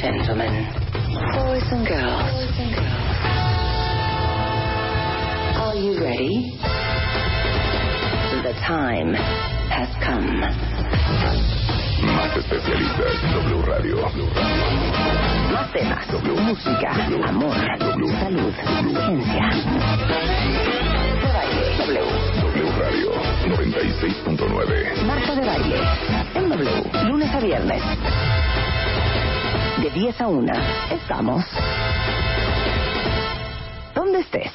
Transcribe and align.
gentlemen, 0.00 0.64
boys 1.36 1.68
and 1.76 1.86
girls, 1.86 2.32
are 5.60 5.76
you 5.76 5.92
ready? 6.00 6.56
The 8.42 8.54
time 8.64 9.12
has 9.68 9.92
come. 10.00 10.40
Más 12.00 12.34
especialistas 12.34 13.12
W 13.44 13.62
Radio. 13.62 13.96
Más 15.52 15.70
temas, 15.72 16.06
música, 16.48 16.92
amor, 17.28 17.54
salud, 17.76 18.54
ciencia. 19.04 19.50
De 21.20 21.28
baile, 21.28 21.76
W. 21.76 22.00
W 22.40 22.70
Radio 22.80 23.10
96.9. 23.44 25.04
Marta 25.04 25.34
de 25.34 25.44
baile, 25.44 25.78
en 26.34 26.48
W, 26.48 26.90
lunes 27.04 27.34
a 27.34 27.40
viernes. 27.40 28.39
De 29.80 29.88
10 29.88 30.20
a 30.20 30.28
1, 30.28 30.52
estamos. 30.90 31.42
¿Dónde 33.94 34.20
estés? 34.20 34.52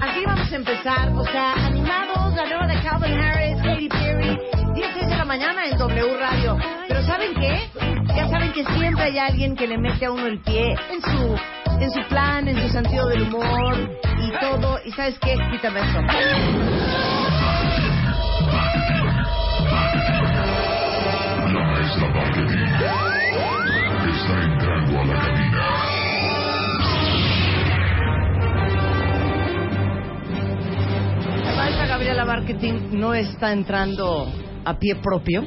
Aquí 0.00 0.24
vamos 0.26 0.52
a 0.52 0.56
empezar, 0.56 1.12
o 1.14 1.24
sea, 1.26 1.52
animados, 1.66 2.34
la 2.34 2.46
nueva 2.46 2.66
de 2.66 2.82
Calvin 2.82 3.20
Harris, 3.20 3.62
Katy 3.62 3.88
Perry, 3.88 4.36
10 4.74 5.08
de 5.08 5.16
la 5.16 5.24
mañana 5.24 5.66
en 5.66 5.78
W 5.78 6.16
Radio. 6.18 6.58
Pero 6.88 7.02
¿saben 7.04 7.34
qué? 7.34 7.97
Ya 8.28 8.34
saben 8.34 8.52
que 8.52 8.62
siempre 8.62 9.04
hay 9.04 9.18
alguien 9.18 9.56
que 9.56 9.66
le 9.66 9.78
mete 9.78 10.04
a 10.04 10.10
uno 10.10 10.26
el 10.26 10.38
pie 10.40 10.74
en 10.90 11.00
su, 11.00 11.34
en 11.80 11.90
su 11.90 12.06
plan, 12.10 12.46
en 12.46 12.60
su 12.60 12.68
sentido 12.68 13.08
del 13.08 13.22
humor 13.22 13.90
y 14.20 14.30
todo. 14.38 14.78
¿Y 14.84 14.90
sabes 14.92 15.18
qué? 15.20 15.34
Quítame 15.50 15.80
eso. 15.80 16.00
La 21.48 21.64
maestra 21.64 22.08
Marketing 22.10 22.68
está 24.10 24.42
entrando 24.42 25.00
a 25.00 25.04
la 25.06 25.14
cabina. 25.14 25.64
La 31.44 31.52
maestra 31.56 31.86
Gabriela 31.86 32.24
Marketing 32.26 32.74
no 32.92 33.14
está 33.14 33.52
entrando 33.52 34.30
a 34.66 34.78
pie 34.78 34.96
propio. 34.96 35.44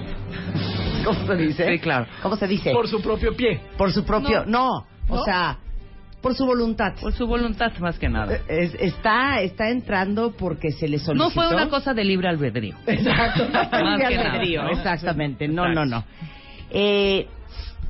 ¿Cómo 1.03 1.25
se 1.27 1.35
dice? 1.35 1.67
Sí, 1.71 1.79
claro. 1.79 2.05
¿Cómo 2.21 2.35
se 2.35 2.47
dice? 2.47 2.71
Por 2.71 2.87
su 2.87 3.01
propio 3.01 3.35
pie. 3.35 3.59
Por 3.77 3.91
su 3.91 4.03
propio... 4.03 4.45
No, 4.45 4.85
o 5.09 5.15
¿No? 5.15 5.23
sea, 5.23 5.57
por 6.21 6.35
su 6.35 6.45
voluntad. 6.45 6.93
Por 7.01 7.13
su 7.13 7.25
voluntad, 7.25 7.71
más 7.79 7.97
que 7.97 8.07
nada. 8.07 8.37
Es- 8.47 8.75
está, 8.79 9.41
está 9.41 9.69
entrando 9.69 10.31
porque 10.37 10.71
se 10.71 10.87
le 10.87 10.99
solicitó. 10.99 11.15
No 11.15 11.29
fue 11.31 11.47
una 11.53 11.67
cosa 11.69 11.93
de 11.93 12.03
libre 12.03 12.27
albedrío. 12.27 12.75
Exacto. 12.85 13.47
Más 13.53 13.67
que 13.69 14.15
nada, 14.15 14.31
albedrío, 14.33 14.63
¿no? 14.63 14.69
Exactamente. 14.69 15.47
No, 15.47 15.65
Exacto. 15.65 15.85
no, 15.85 15.97
no. 15.97 16.03
Eh, 16.69 17.27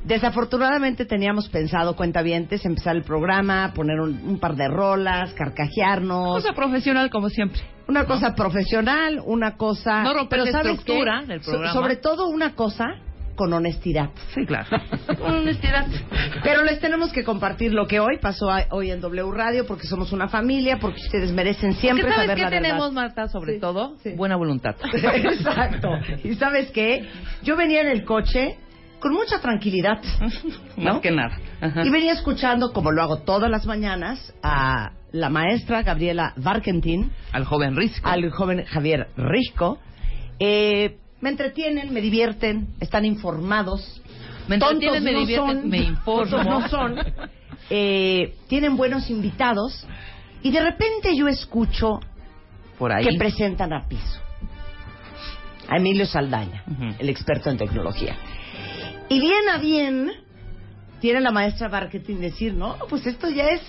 desafortunadamente 0.04 1.04
teníamos 1.04 1.48
pensado, 1.48 1.94
cuentavientes, 1.96 2.64
empezar 2.64 2.96
el 2.96 3.02
programa, 3.02 3.72
poner 3.74 4.00
un, 4.00 4.20
un 4.26 4.38
par 4.38 4.56
de 4.56 4.68
rolas, 4.68 5.32
carcajearnos. 5.34 6.42
Cosa 6.42 6.52
profesional 6.54 7.10
como 7.10 7.28
siempre. 7.28 7.60
una 7.88 8.04
cosa 8.04 8.34
profesional, 8.34 9.20
una 9.24 9.56
cosa... 9.56 10.02
No 10.02 10.14
romper 10.14 10.40
la 10.40 10.52
¿sabes 10.52 10.72
estructura 10.78 11.22
del 11.26 11.42
So- 11.42 11.50
programa. 11.52 11.72
sobre 11.72 11.96
todo 11.96 12.28
una 12.28 12.54
cosa 12.54 12.86
con 13.34 13.50
honestidad. 13.54 14.10
Sí, 14.34 14.44
claro. 14.44 14.68
Con 15.18 15.32
honestidad. 15.36 15.86
Pero 16.44 16.62
les 16.64 16.78
tenemos 16.80 17.10
que 17.12 17.24
compartir 17.24 17.72
lo 17.72 17.86
que 17.86 17.98
hoy 17.98 18.18
pasó 18.20 18.50
a- 18.50 18.66
hoy 18.70 18.90
en 18.90 19.00
W 19.00 19.30
Radio 19.32 19.66
porque 19.66 19.86
somos 19.86 20.12
una 20.12 20.28
familia, 20.28 20.78
porque 20.78 21.00
ustedes 21.00 21.32
merecen 21.32 21.72
siempre 21.72 22.02
Porque 22.04 22.14
¿Sabes 22.14 22.26
saber 22.28 22.36
qué 22.36 22.42
la 22.44 22.50
tenemos, 22.50 22.90
verdad. 22.90 23.02
Marta, 23.02 23.28
sobre 23.28 23.54
Sí, 23.54 23.60
todo? 23.60 23.96
sí. 24.02 24.10
Buena 24.16 24.36
voluntad. 24.36 24.76
Exacto. 24.92 25.88
¿Y 26.22 26.34
sabes 26.34 26.70
qué? 26.72 27.08
Yo 27.42 27.56
venía 27.56 27.80
en 27.80 27.88
el 27.88 28.04
coche 28.04 28.58
con 29.02 29.12
mucha 29.12 29.40
tranquilidad, 29.40 30.00
¿no? 30.78 30.94
Más 30.94 31.00
que 31.02 31.10
nada. 31.10 31.36
Ajá. 31.60 31.82
Y 31.84 31.90
venía 31.90 32.12
escuchando, 32.12 32.72
como 32.72 32.92
lo 32.92 33.02
hago 33.02 33.18
todas 33.18 33.50
las 33.50 33.66
mañanas, 33.66 34.32
a 34.42 34.92
la 35.10 35.28
maestra 35.28 35.82
Gabriela 35.82 36.32
Barkentin, 36.36 37.10
Al 37.32 37.44
joven 37.44 37.76
Risco. 37.76 38.08
al 38.08 38.30
joven 38.30 38.64
Javier 38.64 39.08
Risco. 39.16 39.78
Eh, 40.38 40.96
me 41.20 41.30
entretienen, 41.30 41.92
me 41.92 42.00
divierten, 42.00 42.68
están 42.80 43.04
informados. 43.04 44.00
Me 44.48 44.54
entretienen, 44.56 44.88
Tontos 44.88 45.02
me 45.04 45.12
no 45.12 45.18
divierten, 45.20 45.60
son, 45.60 45.68
me 45.68 45.78
informo. 45.78 46.42
no 46.44 46.68
son. 46.68 46.96
Eh, 47.70 48.34
tienen 48.48 48.76
buenos 48.76 49.10
invitados. 49.10 49.86
Y 50.42 50.50
de 50.50 50.60
repente 50.60 51.16
yo 51.16 51.28
escucho 51.28 52.00
Por 52.78 52.92
ahí. 52.92 53.04
que 53.06 53.16
presentan 53.18 53.72
a 53.72 53.86
Piso. 53.86 54.20
A 55.68 55.76
Emilio 55.76 56.06
Saldaña, 56.06 56.64
el 56.98 57.08
experto 57.08 57.48
en 57.50 57.56
tecnología. 57.56 58.16
Y 59.12 59.20
bien 59.20 59.46
a 59.50 59.58
bien, 59.58 60.10
tiene 60.98 61.20
la 61.20 61.30
maestra 61.30 61.68
marketing 61.68 62.16
decir, 62.16 62.54
no, 62.54 62.78
pues 62.88 63.06
esto 63.06 63.28
ya 63.28 63.48
es, 63.50 63.60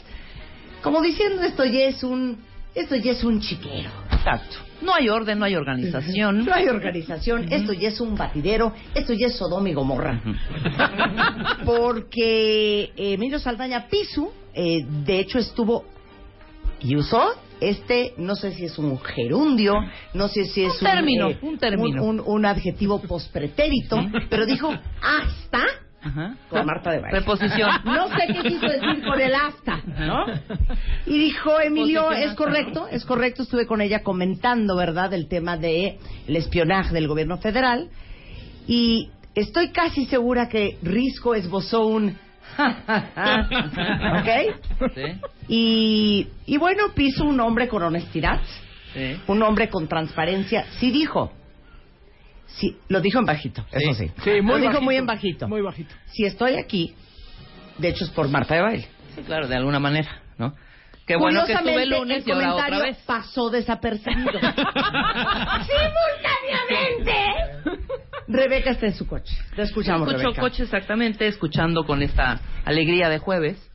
como 0.82 1.02
diciendo, 1.02 1.42
esto 1.42 1.66
ya 1.66 1.82
es 1.82 2.02
un, 2.02 2.38
esto 2.74 2.96
ya 2.96 3.12
es 3.12 3.26
un 3.26 3.42
chiquero. 3.42 3.90
Exacto. 4.10 4.56
No 4.82 4.94
hay 4.94 5.10
orden, 5.10 5.40
no 5.40 5.44
hay 5.44 5.56
organización. 5.58 6.46
No 6.46 6.54
hay 6.54 6.70
organización, 6.70 7.52
esto 7.52 7.74
ya 7.74 7.90
es 7.90 8.00
un 8.00 8.16
batidero, 8.16 8.72
esto 8.96 9.12
ya 9.12 9.28
es 9.28 9.36
Sodoma 9.36 9.70
y 9.70 9.74
Gomorra. 9.74 10.22
Porque 11.66 12.94
Emilio 12.96 13.38
Saldaña 13.38 13.90
Pisu, 13.90 14.32
eh, 14.54 14.86
de 15.04 15.20
hecho, 15.20 15.40
estuvo 15.40 15.84
y 16.80 16.96
usó 16.96 17.34
este, 17.70 18.14
no 18.18 18.36
sé 18.36 18.52
si 18.54 18.66
es 18.66 18.78
un 18.78 19.00
gerundio, 19.00 19.74
no 20.14 20.28
sé 20.28 20.46
si 20.46 20.64
es 20.66 20.74
Un 20.82 20.88
término, 20.88 21.30
un 21.42 21.58
término. 21.58 22.04
un, 22.04 22.20
un 22.26 22.46
adjetivo 22.46 23.02
pospretérito, 23.02 23.98
pero 24.30 24.46
dijo 24.46 24.70
hasta 25.02 25.64
Ajá. 26.02 26.36
con 26.50 26.66
Marta 26.66 26.92
de 26.92 27.00
Baile. 27.00 27.18
Preposición. 27.18 27.70
No 27.86 28.08
sé 28.10 28.28
qué 28.28 28.44
quiso 28.50 28.68
decir 28.68 29.04
con 29.06 29.22
el 29.22 29.34
hasta, 29.34 29.78
¿no? 30.06 30.26
Y 31.06 31.18
dijo, 31.18 31.60
Emilio, 31.62 32.12
es 32.12 32.32
hasta, 32.32 32.36
correcto, 32.36 32.88
es 32.90 33.06
correcto, 33.06 33.44
estuve 33.44 33.66
con 33.66 33.80
ella 33.82 34.04
comentando, 34.04 34.76
¿verdad?, 34.76 35.14
el 35.14 35.28
tema 35.28 35.56
de 35.58 35.98
el 36.28 36.36
espionaje 36.36 36.94
del 36.94 37.08
gobierno 37.08 37.38
federal 37.38 37.90
y 38.68 39.10
estoy 39.36 39.70
casi 39.72 40.06
segura 40.06 40.50
que 40.50 40.78
Risco 40.84 41.36
esbozó 41.36 41.86
un 41.88 42.18
¿ok? 44.20 44.30
Sí. 44.94 45.02
Y, 45.48 46.28
y 46.46 46.58
bueno, 46.58 46.94
piso 46.94 47.24
un 47.26 47.40
hombre 47.40 47.68
con 47.68 47.82
honestidad, 47.84 48.40
Sí. 48.94 49.20
un 49.28 49.42
hombre 49.42 49.70
con 49.70 49.88
transparencia, 49.88 50.66
sí 50.80 50.92
dijo, 50.92 51.32
sí, 52.46 52.78
lo 52.90 53.02
dijo 53.02 53.18
en 53.20 53.26
bajito, 53.26 53.66
eso 53.72 53.94
sí, 53.96 54.12
Sí, 54.24 54.42
muy 54.42 54.52
lo 54.52 54.58
dijo 54.58 54.68
bajito. 54.74 54.82
muy 54.84 54.96
en 54.98 55.06
bajito. 55.08 55.48
Muy 55.48 55.62
bajito. 55.62 55.96
Si 56.12 56.26
estoy 56.26 56.58
aquí, 56.58 56.94
de 57.80 57.90
hecho 57.90 58.04
es 58.06 58.12
por 58.12 58.30
Marta 58.30 58.54
de 58.56 58.62
Baile. 58.62 58.88
Sí, 59.16 59.22
claro, 59.24 59.48
de 59.48 59.56
alguna 59.56 59.80
manera, 59.80 60.22
¿no? 60.38 60.54
Qué 61.08 61.16
bueno 61.18 61.44
que 61.46 61.52
estuve 61.54 61.84
el 61.84 61.90
lunes 61.90 62.24
el 62.24 62.30
y 62.30 62.32
ahora 62.32 62.54
otra 62.54 62.66
comentario 62.68 62.94
vez. 62.96 63.04
pasó 63.06 63.50
desapercibido. 63.50 64.32
¡Simultáneamente! 64.40 67.33
Rebeca 68.28 68.72
está 68.72 68.86
en 68.88 68.94
su 68.94 69.08
coche. 69.08 69.34
Te 69.56 69.64
escuchamos, 69.64 70.08
Escucho 70.08 70.24
Rebeca. 70.28 70.42
coche 70.42 70.64
exactamente, 70.64 71.28
escuchando 71.28 71.86
con 71.86 72.02
esta 72.02 72.40
alegría 72.66 73.10
de 73.10 73.18
jueves, 73.20 73.70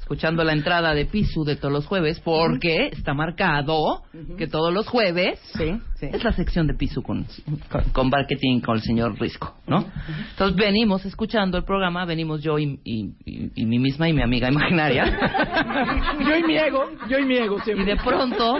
escuchando 0.00 0.44
la 0.44 0.52
entrada 0.52 0.92
de 0.92 1.06
Pisu 1.06 1.44
de 1.44 1.56
todos 1.56 1.72
los 1.72 1.86
jueves, 1.86 2.20
porque 2.20 2.88
está 2.88 3.14
marcado 3.14 4.02
que 4.36 4.46
todos 4.46 4.70
los 4.70 4.86
jueves 4.86 5.38
Sí, 5.56 5.80
sí. 5.98 6.08
es 6.12 6.22
la 6.22 6.32
sección 6.32 6.66
de 6.66 6.74
Pisu 6.74 7.02
con, 7.02 7.26
con, 7.70 7.84
con 7.84 8.10
marketing 8.10 8.60
con 8.60 8.76
el 8.76 8.82
señor 8.82 9.18
Risco, 9.18 9.56
¿no? 9.66 9.86
Entonces 10.32 10.56
venimos 10.58 11.06
escuchando 11.06 11.56
el 11.56 11.64
programa, 11.64 12.04
venimos 12.04 12.42
yo 12.42 12.58
y, 12.58 12.78
y, 12.84 13.12
y- 13.24 13.50
y 13.54 13.64
mi 13.64 13.78
misma 13.78 14.06
y 14.08 14.12
mi 14.12 14.22
amiga 14.22 14.48
imaginaria, 14.50 15.06
Yo 16.20 16.36
y 16.36 16.42
mi 16.42 16.56
ego, 16.58 16.84
yo 17.08 17.18
y 17.18 17.24
mi 17.24 17.36
ego 17.38 17.56
y 17.66 17.84
de 17.84 17.96
pronto, 17.96 18.58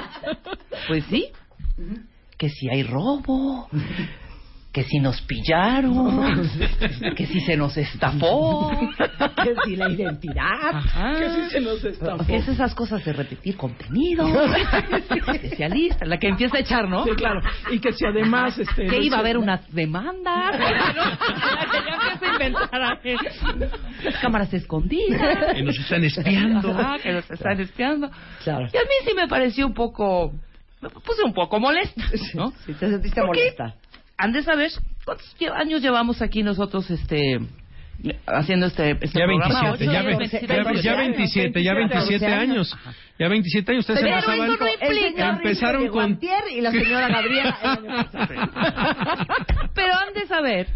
pues 0.88 1.04
sí, 1.10 1.26
que 2.38 2.48
si 2.48 2.70
hay 2.70 2.84
robo, 2.84 3.68
que 4.74 4.82
si 4.82 4.98
nos 4.98 5.20
pillaron, 5.22 6.50
que 7.16 7.26
si 7.26 7.40
se 7.42 7.56
nos 7.56 7.76
estafó. 7.76 8.70
Que 9.44 9.54
si 9.64 9.76
la 9.76 9.90
identidad. 9.90 10.74
Ajá. 10.74 11.18
Que 11.18 11.28
si 11.30 11.50
se 11.50 11.60
nos 11.60 11.84
estafó. 11.84 12.24
¿Qué 12.24 12.36
es 12.36 12.48
esas 12.48 12.74
cosas 12.74 13.04
de 13.04 13.12
repetir 13.12 13.56
contenido? 13.56 14.26
Especialista, 15.34 16.06
la 16.06 16.18
que 16.18 16.28
empieza 16.28 16.56
a 16.56 16.60
echar, 16.60 16.88
¿no? 16.88 17.04
Sí, 17.04 17.10
claro. 17.10 17.40
Y 17.70 17.78
que 17.78 17.92
si 17.92 18.06
además... 18.06 18.58
Este, 18.58 18.86
Que 18.86 19.02
iba 19.02 19.18
a 19.18 19.20
haber 19.20 19.36
una 19.36 19.60
demanda. 19.68 20.50
La 20.50 21.66
que 21.70 21.78
ya 21.84 21.94
empieza 21.94 22.26
a 22.26 22.32
inventar. 22.32 22.98
Las 24.02 24.16
cámaras 24.18 24.54
escondidas. 24.54 25.54
Que 25.54 25.62
nos 25.62 25.78
están 25.78 26.04
espiando. 26.04 26.70
Ajá, 26.70 26.98
que 27.02 27.12
nos 27.12 27.30
están 27.30 27.60
espiando. 27.60 28.10
Claro. 28.42 28.66
Y 28.72 28.76
a 28.76 28.82
mí 28.82 28.94
sí 29.06 29.14
me 29.14 29.28
pareció 29.28 29.66
un 29.66 29.74
poco... 29.74 30.32
Me 30.80 30.88
puse 30.88 31.22
un 31.24 31.34
poco 31.34 31.60
molesta, 31.60 32.02
¿no? 32.34 32.50
Si 32.64 32.72
te 32.72 32.88
sentiste 32.88 33.20
¿Por 33.20 33.34
qué? 33.34 33.52
molesta. 33.56 33.74
Han 34.16 34.32
de 34.32 34.42
saber 34.42 34.70
cuántos 35.04 35.34
años 35.54 35.82
llevamos 35.82 36.22
aquí 36.22 36.42
nosotros 36.42 36.90
este 36.90 37.40
haciendo 38.26 38.66
este, 38.66 38.90
este 39.00 39.18
Ya 39.18 39.24
programa. 39.24 39.76
27, 39.76 39.84
Ocho, 39.84 39.92
ya, 39.92 40.00
años, 40.00 40.04
ve- 40.04 40.16
27 40.18 40.46
ya, 40.46 40.54
años. 40.68 40.82
ya 40.82 40.96
27, 40.96 41.62
ya 41.62 41.74
27 41.74 42.26
años. 42.26 42.76
Ya 43.18 43.28
27 43.28 43.72
años. 43.72 43.80
Ustedes 43.88 44.00
Pero 44.00 44.14
empezaban... 44.16 44.50
eso 44.50 44.64
no 44.64 44.70
implica 44.98 45.28
empezaron 45.30 45.88
con... 45.88 46.18
Y 46.50 46.60
la 46.60 46.70
señora 46.72 47.08
Gabriela. 47.08 47.58
el 47.62 47.70
año 47.70 48.04
pasado. 48.10 48.26
Pero 49.74 49.92
han 49.94 50.14
de 50.14 50.26
saber 50.26 50.66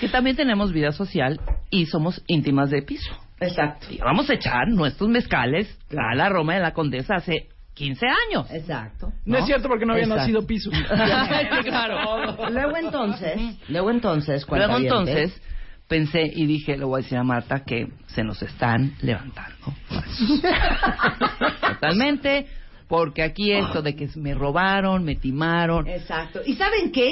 que 0.00 0.08
también 0.08 0.36
tenemos 0.36 0.72
vida 0.72 0.92
social 0.92 1.38
y 1.70 1.86
somos 1.86 2.22
íntimas 2.26 2.70
de 2.70 2.82
piso. 2.82 3.10
Exacto. 3.40 3.86
Y 3.90 3.98
vamos 3.98 4.28
a 4.30 4.34
echar 4.34 4.68
nuestros 4.68 5.08
mezcales 5.10 5.78
a 5.96 6.14
la 6.14 6.28
Roma 6.30 6.54
de 6.54 6.60
la 6.60 6.72
Condesa 6.72 7.16
hace 7.16 7.48
15 7.80 8.06
años. 8.06 8.46
Exacto. 8.50 9.10
No, 9.24 9.38
es 9.38 9.46
cierto 9.46 9.66
porque 9.66 9.86
no 9.86 9.94
había 9.94 10.04
Exacto. 10.04 10.20
nacido 10.20 10.46
piso. 10.46 10.70
claro. 11.62 12.50
Luego 12.50 12.76
entonces, 12.76 13.40
luego 13.68 13.90
entonces, 13.90 14.46
Luego 14.46 14.76
entonces 14.76 15.40
pensé 15.88 16.30
y 16.30 16.44
dije, 16.44 16.76
le 16.76 16.84
voy 16.84 17.00
a 17.00 17.02
decir 17.02 17.16
a 17.16 17.22
Marta 17.22 17.64
que 17.64 17.88
se 18.08 18.22
nos 18.22 18.42
están 18.42 18.92
levantando. 19.00 19.72
Totalmente, 21.72 22.48
porque 22.86 23.22
aquí 23.22 23.50
esto 23.50 23.80
de 23.80 23.96
que 23.96 24.10
me 24.16 24.34
robaron, 24.34 25.02
me 25.02 25.16
timaron. 25.16 25.88
Exacto. 25.88 26.40
¿Y 26.44 26.56
saben 26.56 26.92
qué? 26.92 27.08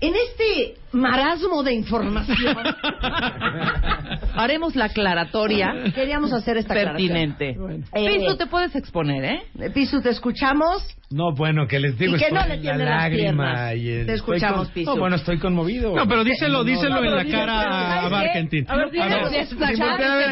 En 0.00 0.14
este 0.14 0.80
marasmo 0.92 1.62
de 1.62 1.74
información 1.74 2.56
Haremos 4.34 4.74
la 4.74 4.86
aclaratoria 4.86 5.92
queríamos 5.94 6.32
hacer 6.32 6.56
esta 6.56 6.74
pertinente. 6.74 7.54
Bueno. 7.58 7.84
Eh, 7.92 8.18
Piso, 8.18 8.36
te 8.36 8.46
puedes 8.46 8.74
exponer, 8.74 9.24
¿eh? 9.24 9.70
Pisu, 9.74 10.00
te 10.00 10.10
escuchamos 10.10 10.82
No, 11.12 11.32
bueno, 11.34 11.66
que 11.66 11.80
les 11.80 11.98
digo, 11.98 12.14
y 12.14 12.20
que 12.20 12.30
no 12.30 12.46
le 12.46 12.54
en 12.54 12.60
tiene 12.62 12.78
la 12.78 12.84
las 12.84 13.02
lágrima 13.02 13.74
y 13.74 13.88
el- 13.88 14.06
Te 14.06 14.12
escuchamos, 14.14 14.66
con- 14.66 14.74
Piso. 14.74 14.94
No, 14.94 15.00
bueno, 15.00 15.16
estoy 15.16 15.38
conmovido. 15.38 15.92
No, 15.94 16.06
pero 16.06 16.22
díselo, 16.22 16.62
díselo 16.62 17.00
no, 17.00 17.04
en 17.04 17.16
la 17.16 17.24
cara 17.24 18.04
a. 18.04 18.08
Barkentin. 18.08 18.64
A 18.68 18.76
ver, 18.76 18.90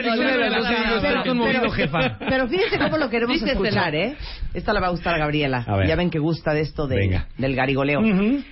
estoy 0.07 1.23
conmovido, 1.27 1.61
pero- 1.63 1.71
jefa. 1.73 2.19
Pero 2.19 2.49
fíjense 2.49 2.79
cómo 2.79 2.97
lo 2.99 3.11
queremos 3.11 3.43
escuchar, 3.43 3.95
¿eh? 3.95 4.17
Esta 4.55 4.73
le 4.73 4.81
va 4.81 4.87
a 4.89 4.91
gustar 4.91 5.15
a 5.15 5.19
Gabriela. 5.19 5.65
Ya 5.87 5.97
ven 5.97 6.11
que 6.11 6.19
gusta 6.19 6.53
de 6.53 6.61
esto 6.61 6.87
de, 6.87 6.97
Venga. 6.97 7.27
del 7.37 7.55
garigoleo. 7.55 8.01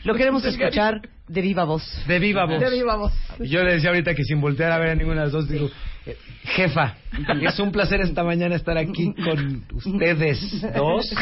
Lo 0.04 0.14
queremos 0.14 0.44
escuchar 0.44 1.00
de 1.28 1.40
viva 1.40 1.64
voz. 1.64 1.82
De 2.06 2.18
viva 2.18 2.44
voz. 2.46 2.60
De 2.60 2.70
viva 2.70 2.96
voz. 2.96 3.12
Y 3.40 3.48
Yo 3.48 3.62
le 3.64 3.74
decía 3.74 3.90
ahorita 3.90 4.14
que 4.14 4.22
sin 4.24 4.40
voltear 4.40 4.72
a 4.72 4.78
ver 4.78 4.90
a 4.90 4.94
ninguna 4.94 5.20
de 5.20 5.22
las 5.26 5.32
dos, 5.32 5.48
digo, 5.48 5.66
eh, 5.66 5.70
jefa, 6.44 6.94
es 7.42 7.58
un 7.58 7.72
placer 7.72 8.00
esta 8.00 8.22
mañana 8.22 8.54
estar 8.54 8.76
aquí 8.78 9.12
con 9.14 9.64
ustedes 9.74 10.64
dos. 10.76 11.12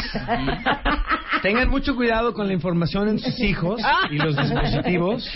Tengan 1.41 1.69
mucho 1.69 1.95
cuidado 1.95 2.33
con 2.33 2.47
la 2.47 2.53
información 2.53 3.07
en 3.09 3.19
sus 3.19 3.39
hijos 3.39 3.81
y 4.11 4.17
los 4.17 4.35
dispositivos. 4.35 5.27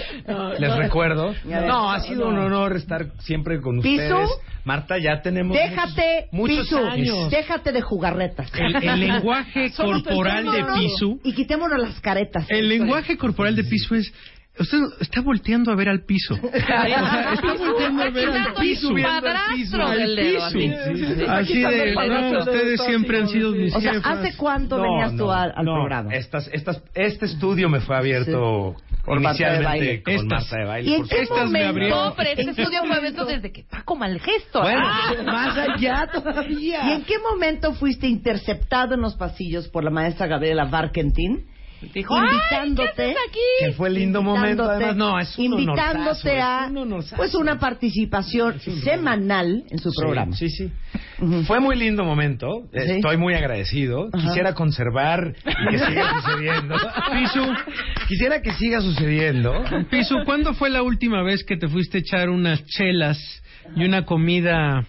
Les 0.60 0.76
recuerdo. 0.76 1.34
No, 1.46 1.92
ha 1.92 2.00
sido 2.02 2.28
un 2.30 2.38
honor 2.38 2.76
estar 2.76 3.08
siempre 3.20 3.60
con 3.62 3.82
Piso. 3.82 4.04
ustedes. 4.20 4.30
Marta, 4.66 4.98
ya 5.00 5.22
tenemos 5.22 5.56
Déjate, 5.58 6.28
muchos, 6.32 6.72
años. 6.74 7.32
déjate 7.32 7.72
de 7.72 7.82
jugarretas. 7.82 8.52
El, 8.54 8.76
el 8.76 9.00
lenguaje 9.08 9.72
corporal 9.72 10.46
de 10.52 10.64
Pisu, 10.76 11.20
Y 11.24 11.34
quitémonos 11.34 11.80
las 11.80 12.00
caretas. 12.02 12.46
el 12.50 12.68
lenguaje 12.70 13.18
corporal 13.18 13.56
de 13.56 13.64
Pisu 13.64 13.96
es 13.96 14.14
Usted 14.60 14.78
está 15.00 15.22
volteando 15.22 15.72
a 15.72 15.76
ver 15.76 15.88
al 15.90 16.04
piso. 16.04 16.36
O 16.44 16.50
sea, 16.60 17.34
está 17.34 17.54
volteando 17.54 18.04
a 18.04 18.10
ver 18.10 18.30
al 18.30 18.54
piso. 18.56 18.90
Al 19.82 19.98
del 19.98 20.16
dedo, 20.16 20.34
piso. 20.36 20.46
así. 20.46 20.60
Sí, 20.60 21.54
sí. 21.54 21.62
De, 21.62 21.96
no, 21.96 22.40
ustedes 22.40 22.82
siempre 22.84 23.20
han 23.20 23.28
sido 23.30 23.52
mis 23.52 23.74
O 23.76 23.80
sea, 23.82 23.94
jefas. 23.94 24.18
¿hace 24.20 24.36
cuánto 24.38 24.78
No, 24.78 24.84
venías 24.84 25.16
tú 25.16 25.32
al, 25.32 25.54
al 25.56 25.66
no. 25.66 25.74
programa? 25.76 26.14
Estas, 26.14 26.50
estas, 26.54 26.84
este 26.94 27.26
estudio 27.26 27.70
me 27.70 27.80
fue 27.80 27.96
abierto 27.96 28.76
Por 29.06 29.20
Marta 29.22 29.52
de 29.54 29.64
Baile. 29.64 29.94
inicialmente 29.94 30.04
con 30.04 30.14
Estas. 30.14 30.30
Marta 30.44 30.58
de 30.58 30.66
Baile. 30.66 30.90
¿Y 30.90 30.94
en 30.96 31.08
qué 31.08 31.22
me 31.22 31.28
momento? 31.46 31.68
abrieron. 31.70 32.14
Pero 32.18 32.30
este 32.30 32.42
¿En 32.42 32.56
qué 32.56 32.62
estudio 32.62 32.80
fue 32.86 32.96
abierto 32.98 33.26
desde 33.26 33.52
que 33.52 33.64
Paco 33.64 33.96
Malgesto. 33.96 34.62
Bueno, 34.62 34.82
Ah. 34.84 35.14
Más 35.26 35.58
allá 35.58 36.10
todavía. 36.12 36.90
¿Y 36.90 36.92
en 36.94 37.04
qué 37.04 37.16
momento 37.20 37.74
fuiste 37.74 38.08
interceptado 38.08 38.96
en 38.96 39.02
los 39.02 39.16
pasillos 39.16 39.68
por 39.70 39.84
la 39.84 39.90
maestra 39.90 40.28
Gabriela 40.28 40.66
Barkentin? 40.66 41.46
Dijo, 41.94 42.18
invitándote. 42.18 42.90
"Ay, 42.90 42.96
¿qué 42.96 43.04
haces 43.04 43.18
aquí? 43.30 43.66
Que 43.66 43.72
fue 43.72 43.90
lindo 43.90 44.22
momento, 44.22 44.64
además. 44.64 44.96
No, 44.98 45.20
es 45.20 45.38
un 45.38 45.46
invitándote 45.46 46.30
honorazo, 46.30 46.30
a 46.30 46.66
es 46.66 46.72
un 46.72 46.78
honorazo. 46.78 47.16
pues 47.16 47.36
una 47.36 47.60
participación 47.60 48.60
semanal 48.84 49.64
en 49.70 49.80
su 49.80 49.90
programa. 49.98 50.36
Sí, 50.36 50.50
sí. 50.50 50.70
Fue 51.46 51.60
muy 51.60 51.76
lindo 51.78 52.04
momento. 52.04 52.48
Sí. 52.74 52.80
Estoy 52.96 53.18
muy 53.18 53.34
agradecido. 53.34 54.10
Ajá. 54.12 54.28
Quisiera 54.28 54.54
conservar 54.54 55.34
y 55.46 55.72
que 55.72 55.80
siga 55.80 56.14
sucediendo. 56.22 56.76
Pisu, 57.14 57.54
quisiera 58.08 58.42
que 58.42 58.52
siga 58.54 58.82
sucediendo. 58.82 59.54
Pisu, 59.90 60.24
¿cuándo 60.26 60.54
fue 60.54 60.70
la 60.70 60.82
última 60.84 61.24
vez 61.24 61.44
que 61.44 61.58
te 61.58 61.68
fuiste 61.68 61.98
a 61.98 62.02
echar 62.02 62.30
unas 62.30 62.66
chelas 62.66 63.18
y 63.76 63.86
una 63.86 64.06
comida 64.06 64.86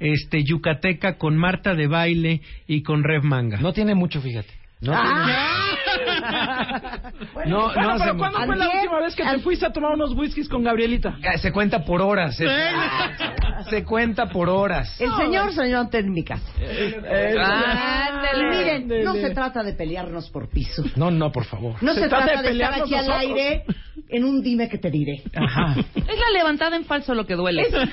este 0.00 0.44
yucateca 0.44 1.18
con 1.18 1.36
Marta 1.36 1.74
de 1.74 1.88
baile 1.88 2.42
y 2.68 2.82
con 2.82 3.02
Rev 3.02 3.24
Manga? 3.24 3.58
No 3.60 3.72
tiene 3.72 3.94
mucho, 3.96 4.20
fíjate. 4.20 4.48
No 4.80 4.92
Bueno, 7.34 7.48
No, 7.58 7.64
Bueno, 7.74 7.92
no, 7.94 7.98
pero 7.98 8.16
¿cuándo 8.18 8.38
fue 8.46 8.56
la 8.56 8.68
última 8.70 9.00
vez 9.00 9.14
que 9.14 9.24
te 9.24 9.38
fuiste 9.40 9.66
a 9.66 9.72
tomar 9.72 9.92
unos 9.94 10.12
whiskies 10.14 10.48
con 10.48 10.62
Gabrielita? 10.64 11.16
Se 11.40 11.52
cuenta 11.52 11.84
por 11.84 12.00
horas. 12.02 12.36
Se 13.70 13.84
cuenta 13.84 14.26
por 14.26 14.48
horas. 14.48 15.00
El 15.00 15.10
señor 15.16 15.52
señor 15.52 15.88
técnicas. 15.90 16.40
Ándale. 16.60 18.38
Y 18.38 18.56
miren, 18.86 19.04
no 19.04 19.14
se 19.14 19.30
trata 19.30 19.62
de 19.62 19.72
pelearnos 19.74 20.30
por 20.30 20.48
piso. 20.48 20.84
No, 20.96 21.10
no, 21.10 21.30
por 21.32 21.44
favor. 21.44 21.74
No 21.82 21.92
se, 21.94 22.02
Se 22.02 22.08
trata 22.08 22.26
trata 22.26 22.42
de 22.42 22.48
de 22.54 22.62
estar 22.62 22.82
aquí 22.82 22.94
al 22.94 23.10
aire 23.12 23.64
en 24.08 24.24
un 24.24 24.40
dime 24.42 24.68
que 24.68 24.78
te 24.78 24.90
diré. 24.90 25.22
Ajá. 25.34 25.74
Es 25.94 26.04
la 26.18 26.30
levantada 26.32 26.76
en 26.76 26.84
falso 26.84 27.14
lo 27.14 27.26
que 27.26 27.34
duele. 27.34 27.62
Es- 27.62 27.74
es- 27.74 27.90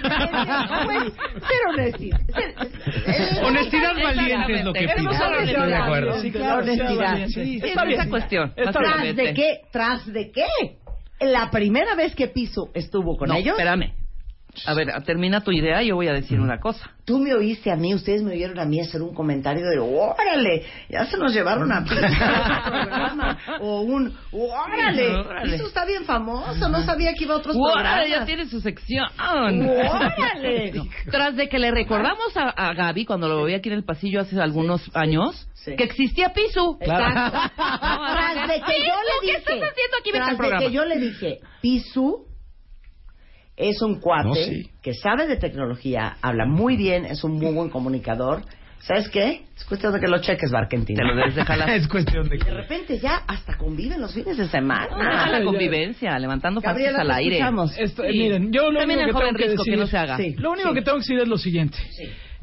pues, 0.86 1.04
ser 1.13 1.68
honestidad. 1.74 2.20
Ser- 3.06 3.44
Honestidad 3.44 3.94
valiente 4.01 4.54
es 4.60 4.65
lo 4.65 4.74
que 4.74 4.80
Queremos 4.88 5.15
pido. 5.15 5.27
ser 5.30 5.50
Estoy 5.50 5.68
de 5.68 5.75
acuerdo. 5.75 6.22
Sí, 6.22 6.32
La 6.32 6.39
claro, 6.39 6.62
honestidad. 6.63 6.96
valiente. 7.12 7.34
Sí, 7.44 7.56
Está 7.63 7.82
es 7.82 7.88
bien. 7.88 8.00
Cuestión. 8.27 8.53
¿Tras 8.55 9.15
de 9.15 9.34
qué? 9.34 9.62
¿Tras 9.72 10.05
de 10.05 10.32
qué? 10.32 10.46
La 11.20 11.50
primera 11.50 11.96
vez 11.96 12.13
que 12.15 12.27
Piso 12.27 12.70
estuvo 12.74 13.17
con 13.17 13.29
no, 13.29 13.36
ellos, 13.36 13.58
espérame. 13.58 13.94
A 14.65 14.74
ver, 14.74 14.88
termina 15.03 15.41
tu 15.41 15.51
idea 15.51 15.81
y 15.83 15.88
yo 15.88 15.95
voy 15.95 16.07
a 16.07 16.13
decir 16.13 16.39
una 16.39 16.59
cosa. 16.59 16.89
tú 17.05 17.19
me 17.19 17.33
oíste 17.33 17.71
a 17.71 17.75
mí, 17.75 17.93
ustedes 17.93 18.24
me 18.24 18.31
oyeron 18.33 18.57
a 18.59 18.65
mí 18.65 18.79
hacer 18.79 19.01
un 19.01 19.13
comentario 19.13 19.67
de 19.69 19.79
órale, 19.79 20.63
ya 20.89 21.05
se 21.05 21.17
nos 21.17 21.33
llevaron 21.33 21.71
a 21.71 21.83
programa. 21.83 23.38
O 23.62 23.81
un 23.81 24.15
órale, 24.31 25.15
Órale. 25.15 25.51
Piso 25.53 25.67
está 25.67 25.85
bien 25.85 26.03
famoso, 26.05 26.67
no 26.69 26.83
sabía 26.83 27.13
que 27.13 27.24
iba 27.25 27.35
a 27.35 27.38
otros 27.38 27.55
¡Órale! 27.55 27.81
programas. 28.05 28.09
Ya 28.09 28.25
tiene 28.25 28.45
su 28.47 28.59
sección. 28.62 29.07
¡Órale! 29.19 30.71
No. 30.75 30.83
Tras 31.12 31.35
de 31.35 31.47
que 31.47 31.59
le 31.59 31.71
recordamos 31.71 32.35
a, 32.35 32.50
a 32.50 32.74
Gaby 32.74 33.05
cuando 33.05 33.27
lo 33.29 33.45
vi 33.45 33.53
aquí 33.53 33.69
en 33.69 33.75
el 33.75 33.83
pasillo 33.85 34.21
hace 34.21 34.39
algunos 34.41 34.89
años 34.95 35.47
Sí. 35.53 35.75
que 35.75 35.83
existía 35.83 36.31
Pisu. 36.33 36.77
Exacto. 36.79 37.39
Tras 37.55 38.47
de 38.47 38.55
que 38.62 38.74
yo 38.85 38.93
le 38.93 39.15
¿Qué 39.21 39.25
dije. 39.25 39.38
estás 39.38 39.53
haciendo 39.55 39.97
aquí? 40.00 40.12
Tras 40.12 40.29
de 40.29 40.35
programa. 40.38 40.59
que 40.65 40.71
yo 40.71 40.85
le 40.85 40.97
dije, 41.00 41.39
Pisu 41.62 42.25
es 43.57 43.81
un 43.81 44.00
cuate 44.00 44.27
No, 44.27 44.33
sí. 44.35 44.69
que 44.81 44.93
sabe 44.93 45.27
de 45.27 45.38
tecnología, 45.38 46.17
habla 46.21 46.45
muy 46.45 46.75
bien, 46.75 47.05
es 47.05 47.24
un 47.24 47.33
muy 47.39 47.53
buen 47.53 47.69
comunicador. 47.69 48.41
¿Sabes 48.79 49.09
qué? 49.09 49.45
Es 49.57 49.63
cuestión 49.65 49.93
de 49.93 50.00
que 50.00 50.07
lo 50.07 50.19
cheques, 50.19 50.51
Barkentin. 50.51 50.95
Te 50.95 51.03
lo 51.03 51.15
debes 51.15 51.33
dejar 51.33 51.57
la, 51.57 51.65
Es 51.75 51.88
cuestión 51.88 52.29
de 52.29 52.38
De 52.38 52.45
que... 52.45 52.51
repente 52.51 53.00
ya 53.00 53.24
hasta 53.25 53.57
conviven 53.57 54.00
los 54.00 54.13
fines 54.13 54.38
de 54.38 54.47
semana. 54.47 54.88
deja 54.95 55.29
la 55.29 55.43
convivencia, 55.43 56.19
levantando 56.19 56.62
Gabriela, 56.62 57.00
al 57.01 57.09
aire. 57.12 57.39
Esto- 57.79 58.03
Sí. 58.03 58.09
Miren, 58.19 58.51
yo 58.51 58.69
lo 58.69 58.79
También 58.79 59.00
único 59.00 59.01
el 59.01 59.07
que 59.07 59.13
joven 59.31 59.35
tengo 59.38 59.63
que 59.63 59.71
decir... 59.71 59.79
no 59.79 59.88
se 59.88 59.97
haga. 59.97 60.17
Sí. 60.17 60.35
Lo 60.38 60.51
único 60.51 60.69
Sí. 60.69 60.75
que 60.75 60.81
tengo 60.83 60.97
que 60.97 61.01
decir 61.01 61.19
es 61.19 61.27
lo 61.27 61.38
siguiente. 61.38 61.77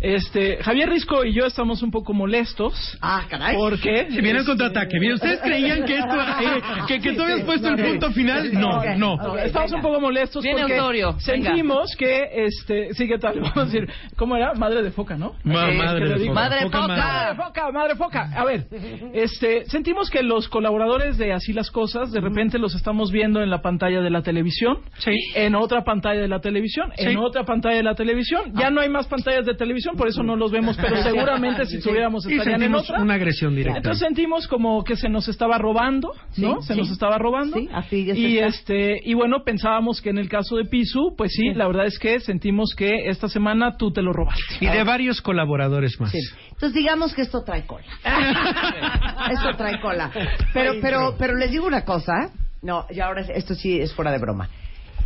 Este, 0.03 0.57
Javier 0.63 0.89
Risco 0.91 1.25
y 1.25 1.33
yo 1.33 1.47
estamos 1.47 1.81
un 1.83 1.91
poco 1.93 2.13
molestos. 2.13 2.99
Ah, 3.01 3.25
caray. 3.29 3.55
Porque 3.57 4.09
Se 4.11 4.21
viene 4.21 4.41
el 4.41 4.45
contraataque. 4.45 4.99
Mira, 4.99 5.15
¿ustedes 5.15 5.41
creían 5.41 5.85
que 5.85 5.97
esto, 5.99 6.15
eh, 6.21 6.63
que, 6.89 7.01
que 7.01 7.13
tú 7.13 7.23
habías 7.23 7.43
puesto 7.43 7.69
el 7.69 7.77
punto 7.77 8.11
final? 8.11 8.53
No, 8.53 8.83
no. 8.97 9.39
Estamos 9.39 9.71
un 9.73 9.81
poco 9.81 10.01
molestos 10.01 10.43
Viene 10.43 10.63
porque 10.63 10.81
Osorio, 10.81 11.17
sentimos 11.21 11.95
que, 11.97 12.29
este, 12.47 12.93
sí, 12.95 13.07
¿qué 13.07 13.19
tal? 13.19 13.39
Vamos 13.41 13.57
a 13.57 13.65
decir, 13.65 13.89
¿cómo 14.17 14.37
era? 14.37 14.55
Madre 14.55 14.83
de 14.83 14.91
foca, 14.91 15.17
¿no? 15.17 15.35
Ma- 15.45 15.71
Eh, 15.71 15.77
madre 15.79 16.01
que 16.01 16.07
le 16.09 16.15
de 16.15 16.21
digo. 16.21 16.35
foca. 16.35 16.43
Madre 16.49 16.63
Foca 16.63 16.81
foca. 16.83 16.97
madre. 16.97 17.37
Foca, 17.37 17.71
madre 17.73 17.95
foca. 17.97 18.31
A 18.35 18.45
ver, 18.45 18.67
este, 19.15 19.65
sentimos 19.67 20.11
que 20.11 20.23
los 20.25 20.49
colaboradores 20.49 21.17
de 21.17 21.33
Así 21.33 21.53
las 21.53 21.71
Cosas, 21.71 22.11
de 22.11 22.21
repente 22.21 22.59
los 22.59 22.75
estamos 22.75 23.13
viendo 23.13 23.41
en 23.41 23.51
la 23.51 23.63
pantalla 23.63 24.01
de 24.01 24.11
la 24.11 24.23
televisión, 24.23 24.79
Sí. 24.99 25.13
en 25.37 25.55
otra 25.55 25.85
pantalla 25.85 26.21
de 26.21 26.29
la 26.29 26.41
televisión, 26.41 26.91
Sí. 26.97 27.05
en 27.07 27.19
otra 27.19 27.45
pantalla 27.45 27.77
de 27.77 27.83
la 27.85 27.95
televisión. 27.95 28.53
Ya 28.55 28.71
no 28.71 28.81
hay 28.81 28.89
más 28.89 29.07
pantallas 29.07 29.47
de 29.47 29.55
televisión, 29.55 29.92
por 29.97 30.09
eso 30.09 30.23
no 30.23 30.37
los 30.37 30.51
vemos, 30.51 30.77
pero 30.77 30.97
seguramente 31.03 31.67
si 31.67 31.81
tuviéramos 31.81 32.27
estarían 32.27 32.63
en 32.63 32.75
otra. 32.75 33.01
una 33.01 33.15
agresión 33.15 33.55
directa. 33.55 33.79
Entonces 33.79 34.01
sentimos 34.01 34.47
como 34.49 34.83
que 34.85 34.97
se 34.97 35.09
nos 35.09 35.29
estaba 35.29 35.59
robando, 35.59 36.13
¿no? 36.37 36.61
Sí, 36.61 36.69
se 36.69 36.75
sí. 36.75 36.81
nos 36.81 36.91
estaba 36.91 37.19
robando. 37.19 37.57
Sí, 37.57 37.69
así 37.73 38.05
ya 38.05 38.15
y 38.15 38.39
está. 38.39 38.47
este 38.47 39.01
y 39.05 39.15
bueno, 39.15 39.45
pensábamos 39.45 40.01
que 40.01 40.11
en 40.11 40.19
el 40.19 40.29
caso 40.29 40.57
de 40.57 40.65
Pisu, 40.65 41.15
pues 41.17 41.33
sí, 41.33 41.55
la 41.55 41.67
verdad 41.67 41.87
es 41.87 41.99
que 41.99 42.21
sentimos 42.21 42.75
que 42.77 43.09
esta 43.09 43.29
semana 43.29 43.77
tú 43.77 43.93
te 43.93 44.03
lo 44.03 44.13
robaste. 44.13 44.43
Y 44.61 44.67
de 44.67 44.85
varios 44.85 45.21
colaboradores 45.21 46.01
más. 46.01 46.11
Sí. 46.11 46.19
Entonces 46.51 46.75
digamos 46.75 47.15
que 47.15 47.23
esto 47.23 47.43
trae 47.43 47.65
cola. 47.67 47.85
esto 49.31 49.57
trae 49.57 49.81
cola. 49.81 50.11
Pero, 50.53 50.75
pero, 50.81 51.15
pero 51.19 51.37
les 51.37 51.51
digo 51.51 51.67
una 51.67 51.85
cosa. 51.85 52.31
No, 52.63 52.87
y 52.91 53.01
ahora 53.01 53.23
esto 53.35 53.55
sí 53.55 53.81
es 53.81 53.93
fuera 53.93 54.13
de 54.13 54.19
broma. 54.19 54.49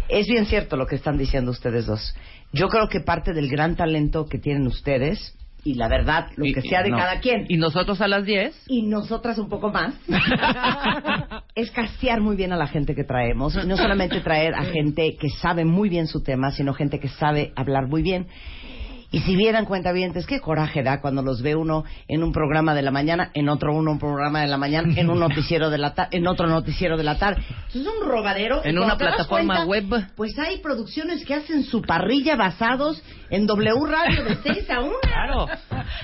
Es 0.08 0.26
bien 0.28 0.46
cierto 0.46 0.76
lo 0.76 0.86
que 0.86 0.96
están 0.96 1.16
diciendo 1.16 1.50
ustedes 1.50 1.86
dos. 1.86 2.14
Yo 2.56 2.68
creo 2.68 2.88
que 2.88 3.00
parte 3.00 3.32
del 3.32 3.48
gran 3.48 3.76
talento 3.76 4.26
que 4.26 4.38
tienen 4.38 4.66
ustedes 4.66 5.34
y 5.64 5.74
la 5.74 5.88
verdad, 5.88 6.28
lo 6.36 6.44
Y- 6.46 6.52
que 6.52 6.60
sea 6.62 6.82
de 6.82 6.90
no. 6.90 6.96
cada 6.96 7.18
quien. 7.20 7.44
Y 7.48 7.56
nosotros 7.56 8.00
a 8.00 8.06
las 8.06 8.24
10. 8.24 8.54
y 8.68 8.82
nosotras 8.82 9.36
un 9.38 9.48
poco 9.48 9.70
más, 9.72 9.94
es 11.56 11.70
castear 11.72 12.20
muy 12.20 12.36
bien 12.36 12.52
a 12.52 12.56
la 12.56 12.68
gente 12.68 12.94
que 12.94 13.02
traemos. 13.04 13.56
Y 13.62 13.66
no 13.66 13.76
solamente 13.76 14.20
traer 14.20 14.54
a 14.54 14.62
gente 14.64 15.16
que 15.18 15.28
sabe 15.28 15.64
muy 15.64 15.88
bien 15.88 16.06
su 16.06 16.22
tema, 16.22 16.50
sino 16.52 16.72
gente 16.72 17.00
que 17.00 17.08
sabe 17.08 17.52
hablar 17.56 17.88
muy 17.88 18.02
bien. 18.02 18.26
Y 19.10 19.20
si 19.20 19.36
vieran 19.36 19.64
cuentavientes, 19.64 20.26
qué 20.26 20.40
coraje 20.40 20.82
da 20.82 21.00
cuando 21.00 21.22
los 21.22 21.42
ve 21.42 21.54
uno 21.54 21.84
en 22.08 22.22
un 22.22 22.32
programa 22.32 22.74
de 22.74 22.82
la 22.82 22.90
mañana, 22.90 23.30
en 23.34 23.48
otro 23.48 23.74
uno 23.74 23.92
un 23.92 23.98
programa 23.98 24.40
de 24.40 24.48
la 24.48 24.56
mañana, 24.56 24.92
en 24.96 25.10
un 25.10 25.20
noticiero 25.26 25.70
de 25.70 25.78
la 25.78 25.94
tarde, 25.94 26.16
en 26.16 26.26
otro 26.26 26.46
noticiero 26.46 26.96
de 26.96 27.04
la 27.04 27.18
tarde. 27.18 27.42
Entonces 27.48 27.82
es 27.82 27.88
un 28.00 28.08
robadero. 28.08 28.64
En 28.64 28.78
una 28.78 28.96
plataforma 28.96 29.64
cuenta, 29.66 29.96
web. 29.96 30.06
Pues 30.16 30.38
hay 30.38 30.58
producciones 30.58 31.24
que 31.24 31.34
hacen 31.34 31.64
su 31.64 31.82
parrilla 31.82 32.36
basados 32.36 33.02
en 33.30 33.46
W 33.46 33.86
Radio 33.86 34.24
de 34.24 34.36
6 34.36 34.70
a 34.70 34.80
1. 34.80 34.92
Claro. 35.02 35.46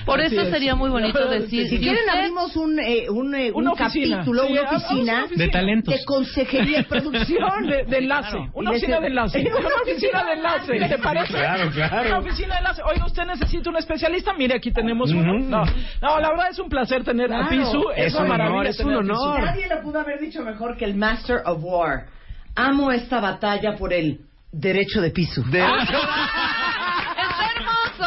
Por 0.05 0.19
Así 0.21 0.35
eso 0.35 0.45
es. 0.45 0.49
sería 0.51 0.75
muy 0.75 0.89
bonito 0.89 1.27
decir. 1.29 1.63
Si 1.63 1.77
si 1.77 1.79
quieren 1.79 2.03
usted- 2.05 2.17
abrimos 2.19 2.55
un, 2.55 2.79
eh, 2.79 3.09
un, 3.09 3.33
eh, 3.35 3.51
un 3.51 3.63
Una 3.63 3.71
oficina. 3.71 4.17
capítulo, 4.17 4.45
Sí, 4.45 4.51
una 4.51 4.61
hagamos 4.61 4.83
oficina, 4.83 5.13
una 5.13 5.23
oficina. 5.25 5.45
De 5.45 5.51
talentos. 5.51 5.93
de 5.95 6.05
consejería 6.05 6.79
y 6.79 6.83
producción. 6.83 7.67
De, 7.67 7.83
de 7.85 7.97
enlace, 7.97 8.29
Claro. 8.31 8.51
una 8.53 8.69
oficina 8.71 8.93
ese- 8.95 9.01
de 9.01 9.07
enlace. 9.07 9.39
Una 9.39 9.75
oficina 9.83 10.23
de 10.25 10.33
enlace, 10.33 10.73
¿te 10.89 10.97
parece? 10.99 11.33
Claro, 11.33 11.71
claro. 11.71 12.07
Una 12.09 12.17
oficina 12.19 12.53
de 12.55 12.59
enlace. 12.59 12.81
Oiga, 12.83 13.05
usted 13.05 13.23
necesita 13.25 13.69
un 13.69 13.77
especialista. 13.77 14.33
Mire, 14.33 14.55
aquí 14.55 14.71
tenemos 14.71 15.11
uno. 15.11 15.35
Ujú. 15.35 15.49
No, 15.49 15.63
no, 16.01 16.19
la 16.19 16.29
verdad 16.29 16.47
es 16.51 16.59
un 16.59 16.69
placer 16.69 17.03
tener 17.03 17.27
Claro. 17.27 17.45
a 17.45 17.49
Pisu. 17.49 17.83
Es 17.95 18.13
una 18.15 18.25
maravilla 18.27 18.69
es 18.69 18.79
un 18.79 18.93
honor. 18.95 19.41
Nadie 19.41 19.67
lo 19.67 19.81
pudo 19.81 19.99
haber 19.99 20.19
dicho 20.19 20.41
mejor 20.43 20.75
que 20.77 20.85
el 20.85 20.95
Master 20.95 21.41
of 21.45 21.59
War. 21.63 22.07
Amo 22.55 22.91
esta 22.91 23.19
batalla 23.19 23.75
por 23.77 23.93
el 23.93 24.19
derecho 24.51 25.01
de 25.01 25.09
piso. 25.09 25.41
De- 25.49 25.59
¡Está 25.59 25.75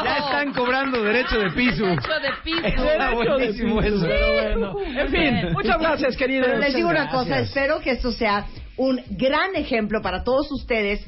ya 0.05 0.17
están 0.19 0.53
cobrando 0.53 1.03
derecho 1.03 1.39
de 1.39 1.51
piso. 1.51 1.85
Derecho 1.87 2.21
de 2.21 2.31
piso. 2.45 2.67
Está 2.67 3.11
buenísimo 3.13 3.81
eso. 3.81 3.95
piso, 3.95 4.07
pero 4.07 4.33
bueno. 4.33 4.75
En 5.01 5.09
fin, 5.11 5.53
muchas 5.53 5.79
gracias, 5.79 6.17
queridos. 6.17 6.47
Pero 6.47 6.59
les 6.59 6.75
digo 6.75 6.89
una 6.89 7.05
Gracias. 7.05 7.23
cosa, 7.23 7.39
espero 7.41 7.81
que 7.81 7.91
esto 7.93 8.13
sea 8.13 8.47
un 8.77 9.01
gran 9.11 9.55
ejemplo 9.57 10.01
para 10.03 10.23
todos 10.25 10.51
ustedes 10.53 11.05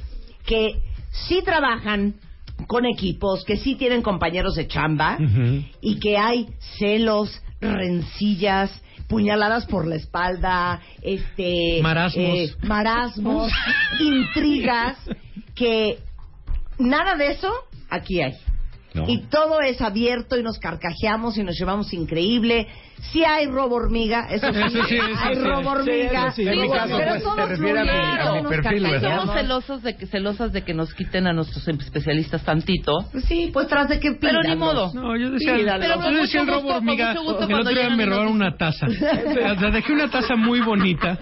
que 0.46 0.80
sí 1.10 1.42
trabajan 1.44 2.14
con 2.66 2.86
equipos, 2.86 3.44
que 3.44 3.56
sí 3.56 3.76
tienen 3.76 4.02
compañeros 4.02 4.54
de 4.56 4.66
chamba 4.66 5.18
y 5.80 5.98
que 6.00 6.16
hay 6.18 6.48
celos, 6.78 7.40
rencillas, 7.60 8.70
puñaladas 9.08 9.64
por 9.66 9.86
la 9.86 9.94
espalda, 9.96 10.80
este 11.02 11.80
Marasmos. 11.82 12.24
eh, 12.34 12.54
marasmos, 12.62 13.52
intrigas, 14.00 14.98
que 15.54 15.98
nada 16.78 17.16
de 17.16 17.28
eso 17.32 17.50
aquí 17.88 18.20
hay. 18.20 18.34
No. 18.94 19.04
Y 19.06 19.18
todo 19.28 19.60
es 19.60 19.80
abierto 19.82 20.38
y 20.38 20.42
nos 20.42 20.58
carcajeamos 20.58 21.36
y 21.36 21.42
nos 21.44 21.58
llevamos 21.58 21.92
increíble. 21.92 22.66
Sí 23.12 23.22
hay 23.24 23.46
robo 23.46 23.76
hormiga, 23.76 24.26
eso 24.30 24.52
sí, 24.52 24.58
Eso 24.58 24.84
sí, 24.86 24.96
eso 24.96 25.06
hay 25.22 25.36
sí. 25.36 25.40
robo 25.42 25.70
hormiga. 25.70 26.32
Sí. 26.32 26.42
En 26.48 26.50
mi 26.50 26.68
Pero 26.68 26.72
caso, 26.72 26.96
pues, 26.96 28.60
carcajeamos. 28.60 29.00
Somos 29.00 29.34
celosos 29.36 29.82
de 29.82 29.96
que, 29.96 30.06
celosas 30.06 30.52
de 30.52 30.62
que 30.64 30.74
nos 30.74 30.94
quiten 30.94 31.26
a 31.26 31.32
nuestros 31.32 31.66
especialistas 31.68 32.42
tantito. 32.44 32.92
Pues 33.12 33.24
sí, 33.26 33.50
pues 33.52 33.68
tras 33.68 33.88
de 33.88 34.00
que 34.00 34.12
Pero 34.12 34.42
ni 34.42 34.56
modo. 34.56 34.90
No, 34.94 35.16
yo 35.16 35.30
decía, 35.30 35.54
Pídalo. 35.54 35.80
pero 35.80 36.10
yo 36.10 36.22
decía 36.22 36.40
el 36.40 36.46
robo 36.48 36.62
mucho 36.62 36.66
gusto, 36.72 36.76
hormiga. 36.78 37.14
con 37.14 37.24
mucho 37.24 37.32
gusto 37.38 37.48
El 37.48 37.60
otro 37.60 37.74
día 37.74 37.90
me 37.90 38.06
robaron 38.06 38.32
una 38.32 38.56
taza. 38.56 38.86
O 39.58 39.60
sea, 39.60 39.70
dejé 39.70 39.92
una 39.92 40.08
taza 40.10 40.34
muy 40.36 40.60
bonita. 40.60 41.18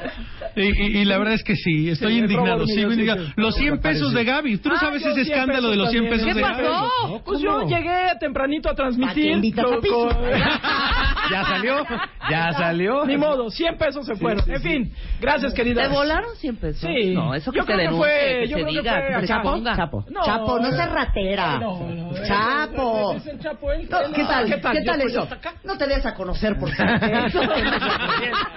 Y, 0.56 0.62
y- 0.62 0.98
y 1.00 1.04
la 1.04 1.18
verdad 1.18 1.34
es 1.34 1.44
que 1.44 1.54
sí, 1.54 1.90
estoy 1.90 2.14
Sí, 2.14 2.18
indignado. 2.20 2.66
Sigo 2.66 2.88
sí, 2.88 2.94
indignado. 2.94 3.26
sí. 3.26 3.32
Los 3.36 3.54
100 3.56 3.78
pesos 3.80 4.12
de 4.14 4.24
Gaby. 4.24 4.56
Tú 4.58 4.70
no 4.70 4.76
Ah, 4.76 4.80
sabes 4.80 5.02
yo 5.02 5.10
ese 5.10 5.24
100 5.24 5.36
escándalo 5.38 5.70
de 5.70 5.76
los 5.76 5.90
100 5.90 6.08
pesos 6.08 6.34
de. 6.34 6.40
Gaby. 6.40 6.62
pasó? 6.64 6.90
No, 7.08 7.22
Pues 7.24 7.40
yo 7.40 7.58
¿Cómo? 7.60 7.68
llegué 7.68 8.06
tempranito 8.18 8.70
a 8.70 8.74
¿Para 8.74 8.88
qué 8.90 8.96
transmitir. 8.96 9.54
Ya 11.28 11.44
salió, 11.44 11.84
ya 12.30 12.52
salió. 12.52 13.04
Ni 13.04 13.16
modo, 13.16 13.50
100 13.50 13.76
pesos 13.78 14.06
se 14.06 14.14
fueron. 14.14 14.48
en 14.48 14.62
fin, 14.62 14.92
gracias, 15.20 15.52
querida. 15.54 15.82
¿Te 15.82 15.88
volaron 15.88 16.36
100 16.36 16.56
pesos? 16.56 16.88
Sí. 16.88 17.14
No, 17.14 17.34
eso 17.34 17.50
que 17.50 17.58
Yo 17.58 17.64
se 17.64 17.66
creo 17.66 17.76
que 17.78 17.82
denuncie, 17.82 17.98
fue- 17.98 18.38
que 18.42 18.48
yo 18.48 18.56
se 18.58 18.62
creo 18.62 18.66
diga, 18.82 18.92
fue 18.92 19.02
que 19.14 19.20
se 19.22 19.26
Chapo. 19.26 19.62
Chapo, 19.74 20.04
No, 20.08 20.24
Chapo, 20.24 20.58
no 20.60 20.70
seas 20.70 20.92
ratera. 20.92 21.58
No. 21.58 21.80
Chapo. 22.24 23.12
Es 23.16 23.26
el 23.26 23.40
Chapo, 23.40 23.72
él- 23.72 23.88
No, 23.90 24.00
él- 24.02 24.12
¿Qué 24.14 24.24
tal? 24.24 24.46
¿Qué 24.46 24.56
tal? 24.58 24.76
¿Qué 24.76 25.04
eso? 25.06 25.28
No 25.64 25.76
te 25.76 25.86
des 25.88 26.06
a 26.06 26.14
conocer 26.14 26.56
por 26.58 26.70
ser. 26.70 26.86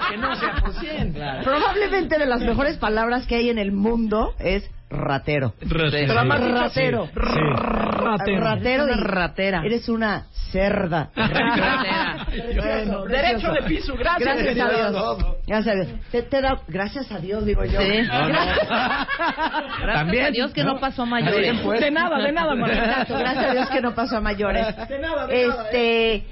Que 0.10 0.18
no 0.18 0.36
sea 0.36 0.53
por 0.62 0.74
cien. 0.75 1.13
Probablemente 1.44 1.88
de 1.93 2.25
las 2.25 2.41
mejores 2.41 2.77
palabras 2.77 3.25
que 3.25 3.36
hay 3.36 3.50
en 3.50 3.58
el 3.58 3.72
mundo 3.72 4.34
es 4.39 4.69
ratero. 4.91 5.53
Ratero. 5.62 7.10
Ratero. 7.15 8.39
Ratero 8.41 8.84
Eres 8.86 8.98
y- 8.98 9.01
ratera. 9.01 9.62
Eres 9.65 9.89
una 9.89 10.25
cerda. 10.51 11.10
Ratera. 11.15 12.27
Bueno, 12.55 13.05
derecho 13.05 13.51
de 13.51 13.62
piso, 13.63 13.96
gracias, 13.96 14.38
Gracias 14.43 14.60
a. 14.60 14.89
Dios. 14.91 15.25
Gracias 15.48 15.67
a 15.67 15.79
Dios. 15.79 15.88
Te, 16.12 16.22
te 16.24 16.41
da- 16.41 16.62
gracias 16.67 17.12
a 17.12 17.19
Dios, 17.19 17.46
digo 17.46 17.63
yo. 17.65 17.79
Sí. 17.81 17.88
Gracias, 17.88 18.67
Gracias 18.67 19.93
También, 19.93 20.25
a 20.25 20.31
Dios 20.31 20.51
que 20.53 20.63
no, 20.63 20.74
¿no? 20.75 20.79
pasó 20.79 21.03
a 21.03 21.05
mayores. 21.05 21.63
De 21.79 21.91
nada, 21.91 22.17
de 22.19 22.31
nada, 22.31 22.55
gracias 22.55 23.12
a 23.46 23.53
Dios 23.53 23.69
que 23.69 23.81
no 23.81 23.93
pasó 23.93 24.17
a 24.17 24.22
mayores. 24.22 24.65
De 24.88 25.00
nada, 25.00 25.27
de 25.27 25.48
nada, 25.48 25.63
Este. 25.65 26.24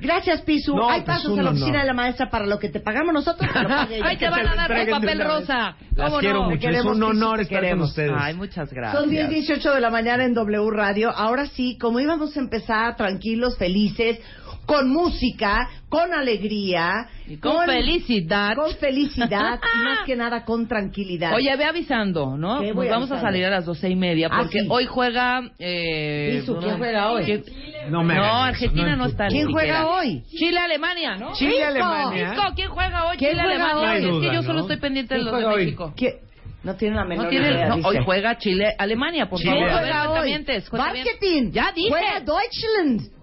Gracias, 0.00 0.42
Pisu. 0.42 0.74
No, 0.76 0.90
Hay 0.90 1.02
pues, 1.02 1.16
pasos 1.16 1.32
un 1.32 1.40
a 1.40 1.42
la 1.42 1.50
oficina 1.50 1.80
de 1.80 1.86
la 1.86 1.94
maestra 1.94 2.28
para 2.30 2.46
lo 2.46 2.58
que 2.58 2.68
te 2.68 2.80
pagamos 2.80 3.14
nosotros. 3.14 3.50
que 3.50 3.58
lo 3.60 3.68
pague 3.76 3.96
ella. 3.96 4.06
Ay, 4.08 4.16
te 4.18 4.28
van 4.28 4.46
a 4.46 4.54
dar 4.54 4.74
de 4.74 4.86
papel 4.90 5.20
rosa. 5.24 5.76
Las 5.94 6.08
¿Cómo 6.10 6.20
quiero 6.20 6.42
no? 6.42 6.50
mucho. 6.50 6.60
Queremos, 6.60 6.84
es 6.86 6.96
un 6.96 7.02
honor 7.02 7.36
te 7.36 7.42
estar 7.42 7.56
con 7.58 7.62
queremos. 7.64 7.88
ustedes. 7.90 8.12
Ay, 8.16 8.34
muchas 8.34 8.72
gracias. 8.72 9.00
Son 9.00 9.10
10, 9.10 9.28
18 9.30 9.74
de 9.74 9.80
la 9.80 9.90
mañana 9.90 10.24
en 10.24 10.34
W 10.34 10.70
Radio. 10.70 11.10
Ahora 11.10 11.46
sí, 11.46 11.78
como 11.78 11.98
íbamos 12.00 12.36
a 12.36 12.40
empezar 12.40 12.96
tranquilos, 12.96 13.56
felices, 13.56 14.18
con 14.66 14.88
música, 14.90 15.68
con 15.88 16.12
alegría, 16.12 17.06
Y 17.28 17.36
con 17.36 17.64
felicidad. 17.66 18.56
con 18.56 18.72
felicidad 18.74 19.60
y 19.62 19.78
más 19.84 20.00
que 20.04 20.16
nada 20.16 20.44
con 20.44 20.66
tranquilidad. 20.66 21.34
Oye, 21.34 21.54
ve 21.56 21.64
avisando, 21.64 22.36
¿no? 22.36 22.60
¿Qué 22.60 22.66
Nos 22.68 22.76
voy 22.76 22.88
vamos 22.88 23.10
a 23.10 23.14
avisando? 23.14 23.26
salir 23.32 23.46
a 23.46 23.50
las 23.50 23.64
doce 23.64 23.88
y 23.88 23.96
media 23.96 24.28
Ah, 24.30 24.38
porque 24.42 24.60
sí. 24.60 24.66
hoy 24.68 24.86
juega... 24.86 25.42
Eh, 25.58 26.42
¿quién 26.44 26.76
juega 26.78 27.10
hoy? 27.12 27.24
¿Quién- 27.24 27.44
No 27.90 28.02
me 28.02 28.14
No, 28.16 28.24
Argentina 28.42 28.92
en 28.92 28.98
no 28.98 29.06
está. 29.06 29.28
¿Quién 29.28 29.50
juega 29.50 29.86
hoy? 29.86 30.22
Chile-Alemania, 30.36 31.16
¿no? 31.16 31.32
Chile. 31.34 31.62
Alemania. 31.64 32.34
¿quién 32.54 32.68
juega 32.68 33.06
hoy? 33.06 33.16
¿Quién 33.16 33.32
juega 33.38 33.48
Chile-Alemania. 33.54 33.90
hoy? 33.90 33.96
Es 34.16 34.20
que 34.22 34.26
No 34.28 34.32
yo 34.34 34.42
solo 34.42 34.54
¿no? 34.54 34.60
estoy 34.62 34.76
pendiente 34.78 35.14
de 35.14 35.20
¿Quién 35.20 35.24
los 35.32 35.34
de 35.34 35.42
juega 35.44 35.56
hoy? 35.56 35.64
México. 35.64 35.94
¿Qué? 35.96 36.20
No 36.64 36.74
tiene 36.74 36.96
la 36.96 37.04
menor 37.04 37.24
No 37.26 37.30
tiene, 37.30 37.48
idea, 37.52 37.68
no, 37.68 37.76
hoy 37.86 37.98
juega 38.04 38.38
Chile-Alemania, 38.38 39.28
por 39.28 39.38
Chile. 39.38 39.52
favor. 39.52 39.68
¿Quién 39.68 39.78
A 39.78 39.82
ver, 39.82 39.92
juega 39.92 40.10
hoy? 40.20 40.44
Marketing. 40.72 41.52
Ya 41.52 41.72
dije. 41.72 41.88
Juega 41.90 42.20
Deutschland. 42.20 43.15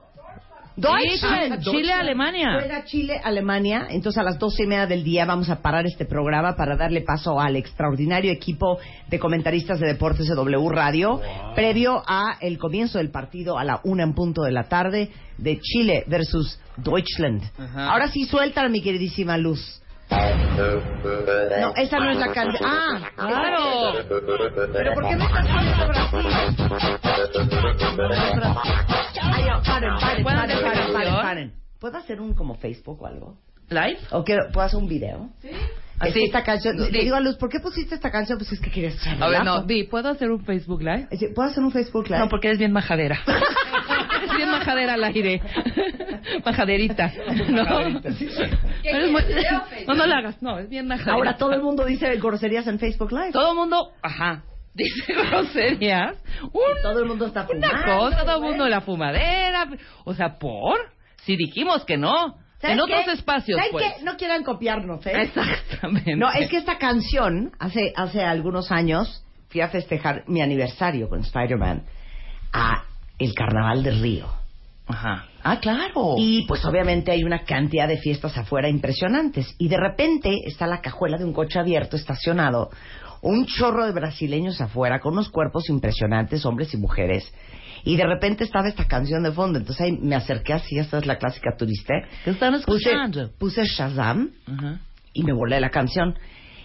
Deutschland. 0.76 1.64
Sí, 1.64 1.72
Chile-Alemania. 1.72 2.54
Juega 2.60 2.84
Chile-Alemania. 2.86 3.88
Entonces 3.90 4.20
a 4.20 4.24
las 4.24 4.40
doce 4.40 4.64
y 4.64 4.68
media 4.68 4.88
del 4.88 5.04
día 5.04 5.26
vamos 5.26 5.50
a 5.50 5.62
parar 5.62 5.86
este 5.86 6.06
programa 6.06 6.56
para 6.56 6.76
darle 6.76 7.02
paso 7.02 7.40
al 7.40 7.56
extraordinario 7.56 8.32
equipo 8.32 8.80
de 9.10 9.20
comentaristas 9.20 9.80
de 9.80 9.88
deportes 9.88 10.28
de 10.28 10.36
W 10.36 10.70
Radio, 10.70 11.22
previo 11.56 12.04
a 12.08 12.38
el 12.42 12.58
comienzo 12.58 12.98
del 12.98 13.12
partido 13.12 13.58
a 13.58 13.64
la 13.64 13.82
una 13.84 14.04
en 14.04 14.14
punto 14.14 14.44
de 14.44 14.52
la 14.52 14.64
tarde 14.64 15.12
de 15.38 15.60
Chile 15.60 16.04
versus 16.08 16.60
Deutschland. 16.78 17.44
Ajá. 17.58 17.92
Ahora 17.92 18.08
sí 18.10 18.26
suelta 18.26 18.68
mi 18.70 18.82
queridísima 18.82 19.38
Luz. 19.38 19.83
No, 21.62 21.74
esa 21.76 22.00
no 22.00 22.12
es 22.12 22.18
la 22.18 22.32
canción. 22.32 22.70
Ah, 22.70 23.00
Claro. 23.16 23.94
Pero 24.74 24.94
¿por 24.94 25.08
qué 25.08 25.16
me 25.16 25.26
estás 25.26 25.48
poniendo 25.48 25.88
Brasil? 25.88 26.28
Ay, 29.22 29.44
paren, 29.66 29.96
paren, 30.00 30.24
¿Puedo 30.24 30.38
paren, 30.38 30.62
paren, 30.62 30.94
paren, 30.94 31.16
paren. 31.16 31.54
¿Puedo 31.80 31.98
hacer 31.98 32.22
un 32.22 32.34
como 32.34 32.56
Facebook 32.56 33.02
o 33.02 33.06
algo? 33.08 33.38
¿Live? 33.70 34.00
¿O 34.12 34.24
quiero, 34.24 34.52
puedo 34.52 34.66
hacer 34.66 34.80
un 34.80 34.88
video? 34.88 35.30
Sí. 35.42 35.50
Así. 36.00 36.24
esta 36.26 36.44
canción. 36.44 36.76
Le 36.78 36.90
digo 37.04 37.16
a 37.16 37.20
Luz, 37.22 37.38
¿por 37.38 37.50
qué 37.50 37.60
pusiste 37.60 37.96
esta 37.96 38.12
canción? 38.12 38.38
Pues 38.38 38.52
es 38.52 38.60
que 38.60 38.70
querías 38.72 38.96
echar 38.96 39.22
A 39.24 39.28
ver, 39.30 39.44
no, 39.44 39.64
Di, 39.64 39.84
¿puedo 39.84 40.10
hacer 40.10 40.30
un 40.32 40.44
Facebook 40.44 40.82
Live? 40.82 41.08
¿Puedo 41.36 41.50
hacer 41.50 41.64
un 41.64 41.72
Facebook 41.72 42.08
Live? 42.10 42.20
No, 42.20 42.30
porque 42.30 42.48
eres 42.48 42.60
bien 42.60 42.72
majadera. 42.72 43.20
eres 44.18 44.36
bien 44.38 44.50
majadera 44.50 44.94
al 44.96 45.04
aire. 45.04 45.42
Majaderita. 46.46 47.12
¿No? 47.50 47.80
Eres 48.84 49.12
muy- 49.12 49.22
No, 49.88 49.94
no 49.94 50.06
la 50.06 50.18
hagas. 50.18 50.42
No, 50.42 50.60
es 50.60 50.70
bien 50.70 50.88
majadera. 50.88 51.14
Ahora 51.14 51.38
todo 51.38 51.52
el 51.54 51.62
mundo 51.62 51.86
dice 51.86 52.16
groserías 52.18 52.68
en 52.68 52.80
Facebook 52.80 53.12
Live. 53.12 53.32
Todo 53.32 53.52
el 53.52 53.58
mundo, 53.58 53.92
ajá, 54.02 54.44
dice 54.74 55.14
groserías. 55.14 56.18
Un, 56.44 56.82
Todo 56.82 57.00
el 57.00 57.06
mundo 57.06 57.28
está 57.28 57.48
una 57.50 57.70
fumando. 57.70 57.98
cosa, 58.00 58.26
todo 58.26 58.38
el 58.38 58.42
mundo 58.44 58.68
la 58.68 58.82
fumadera. 58.82 59.70
O 60.06 60.14
sea, 60.14 60.38
¿por? 60.40 60.80
Si 61.24 61.36
dijimos 61.38 61.86
que 61.86 61.98
no. 61.98 62.38
¿Saben 62.64 62.78
En 62.78 62.82
otros 62.82 63.08
espacios, 63.10 63.58
¿Saben 63.58 63.72
pues. 63.74 63.86
qué? 63.98 64.04
No 64.06 64.16
quieran 64.16 64.42
copiarnos, 64.46 65.06
¿eh? 65.06 65.24
Exactamente. 65.24 66.16
No, 66.16 66.32
es 66.32 66.50
que 66.50 66.56
esta 66.56 66.78
canción, 66.78 67.52
hace, 67.60 67.92
hace 67.94 68.24
algunos 68.24 68.72
años, 68.72 69.22
fui 69.50 69.60
a 69.60 69.68
festejar 69.68 70.24
mi 70.28 70.42
aniversario 70.42 71.10
con 71.10 71.20
Spider-Man 71.20 71.84
a 72.54 72.86
el 73.20 73.34
Carnaval 73.34 73.84
de 73.84 73.92
Río. 73.92 74.28
Ajá. 74.88 75.26
Ah, 75.44 75.60
claro. 75.60 76.16
Y 76.18 76.46
pues 76.48 76.64
obviamente 76.64 77.12
hay 77.12 77.26
una 77.26 77.44
cantidad 77.44 77.86
de 77.86 77.98
fiestas 77.98 78.38
afuera 78.38 78.70
impresionantes. 78.70 79.54
Y 79.58 79.68
de 79.68 79.78
repente 79.78 80.30
está 80.46 80.66
la 80.66 80.80
cajuela 80.80 81.18
de 81.18 81.26
un 81.26 81.34
coche 81.34 81.60
abierto 81.60 81.98
estacionado, 81.98 82.70
un 83.22 83.46
chorro 83.46 83.86
de 83.86 83.92
brasileños 83.92 84.62
afuera 84.62 85.02
con 85.02 85.14
unos 85.14 85.28
cuerpos 85.28 85.68
impresionantes, 85.68 86.46
hombres 86.46 86.74
y 86.74 86.78
mujeres. 86.78 87.30
Y 87.84 87.98
de 87.98 88.06
repente 88.06 88.44
estaba 88.44 88.68
esta 88.68 88.86
canción 88.88 89.24
de 89.24 89.32
fondo. 89.32 89.60
Entonces 89.60 89.82
ahí 89.86 89.92
me 90.02 90.16
acerqué 90.16 90.54
así, 90.54 90.78
esta 90.78 90.98
es 91.00 91.06
la 91.06 91.18
clásica 91.18 91.52
turista. 91.58 91.94
¿Qué 92.24 92.32
están 92.32 92.54
Puse, 92.66 92.90
escuchando? 92.90 93.32
puse 93.38 93.66
Shazam 93.66 94.32
Ajá. 94.48 94.80
y 95.14 95.24
me 95.24 95.34
volé 95.34 95.60
la 95.60 95.70
canción. 95.70 96.16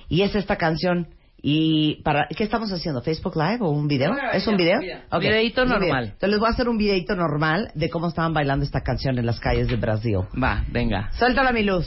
Y 0.08 0.22
es 0.22 0.34
esta 0.34 0.56
canción. 0.56 1.08
Y 1.40 2.02
para 2.02 2.26
¿Qué 2.36 2.42
estamos 2.42 2.72
haciendo? 2.72 3.00
¿Facebook 3.00 3.36
Live 3.36 3.58
o 3.60 3.70
un 3.70 3.86
video? 3.86 4.12
¿Es 4.32 4.46
un 4.48 4.56
video? 4.56 4.80
Ok, 5.10 5.20
Videíto 5.20 5.62
es 5.62 5.70
un 5.70 5.74
video. 5.78 5.88
normal. 5.94 6.04
Entonces 6.06 6.30
les 6.30 6.38
voy 6.40 6.48
a 6.48 6.50
hacer 6.52 6.68
un 6.68 6.78
videito 6.78 7.14
normal 7.14 7.70
de 7.74 7.88
cómo 7.90 8.08
estaban 8.08 8.32
bailando 8.32 8.64
esta 8.64 8.80
canción 8.80 9.16
en 9.18 9.26
las 9.26 9.38
calles 9.38 9.68
de 9.68 9.76
Brasil. 9.76 10.16
Va, 10.42 10.64
venga. 10.72 11.10
Suéltala 11.12 11.52
mi 11.52 11.62
luz. 11.62 11.86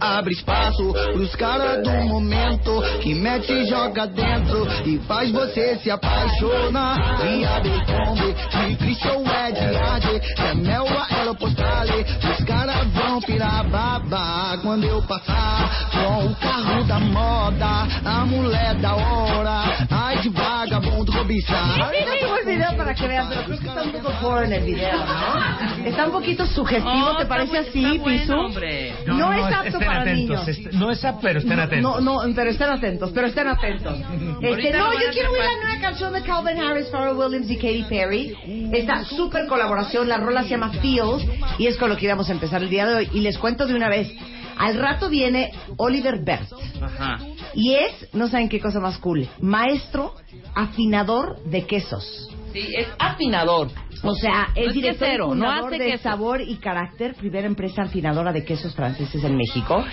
Abre 0.00 0.34
espaço 0.34 0.92
pros 1.12 1.34
caras 1.36 1.82
do 1.84 1.90
momento 2.08 2.82
que 3.00 3.14
mete 3.14 3.52
e 3.52 3.66
joga 3.66 4.06
dentro 4.06 4.66
e 4.84 4.98
faz 5.06 5.30
você 5.30 5.76
se 5.76 5.90
apaixonar. 5.90 7.18
Via 7.22 7.60
Becombe, 7.60 8.34
de 8.34 8.76
Christian 8.76 9.20
Ed 9.20 9.76
Ade, 9.76 10.20
é 10.38 10.54
mel 10.54 10.86
a 10.88 11.34
postale. 11.34 12.04
Os 12.32 12.44
caras 12.44 12.86
vão 12.92 13.20
pirar 13.20 13.64
babá 13.70 14.58
quando 14.62 14.84
eu 14.84 15.00
passar 15.02 15.73
com 15.94 16.26
o 16.26 16.34
carro 16.36 16.84
da 16.84 16.98
moda, 17.00 17.86
a 18.04 18.24
mulher 18.26 18.74
da 18.76 18.94
hora. 18.94 19.86
Ai 19.90 20.18
de 20.22 20.28
vagabundo 20.30 21.12
cobiçar. 21.12 21.80
Ahorita 21.82 22.10
subo 22.20 22.36
el 22.38 22.46
video 22.46 22.76
para 22.76 22.94
que 22.94 23.06
vean, 23.08 23.28
pero 23.28 23.42
creo 23.44 23.58
que 23.58 23.66
está 23.68 23.82
un 23.82 23.92
poco 23.92 24.10
pobre 24.20 24.46
en 24.46 24.52
el 24.54 24.64
video, 24.64 24.98
¿no? 24.98 25.86
Está 25.86 26.06
un 26.06 26.12
poquito 26.12 26.46
sugestivo, 26.46 27.06
Oh, 27.12 27.16
¿te 27.16 27.22
está 27.22 27.28
parece 27.28 27.52
bu- 27.62 27.68
así, 27.68 27.84
está 27.84 28.02
bueno, 28.02 28.20
Pisu? 28.22 28.32
hombre. 28.34 28.94
No, 29.06 29.32
es 29.32 29.44
apto 29.54 29.68
estén 29.68 29.86
para 29.86 30.00
atentos, 30.02 30.46
niños. 30.46 30.48
est- 30.48 30.72
no 30.72 30.90
es 30.90 31.04
apto, 31.04 31.20
pero 31.22 31.38
estén 31.40 31.60
atentos. 31.60 32.02
No, 32.02 32.22
no, 32.24 32.34
pero 32.34 32.50
estén 32.50 32.70
atentos, 32.70 33.10
pero 33.14 33.26
estén 33.26 33.48
atentos. 33.48 33.98
Este, 34.40 34.72
no, 34.78 34.92
yo 34.92 35.10
quiero 35.12 35.30
oír 35.32 35.42
la 35.42 35.62
nueva 35.64 35.80
canción 35.80 36.12
de 36.12 36.22
Calvin 36.22 36.58
Harris, 36.62 36.88
Pharrell 36.90 37.16
Williams 37.16 37.50
y 37.50 37.56
Katy 37.56 37.84
Perry. 37.88 38.34
Esta 38.72 39.04
super 39.04 39.46
colaboración, 39.46 40.08
la 40.08 40.16
rola 40.18 40.42
se 40.42 40.50
llama 40.50 40.70
Feels 40.70 41.24
y 41.58 41.66
es 41.66 41.76
con 41.76 41.88
lo 41.90 41.96
que 41.96 42.06
íbamos 42.06 42.28
a 42.28 42.32
empezar 42.32 42.62
el 42.62 42.68
día 42.70 42.86
de 42.86 42.94
hoy. 42.94 43.10
Y 43.12 43.20
les 43.20 43.38
cuento 43.38 43.66
de 43.66 43.74
una 43.74 43.88
vez, 43.88 44.12
al 44.56 44.78
rato 44.78 45.08
viene 45.08 45.52
Oliver 45.76 46.22
Bert. 46.24 46.52
Ajá. 46.80 47.18
Y 47.54 47.74
es, 47.74 48.08
no 48.14 48.28
saben 48.28 48.48
qué 48.48 48.60
cosa 48.60 48.80
más 48.80 48.98
cool, 48.98 49.28
maestro 49.40 50.14
afinador 50.54 51.42
de 51.44 51.66
quesos. 51.66 52.30
Sí, 52.52 52.72
es 52.76 52.86
afinador. 52.98 53.68
O 54.02 54.14
sea, 54.14 54.48
No 54.54 54.62
es 54.62 54.68
es 54.68 54.74
director 54.74 55.08
quesero, 55.08 55.34
no 55.34 55.50
hace 55.50 55.78
de 55.78 55.86
queso. 55.92 56.02
Sabor 56.04 56.40
y 56.40 56.56
Carácter, 56.56 57.14
primera 57.14 57.46
empresa 57.46 57.82
afinadora 57.82 58.32
de 58.32 58.44
quesos 58.44 58.74
franceses 58.74 59.24
en 59.24 59.36
México. 59.36 59.84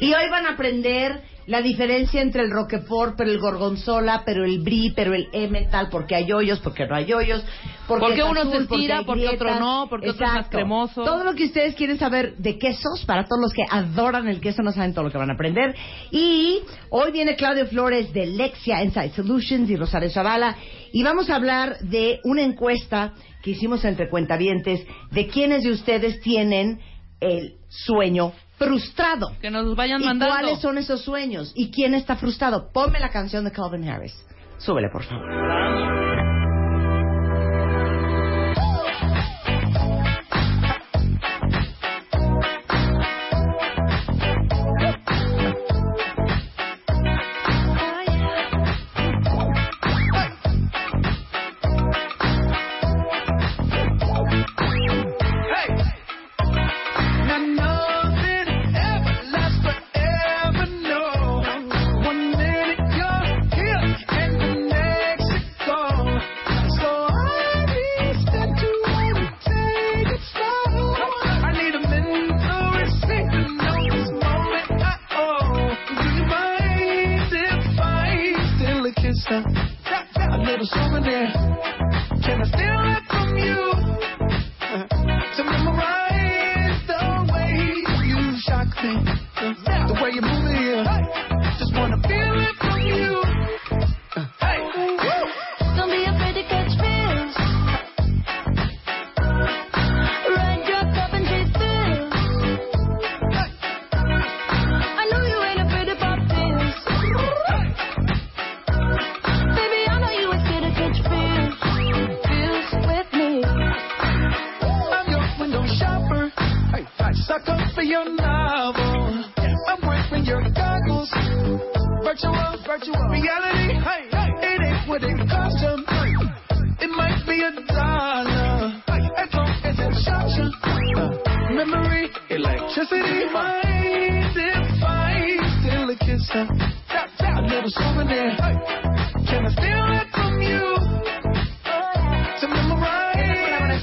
Y 0.00 0.12
hoy 0.12 0.30
van 0.30 0.46
a 0.46 0.50
aprender 0.50 1.22
la 1.46 1.62
diferencia 1.62 2.20
entre 2.20 2.42
el 2.42 2.50
Roquefort, 2.50 3.16
pero 3.16 3.30
el 3.30 3.38
Gorgonzola, 3.38 4.22
pero 4.26 4.44
el 4.44 4.60
Brie, 4.60 4.92
pero 4.94 5.14
el 5.14 5.28
Emmental, 5.32 5.88
porque 5.90 6.16
hay 6.16 6.32
hoyos, 6.32 6.58
porque 6.58 6.86
no 6.86 6.96
hay 6.96 7.12
hoyos. 7.12 7.44
Porque 7.86 8.22
uno 8.24 8.42
se 8.42 8.48
azul, 8.48 8.66
porque 8.68 9.02
porque 9.06 9.28
otro 9.28 9.60
no, 9.60 9.86
porque 9.88 10.10
otro 10.10 10.26
es 10.26 10.32
más 10.32 10.48
cremoso. 10.48 11.04
Todo 11.04 11.22
lo 11.22 11.34
que 11.34 11.44
ustedes 11.44 11.76
quieren 11.76 11.98
saber 11.98 12.36
de 12.36 12.58
quesos, 12.58 13.04
para 13.04 13.24
todos 13.24 13.40
los 13.40 13.52
que 13.52 13.62
adoran 13.70 14.26
el 14.26 14.40
queso, 14.40 14.62
no 14.62 14.72
saben 14.72 14.92
todo 14.92 15.04
lo 15.04 15.10
que 15.12 15.18
van 15.18 15.30
a 15.30 15.34
aprender. 15.34 15.74
Y 16.10 16.60
hoy 16.90 17.12
viene 17.12 17.36
Claudio 17.36 17.66
Flores 17.66 18.12
de 18.12 18.26
Lexia 18.26 18.82
Insight 18.82 19.14
Solutions 19.14 19.70
y 19.70 19.76
Rosario 19.76 20.10
Zavala. 20.10 20.56
Y 20.92 21.04
vamos 21.04 21.30
a 21.30 21.36
hablar 21.36 21.78
de 21.80 22.20
una 22.24 22.42
encuesta 22.42 23.14
que 23.42 23.52
hicimos 23.52 23.84
entre 23.84 24.08
cuentavientes 24.08 24.84
de 25.12 25.28
quiénes 25.28 25.62
de 25.62 25.70
ustedes 25.70 26.20
tienen 26.20 26.80
el 27.20 27.54
sueño 27.68 28.32
frustrado. 28.58 29.32
Que 29.40 29.50
nos 29.50 29.74
vayan 29.76 30.02
¿Y 30.02 30.04
mandando. 30.04 30.34
cuáles 30.34 30.60
son 30.60 30.78
esos 30.78 31.02
sueños? 31.02 31.52
¿Y 31.54 31.70
quién 31.70 31.94
está 31.94 32.16
frustrado? 32.16 32.70
Ponme 32.72 33.00
la 33.00 33.10
canción 33.10 33.44
de 33.44 33.52
Calvin 33.52 33.88
Harris. 33.88 34.14
Súbele, 34.58 34.88
por 34.90 35.04
favor. 35.04 36.35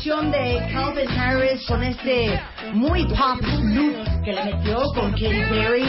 De 0.04 0.60
Calvin 0.74 1.10
Harris 1.18 1.66
con 1.66 1.82
este 1.82 2.38
muy 2.74 3.06
pop 3.06 3.40
look 3.42 4.24
que 4.26 4.34
le 4.34 4.44
metió 4.44 4.84
con 4.94 5.12
Katy 5.12 5.44
Perry, 5.50 5.86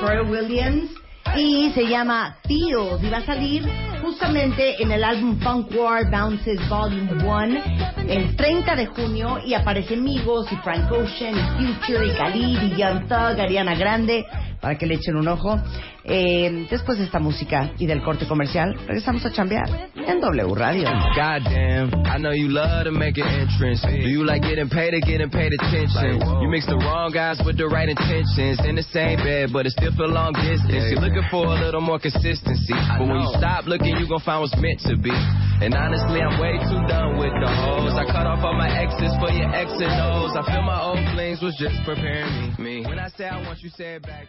Pharrell 0.00 0.30
Williams 0.30 0.88
y 1.36 1.72
se 1.72 1.88
llama 1.88 2.36
Feels 2.46 3.02
y 3.02 3.10
va 3.10 3.16
a 3.16 3.26
salir 3.26 3.68
justamente 4.00 4.80
en 4.80 4.92
el 4.92 5.02
álbum 5.02 5.40
Funk 5.40 5.72
War 5.76 6.08
Bounces 6.08 6.60
Volume 6.68 7.10
1 7.24 7.60
el 8.06 8.36
30 8.36 8.76
de 8.76 8.86
junio 8.86 9.40
y 9.44 9.54
aparece 9.54 9.96
Migos 9.96 10.46
y 10.52 10.56
Frank 10.58 10.88
Ocean 10.92 11.34
y 11.34 11.74
Future 11.74 12.06
y 12.06 12.14
Khalid 12.14 12.62
y 12.62 12.76
Young 12.76 13.08
Thug, 13.08 13.40
Ariana 13.40 13.74
Grande 13.74 14.26
para 14.60 14.78
que 14.78 14.86
le 14.86 14.94
echen 14.94 15.16
un 15.16 15.26
ojo. 15.26 15.60
Eh, 16.08 16.66
después 16.70 16.98
de 16.98 17.04
esta 17.04 17.18
música 17.18 17.72
y 17.78 17.86
del 17.86 18.00
corte 18.00 18.26
comercial, 18.28 18.76
regresamos 18.86 19.26
a 19.26 19.32
chambear 19.32 19.90
en 19.96 20.20
W 20.20 20.54
Radio. 20.54 20.88
Goddamn, 21.16 21.90
I 22.06 22.18
know 22.18 22.32
you 22.32 22.48
love 22.48 22.84
to 22.84 22.92
make 22.92 23.18
an 23.18 23.26
entrance. 23.26 23.82
Do 23.82 24.08
you 24.08 24.24
like 24.24 24.46
getting 24.46 24.68
paid 24.68 24.94
or 24.94 25.00
getting 25.00 25.30
paid 25.30 25.52
attention? 25.58 26.22
You 26.40 26.48
mix 26.48 26.66
the 26.66 26.78
wrong 26.78 27.10
guys 27.10 27.42
with 27.44 27.56
the 27.58 27.66
right 27.66 27.88
intentions. 27.88 28.60
In 28.64 28.76
the 28.76 28.86
same 28.94 29.18
bed, 29.18 29.50
but 29.52 29.66
it 29.66 29.72
still 29.72 29.90
feel 29.98 30.06
long 30.06 30.32
distance. 30.32 30.94
You're 30.94 31.02
looking 31.02 31.26
for 31.28 31.46
a 31.46 31.58
little 31.58 31.80
more 31.80 31.98
consistency. 31.98 32.78
But 32.98 33.08
when 33.08 33.18
you 33.18 33.30
stop 33.38 33.66
looking, 33.66 33.96
you 33.98 34.06
gon' 34.06 34.22
find 34.22 34.42
what's 34.46 34.54
meant 34.62 34.78
to 34.86 34.94
be. 34.94 35.10
And 35.58 35.74
honestly, 35.74 36.22
I'm 36.22 36.38
way 36.38 36.54
too 36.70 36.86
done 36.86 37.18
with 37.18 37.34
the 37.34 37.50
hoes. 37.50 37.98
I 37.98 38.06
cut 38.06 38.30
off 38.30 38.44
all 38.44 38.54
my 38.54 38.70
exes 38.70 39.10
for 39.18 39.34
your 39.34 39.50
X 39.50 39.74
and 39.74 39.90
O's. 39.90 40.38
I 40.38 40.46
feel 40.46 40.62
my 40.62 40.78
old 40.78 41.02
flings 41.14 41.42
was 41.42 41.56
just 41.58 41.82
preparing 41.82 42.54
me. 42.62 42.82
me. 42.82 42.86
When 42.86 43.00
I 43.00 43.08
say 43.08 43.26
I 43.26 43.42
want 43.42 43.58
you, 43.58 43.70
say 43.70 43.96
it 43.96 44.02
back. 44.02 44.28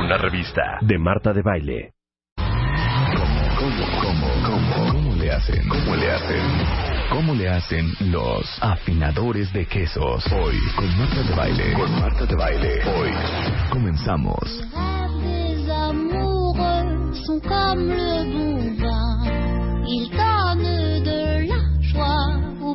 Una 0.03 0.17
revista 0.17 0.79
de 0.81 0.97
Marta 0.97 1.31
de 1.31 1.43
Baile. 1.43 1.93
¿Cómo, 2.35 3.85
cómo, 4.01 4.27
cómo, 4.43 4.91
cómo 4.91 5.15
le 5.15 5.31
hacen? 5.31 5.69
¿Cómo 5.69 5.95
le 5.95 6.11
hacen? 6.11 6.41
¿Cómo 7.11 7.35
le 7.35 7.47
hacen 7.47 7.85
los 8.11 8.57
afinadores 8.63 9.53
de 9.53 9.67
quesos? 9.67 10.25
Hoy, 10.33 10.55
con 10.75 10.97
Marta 10.97 11.21
de 11.21 11.35
Baile. 11.35 11.73
Con 11.73 11.91
Marta 11.99 12.25
de 12.25 12.35
Baile. 12.35 12.83
Hoy, 12.97 13.11
comenzamos. 13.69 14.63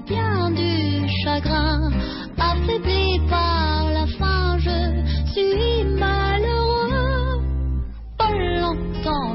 Bien 0.06 0.54
du 0.54 1.08
chagrin. 1.24 1.90
Affaibli 2.38 3.18
par 3.28 3.90
la 3.92 4.06
faim, 4.18 4.58
je 4.58 5.32
suis 5.32 5.95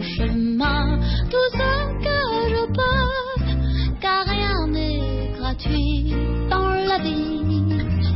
chemin, 0.01 0.99
tout 1.29 1.51
ce 1.51 1.57
que 2.03 2.55
je. 2.55 2.61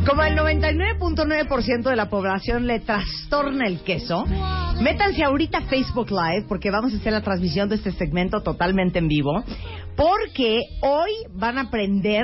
Como 0.06 0.22
el 0.22 0.38
99.9% 0.38 1.90
de 1.90 1.96
la 1.96 2.10
población 2.10 2.68
le 2.68 2.80
trastorna 2.80 3.66
el 3.66 3.80
queso, 3.80 4.24
métanse 4.80 5.24
ahorita 5.24 5.58
a 5.58 5.62
Facebook 5.64 6.12
Live 6.12 6.46
porque 6.48 6.70
vamos 6.70 6.94
a 6.94 6.98
hacer 6.98 7.12
la 7.12 7.22
transmisión 7.22 7.70
de 7.70 7.76
este 7.76 7.92
segmento 7.92 8.42
totalmente 8.42 9.00
en 9.00 9.08
vivo. 9.08 9.44
Porque 9.96 10.62
hoy 10.82 11.12
van 11.34 11.58
a 11.58 11.62
aprender 11.62 12.24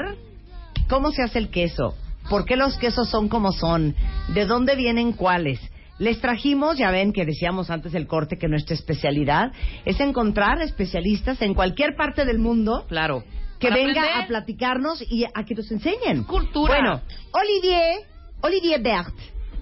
cómo 0.88 1.12
se 1.12 1.24
hace 1.24 1.40
el 1.40 1.50
queso, 1.50 1.96
por 2.30 2.46
qué 2.46 2.56
los 2.56 2.78
quesos 2.78 3.10
son 3.10 3.28
como 3.28 3.52
son, 3.52 3.96
de 4.34 4.46
dónde 4.46 4.76
vienen 4.76 5.14
cuáles. 5.14 5.60
Les 6.02 6.20
trajimos, 6.20 6.80
ya 6.80 6.90
ven 6.90 7.14
que 7.14 7.26
decíamos 7.26 7.70
antes 7.70 7.92
del 7.92 8.08
corte 8.08 8.40
que 8.40 8.48
nuestra 8.48 8.74
especialidad 8.74 9.52
es 9.86 10.00
encontrar 10.00 10.60
especialistas 10.60 11.40
en 11.44 11.54
cualquier 11.54 11.96
parte 11.96 12.26
del 12.26 12.40
mundo. 12.40 12.86
Claro. 12.88 13.24
Que 13.60 13.68
Para 13.70 13.76
venga 13.84 14.02
aprender. 14.02 14.24
a 14.24 14.28
platicarnos 14.28 15.04
y 15.12 15.26
a 15.26 15.44
que 15.46 15.54
nos 15.54 15.70
enseñen. 15.72 16.24
Cultura. 16.24 16.74
Bueno, 16.74 17.02
Olivier, 17.34 18.00
Olivier 18.42 18.82
Bert, 18.82 19.14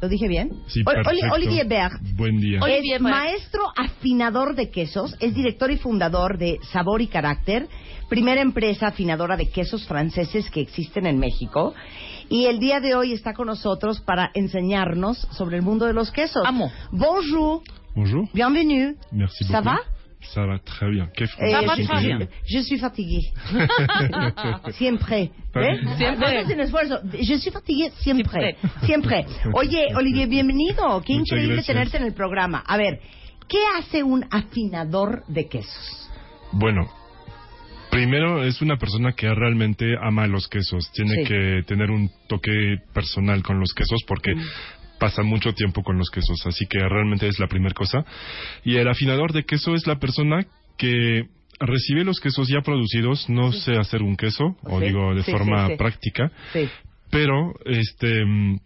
¿lo 0.01 0.07
dije 0.07 0.29
bien? 0.29 0.49
Sí, 0.67 0.81
perfecto. 0.81 1.33
Olivier 1.33 1.67
Bert. 1.67 2.01
Buen 2.15 2.39
día. 2.39 2.59
Olivier 2.61 2.95
es 2.95 3.03
Bert. 3.03 3.13
maestro 3.13 3.63
afinador 3.75 4.55
de 4.55 4.69
quesos, 4.69 5.17
es 5.19 5.35
director 5.35 5.69
y 5.71 5.75
fundador 5.75 6.37
de 6.37 6.57
Sabor 6.71 7.01
y 7.01 7.07
Carácter, 7.07 7.67
primera 8.07 8.39
empresa 8.39 8.87
afinadora 8.87 9.35
de 9.35 9.49
quesos 9.49 9.85
franceses 9.85 10.49
que 10.49 10.61
existen 10.61 11.05
en 11.05 11.19
México. 11.19 11.73
Y 12.29 12.45
el 12.45 12.59
día 12.59 12.79
de 12.79 12.95
hoy 12.95 13.13
está 13.13 13.33
con 13.33 13.47
nosotros 13.47 13.99
para 14.01 14.29
enseñarnos 14.33 15.17
sobre 15.31 15.57
el 15.57 15.63
mundo 15.63 15.85
de 15.85 15.93
los 15.93 16.11
quesos. 16.11 16.43
Amo. 16.45 16.71
Bonjour, 16.91 17.61
Bonjour. 17.95 18.27
bienvenue. 18.33 18.95
Merci 19.11 19.45
Ça 19.45 19.61
beaucoup. 19.61 19.77
va? 19.77 19.79
Ça 20.33 20.45
va 20.45 20.59
très 20.59 20.91
bien. 20.91 21.07
Qué 21.15 21.23
Eh, 21.23 21.51
Ça 21.51 21.61
va 21.65 21.75
très 21.75 22.01
bien. 22.05 22.27
Je 22.45 22.59
suis 22.61 22.77
fatigué. 22.77 23.19
siempre. 24.73 25.31
¿Ves? 25.55 25.79
Siempre. 25.97 26.41
Es 26.41 26.47
un 26.49 26.59
esfuerzo. 26.59 26.99
Je 27.13 27.37
suis 27.39 27.51
fatigué 27.51 27.91
siempre. 28.01 28.57
Siempre. 28.85 29.25
Oye, 29.53 29.87
Olivier, 29.95 30.27
bienvenido. 30.27 31.01
Qué 31.05 31.13
Muchas 31.13 31.31
increíble 31.31 31.53
gracias. 31.55 31.67
tenerte 31.75 31.97
en 31.97 32.03
el 32.03 32.13
programa. 32.13 32.63
A 32.67 32.77
ver, 32.77 32.99
¿qué 33.47 33.59
hace 33.79 34.03
un 34.03 34.25
afinador 34.29 35.23
de 35.27 35.47
quesos? 35.47 36.09
Bueno, 36.51 36.87
primero 37.89 38.43
es 38.43 38.61
una 38.61 38.77
persona 38.77 39.13
que 39.13 39.33
realmente 39.33 39.95
ama 40.01 40.27
los 40.27 40.47
quesos. 40.47 40.91
Tiene 40.93 41.15
Sí. 41.15 41.23
que 41.25 41.63
tener 41.65 41.91
un 41.91 42.09
toque 42.27 42.77
personal 42.93 43.41
con 43.43 43.59
los 43.59 43.73
quesos 43.73 44.01
porque 44.07 44.33
pasa 44.99 45.23
mucho 45.23 45.53
tiempo 45.53 45.81
con 45.83 45.97
los 45.97 46.09
quesos. 46.09 46.45
Así 46.45 46.65
que 46.67 46.79
realmente 46.79 47.27
es 47.27 47.39
la 47.39 47.47
primera 47.47 47.73
cosa. 47.73 48.05
Y 48.63 48.75
el 48.75 48.87
afinador 48.87 49.31
de 49.33 49.43
queso 49.45 49.73
es 49.73 49.87
la 49.87 49.97
persona 49.97 50.45
que 50.77 51.23
recibe 51.59 52.03
los 52.03 52.19
quesos 52.19 52.47
ya 52.47 52.61
producidos. 52.61 53.29
No 53.29 53.51
sé 53.51 53.77
hacer 53.77 54.01
un 54.01 54.15
queso, 54.15 54.57
o 54.63 54.79
Sí, 54.79 54.85
digo 54.87 55.13
de 55.15 55.23
forma 55.23 55.69
práctica. 55.77 56.31
Sí. 56.53 56.69
Pero, 57.11 57.53
este, 57.65 58.23
mm, 58.25 58.59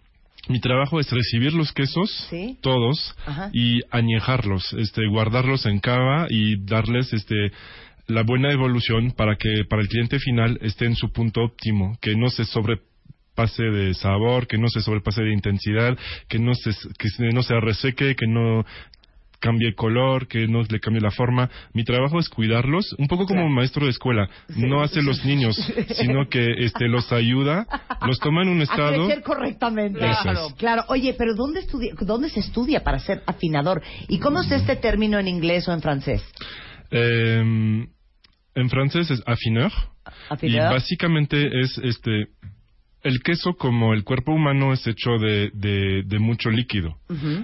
mi 0.49 0.59
trabajo 0.59 0.99
es 0.99 1.09
recibir 1.11 1.53
los 1.53 1.71
quesos, 1.71 2.11
Sí. 2.29 2.57
todos, 2.61 3.15
Ajá. 3.25 3.49
y 3.53 3.79
añejarlos, 3.91 4.73
este, 4.73 5.07
guardarlos 5.07 5.65
en 5.65 5.79
cava 5.79 6.27
y 6.29 6.57
darles, 6.65 7.13
este, 7.13 7.51
la 8.13 8.23
buena 8.23 8.51
evolución 8.51 9.11
para 9.11 9.35
que 9.35 9.65
para 9.69 9.81
el 9.81 9.87
cliente 9.87 10.19
final 10.19 10.57
esté 10.61 10.85
en 10.85 10.95
su 10.95 11.11
punto 11.11 11.41
óptimo, 11.41 11.97
que 12.01 12.15
no 12.15 12.29
se 12.29 12.45
sobrepase 12.45 13.63
de 13.63 13.93
sabor, 13.93 14.47
que 14.47 14.57
no 14.57 14.67
se 14.69 14.81
sobrepase 14.81 15.23
de 15.23 15.33
intensidad, 15.33 15.97
que 16.29 16.39
no 16.39 16.53
se, 16.53 16.71
que 16.97 17.09
no 17.33 17.43
se 17.43 17.59
reseque, 17.59 18.15
que 18.15 18.27
no 18.27 18.63
cambie 19.39 19.67
el 19.67 19.75
color, 19.75 20.27
que 20.29 20.47
no 20.47 20.61
le 20.63 20.79
cambie 20.79 21.01
la 21.01 21.11
forma. 21.11 21.49
Mi 21.73 21.83
trabajo 21.83 22.17
es 22.17 22.29
cuidarlos, 22.29 22.95
un 22.97 23.07
poco 23.09 23.25
como 23.25 23.39
Claro. 23.39 23.47
un 23.49 23.53
maestro 23.55 23.83
de 23.83 23.91
escuela. 23.91 24.29
No 24.55 24.81
hace 24.81 25.01
los 25.01 25.25
niños, 25.25 25.57
sino 25.95 26.29
que 26.29 26.45
este 26.59 26.87
los 26.87 27.11
ayuda, 27.11 27.67
los 28.07 28.19
toma 28.19 28.43
en 28.43 28.47
un 28.49 28.61
A 28.61 28.63
estado. 28.63 29.05
crecer 29.05 29.21
correctamente. 29.21 29.99
Es. 30.09 30.17
Claro. 30.57 30.85
Oye, 30.87 31.13
pero 31.17 31.35
¿dónde, 31.35 31.59
estudia, 31.59 31.93
¿dónde 31.99 32.29
se 32.29 32.39
estudia 32.39 32.85
para 32.85 32.99
ser 32.99 33.21
afinador? 33.25 33.81
¿Y 34.07 34.19
cómo 34.19 34.39
es 34.39 34.49
este 34.49 34.77
término 34.77 35.19
en 35.19 35.27
inglés 35.27 35.67
o 35.67 35.73
en 35.73 35.81
francés? 35.81 36.23
Eh, 36.89 37.85
en 38.55 38.69
francés 38.69 39.09
es 39.11 39.21
affineur. 39.25 39.71
Affineur. 40.29 40.71
Y 40.71 40.73
básicamente 40.73 41.61
es 41.61 41.77
este. 41.79 42.27
El 43.01 43.21
queso, 43.21 43.55
como 43.55 43.93
el 43.93 44.05
cuerpo 44.05 44.31
humano, 44.31 44.71
es 44.71 44.87
hecho 44.87 45.17
de, 45.19 45.51
de, 45.53 46.03
de 46.05 46.19
mucho 46.19 46.49
líquido. 46.49 46.95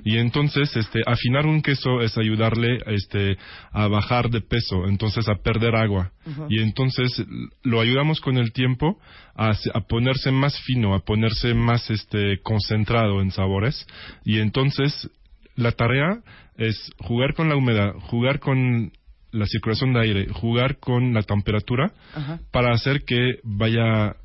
Y 0.05 0.17
entonces, 0.17 0.73
este, 0.77 1.01
afinar 1.05 1.45
un 1.47 1.61
queso 1.61 1.99
es 1.99 2.17
ayudarle, 2.17 2.79
este, 2.85 3.35
a 3.73 3.89
bajar 3.89 4.29
de 4.29 4.39
peso, 4.39 4.87
entonces 4.87 5.27
a 5.27 5.35
perder 5.43 5.75
agua. 5.75 6.13
Y 6.47 6.61
entonces 6.61 7.25
lo 7.61 7.81
ayudamos 7.81 8.21
con 8.21 8.37
el 8.37 8.53
tiempo 8.53 9.01
a, 9.35 9.51
a 9.73 9.81
ponerse 9.81 10.31
más 10.31 10.57
fino, 10.61 10.95
a 10.95 11.01
ponerse 11.03 11.53
más, 11.53 11.89
este, 11.89 12.39
concentrado 12.41 13.21
en 13.21 13.31
sabores. 13.31 13.85
Y 14.23 14.39
entonces 14.39 15.09
la 15.55 15.73
tarea 15.73 16.21
es 16.55 16.89
jugar 16.99 17.33
con 17.33 17.49
la 17.49 17.57
humedad, 17.57 17.91
jugar 18.03 18.39
con 18.39 18.93
la 19.31 19.45
circulación 19.45 19.93
de 19.93 20.01
aire, 20.01 20.27
jugar 20.33 20.77
con 20.79 21.13
la 21.13 21.23
temperatura 21.23 21.91
Ajá. 22.13 22.39
para 22.51 22.73
hacer 22.73 23.03
que 23.05 23.39
vaya 23.43 24.15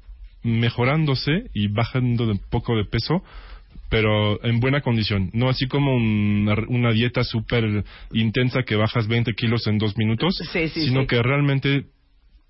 mejorándose 0.42 1.44
y 1.54 1.68
bajando 1.68 2.24
un 2.24 2.38
poco 2.50 2.76
de 2.76 2.84
peso, 2.84 3.22
pero 3.88 4.42
en 4.44 4.60
buena 4.60 4.80
condición. 4.80 5.30
No 5.32 5.48
así 5.48 5.66
como 5.66 5.94
una, 5.96 6.54
una 6.68 6.92
dieta 6.92 7.24
súper 7.24 7.84
intensa 8.12 8.62
que 8.62 8.76
bajas 8.76 9.06
20 9.08 9.32
kilos 9.34 9.66
en 9.66 9.78
dos 9.78 9.96
minutos, 9.96 10.36
Sí, 10.52 10.68
sí, 10.68 10.86
sino 10.86 11.02
sí. 11.02 11.06
que 11.06 11.22
realmente 11.22 11.86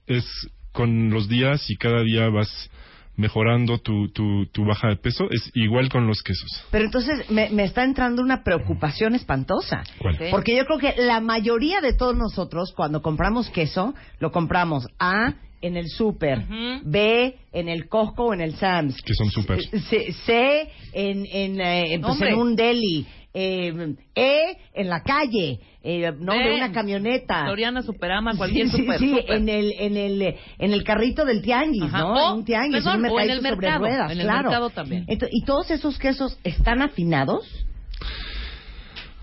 es 0.07 0.25
con 0.73 1.11
los 1.11 1.29
días 1.29 1.71
y 1.71 1.77
cada 1.77 2.03
día 2.03 2.29
vas 2.29 2.71
mejorando 3.17 3.79
tu, 3.79 4.09
tu, 4.09 4.47
tu 4.47 4.65
baja 4.65 4.89
de 4.89 4.97
peso. 4.97 5.27
Es 5.31 5.51
igual 5.55 5.89
con 5.89 6.07
los 6.07 6.23
quesos. 6.23 6.51
Pero 6.71 6.85
entonces 6.85 7.31
me, 7.31 7.51
me 7.51 7.65
está 7.65 7.85
entrando 7.85 8.23
una 8.23 8.43
preocupación 8.43 9.15
espantosa. 9.15 9.85
¿Cuál? 9.99 10.19
Sí. 10.19 10.25
Porque 10.31 10.57
yo 10.57 10.65
creo 10.67 10.79
que 10.79 10.95
la 11.01 11.21
mayoría 11.21 11.81
de 11.81 11.93
todos 11.93 12.17
nosotros, 12.17 12.73
cuando 12.75 13.03
compramos 13.03 13.51
queso, 13.51 13.95
lo 14.19 14.33
compramos 14.33 14.87
A 14.99 15.35
en 15.61 15.79
el 15.79 15.89
súper, 15.89 16.41
Ujú. 16.41 16.81
B 16.85 17.37
en 17.53 17.69
el 17.71 17.89
Costco 17.89 18.25
o 18.27 18.35
en 18.35 18.43
el 18.43 18.55
Sam's, 18.57 19.01
Que 19.03 19.15
son 19.15 19.31
súper. 19.31 19.63
C, 19.63 20.13
C 20.13 20.69
en, 20.93 21.25
en, 21.25 21.61
eh, 21.61 21.99
pues, 22.03 22.21
en 22.21 22.35
un 22.35 22.55
deli, 22.55 23.07
eh, 23.35 23.97
E 24.15 24.57
en 24.75 24.89
la 24.89 25.03
calle, 25.03 25.59
eh, 25.83 26.13
no 26.19 26.33
de 26.33 26.55
una 26.55 26.73
camioneta. 26.73 27.47
Soriana, 27.47 27.83
Superama, 27.83 28.37
cualquier 28.37 28.69
sí, 28.69 28.77
sí, 28.77 28.83
super, 28.83 28.99
sí, 28.99 29.11
super. 29.11 29.37
en 29.37 29.49
el 29.49 29.73
en 29.79 29.97
el 29.97 30.23
en 30.23 30.73
el 30.73 30.85
carrito 30.85 31.25
del 31.25 31.43
tianguis, 31.43 31.83
Ajá. 31.83 31.99
¿no? 31.99 32.15
O, 32.15 32.33
en 32.33 32.39
un 32.39 32.45
tianguis, 32.45 32.85
perdón, 32.85 33.05
un 33.05 33.11
o 33.11 33.21
en 33.21 33.31
el 33.31 33.37
sobre 33.39 33.51
mercado, 33.51 33.79
ruedas, 33.81 34.13
en 34.13 34.21
el 34.21 34.25
claro. 34.25 34.43
mercado 34.45 34.71
también. 34.71 35.05
Y 35.09 35.45
todos 35.45 35.71
esos 35.71 35.99
quesos 35.99 36.39
están 36.45 36.81
afinados. 36.81 37.45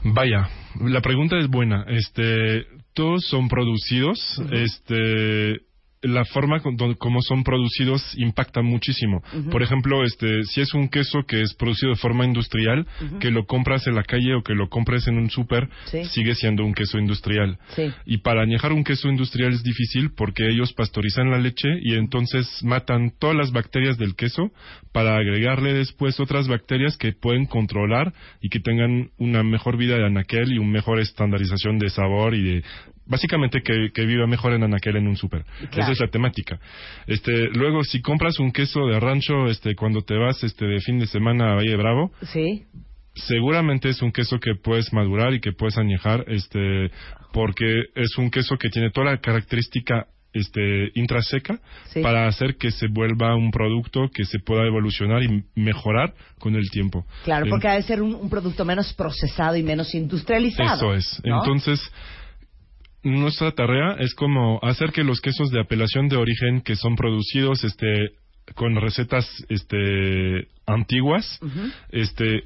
Vaya, 0.03 0.49
la 0.79 1.01
pregunta 1.01 1.37
es 1.37 1.47
buena. 1.47 1.85
Este, 1.87 2.65
todos 2.93 3.23
son 3.25 3.47
producidos. 3.47 4.41
Este, 4.51 5.61
la 6.01 6.25
forma 6.25 6.59
con- 6.61 6.75
como 6.95 7.21
son 7.21 7.43
producidos 7.43 8.03
impacta 8.17 8.61
muchísimo. 8.61 9.21
Por 9.51 9.61
ejemplo, 9.61 10.03
este, 10.03 10.43
si 10.45 10.61
es 10.61 10.73
un 10.73 10.89
queso 10.89 11.19
que 11.27 11.41
es 11.41 11.53
producido 11.53 11.91
de 11.91 11.97
forma 11.97 12.25
industrial, 12.25 12.87
que 13.19 13.29
lo 13.31 13.45
compras 13.45 13.85
en 13.87 13.95
la 13.95 14.03
calle 14.03 14.33
o 14.35 14.41
que 14.41 14.53
lo 14.55 14.67
compres 14.69 15.07
en 15.07 15.17
un 15.17 15.29
súper, 15.29 15.69
Sí. 15.85 16.03
sigue 16.05 16.33
siendo 16.35 16.65
un 16.65 16.73
queso 16.73 16.97
industrial. 16.97 17.57
Sí. 17.75 17.91
Y 18.05 18.17
para 18.19 18.41
añejar 18.41 18.73
un 18.73 18.83
queso 18.83 19.09
industrial 19.09 19.53
es 19.53 19.63
difícil 19.63 20.11
porque 20.15 20.47
ellos 20.47 20.73
pastorizan 20.73 21.29
la 21.29 21.37
leche 21.39 21.67
y 21.83 21.93
entonces 21.93 22.47
matan 22.63 23.11
todas 23.19 23.35
las 23.35 23.51
bacterias 23.51 23.97
del 23.97 24.15
queso 24.15 24.51
para 24.91 25.15
agregarle 25.17 25.73
después 25.73 26.19
otras 26.19 26.47
bacterias 26.47 26.97
que 26.97 27.13
pueden 27.13 27.45
controlar 27.45 28.13
y 28.41 28.49
que 28.49 28.59
tengan 28.59 29.09
una 29.17 29.43
mejor 29.43 29.77
vida 29.77 29.97
de 29.97 30.05
anaquel 30.05 30.51
y 30.51 30.57
una 30.57 30.71
mejor 30.71 30.99
estandarización 30.99 31.77
de 31.77 31.89
sabor 31.89 32.33
y 32.33 32.41
de 32.41 32.63
básicamente 33.11 33.61
que, 33.61 33.91
que 33.93 34.05
viva 34.05 34.25
mejor 34.25 34.53
en 34.53 34.63
anaquel 34.63 34.95
en 34.95 35.07
un 35.07 35.15
súper. 35.17 35.43
Claro. 35.69 35.83
Esa 35.83 35.91
es 35.91 35.99
la 35.99 36.07
temática. 36.07 36.59
Este, 37.05 37.49
luego 37.53 37.83
si 37.83 38.01
compras 38.01 38.39
un 38.39 38.51
queso 38.51 38.87
de 38.87 38.99
rancho 38.99 39.45
este 39.47 39.75
cuando 39.75 40.01
te 40.01 40.15
vas 40.17 40.43
este 40.43 40.65
de 40.65 40.79
fin 40.79 40.97
de 40.97 41.05
semana 41.05 41.51
a 41.51 41.55
Valle 41.55 41.75
Bravo, 41.75 42.11
Sí. 42.31 42.63
seguramente 43.13 43.89
es 43.89 44.01
un 44.01 44.11
queso 44.11 44.39
que 44.39 44.55
puedes 44.55 44.91
madurar 44.93 45.33
y 45.33 45.41
que 45.41 45.51
puedes 45.51 45.77
añejar, 45.77 46.23
este, 46.27 46.89
porque 47.33 47.81
es 47.95 48.17
un 48.17 48.31
queso 48.31 48.57
que 48.57 48.69
tiene 48.69 48.89
toda 48.89 49.11
la 49.11 49.17
característica 49.17 50.07
este 50.33 50.91
intraseca 50.95 51.59
Sí. 51.87 52.01
para 52.01 52.25
hacer 52.25 52.55
que 52.55 52.71
se 52.71 52.87
vuelva 52.87 53.35
un 53.35 53.51
producto 53.51 54.09
que 54.13 54.23
se 54.23 54.39
pueda 54.39 54.65
evolucionar 54.65 55.21
y 55.23 55.43
mejorar 55.55 56.13
con 56.39 56.55
el 56.55 56.69
tiempo. 56.69 57.05
Claro, 57.25 57.47
porque 57.49 57.67
ha 57.67 57.73
de 57.73 57.83
ser 57.83 58.01
un, 58.01 58.15
un 58.15 58.29
producto 58.29 58.63
menos 58.63 58.93
procesado 58.93 59.57
y 59.57 59.63
menos 59.63 59.93
industrializado. 59.93 60.93
eso 60.93 60.93
es. 60.93 61.21
¿no? 61.25 61.39
Entonces, 61.39 61.81
nuestra 63.03 63.51
tarea 63.51 63.95
es 63.99 64.13
como 64.13 64.59
hacer 64.63 64.91
que 64.91 65.03
los 65.03 65.21
quesos 65.21 65.49
de 65.51 65.61
apelación 65.61 66.07
de 66.07 66.17
origen 66.17 66.61
que 66.61 66.75
son 66.75 66.95
producidos 66.95 67.63
este 67.63 68.11
con 68.55 68.75
recetas 68.75 69.27
este 69.49 70.47
antiguas, 70.65 71.39
este 71.91 72.43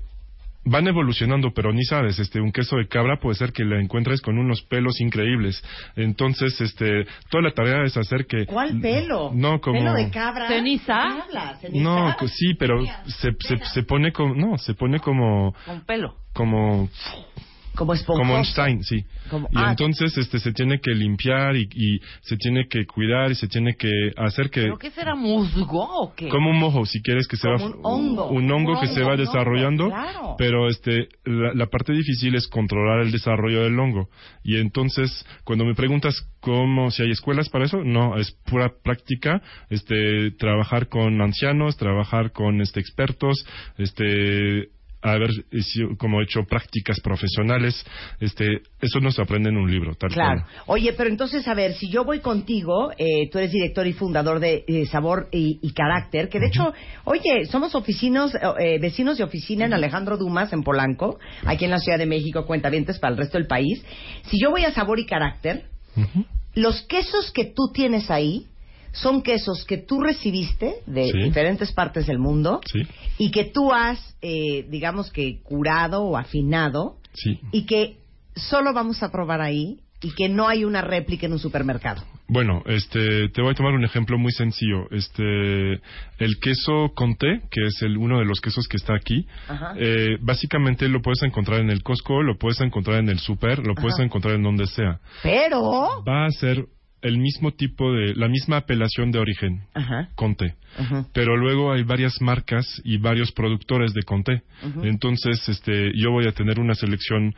van 0.67 0.87
evolucionando, 0.87 1.51
pero 1.53 1.71
ni 1.73 1.83
sabes, 1.83 2.17
este 2.17 2.41
un 2.41 2.51
queso 2.51 2.77
de 2.77 2.87
cabra 2.87 3.19
puede 3.19 3.35
ser 3.35 3.51
que 3.53 3.63
le 3.63 3.79
encuentres 3.79 4.19
con 4.21 4.37
unos 4.39 4.63
pelos 4.63 4.99
increíbles. 4.99 5.63
Entonces, 5.95 6.59
este 6.59 7.05
toda 7.29 7.43
la 7.43 7.51
tarea 7.51 7.83
es 7.83 7.95
hacer 7.97 8.25
que 8.25 8.45
¿Cuál 8.47 8.79
pelo? 8.81 9.31
No, 9.33 9.61
como 9.61 9.77
¿Pelo 9.79 9.93
de 9.93 10.09
cabra? 10.09 10.47
¿Ceniza? 10.47 11.25
No, 11.71 12.15
co- 12.17 12.27
sí, 12.27 12.53
pero 12.57 12.83
se, 13.05 13.29
se, 13.39 13.57
se 13.73 13.83
pone 13.83 14.11
como 14.11 14.33
no, 14.35 14.57
se 14.57 14.73
pone 14.73 14.99
como 14.99 15.53
Con 15.65 15.81
pelo. 15.85 16.15
como 16.33 16.89
Como 17.75 17.93
esponjoso. 17.93 18.27
como 18.27 18.37
un 18.39 18.45
Stein, 18.45 18.83
sí. 18.83 19.05
Como- 19.29 19.47
y 19.51 19.57
ah. 19.57 19.69
entonces 19.71 20.17
este 20.17 20.39
se 20.39 20.51
tiene 20.53 20.79
que 20.79 20.91
limpiar 20.91 21.55
y, 21.55 21.67
y 21.73 21.99
se 22.21 22.37
tiene 22.37 22.67
que 22.67 22.85
cuidar 22.85 23.31
y 23.31 23.35
se 23.35 23.47
tiene 23.47 23.75
que 23.75 23.89
hacer 24.17 24.49
que 24.49 24.61
¿Pero 24.61 24.77
qué 24.77 24.91
será 24.91 25.15
musgo 25.15 25.81
o 25.83 26.13
qué? 26.15 26.29
como 26.29 26.49
un 26.51 26.59
mojo, 26.59 26.85
si 26.85 27.01
quieres 27.01 27.27
que 27.27 27.37
Como 27.37 27.57
va 27.57 27.65
un 27.65 27.79
hongo. 27.83 28.29
un 28.29 28.51
hongo 28.51 28.71
Un 28.73 28.79
que 28.79 28.85
hongo, 28.85 28.93
se 28.95 29.01
va 29.01 29.13
hongo, 29.13 29.21
desarrollando, 29.21 29.87
claro. 29.89 30.35
pero 30.37 30.67
este 30.69 31.09
la, 31.25 31.53
la 31.53 31.65
parte 31.67 31.93
difícil 31.93 32.35
es 32.35 32.47
controlar 32.47 33.01
el 33.01 33.11
desarrollo 33.11 33.63
del 33.63 33.79
hongo. 33.79 34.09
Y 34.43 34.57
entonces 34.57 35.25
cuando 35.43 35.65
me 35.65 35.75
preguntas 35.75 36.15
cómo 36.39 36.91
si 36.91 37.03
hay 37.03 37.11
escuelas 37.11 37.49
para 37.49 37.65
eso, 37.65 37.83
no, 37.83 38.17
es 38.17 38.31
pura 38.45 38.71
práctica, 38.83 39.41
este 39.69 40.31
trabajar 40.37 40.87
con 40.87 41.19
ancianos, 41.21 41.77
trabajar 41.77 42.31
con 42.31 42.61
este 42.61 42.79
expertos, 42.79 43.45
este 43.77 44.69
haber 45.13 45.29
hecho- 45.51 45.95
como 45.97 46.21
hecho 46.21 46.43
prácticas 46.43 46.99
profesionales, 47.01 47.85
este 48.19 48.61
eso 48.81 48.99
no 48.99 49.11
se 49.11 49.21
aprende 49.21 49.49
en 49.49 49.57
un 49.57 49.69
libro, 49.69 49.95
tal 49.95 50.11
Claro. 50.11 50.45
Oye, 50.67 50.93
pero 50.93 51.09
entonces, 51.09 51.47
a 51.47 51.53
ver, 51.53 51.73
si 51.73 51.89
yo 51.89 52.03
voy 52.03 52.19
contigo, 52.19 52.91
eh, 52.97 53.29
tú 53.31 53.37
eres 53.37 53.51
director 53.51 53.85
y 53.87 53.93
fundador 53.93 54.39
de 54.39 54.63
eh, 54.67 54.85
Sabor 54.85 55.27
y, 55.31 55.59
y 55.61 55.73
Carácter, 55.73 56.29
que 56.29 56.39
de 56.39 56.47
hecho, 56.47 56.73
oye, 57.05 57.45
somos 57.45 57.75
oficinos, 57.75 58.33
eh, 58.59 58.79
vecinos 58.79 59.17
de 59.17 59.23
oficina 59.23 59.65
en 59.65 59.73
Alejandro 59.73 60.17
Dumas, 60.17 60.51
en 60.53 60.63
Polanco, 60.63 61.19
aquí 61.45 61.65
en 61.65 61.71
la 61.71 61.79
Ciudad 61.79 61.97
de 61.97 62.05
México, 62.05 62.45
cuentavientes 62.45 62.99
para 62.99 63.11
el 63.13 63.17
resto 63.17 63.37
del 63.37 63.47
país. 63.47 63.83
Si 64.23 64.39
yo 64.41 64.51
voy 64.51 64.65
a 64.65 64.71
Sabor 64.71 64.99
y 64.99 65.05
Carácter, 65.05 65.65
los 66.55 66.81
quesos 66.83 67.31
que 67.31 67.45
tú 67.45 67.71
tienes 67.73 68.09
ahí 68.11 68.47
son 68.95 69.21
quesos 69.21 69.65
que 69.65 69.77
tú 69.77 70.01
recibiste 70.01 70.75
de 70.85 71.11
Sí. 71.11 71.17
diferentes 71.23 71.71
partes 71.71 72.07
del 72.07 72.17
mundo 72.19 72.61
Sí. 72.65 72.81
y 73.17 73.31
que 73.31 73.43
tú 73.45 73.71
has, 73.73 74.17
eh, 74.21 74.65
digamos 74.69 75.11
que, 75.11 75.41
curado 75.43 76.03
o 76.03 76.17
afinado 76.17 76.97
Sí. 77.13 77.39
y 77.51 77.65
que 77.65 77.97
solo 78.35 78.73
vamos 78.73 79.03
a 79.03 79.11
probar 79.11 79.41
ahí 79.41 79.79
y 80.01 80.11
que 80.11 80.29
no 80.29 80.47
hay 80.47 80.65
una 80.65 80.81
réplica 80.81 81.25
en 81.25 81.33
un 81.33 81.39
supermercado. 81.39 82.03
Bueno, 82.27 82.63
este, 82.65 83.29
te 83.29 83.41
voy 83.41 83.51
a 83.51 83.55
tomar 83.55 83.73
un 83.73 83.83
ejemplo 83.85 84.17
muy 84.17 84.31
sencillo. 84.31 84.89
Este, 84.91 85.73
el 86.17 86.39
queso 86.41 86.91
Conté, 86.95 87.41
que 87.51 87.65
es 87.67 87.81
el 87.83 87.97
uno 87.97 88.17
de 88.19 88.25
los 88.25 88.41
quesos 88.41 88.67
que 88.67 88.77
está 88.77 88.95
aquí, 88.95 89.27
eh, 89.77 90.17
básicamente 90.21 90.89
lo 90.89 91.01
puedes 91.01 91.21
encontrar 91.23 91.61
en 91.61 91.69
el 91.69 91.83
Costco, 91.83 92.23
lo 92.23 92.37
puedes 92.37 92.59
encontrar 92.61 92.99
en 92.99 93.09
el 93.09 93.19
super, 93.19 93.59
lo 93.65 93.75
puedes 93.75 93.99
encontrar 93.99 94.35
en 94.35 94.43
donde 94.43 94.65
sea. 94.67 94.99
Pero... 95.23 96.03
Va 96.07 96.25
a 96.25 96.29
ser 96.31 96.65
el 97.05 97.19
mismo 97.19 97.51
tipo 97.51 97.93
de, 97.93 98.15
la 98.15 98.27
misma 98.27 98.57
apelación 98.57 99.11
de 99.11 99.19
origen, 99.19 99.61
Ajá. 99.73 100.09
Conté. 100.15 100.55
Ajá. 100.77 101.05
Pero 101.13 101.37
luego 101.37 101.71
hay 101.71 101.83
varias 101.83 102.19
marcas 102.19 102.81
y 102.83 102.97
varios 102.97 103.31
productores 103.31 103.93
de 103.93 104.01
Conté. 104.01 104.41
Entonces, 104.83 105.47
este, 105.47 105.91
yo 105.95 106.11
voy 106.11 106.27
a 106.27 106.31
tener 106.31 106.59
una 106.59 106.73
selección 106.73 107.35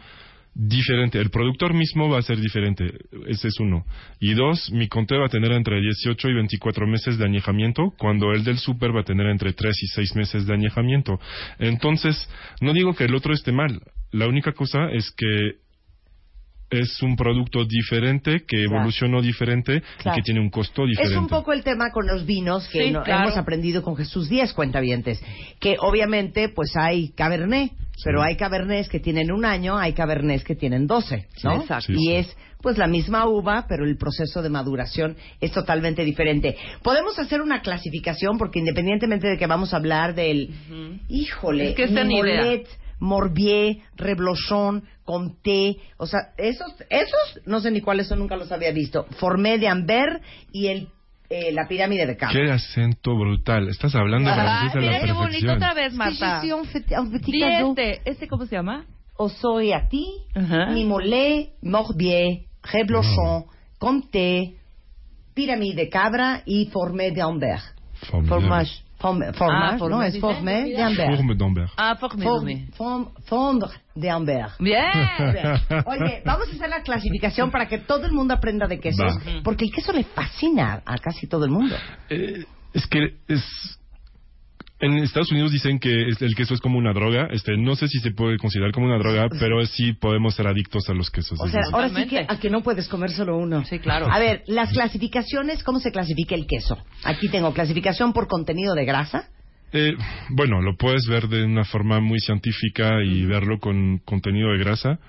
diferente. 0.53 1.19
El 1.19 1.29
productor 1.29 1.73
mismo 1.73 2.09
va 2.09 2.19
a 2.19 2.21
ser 2.21 2.39
diferente. 2.39 2.85
Ese 3.27 3.49
es 3.49 3.59
uno. 3.59 3.85
Y 4.19 4.33
dos, 4.33 4.71
mi 4.71 4.87
Conté 4.87 5.17
va 5.17 5.25
a 5.25 5.29
tener 5.29 5.51
entre 5.51 5.81
18 5.81 6.29
y 6.29 6.33
24 6.33 6.87
meses 6.87 7.17
de 7.17 7.25
añejamiento, 7.25 7.93
cuando 7.97 8.31
el 8.31 8.45
del 8.45 8.57
super 8.57 8.95
va 8.95 9.01
a 9.01 9.05
tener 9.05 9.27
entre 9.27 9.51
3 9.51 9.83
y 9.83 9.87
6 9.87 10.15
meses 10.15 10.47
de 10.47 10.53
añejamiento. 10.53 11.19
Entonces, 11.59 12.29
no 12.61 12.73
digo 12.73 12.95
que 12.95 13.03
el 13.03 13.15
otro 13.15 13.33
esté 13.33 13.51
mal. 13.51 13.81
La 14.11 14.27
única 14.27 14.53
cosa 14.53 14.89
es 14.91 15.11
que 15.11 15.66
es 16.69 17.01
un 17.01 17.15
producto 17.15 17.63
diferente, 17.65 18.41
que 18.47 18.57
Claro. 18.65 18.75
evolucionó 18.77 19.21
diferente 19.21 19.81
Claro. 19.99 20.17
y 20.17 20.21
que 20.21 20.23
tiene 20.25 20.39
un 20.41 20.49
costo 20.49 20.85
diferente. 20.85 21.13
Es 21.15 21.19
un 21.19 21.27
poco 21.27 21.53
el 21.53 21.63
tema 21.63 21.91
con 21.91 22.07
los 22.07 22.25
vinos 22.25 22.67
que 22.69 22.85
Sí, 22.85 22.91
no- 22.91 23.03
claro. 23.03 23.23
hemos 23.27 23.37
aprendido 23.37 23.81
con 23.83 23.95
Jesús 23.95 24.27
Díaz, 24.29 24.53
cuentavientes. 24.53 25.21
Que 25.59 25.77
obviamente, 25.79 26.49
pues 26.49 26.75
hay 26.75 27.09
Cabernet, 27.09 27.71
pero 28.03 28.21
hay 28.21 28.35
Cabernets 28.35 28.89
que 28.89 28.99
tienen 28.99 29.31
un 29.31 29.45
año, 29.45 29.77
hay 29.77 29.93
Cabernets 29.93 30.43
que 30.43 30.55
tienen 30.55 30.87
12, 30.87 31.27
¿no? 31.43 31.63
Sí, 31.81 31.93
y 31.97 32.11
es 32.13 32.35
pues 32.61 32.77
la 32.79 32.87
misma 32.87 33.27
uva, 33.27 33.65
pero 33.69 33.85
el 33.85 33.97
proceso 33.97 34.41
de 34.41 34.49
maduración 34.49 35.15
es 35.39 35.51
totalmente 35.51 36.03
diferente. 36.03 36.57
Podemos 36.81 37.17
hacer 37.19 37.39
una 37.39 37.61
clasificación 37.61 38.37
porque 38.39 38.59
independientemente 38.59 39.27
de 39.27 39.37
que 39.37 39.45
vamos 39.45 39.73
a 39.73 39.77
hablar 39.77 40.15
del, 40.15 40.49
híjole, 41.07 41.69
Es 41.69 41.75
que 41.75 41.83
Morbier, 42.99 43.77
Reblochon, 43.95 44.83
Comté, 45.03 45.77
o 45.97 46.05
sea, 46.05 46.19
esos, 46.37 46.73
esos 46.89 47.45
no 47.45 47.59
sé 47.59 47.71
ni 47.71 47.81
cuáles 47.81 48.07
son, 48.07 48.19
nunca 48.19 48.35
los 48.35 48.51
había 48.51 48.71
visto. 48.71 49.05
Formé 49.19 49.57
de 49.57 49.67
Amber 49.67 50.21
y 50.51 50.67
el, 50.67 50.89
eh, 51.29 51.51
la 51.51 51.67
pirámide 51.67 52.05
de 52.05 52.17
Cabo. 52.17 52.33
Qué 52.33 52.51
acento 52.51 53.15
brutal. 53.17 53.69
Estás 53.69 53.95
hablando 53.95 54.29
Ah, 54.29 54.35
francés 54.35 54.75
a 54.75 54.79
la 54.79 54.91
mira 54.91 55.05
qué 55.05 55.11
bonito 55.13 55.53
otra 55.53 55.73
vez, 55.73 55.93
Marta. 55.93 56.41
Sí, 56.41 56.51
sí, 56.71 56.83
sí, 57.23 57.43
este, 57.43 58.01
¿este 58.09 58.27
cómo 58.27 58.45
se 58.45 58.55
llama? 58.55 58.85
Osoiati, 59.17 60.05
Ajá. 60.35 60.67
Mimolé, 60.67 61.53
Morbier, 61.61 62.41
Reblochon, 62.63 63.45
Comté, 63.79 64.55
Pyramide 65.33 65.75
de 65.83 65.89
Cabra 65.89 66.41
y 66.45 66.65
Formé 66.67 67.11
d'Ambert. 67.11 67.63
Formidable. 68.09 68.27
Fromage. 68.47 68.86
Form- 68.99 69.23
Ah, 69.39 69.77
¿no? 69.79 70.01
Es 70.01 70.19
Formé 70.19 70.71
d'Ambert. 70.71 70.77
d'Ambert. 70.77 71.15
Fourme 71.15 71.35
d'Ambert. 71.35 71.71
Ah, 71.77 71.95
fuck 71.99 72.15
me, 72.15 72.23
Form- 72.25 72.71
form- 72.71 73.11
Fondre 73.25 73.69
d'Ambert. 73.95 74.57
Bien. 74.59 74.83
Oye, 75.85 76.21
vamos 76.25 76.47
a 76.49 76.55
hacer 76.55 76.69
la 76.69 76.81
clasificación 76.81 77.51
para 77.51 77.67
que 77.67 77.77
todo 77.77 78.05
el 78.05 78.11
mundo 78.11 78.33
aprenda 78.33 78.67
de 78.67 78.79
quesos, 78.79 79.17
Va. 79.17 79.41
porque 79.43 79.65
el 79.65 79.71
queso 79.71 79.91
le 79.93 80.03
fascina 80.03 80.81
a 80.85 80.97
casi 80.97 81.27
todo 81.27 81.45
el 81.45 81.51
mundo. 81.51 81.75
Eh, 82.09 82.45
es 82.73 82.87
que 82.87 83.15
es 83.27 83.79
en 84.79 84.97
Estados 84.97 85.31
Unidos 85.31 85.51
dicen 85.51 85.79
que 85.79 85.91
el 85.91 86.35
queso 86.35 86.53
es 86.53 86.61
como 86.61 86.77
una 86.77 86.93
droga. 86.93 87.27
Este, 87.31 87.57
no 87.57 87.75
sé 87.75 87.87
si 87.87 87.99
se 87.99 88.11
puede 88.11 88.37
considerar 88.37 88.71
como 88.71 88.85
una 88.85 88.97
droga, 88.97 89.27
pero 89.39 89.65
sí 89.65 89.93
podemos 89.93 90.35
ser 90.35 90.47
adictos 90.47 90.87
a 90.89 90.93
los 90.93 91.09
quesos. 91.09 91.39
O 91.41 91.47
sea, 91.47 91.61
ahora 91.71 91.89
sí 91.89 92.07
que 92.07 92.25
a 92.27 92.39
que 92.39 92.49
no 92.49 92.61
puedes 92.61 92.87
comer 92.87 93.11
solo 93.11 93.37
uno. 93.37 93.65
Sí, 93.65 93.79
claro. 93.79 94.07
A 94.11 94.19
ver, 94.19 94.43
las 94.47 94.71
clasificaciones, 94.71 95.63
¿cómo 95.63 95.79
se 95.79 95.91
clasifica 95.91 96.35
el 96.35 96.45
queso? 96.45 96.77
Aquí 97.03 97.29
tengo 97.29 97.53
clasificación 97.53 98.13
por 98.13 98.27
contenido 98.27 98.75
de 98.75 98.85
grasa. 98.85 99.29
Eh, 99.73 99.95
bueno, 100.29 100.61
lo 100.61 100.77
puedes 100.77 101.07
ver 101.07 101.27
de 101.27 101.43
una 101.43 101.65
forma 101.65 101.99
muy 101.99 102.19
científica 102.19 103.03
y 103.03 103.25
verlo 103.25 103.59
con 103.59 103.97
contenido 104.05 104.51
de 104.51 104.57
grasa. 104.59 104.99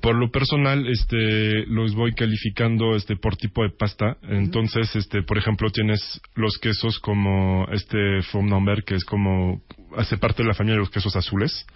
Por 0.00 0.14
lo 0.16 0.30
personal, 0.30 0.86
este, 0.88 1.66
los 1.66 1.94
voy 1.94 2.12
calificando, 2.12 2.94
este, 2.94 3.16
por 3.16 3.36
tipo 3.36 3.62
de 3.62 3.70
pasta. 3.70 4.16
Entonces, 4.22 4.94
este, 4.96 5.22
por 5.22 5.38
ejemplo, 5.38 5.70
tienes 5.70 6.20
los 6.34 6.58
quesos 6.58 6.98
como 7.00 7.66
este 7.72 8.22
Fondambert, 8.30 8.84
que 8.86 8.94
es 8.94 9.04
como 9.04 9.62
hace 9.96 10.18
parte 10.18 10.42
de 10.42 10.48
la 10.48 10.54
familia 10.54 10.74
de 10.74 10.80
los 10.80 10.90
quesos 10.90 11.16
azules, 11.16 11.66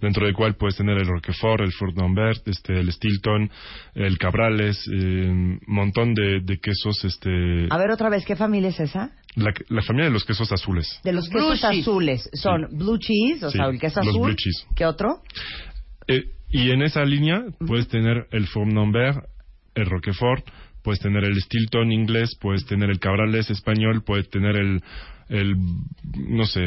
dentro 0.00 0.26
del 0.26 0.34
cual 0.34 0.56
puedes 0.56 0.76
tener 0.76 0.98
el 0.98 1.06
Roquefort, 1.06 1.62
el 1.62 1.72
Fondambert, 1.72 2.46
este, 2.48 2.78
el 2.80 2.92
Stilton, 2.92 3.48
el 3.94 4.18
Cabrales, 4.18 4.86
un 4.88 5.60
montón 5.68 6.12
de, 6.14 6.40
de 6.42 6.58
quesos, 6.58 7.04
este, 7.04 7.68
A 7.70 7.78
ver 7.78 7.90
otra 7.92 8.08
vez, 8.10 8.24
¿qué 8.26 8.34
familia 8.36 8.70
es 8.70 8.80
esa? 8.80 9.12
la, 9.36 9.52
la 9.68 9.82
familia 9.82 10.06
de 10.06 10.12
los 10.12 10.24
quesos 10.24 10.50
azules. 10.50 11.00
De 11.04 11.12
los 11.12 11.28
Blue 11.28 11.50
quesos 11.52 11.60
cheese. 11.70 11.80
azules. 11.82 12.30
Son 12.32 12.66
blue 12.76 12.98
cheese, 12.98 13.44
o 13.44 13.50
Sí, 13.50 13.58
sea, 13.58 13.68
el 13.68 13.78
queso 13.78 14.00
los 14.00 14.08
azul. 14.08 14.26
blue 14.26 14.34
cheese. 14.36 14.66
¿Qué 14.74 14.84
otro? 14.84 15.20
Eh, 16.08 16.24
y 16.50 16.70
en 16.70 16.82
esa 16.82 17.04
línea 17.04 17.44
puedes 17.66 17.88
tener 17.88 18.26
el 18.32 18.46
Fournambert, 18.48 19.24
el 19.74 19.86
Roquefort, 19.86 20.44
puedes 20.82 21.00
tener 21.00 21.24
el 21.24 21.40
Stilton 21.40 21.92
inglés, 21.92 22.36
puedes 22.40 22.66
tener 22.66 22.90
el 22.90 22.98
Cabrales 22.98 23.50
español, 23.50 24.02
puedes 24.04 24.28
tener 24.30 24.56
el, 24.56 24.82
el 25.28 25.56
no 26.14 26.44
sé, 26.44 26.60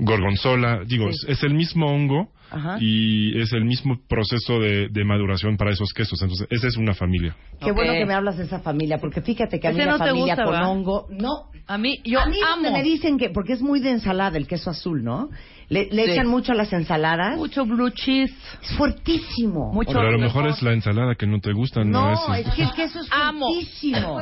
Gorgonzola. 0.00 0.84
Digo, 0.84 1.10
Sí. 1.12 1.26
es 1.32 1.42
el 1.42 1.54
mismo 1.54 1.86
hongo 1.86 2.32
Ajá. 2.50 2.76
y 2.80 3.38
es 3.40 3.52
el 3.52 3.64
mismo 3.64 3.98
proceso 4.08 4.58
de, 4.58 4.88
de 4.88 5.04
maduración 5.04 5.56
para 5.56 5.70
esos 5.72 5.92
quesos. 5.92 6.20
Entonces, 6.22 6.46
esa 6.50 6.66
es 6.68 6.76
una 6.76 6.94
familia. 6.94 7.36
Qué 7.60 7.70
Ok. 7.70 7.76
bueno 7.76 7.92
que 7.92 8.06
me 8.06 8.14
hablas 8.14 8.38
de 8.38 8.44
esa 8.44 8.60
familia, 8.60 8.98
porque 8.98 9.20
fíjate 9.20 9.58
que 9.60 9.68
a 9.68 9.72
mí 9.72 9.78
la 9.78 9.86
no 9.86 9.98
familia 9.98 10.34
gusta, 10.34 10.44
con 10.44 10.54
¿va? 10.54 10.68
hongo, 10.68 11.06
no. 11.10 11.50
A 11.66 11.76
mí, 11.76 11.98
yo 12.04 12.20
a 12.20 12.26
mí 12.26 12.36
amo 12.46 12.70
me 12.72 12.82
dicen 12.82 13.18
que, 13.18 13.28
porque 13.30 13.52
es 13.52 13.60
muy 13.60 13.80
de 13.80 13.90
ensalada 13.90 14.38
el 14.38 14.46
queso 14.46 14.70
azul, 14.70 15.04
¿no? 15.04 15.28
Le, 15.68 15.88
le 15.92 16.06
Sí. 16.06 16.10
echan 16.12 16.28
mucho 16.28 16.52
a 16.52 16.54
las 16.54 16.72
ensaladas. 16.72 17.36
mucho 17.36 17.66
blue 17.66 17.90
cheese. 17.90 18.32
Es 18.62 18.72
fuertísimo. 18.78 19.70
Mucho 19.72 19.88
Pero 19.92 20.00
a 20.08 20.10
lo 20.12 20.18
mejor 20.18 20.44
mejor. 20.44 20.56
es 20.56 20.62
la 20.62 20.72
ensalada 20.72 21.14
que 21.14 21.26
no 21.26 21.40
te 21.40 21.52
gusta, 21.52 21.84
no, 21.84 22.10
No, 22.12 22.34
es... 22.34 22.46
es 22.46 22.54
que 22.54 22.62
el 22.62 22.72
queso 22.72 23.00
es 23.00 23.08
Amo. 23.10 23.46
fuertísimo. 23.52 24.18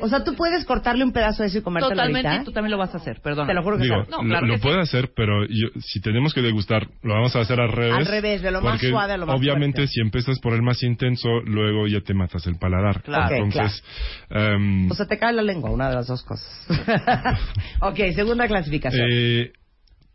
O 0.00 0.08
sea, 0.08 0.22
tú 0.22 0.34
puedes 0.36 0.64
cortarle 0.64 1.02
un 1.04 1.12
pedazo 1.12 1.42
de 1.42 1.48
eso 1.48 1.58
y 1.58 1.62
comértelo 1.62 1.94
Totalmente, 1.96 2.28
ahorita. 2.28 2.42
y 2.42 2.44
tú 2.44 2.52
también 2.52 2.70
lo 2.72 2.78
vas 2.78 2.94
a 2.94 2.98
hacer, 2.98 3.20
perdón. 3.22 3.46
Te 3.48 3.54
lo 3.54 3.62
juro 3.64 3.76
que 3.76 3.84
Digo. 3.84 3.96
No, 4.08 4.22
lo- 4.22 4.28
claro 4.28 4.46
lo, 4.46 4.52
que 4.54 4.58
sí. 4.60 4.62
puede 4.62 4.80
hacer, 4.80 5.10
pero 5.16 5.44
yo- 5.48 5.68
si 5.80 6.00
tenemos 6.00 6.32
que 6.32 6.42
degustar, 6.42 6.86
lo 7.02 7.14
vamos 7.14 7.34
a 7.34 7.40
hacer 7.40 7.60
al 7.64 7.72
revés. 7.72 7.94
Al 7.94 8.06
revés, 8.06 8.42
de 8.42 8.50
lo 8.50 8.60
más 8.62 8.80
suave 8.80 9.12
a 9.12 9.16
lo 9.16 9.26
más 9.26 9.38
Obviamente, 9.38 9.78
fuerte. 9.78 9.92
si 9.92 10.00
empiezas 10.00 10.38
por 10.40 10.54
el 10.54 10.62
más 10.62 10.82
intenso, 10.82 11.28
luego 11.44 11.86
ya 11.86 12.00
te 12.00 12.14
matas 12.14 12.46
el 12.46 12.56
paladar. 12.56 13.02
Claro. 13.02 13.34
Entonces, 13.36 13.82
em, 14.30 14.90
O 14.90 14.94
sea, 14.94 15.06
te 15.06 15.18
cae 15.18 15.32
la 15.32 15.42
lengua, 15.42 15.70
una 15.70 15.88
de 15.88 15.94
las 15.96 16.06
dos 16.06 16.22
cosas. 16.22 16.46
ok, 17.80 17.98
segunda 18.14 18.46
clasificación. 18.46 19.06
eh, 19.10 19.52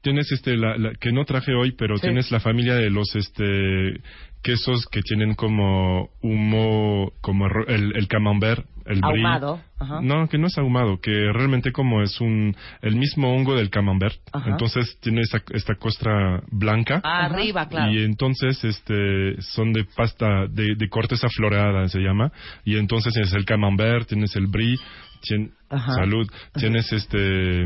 tienes 0.01 0.31
este, 0.31 0.55
la, 0.55 0.77
la- 0.77 0.93
que 0.99 1.11
no 1.11 1.25
traje 1.25 1.53
hoy, 1.53 1.73
pero 1.73 1.95
Sí. 1.97 2.03
tienes 2.03 2.31
la 2.31 2.39
familia 2.39 2.75
de 2.75 2.89
los 2.89 3.15
este 3.15 4.01
quesos 4.41 4.85
que 4.89 5.01
tienen 5.01 5.35
como 5.35 6.09
humo, 6.21 7.11
como 7.19 7.47
el, 7.67 7.91
el 7.97 8.07
camembert, 8.07 8.65
el 8.89 8.99
brie. 9.01 9.23
Ahumado, 9.23 9.61
ajá. 9.79 10.01
No, 10.01 10.27
que 10.27 10.37
no 10.37 10.47
es 10.47 10.57
ahumado, 10.57 10.99
que 10.99 11.11
realmente 11.31 11.71
como 11.71 12.01
es 12.01 12.19
un 12.19 12.55
el 12.81 12.95
mismo 12.95 13.33
hongo 13.33 13.55
del 13.55 13.69
camembert. 13.69 14.17
Ajá. 14.33 14.49
Entonces 14.51 14.97
tiene 15.01 15.21
esa, 15.21 15.41
esta 15.51 15.75
costra 15.75 16.41
blanca. 16.51 16.99
Ah, 17.03 17.25
Arriba, 17.25 17.67
claro. 17.69 17.91
Y 17.91 18.03
entonces 18.03 18.63
este 18.63 19.41
son 19.41 19.71
de 19.73 19.85
pasta 19.95 20.47
de, 20.49 20.75
de 20.75 20.89
corteza 20.89 21.27
floreada 21.29 21.87
se 21.87 21.99
llama 21.99 22.31
y 22.65 22.77
entonces 22.77 23.13
tienes 23.13 23.33
el 23.33 23.45
camembert, 23.45 24.07
tienes 24.07 24.35
el 24.35 24.47
brie, 24.47 24.77
tien- 25.21 25.51
salud, 25.69 26.27
tienes 26.55 26.91
este 26.91 27.65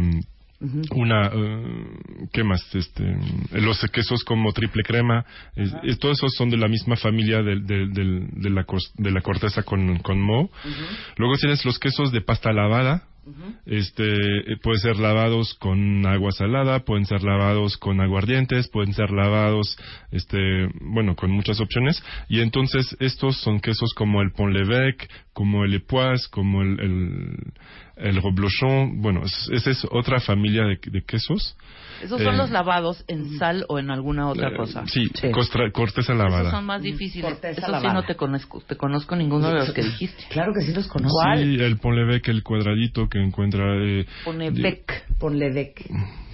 una 0.95 1.27
eh, 1.33 2.27
qué 2.31 2.43
más 2.43 2.61
este 2.73 3.03
los 3.51 3.81
quesos 3.91 4.23
como 4.23 4.51
triple 4.53 4.83
crema 4.83 5.25
es- 5.55 5.73
es- 5.83 5.99
todos 5.99 6.17
esos 6.17 6.33
son 6.35 6.49
de 6.49 6.57
la 6.57 6.67
misma 6.67 6.95
familia 6.95 7.41
del- 7.41 7.65
del- 7.65 7.91
del- 7.93 8.27
de, 8.31 8.49
la 8.49 8.65
de 8.97 9.11
la 9.11 9.21
corteza 9.21 9.63
con, 9.63 9.97
con 9.99 10.21
moho 10.21 10.49
luego 11.17 11.35
tienes 11.35 11.65
los 11.65 11.79
quesos 11.79 12.11
de 12.11 12.21
pasta 12.21 12.51
lavada 12.53 13.03
este 13.65 14.03
eh, 14.05 14.57
pueden 14.61 14.79
ser 14.81 14.97
lavados 14.97 15.53
con 15.55 16.05
agua 16.05 16.31
salada 16.31 16.79
pueden 16.83 17.05
ser 17.05 17.23
lavados 17.23 17.77
con 17.77 18.01
aguardientes 18.01 18.67
pueden 18.69 18.93
ser 18.93 19.11
lavados 19.11 19.77
este 20.11 20.37
bueno 20.81 21.15
con 21.15 21.31
muchas 21.31 21.59
opciones. 21.61 22.03
Y 22.29 22.41
entonces 22.41 22.95
estos 22.99 23.37
son 23.41 23.59
quesos 23.59 23.93
como 23.95 24.21
el 24.21 24.31
pont 24.31 24.53
l'évêque 24.53 25.07
como 25.33 25.63
el 25.63 25.73
époisse 25.75 26.27
como 26.29 26.61
el, 26.61 26.79
el 26.79 27.37
el 27.95 28.19
bueno, 28.95 29.21
es- 29.23 29.49
esa 29.53 29.69
es 29.71 29.85
otra 29.91 30.19
familia 30.19 30.65
de 30.65 31.03
quesos. 31.03 31.55
Esos 32.01 32.21
son 32.21 32.33
Eh, 32.33 32.37
los 32.37 32.49
lavados 32.51 33.03
en 33.07 33.37
sal 33.37 33.65
o 33.69 33.79
en 33.79 33.91
alguna 33.91 34.27
otra 34.29 34.49
eh, 34.49 34.55
cosa. 34.57 34.83
Sí, 34.87 35.09
costra- 35.31 35.71
corteza 35.71 36.13
Esos 36.13 36.17
lavada. 36.17 36.51
son 36.51 36.65
más 36.65 36.81
difíciles. 36.81 37.31
Corteza 37.31 37.51
Esos 37.61 37.65
sí 37.65 37.71
lavada. 37.71 37.93
no 37.93 38.03
te 38.03 38.15
conozco, 38.15 38.61
te 38.61 38.75
conozco 38.75 39.15
ninguno 39.15 39.49
de 39.49 39.55
los 39.55 39.71
que 39.73 39.83
dijiste. 39.83 40.23
Claro 40.29 40.53
que 40.53 40.61
sí 40.61 40.73
los 40.73 40.87
conozco. 40.87 41.17
Sí, 41.35 41.39
el 41.59 41.77
l'évêque, 41.79 42.29
el 42.31 42.43
cuadradito 42.43 43.07
que 43.07 43.19
encuentra... 43.21 43.63
eh, 43.83 44.05
Pone 44.25 44.51
de- 44.51 44.61
Beck. 44.61 45.05
Ponle 45.19 45.51
bec. 45.51 45.79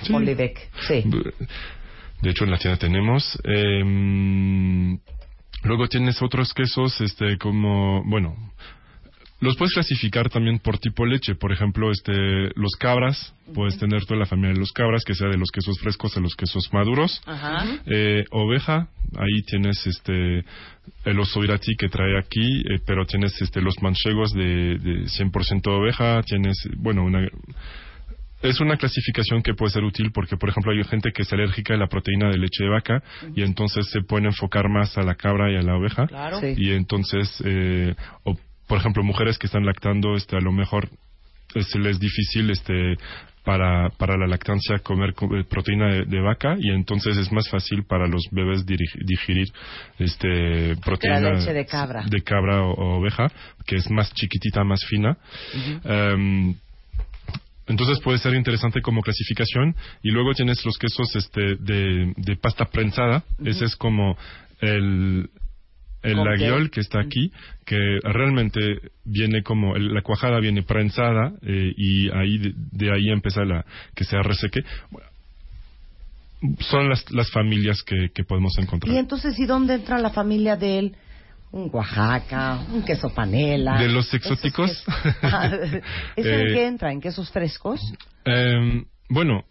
Sí. 0.04 0.14
Ponle 0.14 0.36
bec. 0.36 0.70
Sí. 0.88 1.04
De 2.22 2.30
hecho, 2.32 2.44
en 2.46 2.52
la 2.52 2.58
tienda 2.58 2.78
tenemos. 2.80 3.40
eh, 3.44 4.98
luego 5.64 5.88
tienes 5.88 6.22
otros 6.22 6.54
quesos, 6.54 7.00
este, 7.02 7.38
como, 7.38 8.04
bueno, 8.06 8.36
los 9.40 9.56
puedes 9.56 9.74
clasificar 9.74 10.30
también 10.30 10.60
por 10.60 10.80
tipo 10.80 11.06
leche. 11.06 11.36
Por 11.36 11.52
ejemplo, 11.52 11.92
este, 11.92 12.14
los 12.56 12.76
cabras, 12.78 13.34
puedes 13.54 13.78
tener 13.78 14.06
toda 14.06 14.20
la 14.20 14.26
familia 14.26 14.54
de 14.54 14.60
los 14.60 14.72
cabras, 14.72 15.04
que 15.06 15.16
sea 15.16 15.30
de 15.30 15.38
los 15.38 15.50
quesos 15.52 15.80
frescos 15.80 16.16
a 16.18 16.20
los 16.20 16.36
quesos 16.36 16.70
maduros. 16.74 17.22
Ajá. 17.26 17.66
Eh, 17.86 18.26
oveja, 18.32 18.90
ahí 19.18 19.42
tienes 19.46 19.86
este 19.88 20.44
el 21.06 21.20
oso 21.20 21.44
irati 21.44 21.76
que 21.76 21.88
trae 21.88 22.18
aquí, 22.18 22.62
eh, 22.62 22.80
pero 22.86 23.06
tienes 23.06 23.40
este 23.42 23.62
los 23.62 23.82
manchegos 23.82 24.34
de, 24.34 24.78
de 24.80 25.04
100% 25.06 25.68
oveja, 25.68 26.22
tienes, 26.24 26.58
bueno, 26.78 27.04
una 27.04 27.28
es 28.42 28.62
una 28.62 28.78
clasificación 28.78 29.42
que 29.42 29.54
puede 29.54 29.72
ser 29.72 29.84
útil 29.84 30.12
porque, 30.14 30.38
por 30.38 30.50
ejemplo, 30.50 30.72
hay 30.72 30.84
gente 30.86 31.12
que 31.12 31.24
es 31.24 31.34
alérgica 31.34 31.74
a 31.74 31.78
la 31.78 31.88
proteína 31.88 32.30
de 32.30 32.38
leche 32.38 32.64
de 32.64 32.70
vaca 32.70 33.04
y 33.36 33.44
entonces 33.44 33.90
se 33.92 34.02
pueden 34.02 34.28
enfocar 34.28 34.70
más 34.70 34.98
a 34.98 35.04
la 35.04 35.16
cabra 35.16 35.52
y 35.52 35.58
a 35.58 35.62
la 35.62 35.76
oveja. 35.76 36.08
Claro. 36.08 36.40
Sí. 36.40 36.54
Y 36.58 36.72
entonces, 36.72 37.42
eh, 37.46 37.96
por 38.70 38.78
ejemplo, 38.78 39.04
mujeres 39.04 39.38
que 39.38 39.48
están 39.48 39.66
lactando, 39.66 40.16
este, 40.16 40.38
a 40.38 40.42
lo 40.42 40.54
mejor 40.54 40.88
se 41.54 41.80
les 41.80 41.96
es 41.96 42.00
difícil, 42.00 42.52
este, 42.52 42.96
para, 43.44 43.90
para 43.98 44.16
la 44.18 44.28
lactancia 44.28 44.80
comer 44.80 45.14
co- 45.16 45.36
eh, 45.36 45.44
proteína 45.44 45.88
de, 45.88 46.06
de 46.06 46.22
vaca 46.22 46.56
y 46.60 46.70
entonces 46.70 47.18
es 47.18 47.32
más 47.32 47.50
fácil 47.50 47.84
para 47.86 48.06
los 48.08 48.22
bebés 48.32 48.64
digerir 48.66 49.48
este 49.98 50.76
proteína 50.86 51.32
leche 51.32 51.54
de 51.54 51.66
cabra. 51.66 52.04
de 52.06 52.22
cabra 52.22 52.62
o, 52.62 52.74
o 52.74 53.00
oveja 53.00 53.28
que 53.66 53.78
es 53.78 53.90
más 53.90 54.14
chiquitita 54.14 54.64
más 54.64 54.86
fina. 54.86 55.18
Em, 55.84 56.54
entonces 57.68 58.00
puede 58.02 58.18
ser 58.20 58.34
interesante 58.36 58.82
como 58.82 59.02
clasificación 59.02 59.76
y 60.04 60.12
luego 60.12 60.34
tienes 60.34 60.64
los 60.66 60.78
quesos 60.78 61.16
este 61.16 61.56
de, 61.56 62.14
de 62.18 62.36
pasta 62.36 62.66
prensada. 62.66 63.24
Ese 63.44 63.66
es 63.66 63.76
como 63.76 64.16
el 64.60 65.30
el 66.02 66.16
laguiol 66.24 66.70
que 66.72 66.80
está 66.80 67.02
aquí 67.02 67.32
que 67.66 68.00
realmente 68.04 68.60
viene 69.04 69.44
como 69.44 69.76
el- 69.76 69.94
la 69.94 70.02
cuajada 70.02 70.40
viene 70.40 70.64
prensada 70.64 71.34
eh, 71.42 71.74
y 71.76 72.10
ahí 72.12 72.38
de, 72.38 72.54
de 72.56 72.92
ahí 72.94 73.10
empieza 73.10 73.44
la 73.44 73.66
que 73.96 74.04
se 74.06 74.18
reseque 74.22 74.62
son 76.60 76.88
las, 76.90 77.10
las 77.12 77.30
familias 77.32 77.84
que, 77.84 78.10
que 78.14 78.24
podemos 78.24 78.58
encontrar 78.58 78.94
Y 78.94 78.98
entonces, 78.98 79.38
¿y 79.38 79.46
dónde 79.46 79.74
entra 79.76 79.98
la 80.00 80.10
familia 80.10 80.56
de 80.56 80.80
él? 80.80 80.96
Un 81.52 81.70
Oaxaca, 81.74 82.60
un 82.72 82.84
queso 82.86 83.10
panela. 83.14 83.78
¿De 83.82 83.90
los 83.90 84.14
exóticos? 84.14 84.70
quesos. 84.86 85.16
Ah, 85.24 85.48
¿Eso 86.16 86.30
en 86.30 86.48
Eh, 86.48 86.54
qué 86.54 86.68
entra? 86.68 86.92
¿En 86.94 87.02
quesos 87.02 87.30
frescos? 87.32 87.82
Eh, 88.24 88.84
bueno, 89.10 89.44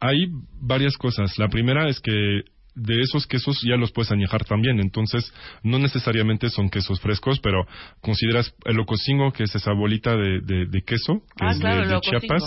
hay 0.00 0.26
varias 0.60 0.96
cosas. 0.96 1.38
La 1.38 1.48
primera 1.48 1.88
es 1.88 2.00
que 2.00 2.40
de 2.74 3.00
esos 3.00 3.26
quesos 3.26 3.60
ya 3.68 3.76
los 3.76 3.92
puedes 3.92 4.10
añejar 4.12 4.44
también. 4.44 4.80
Entonces, 4.80 5.32
no 5.62 5.78
necesariamente 5.78 6.48
son 6.50 6.70
quesos 6.70 7.00
frescos, 7.00 7.40
pero 7.40 7.66
consideras 8.00 8.54
el 8.64 8.78
ocosingo, 8.80 9.32
que 9.32 9.44
es 9.44 9.54
esa 9.54 9.72
bolita 9.72 10.16
de, 10.16 10.40
de- 10.40 10.66
de 10.66 10.82
queso, 10.82 11.22
que 11.36 11.44
Ah, 11.46 11.50
es 11.52 11.58
claro, 11.58 11.88
de, 11.88 12.00
Chiapas. 12.00 12.42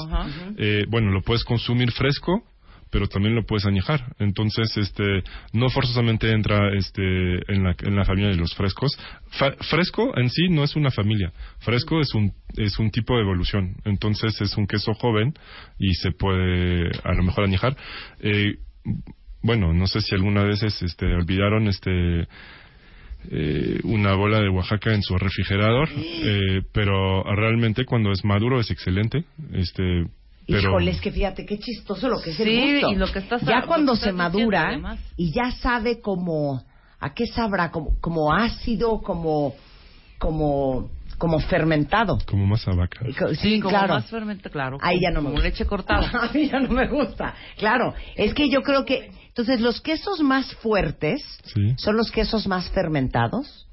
eh, 0.58 0.86
bueno, 0.90 1.12
lo 1.12 1.22
puedes 1.22 1.44
consumir 1.44 1.92
fresco, 1.92 2.44
pero 2.92 3.08
también 3.08 3.34
lo 3.34 3.44
puedes 3.44 3.66
añejar. 3.66 4.14
Entonces, 4.20 4.78
este, 4.78 5.24
no 5.52 5.68
forzosamente 5.72 6.30
entra 6.32 6.70
este, 6.78 7.02
en, 7.52 7.64
la, 7.64 7.76
en 7.82 7.96
la 7.96 8.06
familia 8.06 8.30
de 8.30 8.38
los 8.38 8.54
frescos. 8.54 8.96
Fa- 9.32 9.56
fresco 9.68 10.16
en 10.16 10.30
sí 10.30 10.48
no 10.50 10.64
es 10.64 10.76
una 10.76 10.92
familia. 10.92 11.34
Fresco 11.60 12.00
es 12.02 12.14
un, 12.14 12.34
es 12.56 12.78
un 12.78 12.92
tipo 12.92 13.16
de 13.16 13.24
evolución. 13.24 13.78
Entonces, 13.86 14.40
es 14.42 14.56
un 14.58 14.68
queso 14.68 14.94
joven 14.94 15.34
y 15.80 15.96
se 15.96 16.12
puede 16.12 16.92
a 17.04 17.14
lo 17.14 17.24
mejor 17.24 17.46
añejar. 17.46 17.76
Eh, 18.20 18.58
bueno, 19.44 19.74
no 19.74 19.86
sé 19.88 20.02
si 20.02 20.16
alguna 20.16 20.44
vez 20.44 20.64
este, 20.64 21.06
olvidaron 21.14 21.68
este 21.68 22.28
eh, 23.32 23.80
una 23.84 24.16
bola 24.16 24.40
de 24.42 24.50
Oaxaca 24.50 24.94
en 24.94 25.02
su 25.02 25.18
refrigerador, 25.18 25.88
eh, 25.96 26.62
pero 26.74 27.24
realmente 27.24 27.86
cuando 27.86 28.12
es 28.12 28.24
maduro 28.26 28.60
es 28.60 28.70
excelente. 28.72 29.24
Este, 29.54 30.06
pero 30.46 30.60
Híjole, 30.72 30.92
es 30.92 31.00
que 31.00 31.12
fíjate 31.12 31.46
qué 31.46 31.58
chistoso 31.58 32.10
lo 32.10 32.22
que 32.22 32.32
es 32.32 32.36
Sí, 32.38 32.44
el 32.44 32.74
gusto. 32.82 32.92
y 32.92 32.96
lo 32.96 33.08
que 33.12 33.20
estás- 33.20 33.42
ya 33.44 33.62
lo 33.62 33.68
cuando 33.68 33.94
que 33.94 34.00
se 34.00 34.10
estás 34.10 34.18
madura 34.18 34.98
y 35.16 35.32
ya 35.32 35.52
sabe 35.52 36.02
como 36.02 36.62
a 37.00 37.14
qué 37.14 37.26
sabrá, 37.28 37.72
como, 37.72 37.98
como 38.02 38.34
ácido, 38.34 39.00
como 39.02 39.54
como 40.20 40.90
como 41.18 41.40
fermentado. 41.40 42.18
como 42.26 42.46
más 42.46 42.66
vaca. 42.66 43.06
Sí, 43.06 43.36
Sí, 43.36 43.60
como 43.62 43.70
claro. 43.70 43.94
más 43.94 44.10
fermento, 44.10 44.50
claro. 44.50 44.78
Ahí 44.82 45.00
ya 45.02 45.12
no 45.12 45.22
me 45.22 45.28
como 45.28 45.32
gusta. 45.36 45.48
leche 45.48 45.66
cortada. 45.66 46.10
A 46.30 46.34
mí 46.34 46.50
ya 46.50 46.60
no 46.60 46.70
me 46.70 46.88
gusta. 46.88 47.34
Claro, 47.58 47.94
es 48.16 48.34
que 48.34 48.50
yo 48.50 48.62
creo 48.62 48.84
que 48.84 49.10
entonces 49.36 49.62
los 49.62 49.82
quesos 49.82 50.22
más 50.22 50.54
fuertes 50.58 51.22
Sí. 51.46 51.74
son 51.78 51.98
los 51.98 52.12
quesos 52.12 52.46
más 52.48 52.70
fermentados 52.70 53.68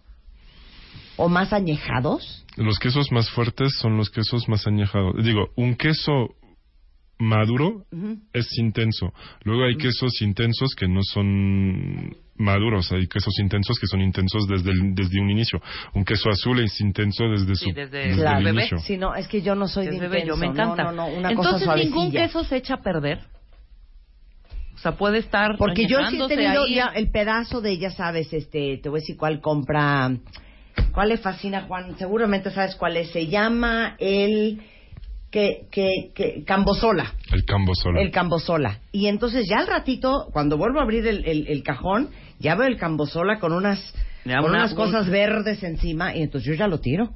o 1.17 1.29
más 1.29 1.53
añejados. 1.53 2.47
Los 2.57 2.79
quesos 2.79 3.13
más 3.13 3.29
fuertes 3.31 3.75
son 3.79 3.97
los 3.99 4.09
quesos 4.11 4.49
más 4.49 4.67
añejados. 4.67 5.15
Digo, 5.23 5.49
un 5.57 5.75
queso 5.77 6.35
maduro 7.19 7.85
es 8.33 8.49
intenso. 8.59 9.13
Luego 9.45 9.65
hay 9.65 9.77
quesos 9.77 10.23
intensos 10.23 10.75
que 10.75 10.89
no 10.89 11.01
son 11.03 12.17
maduros. 12.37 12.91
Hay 12.93 13.07
quesos 13.07 13.39
intensos 13.39 13.79
que 13.79 13.87
son 13.87 14.01
intensos 14.01 14.47
desde, 14.49 14.71
el- 14.71 14.95
desde 14.95 15.21
un 15.21 15.31
inicio. 15.31 15.61
Un 15.95 16.07
queso 16.07 16.31
azul 16.31 16.59
es 16.61 16.81
intenso 16.81 17.25
desde 17.25 17.55
su 17.55 17.67
Sí, 17.67 17.73
desde- 17.73 17.99
desde 18.09 18.23
Claro. 18.23 18.39
el 18.39 18.45
bebé. 18.47 18.61
inicio. 18.61 18.79
Si 18.79 18.97
no, 18.97 19.15
es 19.15 19.29
que 19.29 19.43
yo 19.43 19.55
no 19.55 19.69
soy 19.69 19.89
de 19.89 19.97
Es 19.97 20.01
bebé, 20.01 20.25
yo 20.27 20.39
me 20.39 20.47
encanta. 20.47 20.85
No, 20.85 20.93
no, 20.93 21.11
no, 21.11 21.19
una 21.19 21.35
cosa 21.35 21.57
Entonces 21.59 21.85
ningún 21.85 22.11
queso 22.11 22.43
se 22.45 22.57
echa 22.57 22.75
a 22.77 22.81
perder. 22.83 23.21
O 24.81 24.83
sea, 24.83 24.93
puede 24.93 25.19
estar 25.19 25.59
Porque 25.59 25.87
yo 25.87 25.99
sí 26.09 26.19
he 26.23 26.27
tenido 26.27 26.63
ahí. 26.65 26.77
ya 26.77 26.87
el 26.95 27.11
pedazo 27.11 27.61
de, 27.61 27.77
ya 27.77 27.91
sabes, 27.91 28.33
este, 28.33 28.79
te 28.83 28.89
voy 28.89 29.01
a 29.01 29.03
decir 29.03 29.19
cuál 29.19 29.41
compra, 29.43 30.11
cuál 30.93 31.11
le 31.11 31.19
fascina 31.19 31.63
Juan, 31.69 31.99
seguramente 31.99 32.51
sabes 32.51 32.77
cuál 32.77 32.97
es, 32.97 33.11
se 33.11 33.27
llama 33.27 33.95
el 33.99 34.63
que, 35.31 35.67
que, 35.71 36.13
que, 36.15 36.45
Cambosola, 36.45 37.13
El 37.31 37.45
cambo 37.45 37.75
solo. 37.75 38.01
el 38.01 38.11
Cambosola. 38.11 38.79
Y 38.91 39.09
entonces 39.09 39.47
ya 39.49 39.59
al 39.59 39.67
ratito, 39.67 40.29
cuando 40.33 40.57
vuelvo 40.57 40.81
a 40.81 40.85
abrir 40.85 41.07
el, 41.07 41.27
el, 41.27 41.47
el 41.47 41.63
cajón, 41.63 42.09
ya 42.39 42.55
veo 42.55 42.67
el 42.67 42.79
Cambosola 42.79 43.39
con 43.39 43.53
unas, 43.53 43.79
con 44.25 44.33
una- 44.33 44.49
unas 44.49 44.73
cosas 44.75 45.11
verdes 45.11 45.63
encima 45.63 46.17
y 46.17 46.23
entonces 46.23 46.49
yo 46.49 46.55
ya 46.55 46.67
lo 46.69 46.81
tiro. 46.81 47.11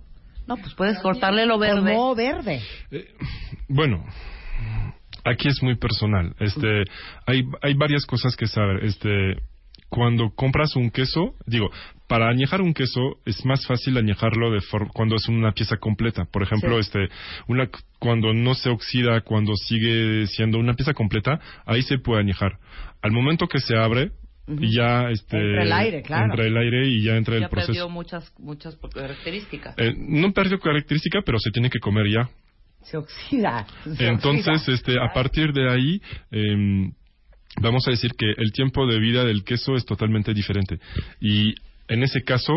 No, 0.47 0.59
pues 0.59 0.75
puedes 0.75 0.99
cortarle 0.99 1.47
lo 1.47 1.59
verde. 1.59 1.95
Moho 1.95 2.15
verde. 2.15 2.61
Bueno, 3.69 4.05
aquí 5.25 5.49
es 5.49 5.63
muy 5.63 5.77
personal. 5.77 6.35
Este, 6.39 6.85
hay, 7.27 7.43
hay 7.63 7.75
varias 7.75 8.07
cosas 8.07 8.37
que 8.37 8.47
saber. 8.47 8.85
Este, 8.85 9.37
cuando 9.89 10.31
compras 10.35 10.75
un 10.77 10.91
queso, 10.91 11.35
digo, 11.47 11.71
para 12.09 12.29
añejar 12.29 12.61
un 12.61 12.75
queso 12.75 13.01
es 13.25 13.45
más 13.45 13.65
fácil 13.67 13.97
añejarlo 13.97 14.51
de 14.51 14.61
for- 14.61 14.89
cuando 14.93 15.15
es 15.17 15.29
una 15.29 15.53
pieza 15.53 15.77
completa. 15.77 16.25
Por 16.33 16.43
ejemplo, 16.43 16.75
Sí. 16.75 16.89
este, 16.89 17.09
una 17.49 17.69
cuando 17.99 18.33
no 18.35 18.55
se 18.55 18.71
oxida, 18.71 19.21
cuando 19.21 19.55
sigue 19.57 20.27
siendo 20.27 20.59
una 20.59 20.75
pieza 20.75 20.95
completa, 20.95 21.39
ahí 21.65 21.83
se 21.83 21.99
puede 21.99 22.21
añejar. 22.21 22.59
Al 23.03 23.13
momento 23.13 23.47
que 23.47 23.61
se 23.61 23.77
abre, 23.77 24.11
y 24.47 24.77
ya 24.77 25.09
este 25.11 25.39
Entra 25.39 25.63
el 25.63 25.73
aire, 25.73 26.03
claro. 26.03 26.25
entra 26.27 26.45
el 26.45 26.57
aire 26.57 26.87
y 26.89 27.03
ya 27.03 27.17
entra 27.17 27.39
ya 27.39 27.45
el 27.45 27.51
proceso. 27.51 27.69
perdió 27.73 27.89
muchas, 27.89 28.31
muchas 28.39 28.77
características. 28.93 29.75
Eh, 29.79 29.95
no 29.97 30.33
perdió 30.33 30.59
característica, 30.59 31.21
pero 31.25 31.39
se 31.39 31.51
tiene 31.51 31.71
que 31.71 31.79
comer 31.79 32.07
ya. 32.13 32.29
Se 32.85 32.97
oxida. 32.97 33.67
se 33.97 34.07
Entonces, 34.09 34.49
oxida. 34.69 34.75
este, 34.75 34.93
a 35.01 35.13
partir 35.13 35.53
de 35.53 35.71
ahí, 35.71 36.01
em, 36.31 36.93
vamos 37.61 37.87
a 37.89 37.91
decir 37.91 38.13
que 38.17 38.27
el 38.37 38.53
tiempo 38.53 38.87
de 38.87 38.99
vida 38.99 39.25
del 39.25 39.45
queso 39.45 39.75
es 39.75 39.85
totalmente 39.85 40.33
diferente. 40.35 40.79
Y 41.21 41.55
en 41.89 42.03
ese 42.03 42.23
caso, 42.23 42.53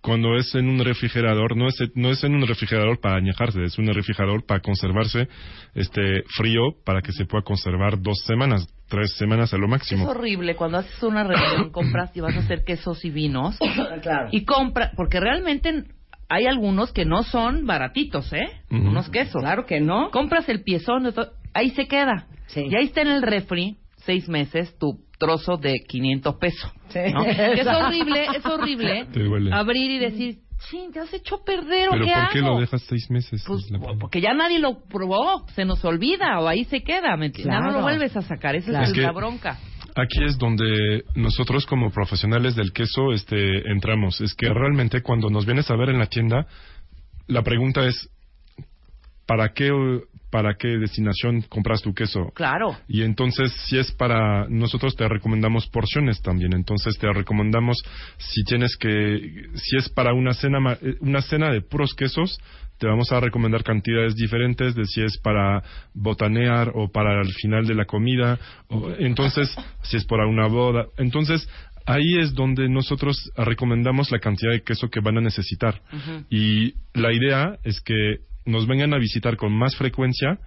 cuando 0.00 0.36
es 0.36 0.54
en 0.54 0.68
un 0.68 0.84
refrigerador, 0.84 1.56
no 1.56 1.66
es, 1.66 1.74
no 1.96 2.10
es 2.10 2.22
en 2.22 2.34
un 2.34 2.46
refrigerador 2.46 3.00
para 3.00 3.16
añejarse, 3.16 3.64
es 3.64 3.76
un 3.78 3.86
refrigerador 3.92 4.46
para 4.46 4.60
conservarse 4.60 5.26
este 5.74 6.22
frío 6.36 6.60
para 6.84 7.02
que 7.02 7.10
se 7.12 7.24
pueda 7.24 7.42
conservar 7.42 8.00
dos 8.00 8.20
semanas, 8.24 8.68
tres 8.88 9.16
semanas 9.16 9.52
a 9.52 9.56
lo 9.58 9.64
Es 9.64 9.70
máximo. 9.70 10.08
horrible 10.08 10.54
cuando 10.54 10.78
haces 10.78 11.02
una 11.02 11.24
reunión, 11.24 11.70
compras 11.72 12.16
y 12.16 12.20
vas 12.20 12.36
a 12.36 12.40
hacer 12.40 12.62
quesos 12.64 13.04
y 13.04 13.10
vinos. 13.10 13.58
claro. 14.02 14.28
Y 14.30 14.44
compra, 14.44 14.92
porque 14.96 15.18
realmente 15.18 15.84
hay 16.28 16.46
algunos 16.46 16.92
que 16.92 17.04
no 17.04 17.22
son 17.22 17.66
baratitos, 17.66 18.32
¿eh? 18.32 18.48
Unos 18.70 19.08
quesos. 19.10 19.40
Claro 19.42 19.66
que 19.66 19.80
no. 19.80 20.10
Compras 20.10 20.48
el 20.48 20.62
piezón, 20.62 21.12
ahí 21.54 21.70
se 21.70 21.86
queda. 21.86 22.26
Sí. 22.48 22.66
Y 22.70 22.74
ahí 22.76 22.84
está 22.86 23.02
en 23.02 23.08
el 23.08 23.22
refri, 23.22 23.76
seis 23.98 24.28
meses, 24.28 24.76
tu 24.78 25.00
trozo 25.18 25.56
de 25.56 25.80
500 25.88 26.34
pesos. 26.36 26.72
Sí. 26.88 27.00
¿no? 27.12 27.24
Que 27.24 27.60
es 27.60 27.66
horrible, 27.66 28.26
es 28.36 28.44
horrible 28.46 29.04
Te 29.12 29.22
duele. 29.24 29.50
abrir 29.52 29.90
y 29.90 29.98
decir, 29.98 30.38
ching, 30.70 30.92
ya 30.92 31.06
se 31.06 31.16
echó 31.16 31.36
a 31.36 31.44
perder, 31.44 31.88
¿o 31.88 31.92
Pero 31.92 32.04
qué 32.06 32.12
¿por 32.12 32.28
qué 32.32 32.38
hago? 32.40 32.48
lo 32.54 32.60
dejas 32.60 32.82
seis 32.82 33.10
meses? 33.10 33.42
Pues, 33.46 33.66
porque 34.00 34.20
ya 34.20 34.34
nadie 34.34 34.58
lo 34.58 34.84
probó, 34.88 35.46
se 35.54 35.64
nos 35.64 35.84
olvida 35.84 36.40
o 36.40 36.48
ahí 36.48 36.64
se 36.64 36.82
queda, 36.82 37.16
¿me 37.16 37.26
entiendes? 37.26 37.52
Ya 37.54 37.58
no 37.60 37.66
Claro. 37.66 37.78
lo 37.78 37.82
vuelves 37.82 38.16
a 38.16 38.22
sacar, 38.22 38.54
esa 38.56 38.70
Claro. 38.70 38.84
es 38.84 38.90
Es 38.90 38.94
que- 38.96 39.02
la 39.02 39.12
bronca. 39.12 39.58
Aquí 39.96 40.22
es 40.24 40.36
donde 40.36 41.04
nosotros 41.14 41.64
como 41.64 41.90
profesionales 41.90 42.54
del 42.54 42.74
queso 42.74 43.14
este, 43.14 43.70
entramos. 43.70 44.20
Es 44.20 44.34
que 44.34 44.52
realmente 44.52 45.00
cuando 45.00 45.30
nos 45.30 45.46
vienes 45.46 45.70
a 45.70 45.76
ver 45.76 45.88
en 45.88 45.98
la 45.98 46.06
tienda, 46.06 46.46
la 47.28 47.42
pregunta 47.42 47.86
es, 47.86 48.10
¿para 49.26 49.54
qué, 49.54 49.72
para 50.36 50.54
qué 50.58 50.76
destinación 50.76 51.40
compras 51.48 51.80
tu 51.80 51.94
queso? 51.94 52.30
Claro. 52.34 52.76
Y 52.88 53.00
entonces, 53.00 53.50
si 53.64 53.78
es 53.78 53.90
para 53.90 54.46
nosotros, 54.50 54.94
te 54.94 55.08
recomendamos 55.08 55.66
porciones 55.66 56.20
también. 56.20 56.52
Entonces, 56.52 56.98
te 56.98 57.10
recomendamos 57.10 57.78
si 58.18 58.44
tienes 58.44 58.76
que, 58.76 59.46
si 59.54 59.78
es 59.78 59.88
para 59.88 60.12
una 60.12 60.34
cena, 60.34 60.58
eh, 60.82 60.96
una 61.00 61.22
cena 61.22 61.50
de 61.50 61.62
puros 61.62 61.94
quesos, 61.94 62.38
te 62.76 62.86
vamos 62.86 63.10
a 63.12 63.20
recomendar 63.20 63.64
cantidades 63.64 64.14
diferentes 64.14 64.74
de 64.74 64.84
si 64.84 65.00
es 65.00 65.16
para 65.16 65.62
botanear 65.94 66.70
o 66.74 66.92
para 66.92 67.22
el 67.22 67.32
final 67.32 67.66
de 67.66 67.74
la 67.74 67.86
comida. 67.86 68.38
O, 68.68 68.90
entonces, 68.98 69.56
si 69.84 69.96
es 69.96 70.04
para 70.04 70.26
una 70.26 70.48
boda. 70.48 70.84
Entonces, 70.98 71.48
ahí 71.86 72.18
es 72.18 72.34
donde 72.34 72.68
nosotros 72.68 73.32
recomendamos 73.38 74.12
la 74.12 74.18
cantidad 74.18 74.52
de 74.52 74.62
queso 74.62 74.90
que 74.90 75.00
van 75.00 75.16
a 75.16 75.22
necesitar. 75.22 75.80
Y 76.28 76.74
la 76.92 77.10
idea 77.14 77.56
es 77.64 77.80
que 77.80 78.18
nos 78.46 78.66
vengan 78.66 78.94
a 78.94 78.98
visitar 78.98 79.36
con 79.36 79.52
más 79.52 79.76
frecuencia, 79.76 80.38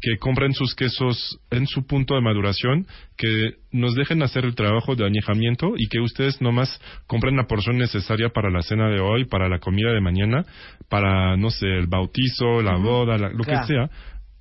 que 0.00 0.18
compren 0.18 0.52
sus 0.52 0.74
quesos 0.74 1.38
en 1.52 1.66
su 1.68 1.86
punto 1.86 2.16
de 2.16 2.20
maduración, 2.22 2.86
que 3.16 3.52
nos 3.70 3.94
dejen 3.94 4.20
hacer 4.24 4.44
el 4.44 4.56
trabajo 4.56 4.96
de 4.96 5.06
añejamiento 5.06 5.74
y 5.76 5.86
que 5.88 6.00
ustedes 6.00 6.40
nomás 6.42 6.80
compren 7.06 7.36
la 7.36 7.46
porción 7.46 7.78
necesaria 7.78 8.30
para 8.30 8.50
la 8.50 8.62
cena 8.62 8.88
de 8.88 8.98
hoy, 9.00 9.26
para 9.26 9.48
la 9.48 9.60
comida 9.60 9.92
de 9.92 10.00
mañana, 10.00 10.44
para, 10.88 11.36
no 11.36 11.50
sé, 11.50 11.66
el 11.68 11.86
bautizo, 11.86 12.62
la 12.62 12.76
boda, 12.78 13.16
la- 13.16 13.28
lo 13.28 13.44
Claro. 13.44 13.60
que 13.60 13.66
sea. 13.68 13.90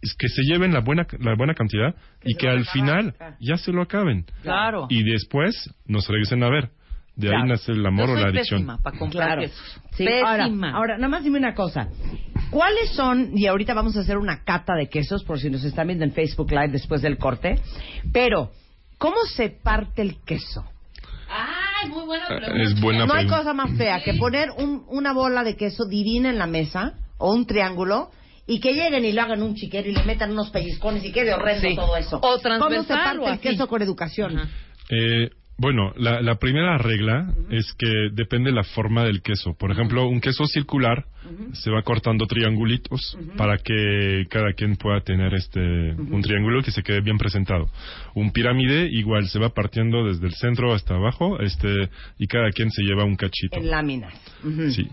Es 0.02 0.16
que 0.18 0.30
se 0.30 0.42
lleven 0.52 0.74
la 0.74 0.80
buena, 0.80 1.06
la 1.20 1.36
buena 1.36 1.54
cantidad 1.54 1.94
y 2.26 2.34
que 2.34 2.48
al 2.50 2.62
acaban, 2.64 2.74
final 2.74 3.16
ya 3.40 3.58
se 3.58 3.72
lo 3.72 3.84
acaben. 3.84 4.26
Claro. 4.42 4.88
Y 4.90 5.04
después 5.04 5.54
nos 5.86 6.08
regresen 6.08 6.42
a 6.42 6.50
ver. 6.50 6.70
De 7.16 7.28
ahí 7.28 7.34
Claro. 7.34 7.46
nace 7.48 7.72
el 7.74 7.86
amor 7.86 8.08
Yo 8.08 8.14
o 8.14 8.16
soy 8.16 8.24
la 8.24 8.30
adicción. 8.30 8.60
pésima 8.62 8.78
para 8.82 8.98
comprar 8.98 9.28
Claro. 9.28 9.42
quesos. 9.42 9.82
Sí, 9.98 10.06
ahora, 10.26 10.44
Pésima. 10.46 10.72
ahora, 10.72 10.96
nada 10.98 11.08
más 11.10 11.24
dime 11.24 11.40
una 11.40 11.54
cosa. 11.54 11.88
¿Cuáles 12.50 12.92
son, 12.94 13.32
y 13.38 13.48
ahorita 13.48 13.74
vamos 13.74 13.96
a 13.98 14.02
hacer 14.02 14.18
una 14.18 14.44
cata 14.44 14.74
de 14.76 14.90
quesos 14.90 15.24
por 15.24 15.40
si 15.40 15.50
nos 15.50 15.64
están 15.64 15.88
viendo 15.88 16.06
en 16.06 16.14
Facebook 16.14 16.52
Live 16.52 16.70
después 16.70 17.02
del 17.02 17.18
corte, 17.18 17.56
pero, 18.12 18.52
¿cómo 18.98 19.18
se 19.36 19.50
parte 19.50 20.02
el 20.02 20.18
queso? 20.26 20.66
Ay, 21.30 21.90
muy 21.90 22.06
buena 22.06 22.26
Eh, 22.30 22.64
Es 22.64 22.80
buena 22.82 23.06
no 23.06 23.14
hay 23.14 23.26
pregunta. 23.26 23.38
cosa 23.38 23.54
más 23.54 23.78
fea 23.78 24.02
que 24.04 24.16
poner 24.16 24.50
un- 24.58 24.84
una 24.90 25.14
bola 25.14 25.44
de 25.44 25.56
queso 25.56 25.86
divina 25.86 26.30
en 26.30 26.38
la 26.38 26.48
mesa 26.48 26.94
o 27.18 27.34
un 27.34 27.46
triángulo 27.46 28.12
y 28.48 28.60
que 28.60 28.74
lleguen 28.74 29.06
y 29.06 29.14
lo 29.14 29.22
hagan 29.22 29.42
un 29.42 29.56
chiquero 29.56 29.88
y 29.88 29.94
le 29.94 30.04
metan 30.04 30.32
unos 30.32 30.50
pellizcones 30.50 31.06
y 31.06 31.12
quede 31.14 31.34
horrendo 31.34 31.70
Sí. 31.70 31.76
todo 31.76 31.96
eso. 31.96 32.18
O 32.18 32.22
¿Cómo 32.42 32.84
se 32.84 32.94
parte 32.94 33.20
o 33.20 33.30
el 33.30 33.40
queso 33.40 33.68
con 33.68 33.82
educación? 33.82 34.50
Eh, 34.90 35.30
Bueno, 35.62 35.94
la, 35.96 36.22
la 36.22 36.40
primera 36.40 36.80
regla 36.80 37.32
es 37.52 37.72
que 37.78 38.10
depende 38.14 38.52
la 38.52 38.64
forma 38.64 39.04
del 39.04 39.22
queso. 39.22 39.54
Por 39.54 39.72
ejemplo, 39.72 40.08
un 40.08 40.20
queso 40.20 40.48
circular 40.48 41.06
se 41.54 41.70
va 41.70 41.84
cortando 41.84 42.26
triangulitos 42.26 43.16
para 43.38 43.60
que 43.60 44.26
cada 44.28 44.54
quien 44.54 44.76
pueda 44.76 45.02
tener 45.02 45.36
este 45.36 45.60
un 45.60 46.20
triángulo 46.24 46.64
que 46.64 46.72
se 46.72 46.82
quede 46.82 47.02
bien 47.02 47.20
presentado. 47.20 47.70
Un 48.16 48.32
pirámide 48.32 48.90
igual 48.92 49.28
se 49.28 49.38
va 49.38 49.50
partiendo 49.50 50.04
desde 50.04 50.26
el 50.26 50.34
centro 50.34 50.74
hasta 50.74 50.96
abajo, 50.96 51.40
este 51.40 51.90
y 52.18 52.26
cada 52.26 52.50
quien 52.50 52.72
se 52.72 52.82
lleva 52.82 53.06
un 53.06 53.16
cachito. 53.16 53.56
En 53.56 53.70
láminas. 53.70 54.16
Sí. 54.72 54.88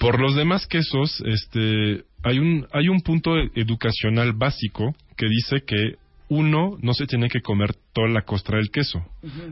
Por 0.00 0.20
los 0.20 0.34
demás 0.34 0.66
quesos, 0.66 1.22
este, 1.26 2.02
hay 2.24 2.40
un, 2.40 2.66
hay 2.72 2.88
un 2.88 3.02
punto 3.02 3.36
educacional 3.54 4.32
básico 4.32 4.96
que 5.16 5.28
dice 5.28 5.62
que 5.64 6.01
uno 6.32 6.78
no 6.80 6.94
se 6.94 7.06
tiene 7.06 7.28
que 7.28 7.40
comer 7.42 7.74
toda 7.92 8.08
la 8.08 8.22
costra 8.22 8.56
del 8.58 8.70
queso. 8.70 9.04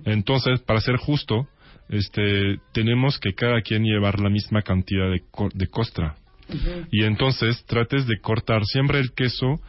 Entonces, 0.07 0.61
para 0.61 0.81
ser 0.81 0.97
justo, 0.97 1.47
este, 1.89 2.57
tenemos 2.73 3.19
que 3.19 3.35
cada 3.35 3.61
quien 3.61 3.83
llevar 3.85 4.19
la 4.21 4.31
misma 4.31 4.63
cantidad 4.63 5.11
de, 5.11 5.23
co- 5.31 5.51
de 5.53 5.67
costra. 5.67 6.17
Y 6.91 7.05
entonces 7.05 7.65
trates 7.67 8.07
de 8.07 8.19
cortar 8.21 8.65
siempre 8.65 8.99
el 8.99 9.13
queso 9.13 9.61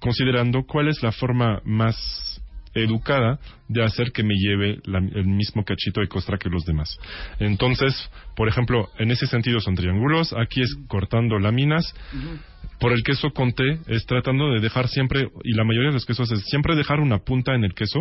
considerando 0.00 0.64
cuál 0.66 0.88
es 0.88 1.02
la 1.02 1.12
forma 1.12 1.60
más 1.64 2.33
educada 2.74 3.38
de 3.68 3.82
hacer 3.84 4.12
que 4.12 4.22
me 4.22 4.34
lleve 4.34 4.80
la- 4.84 4.98
el 4.98 5.26
mismo 5.26 5.64
cachito 5.64 6.00
de 6.00 6.08
costra 6.08 6.38
que 6.38 6.48
los 6.48 6.64
demás. 6.64 6.98
Entonces, 7.38 8.10
por 8.36 8.48
ejemplo, 8.48 8.88
en 8.98 9.10
ese 9.10 9.26
sentido 9.26 9.60
son 9.60 9.74
triángulos, 9.74 10.32
aquí 10.34 10.60
es 10.62 10.74
cortando 10.88 11.38
láminas. 11.38 11.94
Por 12.80 12.92
el 12.92 13.02
queso 13.02 13.30
conté 13.30 13.78
es 13.86 14.04
tratando 14.06 14.50
de 14.52 14.60
dejar 14.60 14.88
siempre, 14.88 15.28
y 15.44 15.54
la 15.54 15.64
mayoría 15.64 15.88
de 15.90 15.94
los 15.94 16.04
quesos 16.06 16.30
es 16.32 16.44
siempre 16.46 16.74
dejar 16.76 17.00
una 17.00 17.18
punta 17.18 17.54
en 17.54 17.64
el 17.64 17.74
queso 17.74 18.00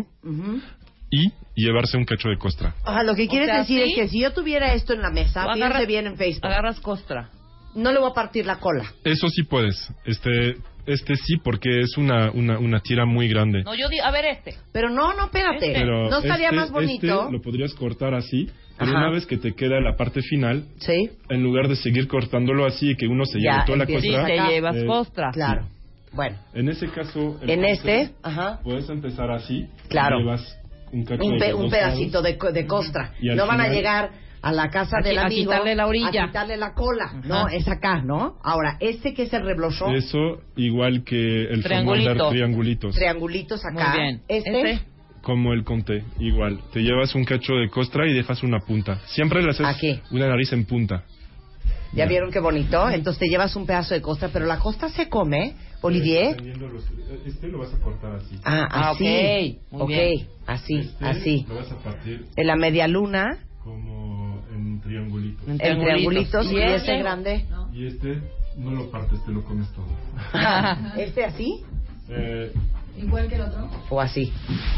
y 1.12 1.32
llevarse 1.56 1.96
un 1.98 2.06
cacho 2.06 2.30
de 2.30 2.38
costra. 2.38 2.74
O 2.86 2.92
sea, 2.92 3.04
lo 3.04 3.14
que 3.16 3.28
quieres 3.28 3.48
sea, 3.50 3.60
decir 3.60 3.84
¿sí? 3.84 3.90
es 3.92 3.96
que 3.96 4.08
si 4.10 4.20
yo 4.22 4.34
tuviera 4.34 4.74
esto 4.74 4.94
en 4.94 5.02
la 5.02 5.12
mesa, 5.12 5.44
agarras- 5.44 5.86
bien 5.88 6.08
en 6.08 6.18
Facebook, 6.18 6.48
Agarras 6.48 6.80
costra. 6.80 7.30
no 7.76 7.92
le 7.92 8.00
voy 8.00 8.10
a 8.10 8.14
partir 8.16 8.46
la 8.48 8.60
cola. 8.60 8.84
Eso 9.04 9.30
sí 9.30 9.44
puedes. 9.44 9.92
Este, 10.06 10.56
este 10.86 11.16
sí 11.16 11.38
porque 11.44 11.80
es 11.82 11.98
una, 11.98 12.32
una, 12.32 12.60
una 12.60 12.80
tira 12.82 13.06
muy 13.06 13.28
grande. 13.28 13.64
No, 13.64 13.74
yo 13.76 13.88
di, 13.90 14.00
a 14.00 14.12
ver 14.12 14.26
este. 14.26 14.56
Pero 14.72 14.90
no, 14.90 15.14
no, 15.14 15.26
espérate. 15.26 15.72
Pero 15.74 16.10
¿No 16.10 16.20
estaría 16.20 16.48
este- 16.48 16.56
más 16.56 16.72
bonito? 16.72 17.22
este 17.22 17.32
lo 17.32 17.42
podrías 17.42 17.74
cortar 17.74 18.14
así, 18.14 18.50
pero 18.78 18.92
Ajá. 18.92 19.00
una 19.00 19.10
vez 19.12 19.26
que 19.26 19.38
te 19.38 19.54
queda 19.54 19.80
la 19.80 19.96
parte 19.96 20.22
final, 20.22 20.66
Sí. 20.80 21.10
en 21.30 21.44
lugar 21.44 21.68
de 21.68 21.76
seguir 21.76 22.08
cortándolo 22.08 22.66
así 22.66 22.92
y 22.92 22.96
que 22.96 23.08
uno 23.08 23.26
se 23.26 23.40
Ya, 23.40 23.52
lleve 23.52 23.66
toda 23.66 23.78
la 23.80 23.86
costra, 23.86 24.02
Sí, 24.02 24.32
te 24.32 24.54
llevas 24.54 24.76
eh, 24.78 24.86
costra. 24.86 25.32
Claro. 25.32 25.68
Bueno, 26.12 26.38
En 26.54 26.70
ese 26.70 26.88
caso, 26.90 27.40
en 27.42 27.60
corte, 27.60 27.72
este, 27.72 28.10
ajá, 28.22 28.60
puedes 28.64 28.88
empezar 28.90 29.32
así. 29.32 29.66
Claro. 29.90 30.20
Llevas 30.20 30.60
un 30.92 31.06
cacho 31.06 31.24
un, 31.26 31.40
pe- 31.40 31.54
un 31.56 31.72
pedacito 31.72 32.20
lados. 32.22 32.24
de, 32.24 32.38
co- 32.38 32.52
de 32.52 32.68
costra. 32.68 33.14
No 33.20 33.48
van 33.48 33.62
a 33.62 33.64
final- 33.64 33.76
llegar 33.76 34.10
a 34.44 34.52
la 34.52 34.70
casa 34.70 34.98
A 34.98 35.00
qui- 35.00 35.06
del 35.06 35.18
a 35.18 35.26
amigo 35.26 35.52
quitarle 35.52 35.74
la 35.76 35.88
orilla. 35.88 36.24
a 36.24 36.28
quitarle 36.28 36.58
la 36.58 36.74
cola. 36.74 37.14
No, 37.24 37.48
es 37.48 37.68
acá, 37.68 38.02
¿no? 38.04 38.38
Ahora, 38.44 38.78
este 38.80 39.14
que 39.16 39.24
es 39.24 39.34
el 39.34 39.44
reblochón, 39.46 39.96
Eso 39.96 40.42
igual 40.58 41.04
que 41.04 41.46
el 41.46 41.64
Triangulito. 41.64 42.30
triangulitos. 42.30 42.94
triangulitos 42.96 43.62
acá. 43.66 43.90
Muy 43.94 44.00
bien. 44.00 44.22
Este, 44.28 44.80
Como 45.22 45.54
el 45.54 45.64
conté, 45.64 46.04
igual. 46.20 46.60
Te 46.74 46.82
llevas 46.82 47.16
un 47.16 47.24
cacho 47.24 47.54
de 47.54 47.70
costra 47.70 48.06
y 48.08 48.14
dejas 48.14 48.44
una 48.44 48.60
punta. 48.60 49.00
Siempre 49.08 49.42
le 49.42 49.52
haces 49.52 49.66
Aquí. 49.66 50.02
una 50.12 50.28
nariz 50.28 50.52
en 50.54 50.66
punta. 50.66 51.06
¿ya 51.94 52.06
vieron 52.08 52.32
qué 52.32 52.40
bonito? 52.40 52.90
Entonces 52.90 53.20
te 53.20 53.28
llevas 53.30 53.56
un 53.56 53.66
pedazo 53.68 53.94
de 53.94 54.02
costra, 54.02 54.30
pero 54.34 54.46
la 54.48 54.58
costra 54.58 54.90
se 54.90 55.08
come, 55.10 55.54
Olivier. 55.82 56.36
Teniendo 56.38 56.68
los- 56.68 56.84
Este 57.26 57.48
lo 57.48 57.60
vas 57.60 57.72
a 57.74 57.78
cortar 57.80 58.16
así. 58.16 58.36
Ah, 58.44 58.68
Ah, 58.70 58.90
así. 58.90 59.60
ok, 59.70 59.72
muy 59.74 59.82
ok, 59.84 59.88
bien. 59.90 60.28
así, 60.48 60.76
Este 60.80 61.06
así. 61.06 61.46
Lo 61.48 61.56
vas 61.56 61.72
a 61.72 61.78
partir 61.78 62.26
En 62.36 62.48
la 62.48 62.56
media 62.56 62.88
luna, 62.88 63.38
como 63.64 64.23
en 64.98 65.58
triangulitos, 65.58 66.46
y 66.52 66.56
Bien. 66.56 66.70
ese 66.74 66.98
grande. 66.98 67.46
Y 67.74 67.88
este 67.88 68.20
no 68.58 68.72
lo 68.72 68.90
partes, 68.92 69.24
te 69.26 69.32
lo 69.32 69.44
comes 69.44 69.68
todo. 69.74 69.88
¿Este 70.98 71.24
así? 71.26 71.62
Eh, 72.10 72.52
O 73.90 74.00
así, 74.00 74.32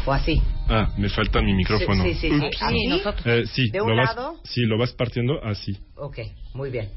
o 0.06 0.12
así. 0.12 0.40
ah, 0.68 0.92
me 0.96 1.08
falta 1.10 1.42
mi 1.42 1.52
micrófono. 1.54 2.02
Sí, 2.02 2.14
sí, 2.14 2.28
sí. 2.30 2.46
Ups. 2.46 2.62
¿Así? 2.62 2.86
nosotros- 2.86 3.26
Eh, 3.26 3.44
sí, 3.46 3.70
¿De 3.70 3.80
un 3.82 3.90
lo 3.90 3.96
vas, 3.96 4.16
lado? 4.16 4.34
sí, 4.44 4.62
lo 4.62 4.78
vas 4.78 4.92
partiendo 4.92 5.42
así. 5.44 5.76
Ok, 5.96 6.18
muy 6.54 6.70
bien. 6.70 6.88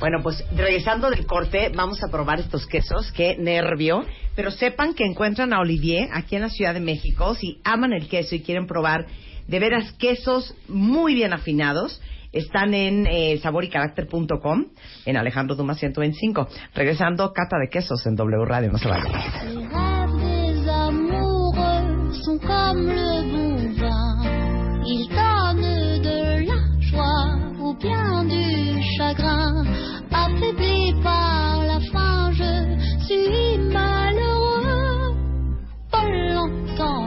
Bueno, 0.00 0.18
pues 0.22 0.44
regresando 0.54 1.10
del 1.10 1.26
corte, 1.26 1.70
vamos 1.74 2.02
a 2.04 2.08
probar 2.10 2.40
estos 2.40 2.66
quesos. 2.66 3.10
Qué 3.12 3.36
nervio. 3.38 4.04
Pero 4.36 4.50
sepan 4.50 4.94
que 4.94 5.04
encuentran 5.04 5.52
a 5.52 5.60
Olivier 5.60 6.08
aquí 6.12 6.36
en 6.36 6.42
la 6.42 6.50
Ciudad 6.50 6.74
de 6.74 6.80
México. 6.80 7.34
Si 7.34 7.60
aman 7.64 7.92
el 7.92 8.06
queso 8.08 8.34
y 8.34 8.40
quieren 8.40 8.66
probar 8.66 9.06
de 9.46 9.58
veras 9.58 9.92
quesos 9.92 10.54
muy 10.68 11.14
bien 11.14 11.32
afinados, 11.32 12.00
están 12.32 12.74
en 12.74 13.06
eh, 13.06 13.40
en 15.06 15.16
Alejandro 15.16 15.56
Dumas 15.56 15.78
125. 15.78 16.48
Regresando, 16.74 17.32
cata 17.32 17.58
de 17.58 17.68
quesos 17.68 18.06
en 18.06 18.16
W 18.16 18.44
Radio. 18.44 18.70
No 18.72 18.78
se 18.78 18.88
vayan. 18.88 19.12
De 26.02 26.46
la 26.46 26.58
joie 26.90 28.07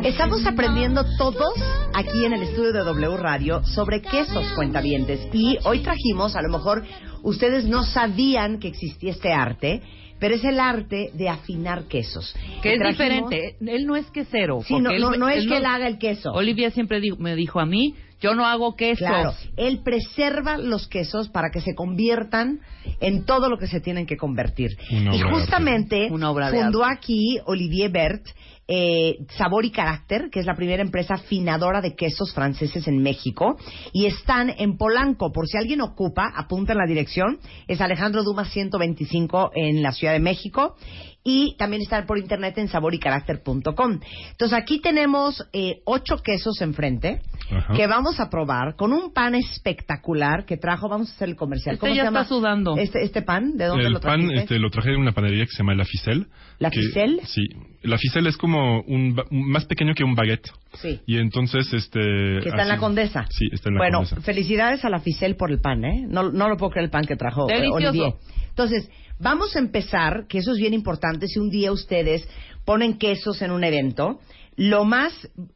Estamos 0.03 0.45
aprendiendo 0.47 1.03
todos 1.17 1.53
aquí 1.93 2.25
en 2.25 2.33
el 2.33 2.43
estudio 2.43 2.73
de 2.73 2.79
W 2.83 3.17
Radio 3.17 3.63
sobre 3.63 4.01
quesos 4.01 4.45
cuentavientes 4.55 5.27
y 5.31 5.57
hoy 5.63 5.79
trajimos, 5.79 6.35
a 6.35 6.41
lo 6.41 6.49
mejor 6.49 6.83
ustedes 7.23 7.65
no 7.65 7.83
sabían 7.83 8.59
que 8.59 8.67
existía 8.69 9.11
este 9.11 9.31
arte, 9.31 9.81
pero 10.19 10.35
es 10.35 10.43
el 10.43 10.59
arte 10.59 11.11
de 11.13 11.29
afinar 11.29 11.85
quesos. 11.87 12.33
Que 12.63 12.73
es 12.73 12.79
Trajimos- 12.79 13.29
diferente. 13.29 13.55
Él 13.61 13.85
no 13.85 13.95
es 13.95 14.05
quesero. 14.11 14.61
Sí, 14.65 14.79
no, 14.79 14.89
él- 14.89 15.01
no, 15.01 15.11
no 15.11 15.29
es 15.29 15.43
él 15.43 15.49
que 15.49 15.57
él 15.57 15.65
haga 15.65 15.87
el 15.87 15.97
queso. 15.99 16.31
Olivia 16.31 16.71
siempre 16.71 16.99
dijo- 16.99 17.17
me 17.17 17.35
dijo 17.35 17.59
a 17.59 17.65
mí, 17.65 17.95
yo 18.21 18.35
no 18.35 18.45
hago 18.45 18.75
quesos. 18.75 18.99
Claro, 18.99 19.33
él 19.57 19.81
preserva 19.83 20.57
los 20.57 20.87
quesos 20.87 21.29
para 21.29 21.49
que 21.49 21.59
se 21.59 21.73
conviertan 21.75 22.61
en 22.99 23.25
todo 23.25 23.49
lo 23.49 23.57
que 23.57 23.67
se 23.67 23.81
tienen 23.81 24.05
que 24.05 24.15
convertir. 24.15 24.77
Una 24.91 25.15
y 25.15 25.21
obra 25.21 25.27
de 25.27 25.33
justamente 25.33 26.07
Una 26.11 26.31
obra 26.31 26.51
de 26.51 26.61
fundó 26.61 26.85
aquí 26.85 27.39
Olivier 27.45 27.91
Bert 27.91 28.27
eh, 28.73 29.17
Sabor 29.37 29.65
y 29.65 29.71
Carácter, 29.71 30.29
que 30.31 30.39
es 30.39 30.45
la 30.45 30.55
primera 30.55 30.81
empresa 30.81 31.15
afinadora 31.15 31.81
de 31.81 31.93
quesos 31.93 32.33
franceses 32.33 32.87
en 32.87 33.01
México, 33.01 33.57
y 33.91 34.05
están 34.05 34.49
en 34.57 34.77
Polanco. 34.77 35.33
Por 35.33 35.47
si 35.47 35.57
alguien 35.57 35.81
ocupa, 35.81 36.31
apunta 36.33 36.71
en 36.71 36.77
la 36.77 36.85
dirección, 36.85 37.39
es 37.67 37.81
Alejandro 37.81 38.23
Dumas 38.23 38.49
125 38.51 39.51
en 39.55 39.81
la 39.83 39.91
Ciudad 39.91 40.13
de 40.13 40.21
México. 40.21 40.77
Y 41.23 41.55
también 41.57 41.81
están 41.83 42.07
por 42.07 42.17
internet 42.17 42.57
en 42.57 42.67
saborycaracter.com. 42.67 43.99
Entonces 44.31 44.57
aquí 44.57 44.79
tenemos 44.79 45.45
eh, 45.53 45.81
ocho 45.85 46.17
quesos 46.23 46.61
enfrente 46.61 47.21
Ajá. 47.51 47.73
que 47.73 47.87
vamos 47.87 48.19
a 48.19 48.29
probar 48.29 48.75
con 48.75 48.93
un 48.93 49.11
pan 49.13 49.35
espectacular 49.35 50.45
que 50.45 50.57
trajo. 50.57 50.89
Vamos 50.89 51.09
a 51.09 51.13
hacer 51.15 51.29
el 51.29 51.35
comercial. 51.35 51.75
Este 51.75 51.79
¿Cómo 51.81 51.93
ya 51.93 52.01
se 52.03 52.05
llama? 52.07 52.21
está 52.21 52.33
sudando. 52.35 52.77
Este, 52.77 53.03
este 53.03 53.21
pan, 53.21 53.57
¿de 53.57 53.65
dónde 53.65 53.85
El 53.85 53.93
lo 53.93 53.99
pan 53.99 54.19
trajiste? 54.21 54.41
este, 54.43 54.59
lo 54.59 54.69
traje 54.69 54.91
de 54.91 54.97
una 54.97 55.11
panadería 55.11 55.45
que 55.45 55.51
se 55.51 55.57
llama 55.59 55.75
La 55.75 55.85
Ficelle. 55.85 56.25
¿La 56.59 56.69
que- 56.71 56.79
Ficelle? 56.79 57.21
Sí. 57.25 57.41
La 57.83 57.97
Ficelle 57.97 58.29
es 58.29 58.37
como 58.37 58.81
un, 58.81 59.19
más 59.31 59.65
pequeño 59.65 59.93
que 59.93 60.03
un 60.03 60.15
baguette. 60.15 60.49
Sí. 60.75 60.99
Y 61.05 61.17
entonces, 61.17 61.71
este... 61.73 61.99
Que 61.99 62.49
está 62.49 62.61
en 62.61 62.67
la 62.69 62.77
Condesa. 62.77 63.25
Sí, 63.29 63.47
está 63.51 63.69
en 63.69 63.75
la 63.75 63.81
bueno, 63.81 63.97
Condesa. 63.99 64.21
felicidades 64.21 64.85
a 64.85 64.89
la 64.89 64.99
Ficel 64.99 65.35
por 65.35 65.51
el 65.51 65.59
pan, 65.59 65.83
¿eh? 65.83 66.05
No, 66.07 66.31
no 66.31 66.47
lo 66.47 66.57
puedo 66.57 66.71
creer 66.71 66.85
el 66.85 66.91
pan 66.91 67.05
que 67.05 67.15
trajo 67.15 67.49
eh, 67.49 67.55
Delicioso. 67.55 67.87
Olivier. 67.89 68.13
Entonces, 68.49 68.89
vamos 69.19 69.55
a 69.55 69.59
empezar, 69.59 70.25
que 70.27 70.37
eso 70.39 70.51
es 70.51 70.57
bien 70.59 70.73
importante, 70.73 71.27
si 71.27 71.39
un 71.39 71.49
día 71.49 71.71
ustedes 71.71 72.27
ponen 72.65 72.97
quesos 72.97 73.41
en 73.41 73.51
un 73.51 73.63
evento, 73.63 74.19
lo 74.55 74.85
más 74.85 75.11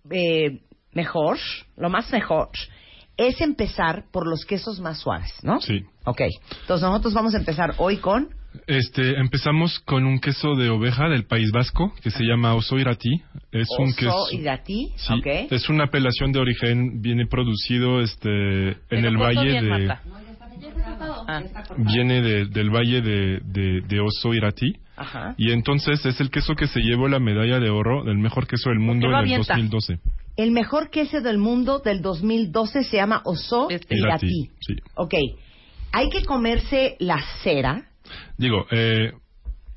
eh, 0.10 0.62
mejor, 0.96 1.38
lo 1.78 1.90
más 1.90 2.12
mejor 2.12 2.50
es 3.18 3.40
empezar 3.40 4.06
por 4.12 4.28
los 4.28 4.44
quesos 4.46 4.80
más 4.82 5.00
suaves, 5.00 5.32
¿no? 5.44 5.62
Sí. 5.62 5.84
Ok. 6.06 6.22
Entonces, 6.62 6.88
nosotros 6.88 7.14
vamos 7.14 7.34
a 7.36 7.38
empezar 7.38 7.76
hoy 7.78 7.98
con... 7.98 8.30
Este, 8.68 9.18
empezamos 9.20 9.80
con 9.80 10.06
un 10.06 10.20
queso 10.20 10.56
de 10.56 10.70
oveja 10.70 11.08
del 11.10 11.26
País 11.26 11.52
Vasco 11.52 11.94
que 12.02 12.10
se 12.10 12.24
llama 12.24 12.56
Oso 12.56 12.78
Irati. 12.78 13.10
Es 13.52 13.68
un 13.78 13.90
Oso 13.90 13.96
queso... 13.98 14.32
Irati, 14.32 14.94
Sí, 14.96 15.14
ok. 15.14 15.52
es 15.52 15.70
una 15.70 15.86
apelación 15.86 16.32
de 16.32 16.40
origen, 16.40 17.02
viene 17.02 17.26
producido 17.28 18.02
este 18.02 18.30
en 18.70 18.78
Pero 18.90 19.08
el 19.10 19.18
valle 19.18 19.44
bien, 19.50 19.64
de 19.64 19.70
Marta. 19.70 20.02
Ah. 21.28 21.42
viene 21.78 22.22
de- 22.22 22.46
del 22.46 22.70
valle 22.70 23.02
de, 23.02 23.40
de, 23.44 23.82
de 23.82 24.00
Oso 24.00 24.34
Irati 24.34 24.74
Ajá. 24.96 25.36
y 25.38 25.52
entonces 25.52 26.06
es 26.06 26.20
el 26.22 26.30
queso 26.30 26.56
que 26.56 26.68
se 26.68 26.80
llevó 26.80 27.08
la 27.10 27.20
medalla 27.20 27.60
de 27.60 27.70
oro 27.70 28.04
del 28.06 28.18
mejor 28.18 28.48
queso 28.48 28.70
del 28.70 28.80
mundo 28.80 29.08
en 29.08 29.12
el 29.14 29.20
avienta? 29.20 29.54
2012. 29.56 30.00
El 30.38 30.52
mejor 30.52 30.90
queso 30.90 31.22
del 31.22 31.38
mundo 31.38 31.80
del 31.80 32.02
2012 32.02 32.84
se 32.84 32.98
llama 32.98 33.22
Oso 33.26 33.70
Este. 33.70 33.96
Irati. 33.98 34.26
Irati, 34.28 34.52
sí. 34.60 34.76
Ok. 34.96 35.14
Hay 35.94 36.10
que 36.10 36.24
comerse 36.26 36.98
la 37.00 37.22
cera. 37.44 37.90
Digo, 38.38 38.66
eh, 38.72 39.14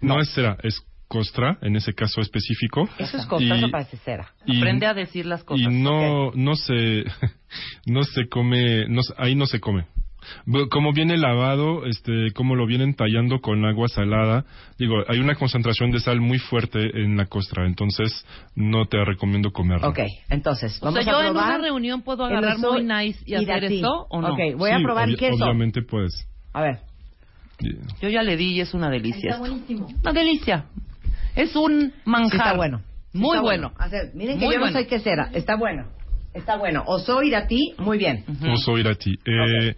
no, 0.01 0.21
es 0.21 0.31
cera, 0.35 0.57
es 0.63 0.81
costra, 1.07 1.59
en 1.63 1.77
ese 1.77 1.95
caso 1.95 2.21
específico. 2.21 2.89
Eso 2.99 3.17
es 3.17 3.27
costra, 3.27 3.55
Y- 3.57 3.59
eso 3.61 3.71
parece 3.71 3.97
cera. 3.99 4.33
y- 4.45 4.59
Aprende 4.59 4.87
a 4.87 4.95
decir 4.95 5.27
las 5.27 5.45
cosas. 5.45 5.73
y 5.73 5.77
no 5.83 6.33
no 6.35 6.55
se 6.57 7.05
no 7.87 8.03
se 8.03 8.29
come 8.29 8.87
no 8.89 9.03
se- 9.03 9.15
ahí 9.17 9.35
no 9.35 9.47
se 9.47 9.61
come 9.61 9.87
como 10.71 10.93
viene 10.93 11.17
lavado 11.17 11.87
este 11.87 12.33
como 12.35 12.55
lo 12.55 12.67
vienen 12.67 12.95
tallando 12.95 13.41
con 13.41 13.65
agua 13.65 13.89
salada 13.89 14.45
digo 14.79 14.95
hay 15.09 15.19
una 15.21 15.35
concentración 15.35 15.91
de 15.91 16.01
sal 16.01 16.21
muy 16.21 16.39
fuerte 16.39 16.79
en 17.03 17.17
la 17.17 17.27
costra 17.27 17.67
entonces 17.67 18.25
no 18.55 18.87
te 18.87 19.05
recomiendo 19.05 19.51
comerlo 19.51 19.89
Ok, 19.89 20.01
entonces, 20.31 20.79
O 20.83 20.87
vamos 20.87 21.05
sea, 21.05 21.13
yo 21.13 21.19
a 21.19 21.27
en 21.27 21.33
probar. 21.33 21.49
una 21.59 21.59
reunión 21.69 22.03
puedo 22.03 22.25
agarrar 22.25 22.59
muy 22.59 22.83
nice 22.85 23.19
y 23.27 23.35
hacer 23.35 23.49
iraní. 23.65 23.77
esto 23.77 24.07
o 24.11 24.21
no. 24.21 24.33
Ok, 24.35 24.39
voy 24.57 24.71
a 24.71 24.79
Sí, 24.79 24.83
probar 24.85 25.09
obvi- 25.09 25.17
queso. 25.19 25.35
obviamente 25.45 25.83
puedes 25.83 26.27
A 26.53 26.63
ver. 26.63 26.79
Yo 28.01 28.09
ya 28.09 28.23
le 28.23 28.37
di 28.37 28.53
y 28.55 28.61
es 28.61 28.73
una 28.75 28.89
delicia. 28.89 29.31
Está 29.31 29.35
esto. 29.35 29.41
buenísimo. 29.41 29.87
Una 30.03 30.13
delicia. 30.13 30.65
Es 31.35 31.57
un 31.57 31.93
manjar. 32.05 32.31
Sí 32.31 32.37
está 32.39 32.57
bueno. 32.57 32.83
Muy 33.13 33.31
está 33.37 33.41
bueno. 33.43 33.73
Hacer- 33.79 34.13
miren 34.15 34.39
que 34.39 34.45
Muy 34.45 34.55
yo 34.55 34.61
bueno. 34.61 34.73
no 34.75 34.79
soy 34.81 34.87
quesera. 34.89 35.31
Está 35.33 35.57
bueno. 35.57 35.87
Está 36.35 36.57
bueno. 36.57 36.85
Oso 36.87 37.23
ti, 37.49 37.75
muy 37.79 37.99
bien. 37.99 38.25
Oso 38.53 38.79
irati. 38.79 39.19
Eh, 39.25 39.75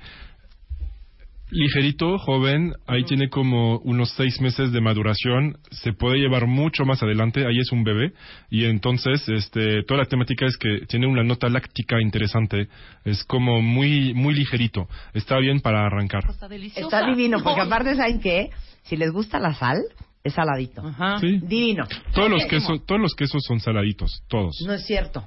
Ligerito, 1.50 2.18
joven, 2.18 2.74
ahí 2.86 3.04
tiene 3.04 3.28
como 3.28 3.78
unos 3.78 4.10
seis 4.10 4.40
meses 4.40 4.72
de 4.72 4.80
maduración, 4.80 5.58
se 5.70 5.92
puede 5.92 6.18
llevar 6.18 6.46
mucho 6.46 6.84
más 6.84 7.02
adelante, 7.02 7.46
ahí 7.46 7.58
es 7.58 7.72
un 7.72 7.82
bebé, 7.82 8.12
y 8.50 8.64
entonces 8.64 9.28
este, 9.28 9.82
toda 9.84 10.00
la 10.00 10.06
temática 10.06 10.46
es 10.46 10.56
que 10.56 10.86
tiene 10.86 11.06
una 11.06 11.24
nota 11.24 11.48
láctica 11.48 12.00
interesante, 12.00 12.68
es 13.04 13.24
como 13.24 13.60
muy, 13.60 14.14
muy 14.14 14.34
ligerito, 14.34 14.88
está 15.12 15.38
bien 15.38 15.60
para 15.60 15.86
arrancar. 15.86 16.22
Está. 16.28 16.46
Está 16.54 17.06
divino, 17.06 17.42
porque 17.42 17.62
aparte, 17.62 17.96
¿saben 17.96 18.20
qué? 18.20 18.50
Si 18.82 18.96
les 18.96 19.10
gusta 19.10 19.38
la 19.38 19.54
sal, 19.54 19.78
es 20.22 20.34
saladito. 20.34 20.82
Sí. 21.20 21.40
Divino. 21.42 21.84
Todos 22.14 22.30
los 22.30 22.44
quesos, 22.46 22.84
todos 22.86 23.00
los 23.00 23.14
quesos 23.14 23.42
son 23.46 23.60
saladitos, 23.60 24.22
todos. 24.28 24.56
No 24.66 24.74
es 24.74 24.84
cierto. 24.84 25.26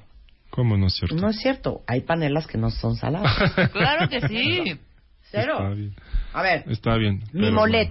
¿Cómo 0.50 0.76
no 0.76 0.86
es 0.86 0.94
cierto? 0.94 1.16
No 1.16 1.30
es 1.30 1.36
cierto. 1.36 1.80
Hay 1.86 2.02
panelas 2.02 2.46
que 2.46 2.58
no 2.58 2.70
son 2.70 2.94
saladas. 2.94 3.52
Claro 3.72 4.08
que 4.08 4.20
sí. 4.28 4.78
Cero. 5.40 5.54
Está 5.58 5.68
bien. 5.74 5.94
A 6.32 6.42
ver, 6.42 6.64
Está 6.68 6.96
bien. 6.96 7.22
mi 7.32 7.42
pero- 7.42 7.52
molet, 7.54 7.90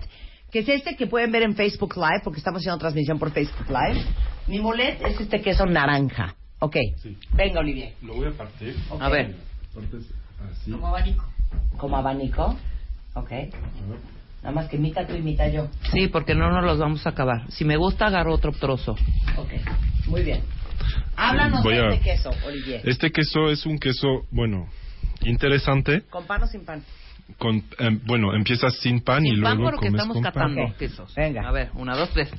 que 0.51 0.59
es 0.59 0.69
este 0.69 0.95
que 0.95 1.07
pueden 1.07 1.31
ver 1.31 1.43
en 1.43 1.55
Facebook 1.55 1.95
Live, 1.95 2.21
porque 2.23 2.39
estamos 2.39 2.59
haciendo 2.61 2.77
transmisión 2.79 3.17
por 3.19 3.31
Facebook 3.31 3.67
Live. 3.69 4.01
Mi 4.47 4.59
molet 4.59 5.01
es 5.05 5.19
este 5.19 5.41
queso 5.41 5.65
naranja. 5.65 6.35
Ok. 6.59 6.77
Venga, 7.33 7.59
Olivier. 7.59 7.93
Lo 8.01 8.13
voy 8.15 8.27
a 8.27 8.31
partir. 8.31 8.75
A 8.99 9.09
ver. 9.09 9.35
Así. 10.51 10.71
Como 10.71 10.87
abanico. 10.87 11.25
Como 11.77 11.97
abanico. 11.97 12.57
Ok. 13.15 13.31
Nada 14.41 14.55
más 14.55 14.67
que 14.69 14.77
mitad 14.77 15.07
tú 15.07 15.15
y 15.15 15.21
mitad 15.21 15.49
yo. 15.51 15.67
Sí, 15.91 16.07
porque 16.07 16.35
no 16.35 16.49
nos 16.51 16.63
los 16.65 16.77
vamos 16.79 17.05
a 17.05 17.09
acabar. 17.11 17.49
Si 17.51 17.63
me 17.65 17.77
gusta, 17.77 18.07
agarro 18.07 18.33
otro 18.33 18.51
trozo. 18.51 18.93
Ok. 19.37 19.51
Muy 20.07 20.23
bien. 20.23 20.41
Háblanos 21.15 21.63
Voy 21.63 21.75
de 21.75 21.81
a- 21.81 21.89
este 21.93 22.03
queso, 22.03 22.31
Olivier. 22.45 22.81
Este 22.83 23.11
queso 23.11 23.49
es 23.49 23.65
un 23.65 23.77
queso, 23.77 24.07
bueno, 24.31 24.67
interesante. 25.21 26.01
¿Con 26.09 26.25
pan 26.25 26.43
o 26.43 26.47
sin 26.47 26.65
pan? 26.65 26.83
Con, 27.37 27.63
em, 27.79 27.99
bueno, 28.05 28.33
empiezas 28.35 28.75
sin 28.79 29.01
pan 29.01 29.25
y 29.25 29.31
Sin 29.31 29.41
pan 29.41 29.57
luego 29.57 29.71
porque 29.71 29.87
comes 29.87 29.99
estamos 30.01 30.15
con 30.15 30.23
catando 30.23 30.63
pan. 30.63 30.73
quesos. 30.77 31.13
Venga. 31.15 31.47
A 31.47 31.51
ver, 31.51 31.69
una, 31.75 31.95
dos, 31.95 32.09
tres. 32.11 32.29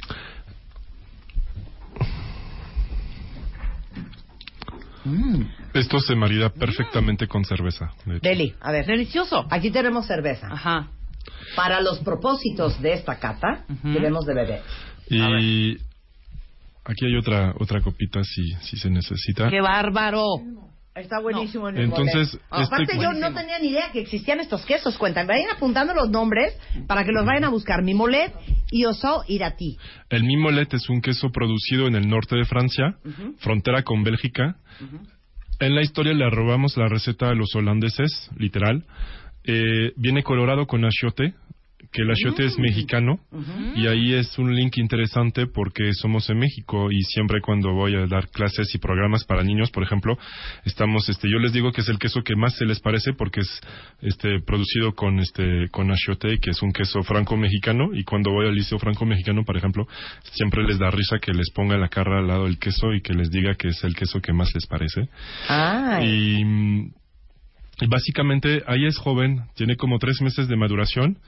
Esto 5.75 6.01
se 6.01 6.15
marida 6.15 6.49
perfectamente 6.51 7.27
con 7.27 7.45
cerveza. 7.45 7.93
de. 8.07 8.21
Deli, 8.21 8.55
a 8.61 8.73
ver. 8.73 8.87
Delicioso. 8.87 9.47
Aquí 9.51 9.71
tenemos 9.71 10.07
cerveza. 10.07 10.49
Ajá. 10.51 10.89
Para 11.57 11.81
los 11.81 11.99
propósitos 12.01 12.81
de 12.81 12.95
esta 12.95 13.19
cata, 13.19 13.65
debemos 13.83 14.25
de 14.25 14.35
beber. 14.35 14.63
Y 15.11 15.77
aquí 16.85 17.05
hay 17.07 17.17
otra 17.17 17.55
otra 17.59 17.81
copita 17.83 18.23
si 18.25 18.53
si 18.63 18.77
se 18.77 18.89
necesita. 18.91 19.49
¡Qué 19.51 19.61
bárbaro! 19.61 20.25
Está 20.95 21.19
buenísimo 21.21 21.69
en 21.69 21.77
el 21.77 21.85
Entonces. 21.87 22.39
Aparte, 22.51 22.93
este- 22.93 23.03
yo 23.03 23.13
no 23.13 23.35
tenía 23.35 23.59
ni 23.59 23.69
idea 23.69 23.91
que 23.93 24.01
existían 24.01 24.39
estos 24.39 24.65
quesos. 24.65 24.97
Cuentan, 24.97 25.27
vayan 25.27 25.51
apuntando 25.51 25.93
los 25.93 26.09
nombres 26.09 26.57
para 26.87 27.05
que 27.05 27.11
los 27.11 27.25
vayan 27.27 27.45
a 27.45 27.49
buscar. 27.49 27.83
Mi 27.83 27.95
molet 27.95 28.33
y 28.71 28.85
oso 28.85 29.25
irati. 29.27 29.77
El 30.09 30.23
mimolet 30.23 30.73
es 30.73 30.89
un 30.89 31.01
queso 31.01 31.31
producido 31.31 31.89
en 31.89 31.97
el 31.97 32.09
norte 32.09 32.37
de 32.37 32.45
Francia, 32.45 32.97
frontera 33.39 33.83
con 33.83 34.05
Bélgica. 34.05 34.57
En 35.59 35.75
la 35.75 35.83
historia 35.83 36.13
le 36.13 36.31
robamos 36.31 36.77
la 36.77 36.89
receta 36.89 37.29
a 37.29 37.35
los 37.35 37.55
holandeses, 37.57 38.31
literal. 38.37 38.85
Eh, 39.45 39.93
viene 39.97 40.23
colorado 40.23 40.67
con 40.67 40.85
achiote, 40.85 41.35
que 41.93 42.03
el 42.03 42.11
achiote 42.11 42.45
es 42.45 42.59
mexicano. 42.59 43.19
Y 43.77 43.87
ahí 43.87 44.15
es 44.15 44.39
un 44.39 44.55
link 44.55 44.77
interesante 44.79 45.47
porque 45.47 45.93
somos 45.95 46.29
en 46.31 46.39
México 46.39 46.91
y 46.91 47.03
siempre 47.03 47.41
cuando 47.41 47.73
voy 47.73 47.95
a 47.97 48.07
dar 48.07 48.29
clases 48.29 48.75
y 48.75 48.79
programas 48.79 49.25
para 49.25 49.43
niños, 49.43 49.71
por 49.71 49.83
ejemplo, 49.83 50.17
estamos, 50.65 51.09
este, 51.09 51.29
yo 51.31 51.39
les 51.39 51.53
digo 51.53 51.73
que 51.73 51.81
es 51.81 51.89
el 51.89 51.99
queso 51.99 52.23
que 52.23 52.37
más 52.37 52.57
se 52.57 52.65
les 52.65 52.81
parece 52.81 53.13
porque 53.13 53.41
es, 53.41 53.61
este, 54.03 54.41
producido 54.41 54.95
con, 54.95 55.19
este, 55.19 55.69
con 55.71 55.91
achiote, 55.91 56.39
que 56.39 56.51
es 56.51 56.63
un 56.63 56.73
queso 56.73 57.03
franco-mexicano 57.03 57.91
y 57.95 58.05
cuando 58.05 58.31
voy 58.31 58.47
al 58.47 58.55
liceo 58.55 58.79
franco-mexicano, 58.79 59.45
por 59.45 59.57
ejemplo, 59.57 59.87
siempre 60.33 60.65
les 60.65 60.79
da 60.79 60.91
risa 60.91 61.19
que 61.19 61.33
les 61.33 61.51
ponga 61.51 61.77
la 61.77 61.89
cara 61.89 62.19
al 62.19 62.27
lado 62.27 62.45
del 62.45 62.59
queso 62.59 62.93
y 62.93 63.01
que 63.01 63.15
les 63.15 63.31
diga 63.31 63.55
que 63.55 63.69
es 63.69 63.83
el 63.85 63.95
queso 63.95 64.21
que 64.21 64.33
más 64.33 64.55
les 64.55 64.67
parece. 64.67 65.09
Ay. 65.49 66.39
Y, 66.41 66.45
mm, 66.45 66.93
y 67.81 67.87
básicamente 67.89 68.63
ahí 68.67 68.87
es 68.87 68.99
joven, 68.99 69.43
tiene 69.57 69.77
como 69.77 69.99
tres 69.99 70.21
meses 70.21 70.47
de 70.49 70.57
maduración, 70.57 71.19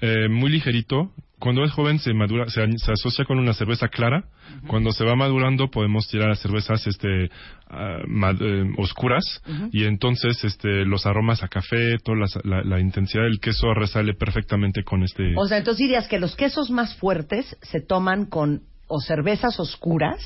eh, 0.00 0.28
muy 0.28 0.50
ligerito. 0.50 1.10
Cuando 1.38 1.64
es 1.64 1.72
joven 1.72 1.98
se 1.98 2.12
madura, 2.12 2.44
se, 2.50 2.62
asocia 2.92 3.24
con 3.24 3.38
una 3.38 3.54
cerveza 3.54 3.88
clara. 3.88 4.24
Cuando 4.66 4.92
se 4.92 5.04
va 5.04 5.16
madurando 5.16 5.70
podemos 5.70 6.06
tirar 6.06 6.30
a 6.30 6.34
cervezas 6.34 6.86
este 6.86 7.30
ah, 7.70 7.98
eh, 8.38 8.64
oscuras 8.76 9.24
y 9.72 9.84
entonces 9.84 10.44
este 10.44 10.84
los 10.84 11.06
aromas 11.06 11.42
a 11.42 11.48
café, 11.48 11.96
toda 12.04 12.18
la, 12.18 12.26
la- 12.44 12.62
la 12.64 12.78
intensidad 12.80 13.22
del 13.24 13.40
queso 13.40 13.72
resale 13.72 14.12
perfectamente 14.12 14.82
con 14.84 15.02
este. 15.02 15.32
O 15.38 15.46
sea, 15.46 15.56
entonces 15.56 15.78
dirías 15.78 16.08
que 16.08 16.18
los 16.18 16.36
quesos 16.36 16.68
más 16.70 16.94
fuertes 16.96 17.56
se 17.62 17.80
toman 17.80 18.26
con 18.26 18.60
o 18.86 19.00
cervezas 19.00 19.58
oscuras. 19.60 20.20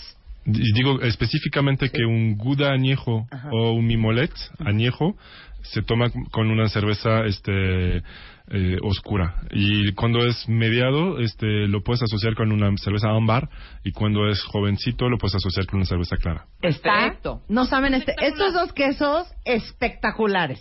Y 0.47 0.73
digo 0.73 1.01
específicamente 1.01 1.91
que 1.91 2.05
un 2.05 2.37
Gouda 2.37 2.73
añejo 2.73 3.27
o 3.53 3.71
un 3.73 3.87
Mimolet 3.87 4.33
añejo 4.59 5.17
se 5.63 5.81
toma 5.83 6.11
con 6.33 6.51
una 6.51 6.69
cerveza 6.69 7.25
este 7.25 8.03
eh, 8.51 8.77
oscura 8.83 9.37
y 9.53 9.93
cuando 9.95 10.19
es 10.27 10.47
mediado 10.49 11.19
este 11.19 11.67
lo 11.67 11.83
puedes 11.83 12.03
asociar 12.03 12.35
con 12.35 12.53
una 12.53 12.71
cerveza 12.77 13.09
ámbar 13.09 13.49
y 13.85 13.93
cuando 13.93 14.29
es 14.29 14.43
jovencito 14.43 15.09
lo 15.09 15.17
puedes 15.17 15.35
asociar 15.37 15.65
con 15.67 15.77
una 15.79 15.87
cerveza 15.87 16.17
clara. 16.19 16.45
Está. 16.61 16.93
Perfecto. 16.93 17.41
No 17.49 17.65
saben, 17.65 17.95
este, 17.95 18.15
estos 18.21 18.53
dos 18.53 18.73
quesos 18.75 19.27
espectaculares. 19.47 20.61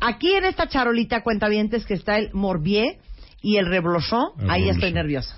Aquí 0.00 0.32
en 0.32 0.44
esta 0.44 0.66
charolita 0.68 1.22
cuentavientes 1.22 1.84
que 1.86 1.94
está 1.94 2.18
el 2.18 2.30
Morbier 2.32 2.98
y 3.40 3.56
el 3.56 3.66
Reblochon, 3.66 4.40
El 4.40 4.50
ahí 4.50 4.68
estoy 4.68 4.92
nerviosa. 4.92 5.36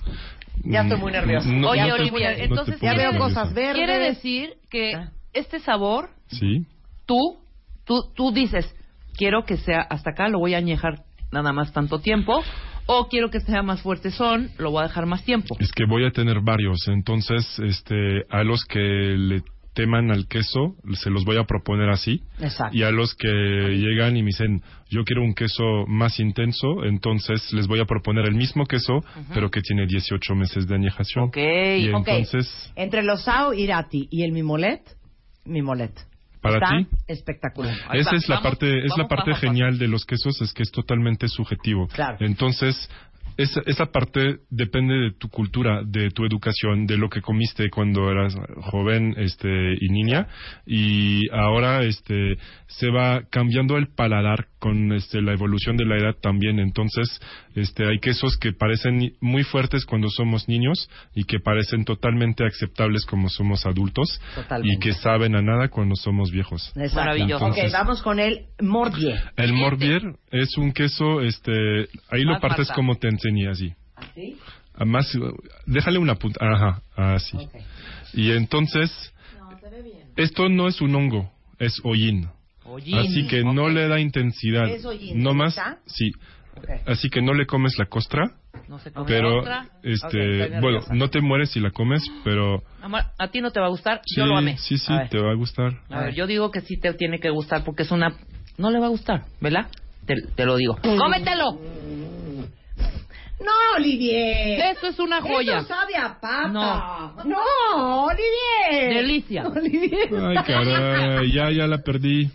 Ya 0.65 0.83
estoy 0.83 0.99
muy 0.99 1.13
nerviosa. 1.13 1.49
No- 1.51 1.71
Oye, 1.71 1.87
no 1.87 1.95
Olivia, 1.95 2.35
te 2.35 2.45
entonces 2.45 2.81
Ya 2.81 2.95
veo 2.95 3.17
cosas 3.19 3.53
verdes. 3.53 3.75
quiere 3.77 3.99
decir 3.99 4.55
que 4.71 4.95
Ah. 4.95 5.11
este 5.33 5.59
sabor, 5.61 6.11
Sí. 6.29 6.65
tú, 7.07 7.39
tú, 7.85 8.11
tú 8.15 8.33
dices, 8.33 8.75
quiero 9.17 9.45
que 9.45 9.57
sea 9.59 9.81
hasta 9.83 10.11
acá, 10.11 10.29
lo 10.29 10.39
voy 10.39 10.55
a 10.55 10.59
añejar 10.59 11.03
nada 11.35 11.53
más 11.53 11.73
tanto 11.73 11.99
tiempo, 11.99 12.43
o 12.87 13.09
quiero 13.09 13.31
que 13.31 13.41
sea 13.41 13.63
más 13.63 13.83
fuerte 13.83 14.11
son, 14.11 14.51
lo 14.59 14.71
voy 14.71 14.81
a 14.85 14.89
dejar 14.89 15.07
más 15.07 15.25
tiempo. 15.25 15.57
Es 15.59 15.73
que 15.73 15.85
voy 15.87 16.05
a 16.05 16.11
tener 16.11 16.41
varios, 16.41 16.89
entonces 16.89 17.59
este 17.61 18.25
a 18.31 18.43
los 18.45 18.65
que 18.65 18.79
le 18.81 19.43
teman 19.75 20.11
al 20.13 20.29
queso 20.29 20.77
se 20.95 21.11
los 21.11 21.25
voy 21.25 21.37
a 21.37 21.45
proponer 21.45 21.91
así. 21.91 22.23
Exacto. 22.41 22.77
Y 22.77 22.85
a 22.85 22.91
los 22.91 23.15
que 23.15 23.29
llegan 23.29 24.17
y 24.17 24.23
me 24.23 24.27
dicen, 24.27 24.63
yo 24.89 25.03
quiero 25.05 25.23
un 25.23 25.35
queso 25.35 25.65
más 25.89 26.21
intenso, 26.21 26.85
entonces 26.85 27.53
les 27.53 27.67
voy 27.67 27.81
a 27.81 27.85
proponer 27.85 28.27
el 28.27 28.37
mismo 28.37 28.67
queso, 28.67 29.05
pero 29.35 29.51
que 29.51 29.61
tiene 29.61 29.87
18 29.87 30.35
meses 30.37 30.69
de 30.69 30.77
añejación. 30.77 31.25
Ok, 31.25 31.37
Y 31.37 31.89
ok. 31.93 32.09
entonces, 32.09 32.73
Entre 32.77 33.03
los 33.03 33.25
Sao 33.25 33.53
Irati 33.53 34.07
y 34.11 34.23
el 34.23 34.33
Mimolet, 34.33 34.83
Mimolet. 35.45 35.93
Para 36.45 36.59
Está 36.59 36.77
ti. 36.77 36.87
espectacular. 37.07 37.75
Ahí 37.89 38.01
esa 38.01 38.11
va, 38.11 38.17
es 38.19 38.29
la 38.29 38.35
vamos, 38.37 38.51
parte, 38.51 38.85
es 38.85 38.93
la 38.99 39.09
parte 39.09 39.35
genial 39.37 39.79
de 39.79 39.89
los 39.89 40.05
quesos, 40.05 40.43
es 40.43 40.53
que 40.53 40.63
es 40.63 40.71
totalmente 40.71 41.27
subjetivo. 41.27 41.89
Claro. 41.89 42.19
Entonces, 42.21 42.77
esa, 43.39 43.63
esa 43.65 43.87
parte 43.87 44.41
depende 44.51 44.95
de 44.95 45.13
tu 45.13 45.31
cultura, 45.31 45.83
de 45.85 46.11
tu 46.11 46.27
educación, 46.27 46.87
de 46.87 46.99
lo 46.99 47.09
que 47.09 47.23
comiste 47.23 47.71
cuando 47.71 48.11
eras 48.11 48.37
joven 48.61 49.15
este, 49.17 49.49
y 49.81 49.89
niña. 49.89 50.29
Y 50.67 51.31
ahora 51.33 51.83
este, 51.83 52.37
se 52.67 52.91
va 52.91 53.23
cambiando 53.31 53.79
el 53.79 53.89
paladar 53.89 54.49
con 54.59 54.93
este, 54.93 55.23
la 55.23 55.33
evolución 55.33 55.79
de 55.79 55.87
la 55.87 55.97
edad 55.97 56.17
también. 56.21 56.59
Entonces, 56.59 57.09
este, 57.55 57.87
hay 57.87 57.99
quesos 58.01 58.37
que 58.37 58.53
parecen 58.53 59.15
muy 59.21 59.45
fuertes 59.45 59.85
cuando 59.87 60.09
somos 60.11 60.49
niños 60.49 60.89
y 61.15 61.25
que 61.25 61.39
parecen 61.41 61.85
totalmente 61.85 62.45
aceptables 62.47 63.05
como 63.07 63.29
somos 63.29 63.65
adultos 63.67 64.21
Totalmente. 64.35 64.75
y 64.75 64.79
que 64.79 64.93
saben 64.95 65.37
a 65.37 65.43
nada 65.43 65.69
cuando 65.69 65.95
somos 65.97 66.31
viejos. 66.31 66.69
Exacto. 66.77 66.97
Maravilloso. 66.97 67.45
Ok, 67.47 67.51
Entonces- 67.57 67.73
vamos 67.73 68.03
con 68.03 68.19
el 68.21 68.47
Morbier. 68.61 69.21
El 69.37 69.53
Morbier 69.53 70.03
es 70.31 70.57
un 70.59 70.73
queso, 70.73 71.21
este, 71.23 71.53
ahí 72.11 72.23
lo 72.25 72.41
partes 72.41 72.69
Marta. 72.69 72.75
como 72.75 72.97
te 72.97 73.09
enseñé 73.09 73.49
así. 73.49 73.73
¿Así? 73.97 74.37
Además, 74.75 75.17
déjale 75.67 75.99
una 75.99 76.17
punta, 76.17 76.41
ajá, 76.45 76.83
Así. 76.97 77.39
Y 78.13 78.33
entonces, 78.33 78.91
esto 80.17 80.49
no 80.49 80.69
es 80.69 80.81
un 80.81 80.95
hongo, 80.95 81.31
es 81.59 81.81
hollín. 81.85 82.29
Hollín, 82.65 82.99
Así 82.99 83.27
que 83.27 83.45
no 83.45 83.65
ok. 83.65 83.71
le 83.73 83.89
da 83.89 84.01
intensidad. 84.01 84.67
¿Es 84.69 84.85
hollín, 84.85 85.23
No 85.23 85.35
más, 85.35 85.57
¿está? 85.57 85.79
Sí. 86.55 86.73
Así 86.87 87.11
que 87.11 87.23
no 87.23 87.35
le 87.35 87.47
comes 87.47 87.79
la 87.79 87.87
costra. 87.87 88.31
No 88.69 88.79
se 88.79 88.93
come 88.93 89.07
Pero, 89.07 89.41
otra. 89.41 89.67
este, 89.83 90.07
Ok, 90.07 90.15
estoy 90.15 90.61
bueno, 90.61 90.81
no 90.93 91.11
te 91.11 91.21
mueres 91.21 91.51
si 91.51 91.61
la 91.61 91.71
comes, 91.71 92.03
pero 92.25 92.63
Amor, 92.83 93.03
a 93.19 93.29
ti 93.29 93.41
no 93.41 93.51
te 93.51 93.61
va 93.61 93.67
a 93.67 93.71
gustar, 93.71 94.01
sí, 94.07 94.17
yo 94.17 94.27
lo 94.27 94.37
amé. 94.37 94.57
sí, 94.59 94.79
sí, 94.79 94.93
te 95.11 95.19
va 95.19 95.33
a 95.33 95.35
gustar. 95.35 95.73
A 95.91 96.01
ver, 96.03 96.15
yo 96.15 96.27
digo 96.27 96.51
que 96.51 96.61
sí 96.63 96.79
te 96.79 96.93
tiene 96.95 97.19
que 97.19 97.31
gustar 97.31 97.65
porque 97.65 97.83
es 97.83 97.91
una... 97.91 98.15
No 98.57 98.71
le 98.71 98.79
va 98.79 98.87
a 98.87 98.91
gustar, 98.91 99.25
¿verdad? 99.41 99.67
Te, 100.07 100.15
te 100.35 100.45
lo 100.47 100.57
digo. 100.57 100.77
¡Cómetelo! 100.83 101.59
No, 103.41 103.51
Olivier. 103.77 104.61
Esto 104.73 104.87
es 104.87 104.99
una 105.01 105.21
joya. 105.21 105.59
Eso 105.59 105.69
sabe 105.69 105.97
a 105.97 106.19
papa. 106.21 106.49
No. 106.49 107.25
No, 107.25 108.05
Olivier. 108.07 108.95
Delicia. 108.95 109.43
Olivier. 109.49 110.09
Ay, 110.23 110.37
caray, 110.47 111.33
ya, 111.33 111.51
ya 111.51 111.67
la 111.67 111.79
perdí. 111.79 112.31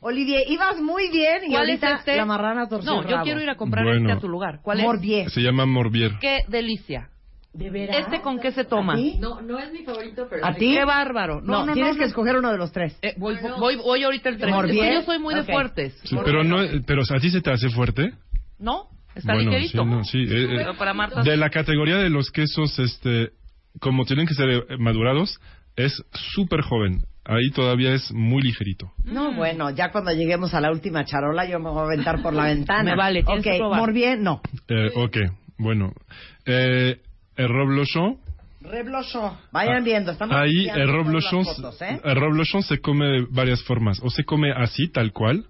Olivier, 0.00 0.42
ibas 0.48 0.80
muy 0.80 1.10
bien 1.10 1.44
y 1.46 1.50
¿Cuál 1.50 1.70
es 1.70 1.82
ahorita 1.82 1.98
este? 2.00 2.16
la 2.16 2.24
marrana 2.24 2.68
torció 2.68 2.92
No, 2.92 3.00
el 3.00 3.06
yo 3.08 3.12
rabo. 3.16 3.24
quiero 3.24 3.40
ir 3.40 3.50
a 3.50 3.56
comprar 3.56 3.84
Bueno. 3.84 4.00
este 4.08 4.12
a 4.12 4.20
tu 4.20 4.28
lugar. 4.28 4.60
¿Cuál 4.62 4.80
es? 4.80 4.84
Morbier. 4.86 5.30
Se 5.30 5.40
llama 5.40 5.66
Morbier. 5.66 6.12
¡Qué 6.20 6.40
delicia! 6.48 7.08
¿De 7.52 7.70
veras? 7.70 7.96
¿Este 8.00 8.20
con 8.20 8.38
qué 8.38 8.52
se 8.52 8.64
toma? 8.64 8.92
¿A 8.92 8.96
ti? 8.96 9.16
No, 9.18 9.40
no 9.40 9.58
es 9.58 9.72
mi 9.72 9.82
favorito, 9.82 10.26
pero... 10.30 10.46
¿A 10.46 10.54
ti? 10.54 10.74
¡Qué 10.74 10.84
bárbaro! 10.84 11.40
No, 11.40 11.60
No, 11.60 11.66
no, 11.66 11.72
tienes 11.74 11.92
no, 11.94 11.98
que 11.98 12.04
no. 12.04 12.06
escoger 12.08 12.36
uno 12.36 12.52
de 12.52 12.58
los 12.58 12.70
tres. 12.70 12.96
Eh, 13.02 13.14
voy, 13.16 13.36
voy, 13.58 13.76
voy 13.76 14.04
ahorita 14.04 14.28
el 14.28 14.38
3. 14.38 14.50
Morbier. 14.54 14.94
yo 14.94 15.02
soy 15.02 15.18
muy 15.18 15.34
de 15.34 15.42
fuertes. 15.44 15.98
Sí, 16.04 16.16
pero 16.24 16.44
no, 16.44 16.58
pero 16.86 17.02
a 17.02 17.18
ti 17.20 17.30
se 17.30 17.40
te 17.40 17.50
hace 17.50 17.68
fuerte. 17.70 18.12
¿No? 18.58 18.88
Está 19.14 19.34
bueno, 19.34 19.50
ligerito. 19.50 19.82
sí, 19.82 19.88
no, 19.90 20.04
sí. 20.04 20.18
eh, 20.18 20.44
eh, 20.44 20.54
Pero 20.58 20.76
para 20.76 20.94
Marta... 20.94 21.22
de 21.22 21.36
la 21.36 21.50
categoría 21.50 21.96
de 21.96 22.10
los 22.10 22.30
quesos, 22.30 22.78
este, 22.78 23.30
como 23.80 24.04
tienen 24.04 24.26
que 24.28 24.34
ser 24.34 24.48
eh, 24.50 24.62
madurados, 24.78 25.40
es 25.74 26.00
súper 26.34 26.60
joven. 26.60 27.02
Ahí 27.30 27.50
todavía 27.50 27.92
es 27.92 28.10
muy 28.10 28.40
ligerito. 28.42 28.90
No, 29.04 29.34
bueno, 29.34 29.68
ya 29.70 29.92
cuando 29.92 30.10
lleguemos 30.12 30.54
a 30.54 30.62
la 30.62 30.70
última 30.70 31.04
charola 31.04 31.44
yo 31.46 31.58
me 31.60 31.68
voy 31.68 31.80
a 31.80 31.84
aventar 31.84 32.22
por 32.22 32.32
la 32.32 32.44
ventana. 32.54 32.90
Me 32.92 32.96
vale, 32.96 33.22
tienes 33.22 33.46
Ok, 33.46 33.52
que 33.52 33.58
probar. 33.58 33.80
Morbier, 33.80 34.18
no. 34.18 34.40
Eh, 34.66 34.90
ok, 34.96 35.16
bueno. 35.58 35.92
Eh, 36.46 37.00
el 37.36 37.48
roblochon, 37.48 38.16
Reblochon. 38.62 39.32
Vayan 39.52 39.84
viendo, 39.84 40.10
estamos 40.12 40.34
ahí 40.34 40.68
el 40.68 40.88
roblochon, 40.88 41.44
fotos, 41.44 41.80
¿eh? 41.82 42.00
el 42.02 42.16
roblochon 42.16 42.62
se 42.62 42.80
come 42.80 43.06
de 43.06 43.26
varias 43.30 43.62
formas. 43.62 44.00
O 44.02 44.08
se 44.10 44.24
come 44.24 44.50
así, 44.50 44.88
tal 44.88 45.12
cual, 45.12 45.44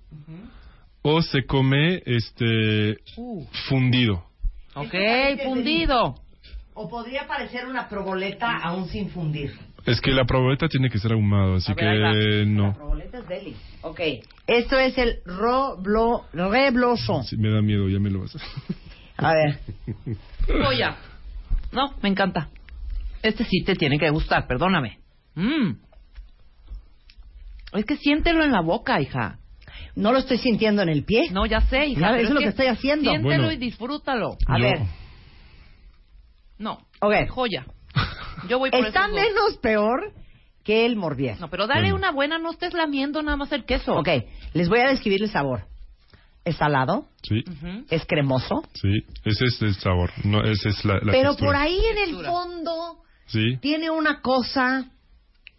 o 1.02 1.22
se 1.22 1.44
come 1.46 2.02
este 2.04 2.98
Uh. 3.16 3.44
fundido. 3.68 4.24
Ok, 4.74 4.94
fundido. 5.44 6.16
O 6.74 6.88
podría 6.88 7.26
parecer 7.26 7.66
una 7.66 7.88
proboleta 7.88 8.58
aún 8.62 8.88
sin 8.88 9.08
fundir. 9.10 9.52
Es 9.90 10.00
que 10.00 10.10
la 10.12 10.24
proboleta 10.24 10.68
tiene 10.68 10.90
que 10.90 10.98
ser 10.98 11.12
ahumado, 11.12 11.56
así 11.56 11.72
ver, 11.74 11.76
que 11.76 11.84
La 11.84 12.44
no. 12.44 12.74
proboleta 12.74 13.18
es 13.18 13.28
deli. 13.28 13.56
Ok. 13.82 14.00
Esto 14.46 14.78
es 14.78 14.96
el 14.98 15.18
roblo, 15.24 16.24
reblochon. 16.32 17.24
Sí, 17.24 17.36
me 17.36 17.50
da 17.50 17.60
miedo, 17.62 17.88
ya 17.88 17.98
me 17.98 18.10
lo 18.10 18.20
vas 18.20 18.36
a... 18.36 18.38
A 19.28 19.34
ver. 19.34 19.58
Joya. 20.46 20.96
No, 21.72 21.94
me 22.02 22.08
encanta. 22.08 22.48
Este 23.22 23.44
sí 23.44 23.62
te 23.64 23.74
tiene 23.74 23.98
que 23.98 24.08
gustar, 24.10 24.46
perdóname. 24.46 25.00
Mm. 25.34 25.72
Es 27.74 27.84
que 27.84 27.96
siéntelo 27.96 28.44
en 28.44 28.52
la 28.52 28.60
boca, 28.60 29.00
hija. 29.00 29.38
No 29.96 30.12
lo 30.12 30.18
estoy 30.18 30.38
sintiendo 30.38 30.82
en 30.82 30.88
el 30.88 31.04
pie. 31.04 31.30
No, 31.32 31.44
ya 31.46 31.60
sé, 31.62 31.86
hija. 31.86 32.00
Ya, 32.00 32.06
pero 32.10 32.20
eso 32.20 32.28
es 32.28 32.34
lo 32.34 32.40
que 32.40 32.46
estoy 32.48 32.66
haciendo. 32.66 33.10
Siéntelo 33.10 33.44
Bueno. 33.44 33.52
y 33.52 33.56
disfrútalo. 33.56 34.36
A 34.46 34.58
Yo- 34.58 34.64
ver. 34.64 34.78
No, 36.58 36.78
Ok. 37.00 37.14
joya. 37.28 37.66
Yo 38.48 38.58
voy 38.58 38.70
por 38.70 38.86
Está 38.86 39.06
esos 39.06 39.10
dos. 39.12 39.20
menos 39.20 39.56
peor 39.58 40.12
que 40.64 40.84
el 40.86 40.96
morbier. 40.96 41.40
No, 41.40 41.48
pero 41.48 41.66
dale 41.66 41.82
Bueno. 41.92 41.96
una 41.96 42.10
buena, 42.12 42.38
no 42.38 42.50
estés 42.50 42.74
lamiendo 42.74 43.22
nada 43.22 43.36
más 43.36 43.50
el 43.52 43.64
queso. 43.64 43.94
Ok, 43.96 44.08
les 44.52 44.68
voy 44.68 44.80
a 44.80 44.88
describir 44.88 45.22
el 45.22 45.30
sabor. 45.30 45.62
Es 46.44 46.56
salado, 46.56 47.06
Sí, 47.22 47.42
es 47.90 48.06
cremoso, 48.06 48.62
sí, 48.72 48.88
ese 49.24 49.44
es 49.46 49.60
el 49.60 49.74
sabor, 49.74 50.10
no, 50.24 50.42
esa 50.44 50.70
es 50.70 50.82
la, 50.84 50.94
la 50.94 51.12
pero 51.12 51.30
textura. 51.30 51.46
por 51.50 51.56
ahí 51.56 51.78
en 51.90 51.98
el 51.98 52.04
Textura. 52.06 52.30
fondo 52.30 53.02
Sí, 53.26 53.58
tiene 53.60 53.90
una 53.90 54.22
cosa 54.22 54.86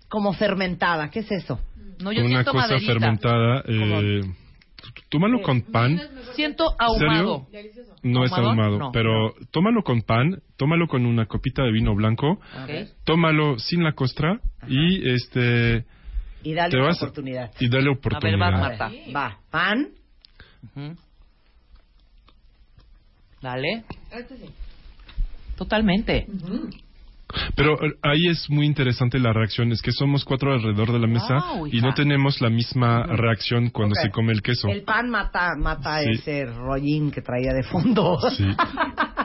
como 0.08 0.34
fermentada. 0.34 1.12
¿Qué 1.12 1.20
es 1.20 1.32
eso? 1.32 1.60
No, 2.00 2.12
yo 2.12 2.22
una 2.22 2.30
siento 2.30 2.52
cosa 2.54 2.68
maderita. 2.70 2.94
fermentada. 2.94 3.64
Eh, 3.68 4.22
tómalo 5.10 5.42
con 5.42 5.62
pan, 5.62 6.00
Siento 6.36 6.66
ahumado. 6.78 7.48
no 8.04 8.26
es 8.26 8.32
¿Ahumado? 8.32 8.80
No. 8.80 8.92
pero 8.92 9.34
tómalo 9.52 9.84
con 9.84 10.02
pan, 10.02 10.42
tómalo 10.58 10.88
con 10.88 11.06
una 11.06 11.26
copita 11.26 11.64
de 11.64 11.72
vino 11.72 11.96
blanco, 11.96 12.40
tómalo 13.04 13.60
sin 13.60 13.84
la 13.84 13.94
costra 13.94 14.40
y 14.68 15.10
este 15.10 15.86
Y 16.44 16.54
dale 16.54 16.72
Te 16.72 16.78
vas 16.78 16.98
oportunidad. 16.98 17.52
y 17.60 17.68
dale 17.70 17.84
A 17.84 17.88
ver, 17.88 17.98
oportunidad. 17.98 18.48
A 18.48 18.60
Marta. 18.60 18.90
ver, 18.90 19.16
Va, 19.16 19.38
pan, 19.50 19.90
Ujú. 20.76 20.96
Dale. 23.42 23.84
Totalmente. 25.56 26.28
Pero 27.56 27.74
eh, 27.84 27.94
ahí 28.02 28.28
es 28.28 28.50
muy 28.50 28.66
interesante 28.66 29.20
la 29.20 29.34
reacción, 29.34 29.72
es 29.72 29.82
que 29.82 29.92
somos 29.92 30.26
cuatro 30.26 30.54
alrededor 30.54 30.92
de 30.92 31.00
la 31.00 31.08
mesa 31.08 31.36
y 31.72 31.80
no 31.82 31.94
tenemos 31.94 32.42
la 32.42 32.50
misma 32.50 33.04
reacción 33.04 33.70
cuando 33.70 33.96
se 33.96 34.10
come 34.10 34.34
el 34.34 34.42
queso. 34.42 34.68
el 34.70 34.84
pan 34.84 35.10
mata, 35.10 35.56
mata 35.58 36.00
Sí. 36.02 36.12
ese 36.14 36.46
rollín 36.46 37.12
que 37.12 37.22
traía 37.22 37.54
de 37.54 37.64
fondo. 37.64 38.18
Sí. 38.32 38.46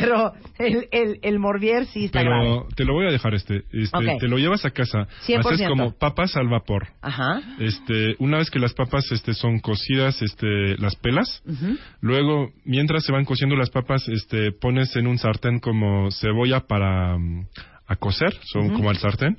pero 0.00 0.32
el, 0.58 0.88
el, 0.90 1.18
el 1.22 1.38
morbier 1.38 1.86
sí 1.86 2.06
está 2.06 2.22
grave. 2.22 2.44
Pero 2.44 2.68
te 2.76 2.84
lo 2.84 2.94
voy 2.94 3.06
a 3.06 3.10
dejar 3.10 3.34
este, 3.34 3.64
este 3.72 4.16
te 4.20 4.28
lo 4.28 4.38
llevas 4.38 4.64
a 4.64 4.70
casa, 4.70 5.06
100%. 5.26 5.38
haces 5.54 5.68
como 5.68 5.92
papas 5.92 6.36
al 6.36 6.48
vapor. 6.48 6.88
Ajá. 7.00 7.40
Este, 7.58 8.16
una 8.18 8.38
vez 8.38 8.50
que 8.50 8.58
las 8.58 8.74
papas 8.74 9.10
este 9.10 9.34
son 9.34 9.58
cocidas, 9.60 10.20
este 10.22 10.76
las 10.78 10.96
pelas, 10.96 11.42
Ujú. 11.46 11.76
luego 12.00 12.50
mientras 12.64 13.04
se 13.04 13.12
van 13.12 13.24
cociendo 13.24 13.56
las 13.56 13.70
papas, 13.70 14.08
este 14.08 14.52
pones 14.52 14.94
en 14.96 15.06
un 15.06 15.18
sartén 15.18 15.58
como 15.60 16.10
cebolla 16.10 16.60
para 16.66 17.16
mm, 17.18 17.46
a 17.86 17.96
cocer, 17.96 18.34
son 18.44 18.70
como 18.70 18.90
al 18.90 18.96
sartén 18.98 19.38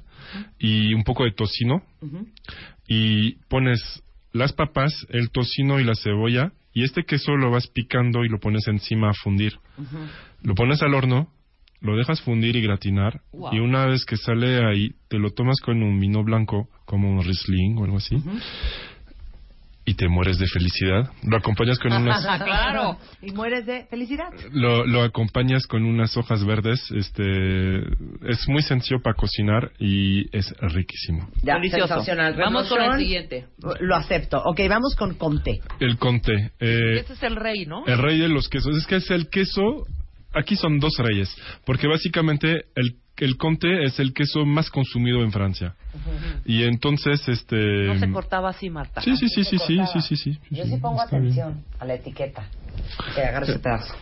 y 0.59 0.93
un 0.93 1.03
poco 1.03 1.23
de 1.23 1.31
tocino 1.31 1.83
y 2.87 3.33
pones 3.49 4.03
las 4.33 4.53
papas, 4.53 5.05
el 5.09 5.29
tocino 5.31 5.79
y 5.79 5.83
la 5.83 5.95
cebolla 5.95 6.51
y 6.73 6.83
este 6.83 7.03
queso 7.05 7.35
lo 7.35 7.49
vas 7.49 7.67
picando 7.67 8.23
y 8.23 8.29
lo 8.29 8.39
pones 8.39 8.67
encima 8.67 9.09
a 9.09 9.13
fundir. 9.13 9.53
Lo 10.43 10.55
pones 10.55 10.81
al 10.81 10.93
horno, 10.93 11.27
lo 11.81 11.95
dejas 11.95 12.21
fundir 12.21 12.55
y 12.55 12.61
gratinar 12.61 13.21
Wow. 13.33 13.53
y 13.53 13.59
una 13.59 13.85
vez 13.85 14.03
que 14.05 14.17
sale 14.17 14.65
ahí 14.65 14.91
te 15.09 15.17
lo 15.19 15.29
tomas 15.31 15.59
con 15.61 15.81
un 15.83 15.99
vino 15.99 16.23
blanco 16.23 16.67
como 16.85 17.09
un 17.09 17.23
Riesling 17.23 17.77
o 17.77 17.83
algo 17.85 17.97
así 17.97 18.15
y 19.89 19.93
te 19.93 20.09
mueres 20.09 20.37
de 20.37 20.47
felicidad. 20.47 21.09
Lo 21.23 21.37
acompañas 21.37 21.79
con 21.79 21.93
unas 21.93 22.21
claro. 22.43 22.97
Y 23.21 23.31
mueres 23.31 23.65
de 23.65 23.85
felicidad. 23.85 24.27
lo, 24.51 24.85
lo 24.85 25.01
acompañas 25.03 25.65
con 25.65 25.85
unas 25.85 26.17
hojas 26.17 26.43
verdes, 26.45 26.91
este 26.91 27.77
es 28.29 28.49
muy 28.49 28.63
sencillo 28.63 29.01
para 29.01 29.15
cocinar 29.15 29.71
y 29.79 30.25
es 30.37 30.53
riquísimo. 30.59 31.29
Ya, 31.41 31.53
Delicioso. 31.55 31.87
sensacional. 31.87 32.35
Vamos 32.35 32.67
con 32.67 32.81
el 32.81 32.99
siguiente. 32.99 33.45
Lo 33.79 33.95
acepto. 33.95 34.41
Ok, 34.43 34.59
vamos 34.67 34.93
con 34.97 35.13
Comté. 35.13 35.61
El 35.79 35.97
conte, 35.97 36.33
eh, 36.59 36.95
Este 36.99 37.13
es 37.13 37.23
el 37.23 37.37
rey, 37.37 37.65
¿no? 37.65 37.85
El 37.85 37.97
rey 37.99 38.19
de 38.19 38.27
los 38.27 38.49
quesos. 38.49 38.75
Es 38.75 38.85
que 38.87 38.97
es 38.97 39.09
el 39.09 39.29
queso. 39.29 39.61
Aquí 40.37 40.55
son 40.55 40.79
dos 40.79 40.93
reyes. 40.97 41.35
Porque 41.65 41.87
básicamente 41.87 42.65
el, 42.75 42.97
el 43.17 43.37
conte 43.37 43.83
es 43.85 43.99
el 43.99 44.13
queso 44.13 44.45
más 44.45 44.69
consumido 44.69 45.23
en 45.23 45.31
Francia. 45.31 45.75
Y 46.45 46.63
entonces, 46.63 47.27
este. 47.27 47.55
No 47.87 47.99
se 47.99 48.11
cortaba 48.11 48.49
así, 48.49 48.69
Marta. 48.69 49.01
Sí, 49.01 49.15
sí, 49.17 49.27
sí, 49.29 49.43
sí, 49.43 49.57
sí, 49.57 49.79
sí, 49.93 50.01
sí, 50.01 50.15
sí. 50.15 50.39
Yo 50.51 50.63
sí 50.65 50.77
pongo 50.77 51.01
atención 51.01 51.63
a 51.79 51.85
la 51.85 51.95
etiqueta. 51.95 52.47
Que 53.15 53.21
agarre 53.21 53.47
ese 53.49 53.59
pedazo. 53.59 53.93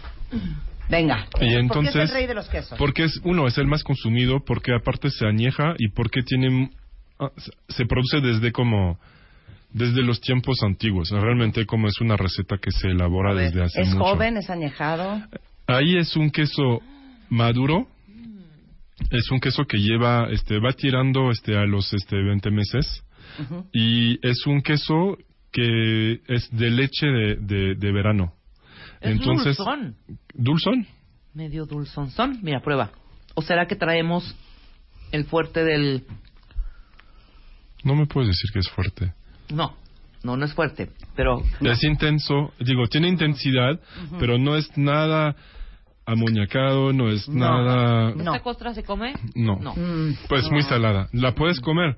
Venga. 0.90 1.26
Y 1.26 1.30
¿Por 1.32 1.40
qué 1.40 1.46
es 1.48 1.56
entonces. 1.56 1.96
el 1.96 2.10
rey 2.10 2.28
de 2.28 2.34
los 2.36 2.48
quesos? 2.50 2.78
Porque 2.78 3.06
es, 3.06 3.20
uno, 3.24 3.48
es 3.48 3.58
el 3.58 3.66
más 3.68 3.84
consumido, 3.84 4.44
porque 4.46 4.72
aparte 4.74 5.10
se 5.10 5.26
añeja 5.26 5.74
y 5.80 5.90
porque 5.90 6.22
tiene. 6.22 6.70
ah, 7.20 7.30
se- 7.70 7.86
produce 7.86 8.22
desde 8.22 8.52
como. 8.52 9.00
Desde 9.72 10.04
los 10.04 10.22
tiempos 10.22 10.58
antiguos. 10.64 11.10
Realmente, 11.10 11.66
como 11.66 11.88
es 11.88 12.00
una 12.00 12.16
receta 12.16 12.58
que 12.58 12.72
se 12.72 12.88
elabora 12.90 13.34
desde 13.34 13.62
hace 13.64 13.82
es 13.82 13.90
mucho. 13.90 14.06
joven, 14.06 14.38
es 14.38 14.50
añejado. 14.50 15.22
Ahí 15.68 15.98
es 15.98 16.16
un 16.16 16.30
queso 16.30 16.82
maduro. 17.30 17.88
Es 19.12 19.30
un 19.32 19.40
queso 19.40 19.66
que 19.66 19.78
lleva, 19.78 20.28
este, 20.32 20.60
va 20.60 20.72
tirando, 20.74 21.32
este, 21.32 21.58
a 21.58 21.66
los, 21.66 21.94
este, 21.94 22.16
20 22.16 22.50
meses. 22.52 23.04
Y 23.74 24.26
es 24.26 24.46
un 24.48 24.62
queso 24.62 25.18
que 25.52 26.22
es 26.28 26.50
de 26.52 26.70
leche 26.70 27.08
de, 27.08 27.36
de, 27.36 27.76
de 27.76 27.92
verano. 27.92 28.34
Es 29.02 29.12
Entonces, 29.12 29.58
dulzón. 29.58 29.96
dulzón. 30.34 30.88
Medio 31.34 31.66
dulzonzón. 31.66 32.40
Mira, 32.42 32.62
prueba. 32.62 32.92
¿O 33.34 33.42
será 33.42 33.68
que 33.68 33.76
traemos 33.76 34.36
el 35.12 35.26
fuerte 35.26 35.64
del... 35.64 36.06
No 37.84 37.96
me 37.96 38.06
puedes 38.06 38.30
decir 38.30 38.52
que 38.52 38.60
es 38.60 38.70
fuerte. 38.70 39.14
No, 39.54 39.76
no, 40.26 40.36
no 40.36 40.46
es 40.46 40.54
fuerte, 40.54 40.90
pero... 41.16 41.42
Es 41.62 41.84
intenso, 41.84 42.52
digo, 42.60 42.88
tiene 42.88 43.08
intensidad, 43.08 43.80
pero 44.20 44.38
no 44.38 44.56
es 44.58 44.76
nada 44.78 45.36
amoñacado, 46.06 46.92
no 46.94 47.10
es 47.10 47.28
No. 47.30 47.64
nada... 47.64 48.10
¿Esta 48.10 48.40
costra 48.42 48.74
se 48.74 48.84
come? 48.84 49.14
No. 49.36 49.60
No. 49.60 49.74
Pues 50.28 50.50
muy 50.52 50.64
salada. 50.64 51.08
La 51.14 51.34
puedes 51.34 51.60
comer, 51.62 51.96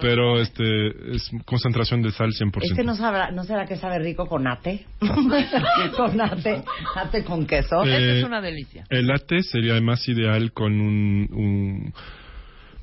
pero 0.00 0.40
este 0.40 1.14
es 1.14 1.30
concentración 1.44 2.02
de 2.02 2.12
sal 2.12 2.30
100%. 2.30 2.58
Este 2.62 2.84
no, 2.84 2.94
sabrá, 2.94 3.30
no 3.30 3.44
será 3.44 3.66
que 3.66 3.76
sabe 3.76 3.98
rico 3.98 4.26
con 4.26 4.46
ate. 4.46 4.86
con 5.96 6.20
ate, 6.20 6.62
ate 6.94 7.24
con 7.24 7.46
queso. 7.46 7.84
Eh, 7.84 8.24
delicia. 8.42 8.84
El 8.90 9.06
latte 9.06 9.42
sería 9.42 9.80
más 9.80 10.06
ideal 10.08 10.52
con 10.52 10.72
un, 10.80 11.28
un- 11.32 11.94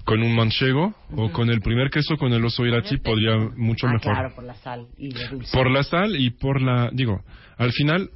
con 0.05 0.21
un 0.21 0.35
manchego 0.35 0.93
o 1.15 1.31
con 1.31 1.49
el 1.49 1.61
primer 1.61 1.89
queso 1.89 2.17
con 2.17 2.33
el 2.33 2.43
oso 2.43 2.65
irachi 2.65 2.97
podría 2.97 3.37
mucho 3.55 3.87
Ah, 3.87 3.93
mejor. 3.93 4.13
claro, 4.13 4.35
por 4.35 4.43
la 4.43 4.55
sal 4.55 4.87
y 4.97 5.09
dulce. 5.13 5.55
Por 5.55 5.69
la 5.71 5.83
sal 5.83 6.15
y 6.19 6.29
por 6.31 6.61
la... 6.61 6.89
Digo, 6.91 7.21
al 7.57 7.71
final, 7.71 8.09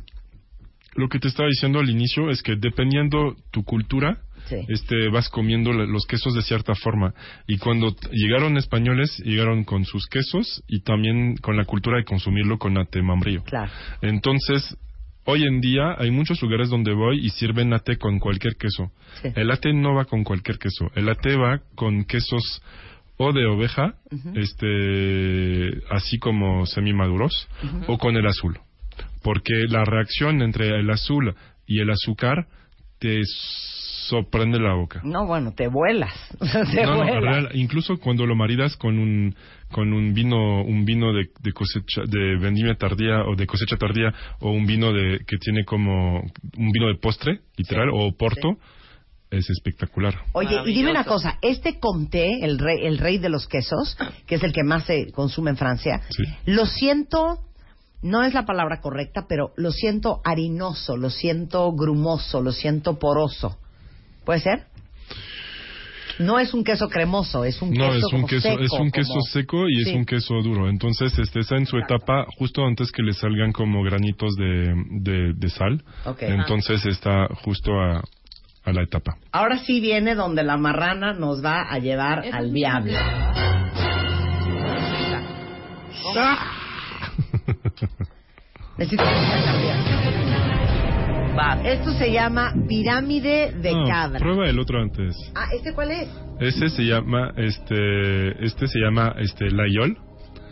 lo 0.95 1.07
que 1.09 1.19
te 1.19 1.27
estaba 1.27 1.47
diciendo 1.47 1.79
al 1.79 1.89
inicio 1.89 2.29
es 2.29 2.41
que 2.43 2.55
dependiendo 2.55 3.35
tu 3.51 3.63
cultura, 3.63 4.17
Sí. 4.47 4.55
este, 4.69 5.09
vas 5.09 5.27
comiendo 5.29 5.73
los 5.73 6.05
quesos 6.05 6.33
de 6.33 6.41
cierta 6.41 6.73
forma. 6.73 7.13
Y 7.47 7.57
cuando 7.57 7.93
llegaron 8.13 8.55
españoles, 8.57 9.17
llegaron 9.25 9.65
con 9.65 9.83
sus 9.83 10.07
quesos 10.07 10.63
y 10.69 10.83
también 10.83 11.35
con 11.35 11.57
la 11.57 11.65
cultura 11.65 11.97
de 11.97 12.05
consumirlo 12.05 12.57
con 12.57 12.77
ate 12.77 13.01
membrillo. 13.01 13.43
Claro. 13.43 13.69
Entonces, 14.01 14.77
hoy 15.27 15.43
en 15.43 15.59
día 15.61 15.95
hay 15.99 16.09
muchos 16.09 16.41
lugares 16.41 16.69
donde 16.69 16.93
voy 16.93 17.23
y 17.25 17.29
sirven 17.29 17.73
ate 17.73 17.97
con 17.97 18.17
cualquier 18.19 18.55
queso. 18.55 18.91
Sí. 19.21 19.29
El 19.35 19.51
ate 19.51 19.73
no 19.73 19.93
va 19.93 20.05
con 20.05 20.23
cualquier 20.23 20.57
queso. 20.57 20.89
El 20.95 21.09
ate 21.09 21.35
va 21.35 21.59
con 21.75 22.05
quesos 22.05 22.61
o 23.17 23.33
de 23.33 23.45
oveja, 23.45 23.95
este, 24.35 25.81
así 25.89 26.17
como 26.19 26.65
semimaduros, 26.65 27.47
Ujú. 27.63 27.93
o 27.93 27.97
con 27.97 28.15
el 28.15 28.25
azul. 28.27 28.59
Porque 29.23 29.53
la 29.69 29.83
reacción 29.85 30.41
entre 30.41 30.79
el 30.79 30.89
azul 30.89 31.35
y 31.65 31.79
el 31.79 31.89
azúcar 31.89 32.47
te 32.99 33.19
sorprende 34.09 34.59
la 34.59 34.73
boca. 34.73 35.01
No, 35.03 35.25
bueno, 35.25 35.53
te 35.53 35.67
vuelas. 35.67 36.13
te 36.39 36.83
No, 36.85 36.91
no, 36.91 37.03
vuelas. 37.03 37.21
real, 37.21 37.49
incluso 37.53 37.97
cuando 37.97 38.25
lo 38.25 38.35
maridas 38.35 38.75
con 38.77 38.97
un 38.99 39.35
con 39.71 39.91
un 39.93 40.13
vino 40.13 40.63
un 40.63 40.85
vino 40.85 41.13
de, 41.13 41.29
de 41.41 41.51
cosecha 41.53 42.01
de 42.07 42.37
vendimia 42.37 42.75
tardía 42.75 43.23
o 43.25 43.35
de 43.35 43.45
cosecha 43.45 43.75
tardía 43.77 44.13
o 44.39 44.51
un 44.51 44.65
vino 44.65 44.93
de 44.93 45.19
que 45.27 45.37
tiene 45.37 45.65
como 45.65 46.19
un 46.21 46.71
vino 46.71 46.87
de 46.87 46.95
postre 47.01 47.41
literal 47.57 47.89
o 47.93 48.11
porto 48.17 48.57
es 49.29 49.49
espectacular. 49.49 50.15
Oye, 50.31 50.61
y 50.65 50.73
dime 50.73 50.89
una 50.89 51.03
cosa, 51.03 51.37
este 51.41 51.79
Comté, 51.79 52.45
el 52.45 52.57
rey, 52.59 52.77
el 52.85 52.97
rey 52.97 53.17
de 53.17 53.27
los 53.27 53.45
quesos, 53.45 53.97
que 54.25 54.35
es 54.35 54.43
el 54.43 54.53
que 54.53 54.63
más 54.63 54.85
se 54.85 55.11
consume 55.11 55.49
en 55.49 55.57
Francia, 55.57 55.99
Sí. 56.11 56.23
lo 56.45 56.65
siento, 56.65 57.39
no 58.01 58.23
es 58.23 58.33
la 58.33 58.45
palabra 58.45 58.79
correcta, 58.79 59.25
pero 59.27 59.51
lo 59.57 59.71
siento 59.71 60.21
harinoso, 60.23 60.95
lo 60.95 61.09
siento 61.09 61.69
grumoso, 61.73 62.41
lo 62.41 62.53
siento 62.53 62.97
poroso. 62.99 63.57
¿Puede 64.27 64.41
ser? 64.41 64.63
No 66.19 66.37
es 66.37 66.53
un 66.53 66.65
queso 66.65 66.89
cremoso, 66.89 67.45
es 67.45 67.61
un 67.61 67.69
No, 67.71 67.85
queso 67.85 67.97
es 67.97 68.03
un 68.05 68.11
como 68.11 68.27
queso, 68.27 68.49
seco, 68.49 68.61
es 68.63 68.71
un 68.73 68.91
queso 68.91 69.09
como- 69.13 69.21
seco 69.21 69.69
y 69.69 69.81
es 69.83 69.95
un 69.95 70.03
queso 70.05 70.33
duro. 70.43 70.67
Entonces, 70.67 71.17
este 71.17 71.39
está 71.39 71.55
en 71.55 71.65
su 71.65 71.77
etapa 71.77 72.25
justo 72.37 72.65
antes 72.65 72.91
que 72.91 73.03
le 73.03 73.13
salgan 73.13 73.53
como 73.53 73.81
granitos 73.83 74.35
de, 74.35 74.73
de, 74.99 75.31
de 75.33 75.49
sal. 75.49 75.81
Entonces 76.19 76.85
está 76.85 77.27
justo 77.45 77.71
a, 77.79 78.01
a 78.65 78.73
la 78.73 78.81
etapa. 78.83 79.15
Ahora 79.31 79.59
sí 79.59 79.79
viene 79.79 80.13
donde 80.13 80.43
la 80.43 80.57
marrana 80.57 81.13
nos 81.13 81.41
va 81.41 81.61
a 81.71 81.79
llevar 81.79 82.25
al 82.33 82.51
diablo. 82.51 82.91
Necesito 88.77 89.03
que 89.03 90.06
cambiar. 91.37 91.67
Esto 91.67 91.91
se 91.93 92.11
llama 92.11 92.53
pirámide 92.67 93.51
de 93.53 93.71
No, 93.73 93.87
cabra. 93.87 94.19
Prueba 94.19 94.49
el 94.49 94.59
otro 94.59 94.81
antes. 94.81 95.15
Ah, 95.35 95.47
¿este 95.53 95.73
cuál 95.73 95.91
es? 95.91 96.09
Ese 96.39 96.69
se 96.69 96.83
llama, 96.83 97.31
este, 97.37 98.45
este 98.45 98.67
se 98.67 98.79
llama, 98.79 99.15
este, 99.19 99.49
layol, 99.49 99.97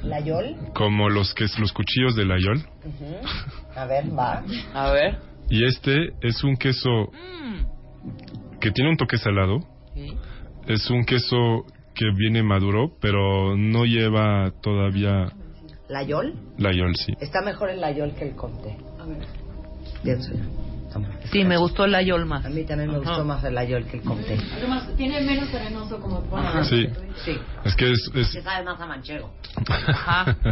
¿La 0.03 0.19
yol? 0.19 0.55
como 0.73 1.09
los 1.09 1.33
que 1.33 1.45
los 1.59 1.73
cuchillos 1.73 2.15
de 2.15 2.25
layol. 2.25 2.57
Ujú. 2.57 3.15
A 3.75 3.85
ver, 3.85 4.05
va. 4.17 4.43
A 4.73 4.91
ver. 4.91 5.17
Y 5.49 5.65
este 5.65 6.09
es 6.21 6.43
un 6.43 6.55
queso 6.57 7.11
que 8.59 8.71
tiene 8.71 8.89
un 8.91 8.97
toque 8.97 9.17
salado. 9.17 9.59
Es 10.67 10.89
un 10.89 11.05
queso 11.05 11.65
que 11.93 12.05
viene 12.17 12.41
maduro, 12.43 12.91
pero 12.99 13.55
no 13.55 13.85
lleva 13.85 14.51
todavía 14.61 15.31
¿La 15.87 16.01
yol? 16.03 16.33
layol, 16.57 16.95
sí. 16.95 17.13
Está 17.21 17.41
mejor 17.41 17.69
el 17.69 17.79
layol 17.79 18.13
que 18.15 18.27
el 18.27 18.35
conte. 18.35 18.75
A 18.99 19.05
ver. 19.05 19.25
Sí, 21.31 21.43
me 21.43 21.57
gustó 21.57 21.85
el 21.85 21.95
ayol 21.95 22.25
más. 22.25 22.45
A 22.45 22.49
mí 22.49 22.63
también 22.65 22.91
me 22.91 22.97
gustó 22.99 23.23
más 23.25 23.43
el 23.43 23.55
layol 23.55 23.85
que 23.85 23.97
el 23.97 24.03
conte. 24.03 24.37
Además, 24.57 24.89
tiene 24.95 25.21
menos 25.21 25.53
arenoso 25.53 25.99
como. 25.99 26.23
Ajá. 26.35 26.63
Sí. 26.63 26.87
Sí. 27.23 27.37
Es 27.63 27.75
que 27.75 27.91
es, 27.91 28.11
es- 28.15 28.31
Que 28.31 28.41
sabe 28.41 28.63
más 28.65 28.79
a 28.79 28.85
manchego. 28.85 29.33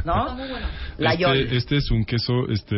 ¿No? 0.06 0.22
Está 0.28 0.34
muy 0.36 0.50
bueno. 0.50 0.68
Layol. 0.98 1.38
Este, 1.38 1.58
este 1.58 1.78
es 1.78 1.91
un 1.91 2.06
queso 2.06 2.48
este 2.50 2.76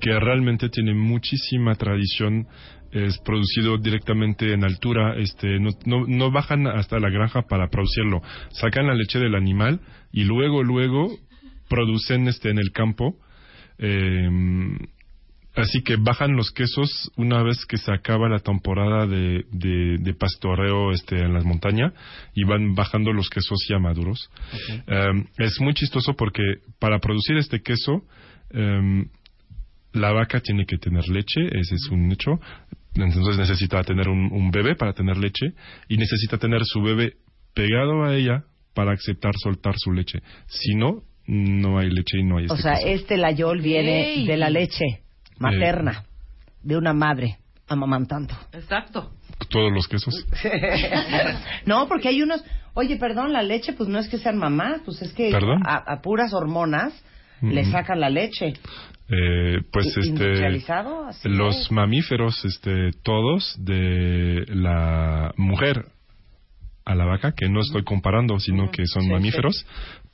que 0.00 0.18
realmente 0.20 0.68
tiene 0.68 0.94
muchísima 0.94 1.74
tradición. 1.74 2.46
Es 2.90 3.18
producido 3.18 3.76
directamente 3.76 4.52
en 4.54 4.64
altura. 4.64 5.14
Este, 5.18 5.58
no, 5.60 5.70
no, 5.84 6.06
no 6.06 6.30
bajan 6.30 6.66
hasta 6.66 6.98
la 6.98 7.10
granja 7.10 7.42
para 7.42 7.68
producirlo. 7.68 8.22
Sacan 8.50 8.86
la 8.86 8.94
leche 8.94 9.18
del 9.18 9.34
animal 9.34 9.80
y 10.10 10.24
luego, 10.24 10.62
luego 10.62 11.08
producen 11.68 12.28
este 12.28 12.48
en 12.50 12.58
el 12.58 12.70
campo. 12.72 13.16
Eh, 13.78 14.28
así 15.60 15.82
que 15.82 15.96
bajan 15.96 16.36
los 16.36 16.50
quesos 16.50 17.10
una 17.16 17.42
vez 17.42 17.64
que 17.66 17.76
se 17.76 17.92
acaba 17.92 18.28
la 18.28 18.38
temporada 18.40 19.06
de, 19.06 19.44
de, 19.50 19.98
de 19.98 20.14
pastoreo 20.14 20.92
este, 20.92 21.16
en 21.20 21.34
las 21.34 21.44
montañas 21.44 21.92
y 22.34 22.44
van 22.44 22.74
bajando 22.74 23.12
los 23.12 23.28
quesos 23.30 23.58
ya 23.68 23.78
maduros. 23.78 24.30
Eh, 24.86 25.24
es 25.38 25.60
muy 25.60 25.74
chistoso 25.74 26.14
porque 26.14 26.42
para 26.78 26.98
producir 26.98 27.36
este 27.36 27.60
queso 27.60 28.02
eh, 28.50 29.04
la 29.92 30.12
vaca 30.12 30.40
tiene 30.40 30.66
que 30.66 30.78
tener 30.78 31.08
leche, 31.08 31.40
ese 31.52 31.74
es 31.74 31.88
un 31.90 32.10
hecho. 32.12 32.38
Entonces 32.94 33.38
necesita 33.38 33.82
tener 33.82 34.08
un, 34.08 34.32
un 34.32 34.50
bebé 34.50 34.74
para 34.74 34.92
tener 34.92 35.16
leche 35.16 35.52
y 35.88 35.96
necesita 35.96 36.38
tener 36.38 36.64
su 36.64 36.80
bebé 36.82 37.14
pegado 37.54 38.04
a 38.04 38.14
ella 38.14 38.44
para 38.74 38.92
aceptar 38.92 39.32
soltar 39.36 39.74
su 39.76 39.92
leche. 39.92 40.20
Si 40.46 40.74
no, 40.74 41.02
no 41.26 41.78
hay 41.78 41.90
leche 41.90 42.18
y 42.18 42.24
no 42.24 42.38
hay 42.38 42.44
O 42.48 42.54
este 42.54 42.62
sea, 42.62 42.74
queso. 42.74 42.86
este 42.88 43.16
layol 43.16 43.60
viene 43.60 44.14
Ey. 44.14 44.26
de 44.26 44.36
la 44.36 44.50
leche 44.50 44.84
materna 45.38 46.04
de 46.62 46.76
una 46.76 46.92
madre 46.92 47.38
amamantando. 47.68 48.34
Exacto. 48.52 49.10
Todos 49.50 49.72
los 49.72 49.86
quesos. 49.88 50.26
no, 51.66 51.86
porque 51.88 52.08
hay 52.08 52.22
unos. 52.22 52.42
Oye, 52.74 52.96
perdón, 52.96 53.32
la 53.32 53.42
leche, 53.42 53.72
pues 53.72 53.88
no 53.88 53.98
es 53.98 54.08
que 54.08 54.18
sean 54.18 54.38
mamás, 54.38 54.80
pues 54.84 55.02
es 55.02 55.12
que 55.12 55.32
a, 55.64 55.76
a 55.76 56.00
puras 56.02 56.32
hormonas 56.32 56.92
le 57.40 57.64
sacan 57.66 58.00
la 58.00 58.10
leche. 58.10 58.54
Eh, 59.10 59.62
pues 59.72 59.86
¿I- 59.86 59.88
este 59.90 60.06
industrializado? 60.08 61.06
Así 61.06 61.28
los 61.28 61.56
es. 61.56 61.70
mamíferos 61.72 62.44
este 62.44 62.90
todos 63.02 63.54
de 63.58 64.44
la 64.48 65.32
mujer 65.36 65.86
a 66.84 66.94
la 66.94 67.06
vaca 67.06 67.32
que 67.32 67.48
no 67.48 67.60
estoy 67.60 67.84
comparando 67.84 68.38
sino 68.38 68.70
que 68.70 68.86
son 68.86 69.04
Sí, 69.04 69.08
mamíferos 69.08 69.64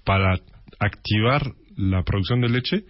para 0.05 0.39
activar 0.79 1.43
la 1.77 2.05
producción 2.05 2.41
de 2.41 2.51
leche 2.51 2.85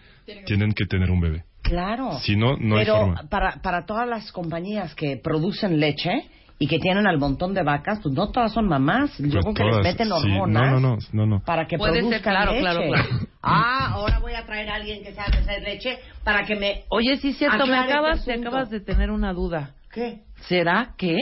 tienen 0.45 0.73
que 0.75 0.85
tener 0.85 1.11
un 1.11 1.21
bebé 1.21 1.45
Claro. 1.65 2.21
si 2.21 2.37
no 2.37 2.57
no 2.59 2.77
hay 2.77 2.85
Pero 2.85 2.99
forma 3.01 3.23
para, 3.29 3.61
para 3.63 3.85
todas 3.87 4.07
las 4.09 4.31
compañías 4.33 4.95
que 4.95 5.17
producen 5.17 5.81
leche 5.81 6.29
y 6.59 6.69
que 6.69 6.79
tienen 6.79 7.07
al 7.09 7.19
montón 7.19 7.53
de 7.55 7.63
vacas, 7.65 7.99
pues 8.03 8.15
no 8.15 8.31
todas 8.31 8.53
son 8.53 8.69
mamás. 8.69 9.11
Yo 9.19 9.41
Pues 9.41 9.43
creo 9.43 9.55
que 9.55 9.65
les 9.65 9.71
todas, 9.73 9.83
meten 9.85 10.07
sí. 10.07 10.13
hormonas 10.13 10.71
no 10.71 10.79
no 10.81 10.97
no 10.97 10.99
no 11.13 11.27
no 11.27 11.43
para 11.45 11.67
que 11.67 11.77
Puede 11.79 11.95
ser, 11.95 12.03
produzcan 12.03 12.33
claro, 12.35 12.53
leche. 12.53 12.61
claro, 12.63 12.81
claro. 12.87 13.09
Ah, 13.43 13.91
ahora 13.95 14.19
voy 14.21 14.35
a 14.35 14.47
traer 14.47 14.71
a 14.71 14.77
alguien 14.77 15.03
que 15.03 15.13
sabe 15.15 15.37
hacer 15.39 15.63
leche 15.63 15.99
para 16.23 16.45
que 16.47 16.55
me... 16.57 16.85
Oye, 16.91 17.17
sí 17.19 17.29
es 17.31 17.39
cierto, 17.39 17.67
me 17.67 17.77
acabas, 17.77 18.19
este 18.21 18.29
me 18.31 18.35
asunto. 18.35 18.49
acabas 18.51 18.71
de 18.71 18.81
tener 18.81 19.11
una 19.11 19.33
duda. 19.35 19.75
¿Qué? 19.93 20.21
¿Será 20.49 20.95
que? 20.97 21.17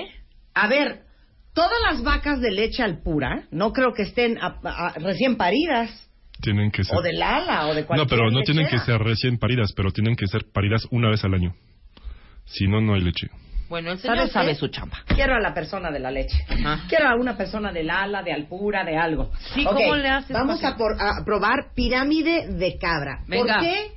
A 0.54 0.68
ver, 0.68 1.02
todas 1.54 1.72
las 1.90 2.02
vacas 2.04 2.40
de 2.40 2.50
leche 2.52 2.82
al 2.82 3.02
pura, 3.02 3.44
no 3.50 3.72
creo 3.72 3.92
que 3.92 4.02
estén 4.02 4.38
a- 4.38 4.58
a- 4.62 4.92
recién 4.98 5.36
paridas, 5.36 5.90
tienen 6.42 6.70
que 6.70 6.84
ser 6.84 6.94
o 6.94 7.00
de 7.00 7.14
Lala, 7.14 7.68
o 7.68 7.74
de 7.74 7.86
cualquier 7.86 7.98
no 7.98 8.06
pero 8.06 8.30
no 8.30 8.42
tienen 8.42 8.66
que 8.66 8.76
lechera. 8.76 8.98
ser 8.98 9.06
recién 9.06 9.38
paridas 9.38 9.72
pero 9.74 9.90
tienen 9.92 10.14
que 10.16 10.26
ser 10.26 10.42
paridas 10.52 10.86
una 10.90 11.08
vez 11.08 11.24
al 11.24 11.32
año 11.32 11.54
si 12.44 12.66
no 12.68 12.80
no 12.82 12.92
hay 12.94 13.00
leche 13.00 13.28
Bueno, 13.70 13.92
el 13.92 13.98
señor 13.98 14.16
¿Sabes 14.18 14.32
sabe 14.32 14.48
qué? 14.48 14.54
su 14.56 14.68
chamba. 14.68 14.98
Quiero 15.06 15.34
a 15.34 15.40
la 15.40 15.54
persona 15.54 15.90
de 15.90 15.98
la 15.98 16.10
leche. 16.10 16.36
Quiero 16.90 17.08
a 17.08 17.14
una 17.14 17.38
persona 17.38 17.72
de 17.72 17.82
Lala, 17.82 18.22
de 18.22 18.30
Alpura, 18.30 18.84
de 18.84 18.98
algo. 18.98 19.30
Sí, 19.54 19.64
Ok, 19.66 19.72
¿cómo 19.76 19.96
le 19.96 20.08
haces 20.10 20.30
Vamos 20.36 20.62
a, 20.62 20.76
por- 20.76 21.00
a 21.00 21.24
probar 21.24 21.72
pirámide 21.74 22.48
de 22.48 22.76
cabra. 22.76 23.24
Venga. 23.26 23.54
¿Por 23.54 23.62
qué 23.64 23.92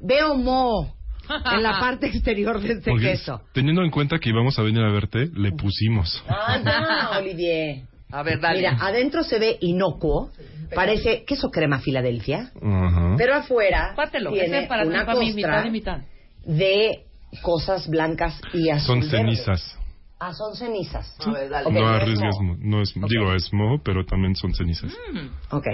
veo 0.00 0.34
moho 0.34 0.96
en 1.52 1.62
la 1.62 1.78
parte 1.78 2.08
exterior 2.08 2.60
de 2.60 2.72
este 2.72 2.90
Porque 2.90 3.12
queso? 3.12 3.40
teniendo 3.52 3.84
en 3.84 3.90
cuenta 3.92 4.18
que 4.18 4.30
íbamos 4.30 4.58
a 4.58 4.62
venir 4.62 4.82
a 4.82 4.90
verte 4.90 5.28
le 5.32 5.52
pusimos 5.52 6.24
Anda, 6.26 7.10
Olivier. 7.20 7.82
A 8.12 8.22
ver, 8.22 8.40
dale. 8.40 8.58
Mira, 8.58 8.76
adentro 8.80 9.22
se 9.22 9.38
ve 9.38 9.58
inocuo. 9.60 10.30
Parece 10.74 11.24
queso 11.24 11.50
crema 11.50 11.80
Filadelfia. 11.80 12.52
Uh 12.54 12.64
-huh. 12.64 13.16
Pero 13.16 13.34
afuera 13.34 13.92
Pártelo, 13.96 14.30
tiene 14.30 14.66
para 14.68 14.84
una 14.86 15.04
costra 15.04 15.34
mitad 15.34 15.64
y 15.64 15.70
mitad. 15.70 16.00
de 16.44 17.04
cosas 17.42 17.88
blancas 17.88 18.40
y 18.52 18.70
azules. 18.70 18.86
Son 18.86 19.10
cenizas. 19.10 19.78
Ah, 20.20 20.32
son 20.32 20.54
cenizas. 20.54 21.16
A 21.26 21.30
ver, 21.32 21.48
dale. 21.48 21.66
Okay, 21.66 21.80
no 21.80 21.88
arriesgues, 21.88 22.36
no, 22.40 22.56
no 22.58 22.82
es, 22.82 22.90
okay. 22.90 23.08
digo, 23.08 23.32
es 23.32 23.52
moho, 23.52 23.78
pero 23.82 24.04
también 24.04 24.36
son 24.36 24.54
cenizas. 24.54 24.92
Mm. 25.12 25.56
Ok. 25.56 25.66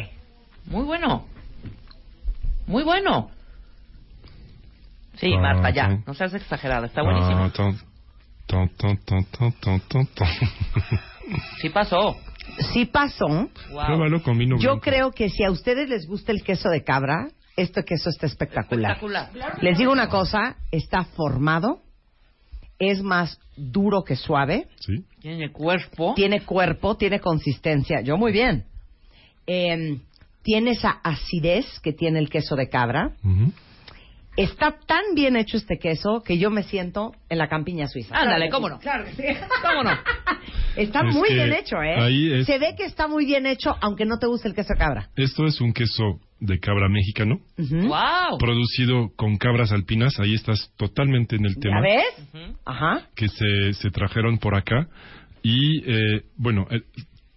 Muy 0.66 0.84
bueno. 0.84 1.26
Muy 2.66 2.84
bueno. 2.84 3.30
Sí, 5.16 5.32
ah, 5.34 5.40
Marta, 5.40 5.70
ya. 5.70 5.88
Ton. 5.88 6.04
No 6.06 6.14
seas 6.14 6.34
exagerada. 6.34 6.86
Está 6.86 7.02
buenísimo. 7.02 7.44
Ah, 7.44 7.50
ton, 7.54 7.76
ton, 8.46 9.00
sí 11.60 11.70
pasó. 11.70 12.16
Sí 12.72 12.84
pasó. 12.86 13.48
Pruébalo 13.70 14.22
con 14.22 14.38
vino 14.38 14.56
Yo 14.58 14.70
blanco. 14.72 14.80
creo 14.84 15.10
que 15.12 15.28
si 15.30 15.44
a 15.44 15.50
ustedes 15.50 15.88
les 15.88 16.06
gusta 16.06 16.32
el 16.32 16.42
queso 16.42 16.68
de 16.70 16.82
cabra, 16.82 17.28
este 17.56 17.84
queso 17.84 18.10
está 18.10 18.26
espectacular. 18.26 18.92
Espectacular. 18.96 19.62
Les 19.62 19.78
digo 19.78 19.92
una 19.92 20.08
cosa, 20.08 20.56
está 20.70 21.04
formado, 21.04 21.80
es 22.78 23.02
más 23.02 23.38
duro 23.56 24.04
que 24.04 24.16
suave, 24.16 24.68
Sí. 24.80 25.04
Tiene 25.20 25.50
cuerpo. 25.50 26.12
tiene 26.14 26.42
cuerpo, 26.42 26.96
tiene 26.96 27.20
consistencia. 27.20 28.00
Yo 28.02 28.16
muy 28.16 28.32
bien. 28.32 28.64
Eh, 29.46 29.98
tiene 30.42 30.72
esa 30.72 30.90
acidez 31.02 31.80
que 31.80 31.92
tiene 31.92 32.18
el 32.18 32.28
queso 32.30 32.54
de 32.56 32.68
cabra. 32.68 33.12
Ujú. 33.24 33.52
Está 34.36 34.76
tan 34.86 35.02
bien 35.14 35.34
hecho 35.36 35.56
este 35.56 35.78
queso 35.78 36.22
que 36.22 36.36
yo 36.38 36.50
me 36.50 36.62
siento 36.62 37.12
en 37.30 37.38
la 37.38 37.48
campiña 37.48 37.88
suiza. 37.88 38.16
Ándale, 38.16 38.50
cómo 38.50 38.68
no. 38.68 38.78
Claro 38.78 39.04
sí. 39.16 39.22
¿Cómo 39.62 39.82
no? 39.82 39.90
Está 40.76 41.00
Es 41.08 41.14
muy 41.14 41.32
bien 41.32 41.52
hecho, 41.54 41.76
¿eh? 41.82 41.94
ahí 41.98 42.32
es- 42.34 42.46
Se 42.46 42.58
ve 42.58 42.74
que 42.76 42.84
está 42.84 43.08
muy 43.08 43.24
bien 43.24 43.46
hecho, 43.46 43.74
aunque 43.80 44.04
no 44.04 44.18
te 44.18 44.26
guste 44.26 44.48
el 44.48 44.54
queso 44.54 44.74
cabra. 44.76 45.08
Esto 45.16 45.46
es 45.46 45.60
un 45.62 45.72
queso 45.72 46.20
de 46.38 46.58
cabra 46.60 46.88
mexicano. 46.90 47.40
¡Wow! 47.56 48.36
producido 48.38 49.08
con 49.16 49.38
cabras 49.38 49.72
alpinas. 49.72 50.20
Ahí 50.20 50.34
estás 50.34 50.70
totalmente 50.76 51.36
en 51.36 51.46
el 51.46 51.54
¿Ya 51.54 51.60
tema. 51.60 51.80
ves? 51.80 52.54
Ajá. 52.66 53.08
que 53.14 53.28
se, 53.28 53.72
se 53.72 53.90
trajeron 53.90 54.36
por 54.36 54.54
acá. 54.54 54.86
Y 55.42 55.78
eh, 55.90 56.24
bueno, 56.36 56.66
eh, 56.70 56.82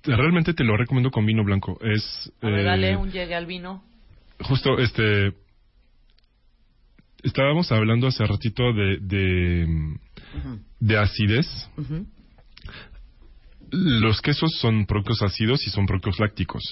realmente 0.04 0.54
te 0.54 0.66
lo 0.66 0.76
recomiendo 0.76 1.12
con 1.12 1.26
vino 1.26 1.45
blanco. 1.45 1.80
Es 1.82 2.30
A 2.41 2.47
ver, 2.47 2.60
eh, 2.60 2.64
dale 2.64 2.97
un 2.97 3.10
llegue 3.10 3.36
al 3.36 3.45
vino. 3.45 3.84
justo 4.41 4.78
este. 4.80 5.32
Estábamos 7.24 7.72
hablando 7.72 8.07
hace 8.07 8.26
ratito 8.26 8.72
de, 8.74 8.97
de, 9.01 9.67
de 10.80 10.97
acidez. 10.97 11.47
Los 13.72 14.20
quesos 14.22 14.51
son 14.59 14.86
productos 14.88 15.22
ácidos 15.22 15.65
y 15.67 15.70
son 15.70 15.86
productos 15.86 16.20
lácticos. 16.20 16.63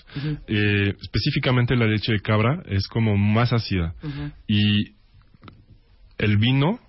Eh, 0.47 0.95
específicamente 0.99 1.75
la 1.75 1.85
leche 1.85 2.11
de 2.13 2.19
cabra 2.21 2.63
es 2.67 2.87
como 2.87 3.15
más 3.17 3.53
ácida. 3.53 3.93
Y 4.47 4.95
el 6.17 6.37
vino, 6.37 6.79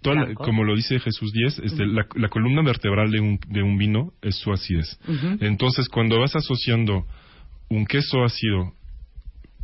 toda 0.00 0.16
la- 0.16 0.24
Blanco. 0.24 0.44
como 0.44 0.64
lo 0.64 0.74
dice 0.74 0.98
Jesús 1.00 1.32
10, 1.32 1.58
este, 1.64 1.86
la, 1.86 2.06
la 2.14 2.28
columna 2.28 2.62
vertebral 2.62 3.10
de 3.10 3.20
un, 3.20 3.38
de 3.48 3.62
un 3.62 3.76
vino 3.76 4.12
es 4.22 4.36
su 4.36 4.52
acidez. 4.52 4.98
Entonces, 5.40 5.88
cuando 5.90 6.18
vas 6.20 6.34
asociando 6.34 7.04
un 7.68 7.84
queso 7.84 8.24
ácido 8.24 8.72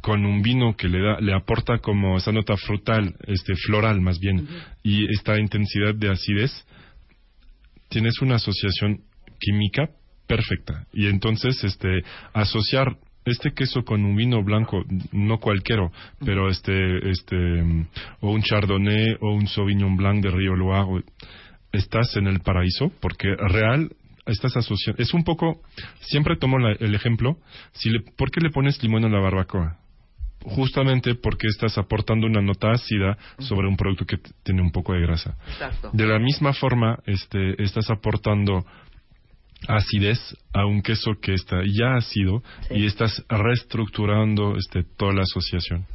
con 0.01 0.24
un 0.24 0.42
vino 0.42 0.76
que 0.76 0.88
le 0.88 1.01
da 1.01 1.20
le 1.20 1.34
aporta 1.34 1.78
como 1.78 2.16
esa 2.16 2.32
nota 2.32 2.57
frutal, 2.57 3.14
este 3.26 3.55
floral 3.57 4.01
más 4.01 4.18
bien, 4.20 4.46
y 4.82 5.05
esta 5.12 5.38
intensidad 5.38 5.94
de 5.94 6.11
acidez, 6.11 6.66
tienes 7.88 8.20
una 8.20 8.36
asociación 8.36 9.01
química 9.40 9.88
perfecta. 10.26 10.86
Y 10.92 11.07
entonces, 11.07 11.62
este, 11.64 12.03
asociar 12.32 12.96
este 13.24 13.53
queso 13.53 13.82
con 13.84 14.05
un 14.05 14.16
vino 14.16 14.42
blanco, 14.42 14.84
no 15.12 15.38
cualquiera, 15.38 15.90
pero 16.24 16.49
este, 16.49 17.11
este, 17.11 17.36
o 18.20 18.30
un 18.32 18.42
chardonnay 18.42 19.16
o 19.20 19.34
un 19.34 19.46
sauvignon 19.46 19.96
blanc 19.96 20.22
de 20.22 20.30
Río 20.30 20.55
Loire, 20.55 21.05
estás 21.72 22.16
en 22.16 22.26
el 22.26 22.40
paraíso, 22.40 22.90
porque 23.01 23.28
real 23.36 23.90
estás 24.26 24.57
asociando, 24.57 25.03
es 25.03 25.12
un 25.14 25.24
poco, 25.24 25.62
siempre 26.01 26.36
tomo 26.36 26.59
la- 26.59 26.76
el 26.78 26.94
ejemplo, 26.94 27.38
si 27.72 27.90
le, 27.90 28.01
¿por 28.16 28.30
qué 28.30 28.40
le 28.40 28.51
pones 28.51 28.82
limón 28.82 29.05
a 29.05 29.09
la 29.09 29.20
barbacoa? 29.20 29.78
Justamente 30.45 31.14
porque 31.16 31.49
estás 31.49 31.76
aportando 31.78 32.26
una 32.26 32.41
nota 32.41 32.70
ácida 32.70 33.18
sobre 33.39 33.66
un 33.66 33.76
producto 33.76 34.05
que 34.05 34.18
tiene 34.45 34.62
un 34.62 34.70
poco 34.70 34.93
de 34.93 35.01
grasa. 35.01 35.36
Exacto. 35.49 35.91
De 35.93 36.07
la 36.07 36.18
misma 36.18 36.53
forma, 36.53 36.99
este, 37.07 37.61
estás 37.62 37.91
aportando 37.91 38.64
acidez 39.66 40.18
a 40.53 40.66
un 40.66 40.82
queso 40.82 41.12
que 41.20 41.34
está 41.34 41.57
ya 41.66 41.97
ácido 41.97 42.43
y 42.70 42.86
estás 42.86 43.24
reestructurando 43.28 44.57
este, 44.57 44.84
toda 44.97 45.12
la 45.12 45.22
asociación. 45.22 45.86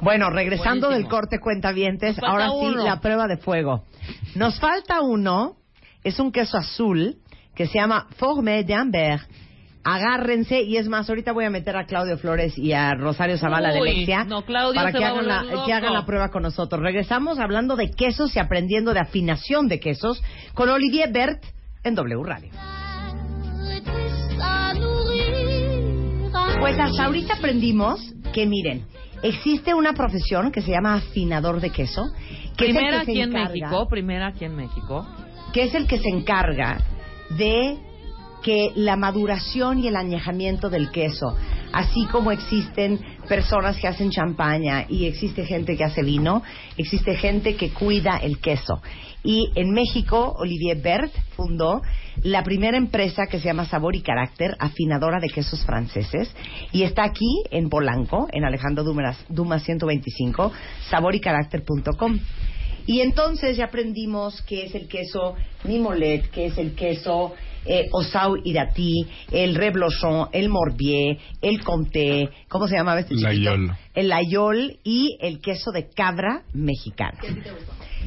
Bueno, 0.00 0.30
regresando 0.30 0.88
Buenísimo. 0.88 1.08
del 1.10 1.20
corte 1.20 1.38
cuentavientes, 1.38 2.18
ahora 2.22 2.48
sí 2.48 2.54
uno. 2.58 2.84
la 2.84 3.00
prueba 3.00 3.26
de 3.26 3.36
fuego. 3.36 3.84
Nos 4.34 4.58
falta 4.58 5.02
uno, 5.02 5.56
es 6.02 6.18
un 6.18 6.32
queso 6.32 6.56
azul 6.56 7.16
que 7.54 7.66
se 7.66 7.78
llama 7.78 8.06
Formé 8.16 8.64
d'Ambert. 8.64 9.28
Agárrense, 9.82 10.60
y 10.60 10.76
es 10.76 10.88
más, 10.88 11.08
ahorita 11.08 11.32
voy 11.32 11.46
a 11.46 11.50
meter 11.50 11.74
a 11.76 11.86
Claudio 11.86 12.18
Flores 12.18 12.58
y 12.58 12.72
a 12.72 12.94
Rosario 12.94 13.38
Zavala 13.38 13.72
de 13.72 13.80
Lexia 13.80 14.24
no, 14.24 14.42
para 14.42 14.92
que 14.92 15.02
hagan, 15.02 15.26
la, 15.26 15.44
que 15.64 15.72
hagan 15.72 15.94
la 15.94 16.04
prueba 16.04 16.30
con 16.30 16.42
nosotros. 16.42 16.82
Regresamos 16.82 17.38
hablando 17.38 17.76
de 17.76 17.90
quesos 17.90 18.36
y 18.36 18.38
aprendiendo 18.38 18.92
de 18.92 19.00
afinación 19.00 19.68
de 19.68 19.80
quesos 19.80 20.22
con 20.52 20.68
Olivier 20.68 21.10
Bert 21.10 21.42
en 21.82 21.94
W 21.94 22.22
Radio. 22.22 22.50
Pues 26.60 26.78
hasta 26.78 27.04
ahorita 27.06 27.34
aprendimos 27.34 28.12
que, 28.34 28.46
miren, 28.46 28.84
existe 29.22 29.72
una 29.72 29.94
profesión 29.94 30.52
que 30.52 30.60
se 30.60 30.72
llama 30.72 30.96
afinador 30.96 31.60
de 31.60 31.70
queso. 31.70 32.04
Que 32.58 32.66
es 32.66 32.70
el 32.70 32.76
Primera 32.76 33.00
que 33.00 33.04
se 33.06 33.10
aquí 33.12 33.20
en 33.22 33.30
México, 33.30 33.88
primera 33.88 34.26
aquí 34.26 34.44
en 34.44 34.56
México. 34.56 35.06
que 35.54 35.62
es 35.62 35.74
el 35.74 35.86
que 35.86 35.98
se 35.98 36.10
encarga 36.10 36.78
de 37.30 37.78
que 38.42 38.72
la 38.74 38.96
maduración 38.96 39.78
y 39.78 39.88
el 39.88 39.96
añejamiento 39.96 40.70
del 40.70 40.90
queso, 40.90 41.36
así 41.72 42.06
como 42.10 42.32
existen 42.32 42.98
personas 43.28 43.76
que 43.78 43.88
hacen 43.88 44.10
champaña 44.10 44.86
y 44.88 45.06
existe 45.06 45.44
gente 45.44 45.76
que 45.76 45.84
hace 45.84 46.02
vino, 46.02 46.42
existe 46.76 47.16
gente 47.16 47.56
que 47.56 47.70
cuida 47.70 48.18
el 48.18 48.38
queso. 48.38 48.80
Y 49.22 49.50
en 49.54 49.72
México, 49.72 50.34
Olivier 50.38 50.80
Bert 50.80 51.12
fundó 51.36 51.82
la 52.22 52.42
primera 52.42 52.76
empresa 52.76 53.26
que 53.30 53.38
se 53.38 53.46
llama 53.46 53.66
Sabor 53.66 53.94
y 53.94 54.00
Carácter, 54.00 54.56
afinadora 54.58 55.20
de 55.20 55.28
quesos 55.28 55.64
franceses, 55.64 56.34
y 56.72 56.84
está 56.84 57.04
aquí 57.04 57.42
en 57.50 57.68
Polanco, 57.68 58.28
en 58.32 58.44
Alejandro 58.44 58.82
Dumas, 58.82 59.22
Dumas 59.28 59.62
125, 59.64 60.52
saborycaracter.com. 60.88 62.18
Y 62.86 63.00
entonces 63.00 63.56
ya 63.56 63.66
aprendimos 63.66 64.40
qué 64.42 64.64
es 64.64 64.74
el 64.74 64.88
queso 64.88 65.34
Mimolet, 65.64 66.30
qué 66.30 66.46
es 66.46 66.58
el 66.58 66.74
queso 66.74 67.34
eh, 67.64 67.88
Osau 67.92 68.36
Irati, 68.44 69.06
el 69.30 69.54
Reblochon, 69.54 70.28
el 70.32 70.48
Morbier, 70.48 71.18
el 71.40 71.62
Comté, 71.62 72.28
¿cómo 72.48 72.68
se 72.68 72.76
llamaba 72.76 73.00
este 73.00 73.14
chiquito? 73.14 73.28
Layol. 73.28 73.76
El 73.94 74.08
Layol 74.08 74.78
y 74.84 75.18
el 75.20 75.40
queso 75.40 75.70
de 75.72 75.88
cabra 75.90 76.42
mexicano. 76.52 77.18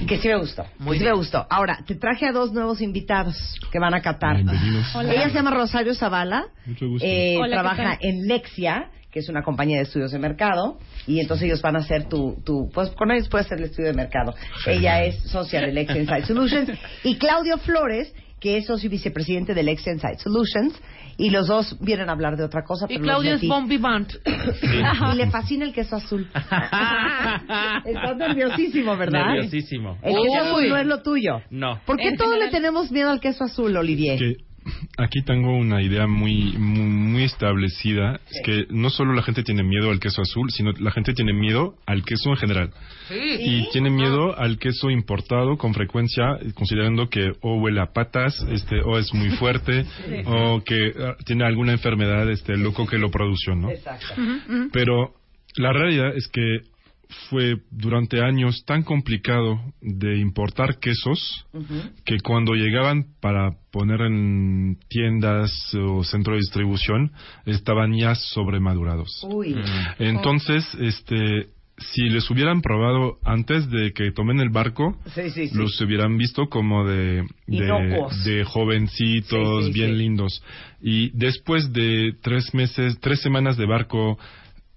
Que 0.08 0.18
sí 0.18 0.28
me 0.28 0.38
gustó. 0.38 0.66
Muy 0.80 0.94
que 0.94 1.00
sí 1.00 1.04
bien. 1.04 1.12
me 1.12 1.18
gustó. 1.18 1.46
Ahora, 1.50 1.80
te 1.86 1.96
traje 1.96 2.26
a 2.26 2.32
dos 2.32 2.52
nuevos 2.52 2.82
invitados 2.82 3.36
que 3.72 3.80
van 3.80 3.94
a 3.94 4.02
catar. 4.02 4.38
Bienvenidos. 4.38 4.88
Ella 4.96 5.30
se 5.30 5.36
llama 5.36 5.52
Rosario 5.52 5.94
Zavala. 5.94 6.46
Mucho 6.66 6.88
gusto. 6.88 7.06
Eh, 7.08 7.38
Hola, 7.38 7.48
¿qué 7.48 7.52
trabaja 7.54 7.98
en 8.02 8.28
Lexia, 8.28 8.90
que 9.12 9.20
es 9.20 9.30
una 9.30 9.44
compañía 9.44 9.78
de 9.78 9.84
estudios 9.84 10.12
de 10.12 10.18
mercado, 10.18 10.80
y 11.06 11.20
entonces 11.20 11.46
ellos 11.46 11.62
van 11.62 11.76
a 11.76 11.80
hacer 11.80 12.10
tu, 12.10 12.42
tu 12.44 12.70
pues 12.74 12.90
con 12.90 13.12
ellos 13.12 13.30
puedes 13.30 13.46
hacer 13.46 13.60
el 13.60 13.66
estudio 13.66 13.90
de 13.90 13.94
mercado. 13.94 14.34
Ella 14.66 15.04
es 15.04 15.22
socia 15.30 15.62
de 15.62 15.72
Lexia 15.72 16.02
Insight 16.02 16.26
Solutions 16.26 16.72
y 17.04 17.16
Claudio 17.18 17.60
Flores, 17.60 18.12
que 18.44 18.58
es 18.58 18.66
socio 18.66 18.88
y 18.88 18.90
vicepresidente 18.90 19.54
de 19.54 19.64
Lexia 19.64 19.94
Insight 19.94 20.20
Solutions, 20.20 20.74
y 21.16 21.30
los 21.30 21.48
dos 21.48 21.78
vienen 21.80 22.10
a 22.10 22.12
hablar 22.12 22.36
de 22.36 22.44
otra 22.44 22.66
cosa. 22.66 22.88
Y 22.90 22.96
pero 22.96 23.04
Claudio 23.04 23.32
los 23.32 23.42
es 23.42 23.68
Vivant. 23.70 24.12
y 25.14 25.16
le 25.16 25.32
fascina 25.32 25.64
el 25.64 25.72
queso 25.72 25.96
azul. 25.96 26.28
Estás 27.86 28.18
nerviosísimo, 28.18 28.98
¿verdad? 28.98 29.28
Nerviosísimo. 29.28 29.98
El 30.02 30.16
queso 30.16 30.24
Uy. 30.24 30.36
azul 30.36 30.70
no 30.70 30.78
es 30.78 30.86
lo 30.86 31.02
tuyo. 31.02 31.42
No. 31.52 31.80
¿Por 31.86 31.96
qué 31.96 32.10
En 32.10 32.18
todos 32.18 32.38
le 32.38 32.50
tenemos 32.50 32.92
miedo 32.92 33.12
al 33.12 33.22
queso 33.22 33.46
azul, 33.46 33.78
Olivier? 33.78 34.20
que 34.20 34.36
aquí 34.98 35.22
tengo 35.24 35.56
una 35.56 35.82
idea 35.82 36.08
muy, 36.08 36.54
muy, 36.58 36.86
muy 36.86 37.24
establecida. 37.24 38.20
Es 38.30 38.42
que 38.44 38.66
no 38.70 38.90
solo 38.90 39.14
la 39.14 39.24
gente 39.24 39.44
tiene 39.44 39.64
miedo 39.64 39.92
al 39.92 40.00
queso 40.00 40.22
azul, 40.22 40.50
sino 40.52 40.72
la 40.80 40.92
gente 40.92 41.14
tiene 41.14 41.34
miedo 41.34 41.76
al 41.86 42.04
queso 42.04 42.30
en 42.30 42.38
general. 42.38 42.74
Y 43.10 43.70
tiene 43.72 43.90
miedo 43.90 44.38
al 44.38 44.58
queso 44.58 44.90
importado 44.90 45.58
con 45.58 45.74
frecuencia, 45.74 46.38
considerando 46.54 47.10
que 47.10 47.34
o 47.42 47.58
huele 47.58 47.82
a 47.82 47.94
patas, 47.94 48.46
este, 48.50 48.82
o 48.82 48.98
es 48.98 49.14
muy 49.14 49.30
fuerte, 49.32 49.86
o 50.26 50.62
que 50.64 50.94
ah, 51.00 51.16
tiene 51.26 51.46
alguna 51.46 51.74
enfermedad, 51.74 52.30
este, 52.30 52.58
loco 52.58 52.86
que 52.86 52.98
lo 52.98 53.12
produjo, 53.12 53.56
¿no? 53.56 53.70
Exacto. 53.70 54.14
Pero 54.72 55.14
la 55.56 55.72
realidad 55.72 56.16
es 56.16 56.28
que 56.28 56.73
fue 57.30 57.58
durante 57.72 58.22
años 58.22 58.64
tan 58.66 58.84
complicado 58.84 59.60
de 59.82 60.18
importar 60.20 60.80
quesos 60.80 61.46
que 62.06 62.20
cuando 62.20 62.54
llegaban 62.54 63.06
para 63.22 63.52
poner 63.72 64.02
en 64.02 64.78
tiendas 64.90 65.52
o 65.76 66.04
centro 66.04 66.34
de 66.34 66.40
distribución 66.40 67.12
estaban 67.46 67.94
ya 67.96 68.16
sobremadurados. 68.16 69.26
Uy. 69.30 69.56
Entonces, 70.00 70.66
este 70.80 71.48
si 71.78 72.04
les 72.10 72.30
hubieran 72.30 72.62
probado 72.62 73.18
antes 73.24 73.70
de 73.70 73.94
que 73.94 74.12
tomen 74.12 74.40
el 74.40 74.50
barco, 74.50 74.96
Sí, 75.14 75.30
sí, 75.32 75.48
sí. 75.48 75.58
los 75.58 75.80
hubieran 75.82 76.18
visto 76.18 76.48
como 76.48 76.86
de, 76.86 77.24
de, 77.48 78.44
jovencitos, 78.46 79.66
Sí, 79.66 79.72
sí, 79.72 79.74
bien 79.74 79.90
sí. 79.92 79.96
lindos. 79.98 80.44
Y 80.82 81.10
después 81.18 81.74
de 81.74 82.14
tres 82.22 82.54
meses, 82.54 83.00
tres 83.00 83.22
semanas 83.22 83.58
de 83.58 83.66
barco, 83.66 84.20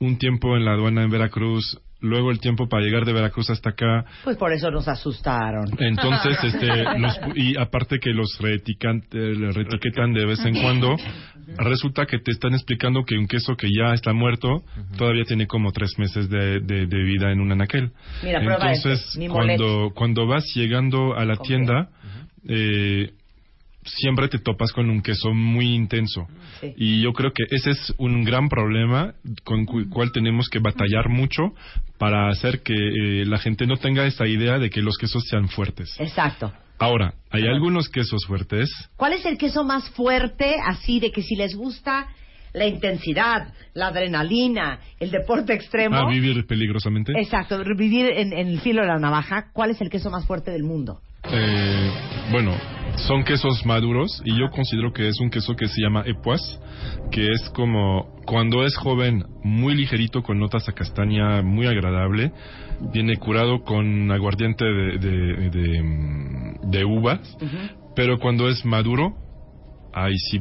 un 0.01 0.17
tiempo 0.19 0.57
en 0.57 0.65
la 0.65 0.73
aduana 0.73 1.03
en 1.05 1.11
Veracruz, 1.11 1.79
luego 2.01 2.31
el 2.31 2.41
tiempo 2.41 2.69
para 2.69 2.83
llegar 2.85 3.05
de 3.05 3.13
Veracruz 3.13 3.49
hasta 3.51 3.71
acá, 3.71 4.05
Pues 4.25 4.37
por 4.37 4.53
eso 4.53 4.71
nos 4.71 4.87
asustaron. 4.89 5.67
entonces, 5.79 6.37
este, 6.45 6.67
los 6.99 7.19
pu- 7.21 7.33
y 7.37 7.57
aparte 7.59 7.99
que 7.99 8.11
los 8.11 8.39
reetican- 8.41 9.03
eh, 9.13 9.51
reetiquetan 9.53 10.13
de 10.13 10.27
vez 10.27 10.45
en 10.45 10.61
cuando, 10.61 10.97
resulta 11.59 12.05
que 12.07 12.19
te 12.19 12.33
están 12.33 12.53
explicando 12.55 13.05
que 13.05 13.17
un 13.17 13.27
queso 13.27 13.57
que 13.57 13.69
ya 13.69 13.95
está 13.95 14.13
muerto 14.13 14.63
todavía 14.99 15.25
tiene 15.25 15.47
como 15.47 15.73
tres 15.73 15.99
meses 15.99 16.29
de, 16.29 16.61
de- 16.61 16.87
de 16.87 17.03
vida 17.03 17.33
en 17.33 17.41
un 17.41 17.53
anaquel. 17.53 17.91
Mira, 18.23 18.41
prueba 18.41 18.73
Entonces, 18.73 19.05
este, 19.07 19.19
mi 19.19 19.29
molet. 19.29 19.57
cuando, 19.59 19.91
cuando 19.95 20.27
vas 20.27 20.45
llegando 20.55 21.15
a 21.17 21.25
la 21.25 21.37
tienda, 21.37 21.89
eh, 22.49 23.11
siempre 23.87 24.29
te 24.29 24.39
topas 24.39 24.73
con 24.73 24.91
un 24.91 25.03
queso 25.03 25.33
muy 25.33 25.75
intenso. 25.75 26.27
Sí. 26.61 26.75
Y 26.77 27.03
yo 27.03 27.13
creo 27.13 27.33
que 27.33 27.45
ese 27.51 27.71
es 27.71 27.95
un 27.99 28.25
gran 28.25 28.49
problema 28.49 29.15
con 29.45 29.61
el 29.61 29.89
cual 29.89 30.13
tenemos 30.13 30.49
que 30.49 30.59
batallar 30.59 31.09
mucho 31.09 31.55
para 31.99 32.29
hacer 32.29 32.63
que 32.63 32.75
eh, 32.75 33.25
la 33.25 33.39
gente 33.39 33.67
no 33.67 33.77
tenga 33.77 34.07
esa 34.07 34.27
idea 34.27 34.59
de 34.59 34.71
que 34.71 34.83
los 34.83 34.99
quesos 34.99 35.25
sean 35.29 35.49
fuertes. 35.49 35.95
Exacto. 35.99 36.53
Ahora, 36.79 37.15
hay 37.31 37.47
algunos 37.47 37.89
quesos 37.89 38.27
fuertes. 38.27 38.71
¿Cuál 38.97 39.15
es 39.15 39.25
el 39.25 39.39
queso 39.39 39.65
más 39.65 39.89
fuerte, 39.91 40.57
así 40.63 41.01
de 41.01 41.11
que 41.11 41.23
si 41.23 41.35
les 41.35 41.55
gusta 41.55 42.09
la 42.53 42.67
intensidad, 42.67 43.55
la 43.75 43.89
adrenalina, 43.89 44.81
el 45.01 45.11
deporte 45.11 45.55
extremo? 45.55 45.97
A 45.97 46.11
vivir 46.11 46.47
peligrosamente. 46.47 47.13
Exacto, 47.19 47.63
vivir 47.77 48.07
en, 48.07 48.33
en 48.33 48.49
el 48.49 48.61
filo 48.61 48.83
de 48.83 48.89
la 48.89 48.99
navaja. 48.99 49.51
¿Cuál 49.53 49.71
es 49.71 49.81
el 49.81 49.89
queso 49.89 50.11
más 50.11 50.27
fuerte 50.27 50.51
del 50.51 50.65
mundo? 50.65 51.01
Eh, 51.31 51.91
bueno, 52.31 52.55
son 52.97 53.25
quesos 53.25 53.65
maduros 53.67 54.23
y 54.25 54.39
yo 54.39 54.51
considero 54.51 54.93
que 54.93 55.09
es 55.09 55.21
un 55.21 55.31
queso 55.31 55.55
que 55.55 55.69
se 55.69 55.81
llama 55.81 56.03
epuas, 56.07 56.61
que 57.11 57.31
es 57.31 57.51
como 57.51 58.17
cuando 58.27 58.65
es 58.65 58.77
joven, 58.77 59.25
muy 59.43 59.75
ligerito 59.75 60.23
con 60.23 60.39
notas 60.39 60.69
a 60.69 60.73
castaña, 60.73 61.43
muy 61.43 61.67
agradable. 61.67 62.33
Viene 62.93 63.17
curado 63.17 63.63
con 63.63 64.11
aguardiente 64.11 64.65
de, 64.65 64.99
de, 64.99 65.51
de, 65.51 66.55
de 66.63 66.85
uvas, 66.85 67.37
pero 67.95 68.19
cuando 68.19 68.49
es 68.49 68.65
maduro, 68.65 69.15
ahí 69.93 70.17
sí 70.19 70.41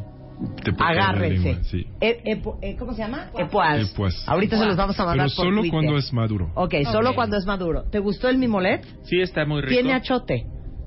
Agárrense. 0.77 1.63
sí. 1.63 1.87
E- 2.01 2.21
eh, 2.61 2.75
¿Cómo 2.77 2.93
se 2.93 2.99
llama? 3.03 3.29
Epoas. 3.37 3.91
Epuas. 3.91 4.23
Ahorita 4.27 4.57
se 4.57 4.65
los 4.65 4.75
vamos 4.75 4.99
a 4.99 5.05
mandar 5.05 5.27
Pero 5.27 5.49
solo 5.49 5.61
cuando 5.69 5.97
es 5.97 6.11
maduro. 6.11 6.51
Ok, 6.55 6.73
solo 6.91 7.15
cuando 7.15 7.37
es 7.37 7.45
maduro. 7.45 7.83
¿Te 7.89 7.99
gustó 7.99 8.27
el 8.27 8.37
mimolet? 8.37 8.85
Sí, 9.03 9.21
está 9.21 9.45
muy 9.45 9.61
rico. 9.61 9.73
Tiene 9.73 9.93
achote. 9.93 10.45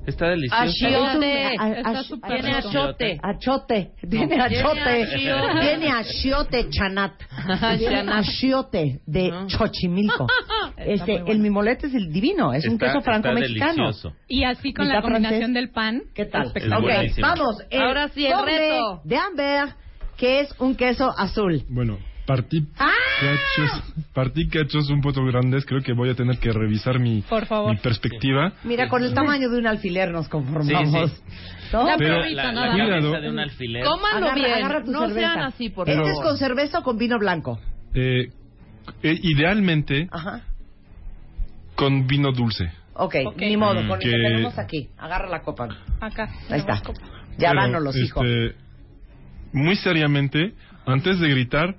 Está 0.08 0.30
delicioso. 0.30 0.62
Achiote. 0.62 1.50
Tiene 2.26 2.54
achote. 2.54 3.20
Achote. 3.22 3.90
Tiene 4.08 4.40
achote. 4.40 5.02
achiote. 5.02 5.60
Tiene 5.60 5.90
achiote, 5.90 6.70
chanat. 6.70 7.12
Tiene 7.78 8.10
achiote 8.10 9.00
de 9.06 9.32
Xochimilco. 9.48 10.26
Este, 10.78 11.22
el 11.26 11.40
mimolet 11.40 11.82
es 11.84 11.94
el 11.94 12.10
divino. 12.12 12.52
Es 12.54 12.64
un 12.66 12.78
queso 12.78 12.98
está 12.98 13.10
franco-mexicano. 13.10 13.72
delicioso. 13.72 14.12
Y 14.28 14.44
así 14.44 14.72
con 14.72 14.86
¿Mitad 14.86 14.96
la 14.96 15.02
combinación 15.02 15.38
francés? 15.40 15.54
del 15.54 15.70
pan. 15.70 16.02
¿Qué 16.14 16.24
tal? 16.24 16.46
espectacular. 16.46 16.80
Ok, 16.80 16.94
buenísimo. 16.96 17.26
vamos. 17.26 17.56
Ahora 17.72 18.08
sí, 18.08 18.26
el 18.26 18.44
reto. 18.44 19.00
De 19.04 19.16
Amber, 19.16 19.68
que 20.16 20.40
es 20.40 20.54
un 20.60 20.76
queso 20.76 21.12
azul. 21.18 21.64
Bueno, 21.68 21.98
partí 22.28 22.66
¡Ah! 22.78 22.90
cachos, 23.20 23.82
partí 24.12 24.48
cachos 24.48 24.90
un 24.90 25.00
poco 25.00 25.24
grandes. 25.24 25.64
Creo 25.64 25.80
que 25.82 25.94
voy 25.94 26.10
a 26.10 26.14
tener 26.14 26.38
que 26.38 26.52
revisar 26.52 27.00
mi, 27.00 27.22
Por 27.22 27.46
favor. 27.46 27.72
mi 27.72 27.78
perspectiva. 27.78 28.52
Mira, 28.64 28.88
con 28.88 29.02
el 29.02 29.14
tamaño 29.14 29.48
de 29.48 29.58
un 29.58 29.66
alfiler 29.66 30.10
nos 30.12 30.28
conformamos. 30.28 31.10
Sí, 31.10 31.16
sí. 31.16 31.22
¿No? 31.72 31.86
La 31.86 31.96
Pero- 31.96 32.24
La, 32.30 32.52
la 32.52 33.20
de 33.20 33.30
un 33.30 33.38
alfiler. 33.40 33.82
Cómanlo 33.84 34.34
bien. 34.34 34.52
agarra 34.52 34.80
no 34.86 35.00
cerveza. 35.00 35.14
sean 35.20 35.40
así, 35.40 35.70
por 35.70 35.86
Pero- 35.86 36.02
Este 36.02 36.12
favor. 36.12 36.24
es 36.24 36.30
con 36.30 36.38
cerveza 36.38 36.78
o 36.80 36.82
con 36.82 36.98
vino 36.98 37.18
blanco. 37.18 37.58
Eh, 37.94 38.28
eh, 39.02 39.18
idealmente 39.22 40.08
Ajá. 40.12 40.42
con 41.74 42.06
vino 42.06 42.32
dulce. 42.32 42.70
Ok, 42.94 43.14
Ok. 43.26 43.36
ni 43.38 43.56
modo, 43.56 43.74
con 43.88 43.92
el 43.92 43.98
que 44.00 44.10
Que- 44.10 44.16
tenemos 44.16 44.58
aquí. 44.58 44.88
Agarra 44.98 45.28
la 45.28 45.40
copa. 45.42 45.68
Acá. 46.00 46.28
Ahí 46.50 46.60
está. 46.60 46.74
Ya 47.38 47.50
Pero, 47.50 47.54
van 47.72 47.84
los 47.84 47.96
hijos. 47.96 48.24
este, 48.24 48.56
Muy 49.52 49.76
seriamente, 49.76 50.52
antes 50.84 51.18
de 51.20 51.28
gritar, 51.30 51.76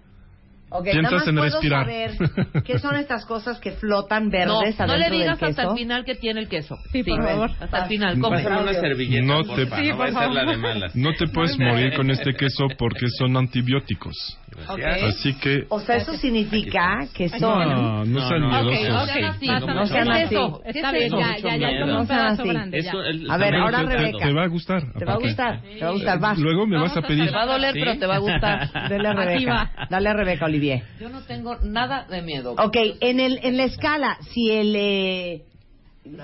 Ok, 0.72 0.86
nada 1.02 1.12
más 1.18 1.28
en 1.28 1.36
puedo 1.36 1.46
respirar. 1.50 1.86
saber 1.86 2.12
qué 2.64 2.80
son 2.80 2.96
estas 2.96 3.26
cosas 3.26 3.60
que 3.60 3.72
flotan 3.72 4.26
No, 4.26 4.32
verdes 4.32 4.78
no 4.80 4.86
le 4.86 4.94
adentro 4.94 5.18
digas 5.18 5.40
del 5.40 5.50
hasta 5.50 5.62
queso. 5.64 5.72
el 5.74 5.78
final 5.80 6.06
que 6.06 6.16
tiene 6.16 6.40
el 6.42 6.48
queso. 6.48 6.78
Sí, 6.92 7.04
por 7.04 7.24
favor. 7.24 7.52
Hasta 7.60 7.78
el 7.84 7.88
final, 7.90 8.20
come. 8.20 8.38
Pásame 8.44 8.62
una 8.62 8.74
servilleta, 8.74 9.26
No 9.26 9.44
porfa, 9.44 9.56
te- 9.56 9.66
no 9.66 9.76
Sí, 9.78 9.92
va 9.92 10.06
a 10.06 10.12
favor. 10.12 10.34
la 10.36 10.46
de 10.46 10.58
malas. 10.58 10.96
no 10.96 11.14
te 11.14 11.28
puedes 11.28 11.58
morir 11.60 11.94
con 11.96 12.10
este 12.12 12.34
queso 12.34 12.68
porque 12.78 13.08
son 13.18 13.36
antibióticos. 13.38 14.39
Gracias. 14.78 15.16
Así 15.16 15.34
que 15.36 15.66
O 15.70 15.80
sea, 15.80 15.96
eso 15.98 16.14
significa 16.16 17.08
que 17.14 17.30
son... 17.30 17.40
no, 17.70 18.06
no 18.06 18.28
sean 18.28 18.42
no, 18.42 18.50
no. 18.64 18.64
Miedosos. 18.72 18.90
no 18.94 19.06
sean 19.06 19.24
así. 19.26 19.48
Pásame. 19.48 19.74
No 19.74 19.88
sean 19.88 20.04
¿Qué 20.08 20.10
es 20.20 20.26
así. 20.26 20.36
eso? 20.36 20.62
Está 20.66 20.92
¿Qué 20.92 20.98
bien, 21.00 21.12
ya, 21.12 21.38
ya, 21.38 21.58
ya, 21.58 21.86
No 21.86 22.00
un 22.02 22.08
sean 22.08 22.20
así. 22.28 22.50
Eso, 22.78 23.02
el 23.04 23.30
A 23.32 23.38
ver, 23.38 23.56
ahora 23.56 23.80
te, 23.80 23.86
te- 23.88 23.98
Rebeca. 23.98 24.26
te 24.28 24.34
va 24.34 24.44
a 24.44 24.48
gustar. 24.48 24.94
Te 24.94 25.06
va 25.06 25.14
a 25.14 25.18
gustar, 25.18 25.62
te 25.62 25.80
va 25.84 25.88
a 25.90 25.92
gustar. 25.92 26.20
Vas. 26.20 26.38
Luego 26.40 26.66
me 26.68 26.76
Vamos 26.76 26.90
vas 26.96 26.98
a 26.98 27.02
Te 27.02 27.08
pedir. 27.08 27.34
va 27.34 27.42
a 27.42 27.46
doler, 27.46 27.74
¿Sí? 27.74 27.80
pero 27.80 27.98
te 28.00 28.06
va 28.06 28.16
a 28.16 28.20
gustar. 28.20 28.72
Dale 28.90 29.08
a 29.08 29.12
Aquí 29.12 29.20
Rebeca. 29.26 29.54
va. 29.54 29.88
Dale 29.90 30.10
a 30.10 30.14
Rebeca, 30.14 30.46
Olivier. 30.46 30.84
Yo 31.00 31.10
no 31.10 31.22
tengo 31.22 31.56
nada 31.64 32.06
de 32.10 32.22
miedo. 32.22 32.54
Ok, 32.58 32.78
en, 33.02 33.20
el, 33.20 33.40
en 33.44 33.58
la 33.58 33.64
escala, 33.66 34.18
si 34.34 34.52
el... 34.52 34.74
eh, 34.76 35.42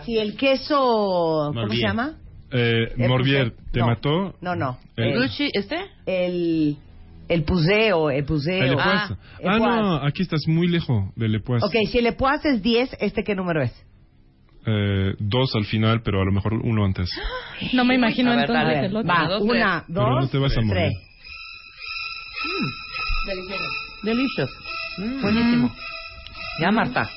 si 0.03 0.17
el 0.17 0.35
queso... 0.35 1.51
¿Cómo 1.53 1.67
se 1.69 1.77
llama? 1.77 2.13
Eh, 2.51 2.93
El 2.97 3.09
Morbier, 3.09 3.53
¿te 3.71 3.79
no. 3.81 3.87
mató? 3.87 4.35
No, 4.41 4.55
no. 4.55 4.77
El- 4.95 5.29
¿este? 5.53 5.77
el, 6.05 6.77
el 7.27 7.43
puseo, 7.43 8.09
el 8.09 8.25
puseo. 8.25 8.63
El. 8.63 8.79
Ah, 8.79 9.09
Ah, 9.43 9.57
no, 9.59 9.95
aquí 9.95 10.21
estás 10.21 10.41
muy 10.47 10.67
lejos 10.67 11.05
del 11.15 11.35
Epuas. 11.35 11.63
Ok, 11.63 11.73
si 11.91 11.97
el 11.99 12.07
epuas 12.07 12.43
es 12.45 12.61
10, 12.61 12.97
¿este 12.99 13.23
qué 13.23 13.35
número 13.35 13.61
es? 13.63 13.71
Eh, 14.67 15.13
dos 15.19 15.53
al 15.55 15.65
final, 15.65 16.01
pero 16.03 16.21
a 16.21 16.25
lo 16.25 16.31
mejor 16.31 16.53
uno 16.53 16.85
antes. 16.85 17.09
No 17.73 17.85
me 17.85 17.95
imagino 17.95 18.31
A 18.31 18.35
ver, 18.35 18.49
entonces 18.49 18.65
dale. 18.65 18.87
el 18.87 18.95
otro. 18.95 19.07
Va, 19.13 19.27
dos, 19.27 19.41
una, 19.43 19.83
tres. 19.85 19.95
Pero 19.95 20.09
no 20.09 20.21
dos, 20.21 20.31
te 20.31 20.37
vas 20.39 20.57
a 20.57 20.61
morir. 20.61 20.83
tres. 20.83 20.93
Delicious. 24.03 24.49
Buenísimo. 25.21 25.71
Ya, 26.59 26.71
Marta. 26.71 27.09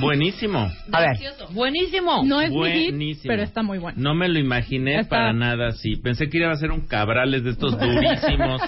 Buenísimo. 0.00 0.70
A 0.92 1.00
ver, 1.00 1.16
Buenísimo. 1.52 2.22
No 2.24 2.40
es 2.40 2.50
mi 2.50 2.56
hit, 2.72 2.90
Buenísimo. 2.90 3.24
pero 3.32 3.42
está 3.42 3.62
muy 3.62 3.78
bueno. 3.78 3.98
No 4.00 4.14
me 4.14 4.28
lo 4.28 4.38
imaginé 4.38 4.96
Está- 5.00 5.08
para 5.10 5.32
nada 5.32 5.68
así. 5.68 5.96
Pensé 5.96 6.28
que 6.28 6.38
iba 6.38 6.50
a 6.50 6.56
ser 6.56 6.70
un 6.70 6.86
cabrales 6.86 7.44
de 7.44 7.50
estos 7.50 7.78
durísimos. 7.78 8.60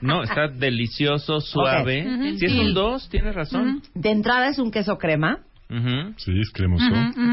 No, 0.00 0.22
está 0.22 0.48
delicioso, 0.48 1.40
suave. 1.40 2.04
Si 2.38 2.44
es 2.46 2.52
Sí. 2.52 2.58
un 2.58 2.74
2, 2.74 3.08
tienes 3.08 3.34
razón. 3.34 3.82
de 3.94 4.10
entrada 4.10 4.48
es 4.48 4.58
un 4.58 4.70
queso 4.70 4.96
crema. 4.98 5.40
Ujú. 5.70 6.14
Sí, 6.16 6.32
es 6.40 6.50
cremoso. 6.52 6.84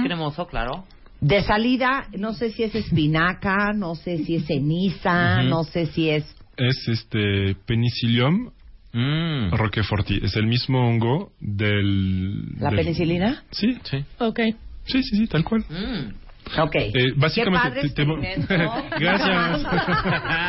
Cremoso, 0.03 0.47
claro. 0.47 0.83
De 1.21 1.41
salida, 1.41 2.07
no 2.17 2.33
sé 2.33 2.51
si 2.51 2.63
es 2.63 2.75
espinaca, 2.75 3.71
no 3.73 3.95
sé 3.95 4.17
si 4.19 4.35
es 4.35 4.45
ceniza, 4.45 5.43
no 5.43 5.63
sé 5.63 5.85
si 5.87 6.09
es... 6.09 6.23
Es 6.57 6.87
este 6.87 7.55
Penicillium 7.65 8.51
Mm. 8.97 9.51
roqueforti. 9.51 10.21
Es 10.23 10.37
el 10.37 10.47
mismo 10.47 10.87
hongo 10.87 11.33
del... 11.41 12.57
¿La 12.59 12.69
del- 12.69 12.77
penicilina? 12.79 13.43
Sí, 13.51 13.77
Sí. 13.83 14.05
Ok. 14.19 14.39
sí, 14.85 15.03
sí, 15.03 15.17
sí, 15.17 15.27
tal 15.27 15.43
cual. 15.43 15.65
Mm. 15.69 16.13
Ok. 16.61 16.75
Eh, 16.75 16.91
básicamente, 17.17 17.81
Qué 17.81 17.89
padre 17.89 17.89
te- 17.89 18.05
te-. 18.47 18.69
Gracias. 18.99 19.63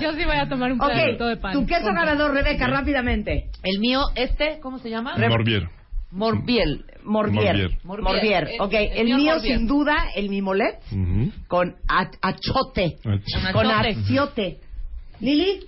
Yo 0.00 0.12
sí 0.12 0.24
voy 0.24 0.36
a 0.36 0.48
tomar 0.48 0.72
un 0.72 0.78
pedacito 0.78 1.26
de 1.26 1.34
Ok, 1.34 1.40
pan. 1.40 1.52
tu 1.54 1.66
queso 1.66 1.82
Con- 1.84 1.94
ganador, 1.94 2.32
Rebeca, 2.34 2.66
rápidamente. 2.66 3.46
El 3.62 3.78
mío, 3.80 4.02
este, 4.14 4.58
¿cómo 4.62 4.78
se 4.78 4.90
llama? 4.90 5.16
Morbier. 5.16 5.68
Morbiel. 6.10 6.84
Morbier. 7.04 7.70
Morbier. 7.84 7.84
Morbier. 7.84 8.48
El- 8.52 8.60
Ok, 8.60 8.72
el 8.74 9.10
el, 9.10 9.16
mío 9.16 9.40
sin 9.40 9.66
duda, 9.66 9.96
el 10.14 10.28
mimolet, 10.28 10.78
Ujú. 10.92 11.32
con 11.48 11.74
a- 11.88 12.10
achote. 12.20 12.96
Ach- 13.04 13.52
Con 13.52 13.66
Achote. 13.66 13.88
aciote. 13.88 14.58
¿Lili? 15.20 15.60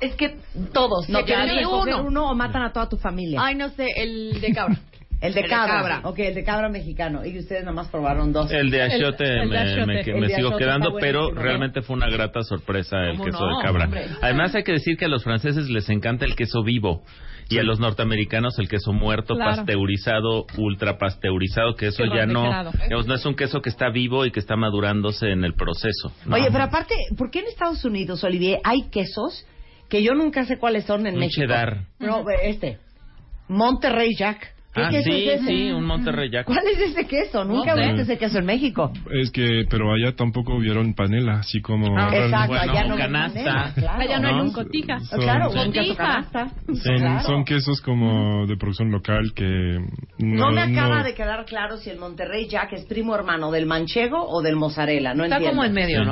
Es 0.00 0.14
que 0.14 0.36
todos. 0.72 1.08
No, 1.08 1.22
di 1.22 1.32
escoger 1.32 1.94
uno. 1.94 2.02
uno 2.04 2.30
o 2.30 2.34
matan 2.34 2.62
a 2.62 2.72
toda 2.72 2.88
tu 2.88 2.96
familia. 2.96 3.40
Ay, 3.42 3.54
no 3.54 3.68
sé, 3.70 3.86
el 3.96 4.40
de 4.40 4.52
cabra. 4.52 4.76
el 5.20 5.34
de 5.34 5.40
el 5.40 5.44
de 5.44 5.50
cabra. 5.50 5.74
cabra. 5.74 6.00
Ok, 6.04 6.18
el 6.20 6.34
de 6.34 6.44
cabra 6.44 6.68
mexicano. 6.68 7.24
Y 7.24 7.38
ustedes 7.38 7.62
nada 7.62 7.74
más 7.74 7.88
probaron 7.88 8.32
dos. 8.32 8.50
El 8.52 8.70
de 8.70 8.82
achiote 8.82 9.24
El- 9.24 9.52
el 9.52 9.76
de 9.76 9.86
me, 9.86 9.94
de 9.96 10.04
sigo 10.04 10.48
achiote 10.48 10.58
quedando, 10.64 10.94
pero 11.00 11.32
realmente 11.32 11.82
fue 11.82 11.96
una 11.96 12.08
grata 12.08 12.42
sorpresa 12.42 12.96
el 13.04 13.12
¿Cómo 13.16 13.24
queso 13.24 13.46
no, 13.46 13.58
de 13.58 13.62
cabra. 13.64 13.84
hombre? 13.86 14.06
Además 14.22 14.54
hay 14.54 14.62
que 14.62 14.72
decir 14.72 14.96
que 14.96 15.06
a 15.06 15.08
los 15.08 15.24
franceses 15.24 15.68
les 15.68 15.88
encanta 15.88 16.24
el 16.24 16.36
queso 16.36 16.62
vivo 16.62 17.02
y 17.50 17.58
a 17.58 17.62
los 17.62 17.80
norteamericanos 17.80 18.58
el 18.58 18.68
queso 18.68 18.92
muerto, 18.92 19.34
Claro. 19.34 19.56
pasteurizado, 19.56 20.44
ultra 20.58 20.98
pasteurizado, 20.98 21.74
que 21.76 21.86
eso 21.86 22.04
ya 22.04 22.26
no, 22.26 22.42
digamos, 22.84 23.06
no 23.06 23.14
es 23.14 23.24
un 23.24 23.34
queso 23.34 23.62
que 23.62 23.70
está 23.70 23.88
vivo 23.88 24.26
y 24.26 24.30
que 24.30 24.38
está 24.38 24.54
madurándose 24.54 25.30
en 25.32 25.44
el 25.44 25.54
proceso. 25.54 26.12
¿no? 26.26 26.36
Oye, 26.36 26.48
pero 26.52 26.64
aparte, 26.64 26.94
¿por 27.16 27.30
qué 27.30 27.38
en 27.40 27.46
Estados 27.46 27.82
Unidos, 27.86 28.22
Olivier, 28.22 28.60
hay 28.64 28.90
quesos 28.90 29.46
que 29.88 30.02
yo 30.02 30.14
nunca 30.14 30.44
sé 30.44 30.58
cuáles 30.58 30.84
son 30.84 31.06
en 31.06 31.14
Un 31.14 31.20
México? 31.20 31.42
cheddar. 31.42 31.78
No, 31.98 32.24
este. 32.42 32.78
Monterrey 33.48 34.14
Jack. 34.16 34.54
¿Qué 34.74 34.82
Ah, 34.84 34.90
queso 34.90 35.10
sí, 35.10 35.28
es 35.28 35.40
ese? 35.40 35.46
sí, 35.48 35.70
un 35.72 35.84
Monterrey 35.86 36.30
Jack. 36.30 36.44
¿Cuál 36.46 36.64
es 36.70 36.78
ese 36.78 37.06
queso? 37.06 37.42
Nunca 37.44 37.74
No 37.74 37.80
sé. 37.80 37.86
viste 37.88 38.02
ese 38.02 38.18
queso 38.18 38.38
en 38.38 38.44
México. 38.44 38.92
Es 39.10 39.30
que, 39.32 39.64
pero 39.68 39.90
allá 39.92 40.14
tampoco 40.14 40.58
vieron 40.60 40.92
panela, 40.94 41.38
así 41.40 41.60
como... 41.62 41.98
Ah, 41.98 42.10
exacto, 42.14 42.48
Bueno, 42.48 42.72
allá 42.72 42.84
no 42.86 42.96
canasta. 42.96 43.34
venden, 43.34 43.72
claro. 43.82 44.00
Allá 44.02 44.18
no 44.20 44.28
hay 44.28 44.34
¿No? 44.36 44.42
un 44.44 44.52
cotija. 44.52 45.00
Son- 45.00 45.20
Claro, 45.20 45.50
son- 45.50 45.66
un 45.68 45.72
queso 45.72 45.96
Cotija. 45.96 46.04
canasta. 46.06 46.48
Son, 46.66 46.96
Claro. 46.96 47.20
son 47.22 47.44
quesos 47.44 47.80
como 47.80 48.46
de 48.46 48.56
producción 48.56 48.90
local 48.92 49.32
que 49.34 49.78
No, 50.18 50.50
no, 50.50 50.52
me 50.52 50.60
acaba 50.62 50.98
no- 50.98 51.04
de 51.04 51.14
quedar 51.14 51.44
claro 51.46 51.78
si 51.78 51.88
el 51.90 51.98
Monterrey 51.98 52.46
Jack 52.48 52.74
es 52.74 52.84
primo 52.84 53.14
hermano 53.16 53.50
del 53.50 53.64
manchego 53.66 54.22
o 54.28 54.42
del 54.42 54.54
mozzarella. 54.56 55.14
No 55.14 55.24
Está 55.24 55.36
entiendo. 55.38 55.56
como 55.56 55.64
en 55.66 55.72
medio, 55.72 56.04
Sí. 56.04 56.08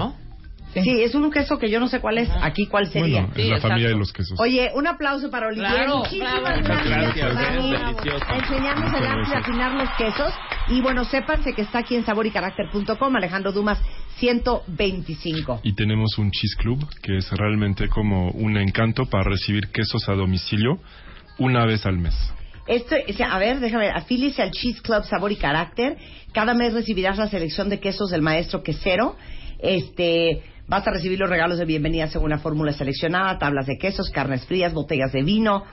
Sí. 0.84 1.02
es 1.02 1.14
un 1.14 1.30
queso 1.30 1.58
que 1.58 1.70
yo 1.70 1.80
no 1.80 1.88
sé 1.88 2.00
cuál 2.00 2.18
es. 2.18 2.28
Aquí, 2.42 2.66
¿cuál 2.66 2.86
sería? 2.88 3.22
Bueno, 3.22 3.34
es 3.36 3.48
la 3.48 3.60
familia 3.60 3.88
de 3.88 3.96
los 3.96 4.12
quesos. 4.12 4.38
Oye, 4.40 4.70
un 4.74 4.86
aplauso 4.86 5.30
para 5.30 5.48
Olivier. 5.48 5.70
Claro, 5.70 5.98
Muchísimas 5.98 6.40
bravo. 6.42 6.62
gracias, 6.64 7.34
Gracias, 7.34 8.22
a 8.28 8.36
enseñarnos 8.36 8.94
el 8.94 9.06
arte 9.06 9.30
de 9.30 9.36
afinar 9.36 9.72
los 9.74 9.90
quesos. 9.96 10.32
Y 10.68 10.80
bueno, 10.80 11.04
sépanse 11.04 11.52
que 11.52 11.62
está 11.62 11.78
aquí 11.80 11.94
en 11.96 12.04
saborycaracter.com, 12.04 13.16
Alejandro 13.16 13.52
Dumas 13.52 13.80
125. 14.18 15.60
Y 15.62 15.74
tenemos 15.74 16.18
un 16.18 16.30
cheese 16.30 16.56
club 16.56 16.84
que 17.02 17.16
es 17.18 17.30
realmente 17.32 17.88
como 17.88 18.30
un 18.30 18.56
encanto 18.56 19.06
para 19.06 19.24
recibir 19.24 19.68
quesos 19.68 20.08
a 20.08 20.14
domicilio 20.14 20.78
una 21.38 21.64
vez 21.66 21.86
al 21.86 21.98
mes. 21.98 22.14
Esto, 22.66 22.96
a 23.30 23.38
ver, 23.38 23.60
déjame, 23.60 23.90
afíliese 23.90 24.42
al 24.42 24.50
Cheese 24.50 24.82
Club 24.82 25.04
Sabor 25.04 25.30
y 25.30 25.36
Carácter. 25.36 25.96
Cada 26.32 26.52
mes 26.52 26.74
recibirás 26.74 27.16
la 27.16 27.28
selección 27.28 27.68
de 27.68 27.78
quesos 27.78 28.10
del 28.10 28.22
maestro 28.22 28.62
quesero. 28.64 29.16
Este, 29.60 30.42
vas 30.68 30.86
a 30.86 30.90
recibir 30.90 31.18
los 31.18 31.30
regalos 31.30 31.58
de 31.58 31.64
bienvenida 31.64 32.08
según 32.08 32.30
la 32.30 32.38
fórmula 32.38 32.72
seleccionada, 32.72 33.38
tablas 33.38 33.66
de 33.66 33.78
quesos, 33.78 34.10
carnes 34.10 34.44
frías, 34.46 34.72
botellas 34.72 35.12
de 35.12 35.22
vino, 35.22 35.64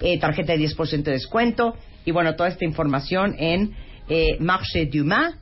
eh, 0.00 0.18
tarjeta 0.18 0.52
de 0.52 0.58
10% 0.58 1.02
de 1.02 1.12
descuento. 1.12 1.76
Y 2.04 2.10
bueno, 2.10 2.34
toda 2.34 2.48
esta 2.48 2.64
información 2.64 3.34
en 3.38 3.74
eh, 4.08 4.36
Marché 4.40 4.86
Dumas, 4.86 5.34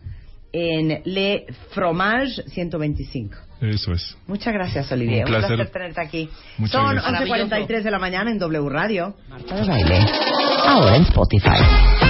en 0.52 1.02
Le 1.04 1.46
Fromage 1.70 2.42
125. 2.48 3.36
Eso 3.60 3.92
es. 3.92 4.16
Muchas 4.26 4.54
gracias, 4.54 4.90
Olivier. 4.90 5.24
Un 5.24 5.30
placer. 5.30 5.70
tenerte 5.70 6.00
aquí. 6.00 6.28
Muchas 6.58 6.72
Son 6.72 6.94
gracias. 6.94 7.28
11.43 7.28 7.82
de 7.82 7.90
la 7.90 7.98
mañana 7.98 8.30
en 8.30 8.38
W 8.38 8.68
Radio. 8.68 9.14
de 9.28 9.66
baile. 9.66 9.98
Ahora 10.66 10.96
en 10.96 11.02
Spotify. 11.02 12.09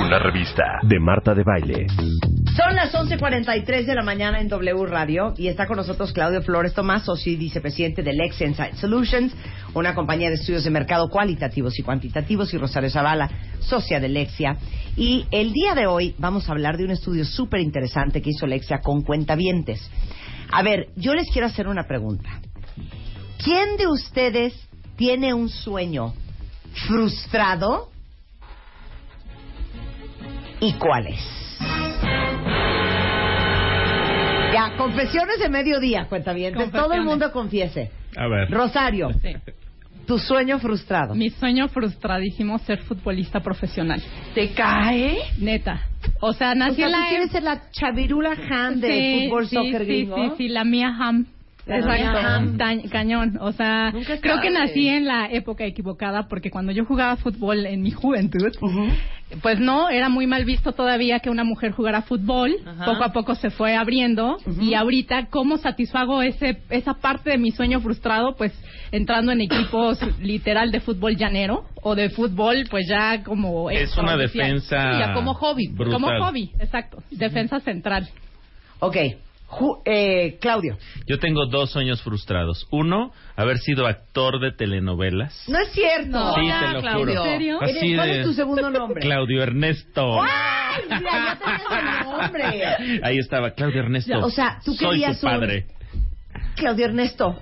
Una 0.03 0.17
revista 0.17 0.79
de 0.81 0.99
Marta 0.99 1.35
de 1.35 1.43
Baile. 1.43 1.85
Son 2.57 2.75
las 2.75 2.91
11.43 2.93 3.85
de 3.85 3.95
la 3.95 4.01
mañana 4.01 4.41
en 4.41 4.47
W 4.49 4.85
Radio 4.87 5.33
y 5.37 5.47
está 5.47 5.67
con 5.67 5.77
nosotros 5.77 6.11
Claudio 6.11 6.41
Flores 6.41 6.73
Tomás, 6.73 7.05
socio 7.05 7.31
y 7.31 7.35
vicepresidente 7.35 8.01
de 8.01 8.11
Lex 8.13 8.41
Insight 8.41 8.75
Solutions, 8.75 9.33
una 9.75 9.93
compañía 9.93 10.29
de 10.29 10.35
estudios 10.35 10.63
de 10.63 10.71
mercado 10.71 11.07
cualitativos 11.07 11.77
y 11.77 11.83
cuantitativos, 11.83 12.51
y 12.53 12.57
Rosario 12.57 12.89
Zavala, 12.89 13.29
socia 13.59 13.99
de 13.99 14.09
Lexia. 14.09 14.57
Y 14.97 15.27
el 15.29 15.53
día 15.53 15.75
de 15.75 15.85
hoy 15.85 16.15
vamos 16.17 16.49
a 16.49 16.53
hablar 16.53 16.77
de 16.77 16.85
un 16.85 16.91
estudio 16.91 17.23
súper 17.23 17.61
interesante 17.61 18.21
que 18.23 18.31
hizo 18.31 18.47
Lexia 18.47 18.79
con 18.81 19.03
cuentavientes. 19.03 19.87
A 20.51 20.63
ver, 20.63 20.87
yo 20.95 21.13
les 21.13 21.29
quiero 21.31 21.47
hacer 21.47 21.67
una 21.67 21.87
pregunta. 21.87 22.41
¿Quién 23.41 23.77
de 23.77 23.87
ustedes 23.87 24.53
tiene 24.97 25.33
un 25.33 25.47
sueño 25.47 26.13
frustrado? 26.87 27.91
¿Y 30.61 30.73
cuál 30.73 31.07
es? 31.07 31.19
Ya, 34.53 34.73
confesiones 34.77 35.39
de 35.39 35.49
mediodía, 35.49 36.05
cuentavientes. 36.07 36.71
Todo 36.71 36.93
el 36.93 37.03
mundo 37.03 37.31
confiese. 37.31 37.89
A 38.15 38.27
ver. 38.27 38.49
Rosario, 38.51 39.09
Sí. 39.21 39.33
tu 40.05 40.19
sueño 40.19 40.59
frustrado. 40.59 41.15
Mi 41.15 41.29
sueño 41.29 41.67
frustradísimo 41.69 42.57
es 42.57 42.61
ser 42.63 42.79
futbolista 42.83 43.39
profesional. 43.39 44.01
¿Te 44.35 44.51
cae? 44.53 45.17
Neta. 45.39 45.81
O 46.19 46.33
sea, 46.33 46.51
O 46.51 46.55
nací 46.55 46.75
sea, 46.75 46.87
en 46.87 46.91
tú 46.93 46.99
la... 46.99 47.09
quieres 47.09 47.31
ser 47.31 47.43
la 47.43 47.71
chavirula 47.71 48.31
Han 48.49 48.81
de 48.81 48.89
Sí, 48.91 49.25
fútbol 49.29 49.47
sí, 49.47 49.55
soccer 49.55 49.81
sí, 49.81 49.87
gringo. 49.87 50.15
Sí, 50.15 50.31
sí, 50.37 50.47
la 50.49 50.63
mía 50.65 50.93
ham. 50.99 51.25
Exacto, 51.67 52.89
cañón. 52.91 53.37
O 53.39 53.51
sea, 53.51 53.91
Nunca 53.91 54.19
creo 54.19 54.41
que 54.41 54.49
nací 54.49 54.87
en 54.87 55.05
la 55.05 55.27
época 55.31 55.63
equivocada 55.65 56.27
porque 56.27 56.49
cuando 56.49 56.71
yo 56.71 56.85
jugaba 56.85 57.17
fútbol 57.17 57.65
en 57.65 57.81
mi 57.81 57.91
juventud, 57.91 58.51
pues 59.41 59.59
no, 59.59 59.89
era 59.89 60.09
muy 60.09 60.27
mal 60.27 60.43
visto 60.43 60.71
todavía 60.73 61.19
que 61.19 61.29
una 61.29 61.43
mujer 61.43 61.71
jugara 61.71 62.01
fútbol. 62.01 62.55
Poco 62.85 63.03
a 63.03 63.13
poco 63.13 63.35
se 63.35 63.49
fue 63.49 63.75
abriendo. 63.75 64.37
Y 64.59 64.73
ahorita 64.73 65.27
cómo 65.29 65.57
satisfago 65.57 66.21
ese 66.21 66.57
esa 66.69 66.95
parte 66.95 67.29
de 67.31 67.37
mi 67.37 67.51
sueño 67.51 67.79
frustrado, 67.79 68.35
pues 68.35 68.51
entrando 68.91 69.31
en 69.31 69.41
equipos 69.41 69.99
literal 70.19 70.71
de 70.71 70.79
fútbol 70.79 71.15
llanero 71.15 71.65
o 71.81 71.95
de 71.95 72.09
fútbol, 72.09 72.65
pues 72.69 72.87
ya 72.87 73.23
como 73.23 73.69
Es 73.69 73.95
una 73.97 74.17
defensa 74.17 74.93
Sí, 74.93 74.99
ya 74.99 75.13
como 75.13 75.33
hobby, 75.33 75.67
brutal. 75.69 75.93
como 75.93 76.07
hobby, 76.25 76.51
exacto, 76.59 76.97
defensa 77.11 77.59
central. 77.59 78.09
Ok, 78.79 78.97
Ju- 79.51 79.81
eh, 79.85 80.37
Claudio. 80.39 80.77
Yo 81.07 81.19
tengo 81.19 81.45
dos 81.45 81.71
sueños 81.71 82.01
frustrados. 82.01 82.67
Uno, 82.71 83.11
haber 83.35 83.57
sido 83.57 83.85
actor 83.85 84.39
de 84.39 84.53
telenovelas. 84.53 85.43
No 85.49 85.59
es 85.59 85.71
cierto. 85.73 86.33
Sí, 86.35 86.41
te 86.47 86.73
lo 86.73 86.79
Claudio. 86.81 86.99
juro. 86.99 87.25
¿En 87.25 87.31
serio? 87.33 87.59
Así 87.61 87.95
¿Cuál 87.95 88.09
de- 88.09 88.19
es 88.21 88.25
tu 88.25 88.33
segundo 88.33 88.69
nombre? 88.69 89.01
Claudio 89.01 89.43
Ernesto. 89.43 90.21
¡Ay, 90.23 90.83
mira, 90.87 91.37
ya 91.37 91.79
el 91.79 92.09
nombre! 92.09 92.99
Ahí 93.03 93.17
estaba, 93.17 93.51
Claudio 93.51 93.81
Ernesto. 93.81 94.19
O 94.19 94.29
sea, 94.29 94.59
tú 94.63 94.73
Soy 94.73 94.89
querías 94.91 95.19
tu 95.19 95.27
un- 95.27 95.33
padre. 95.33 95.65
Claudio 96.55 96.85
Ernesto, 96.85 97.35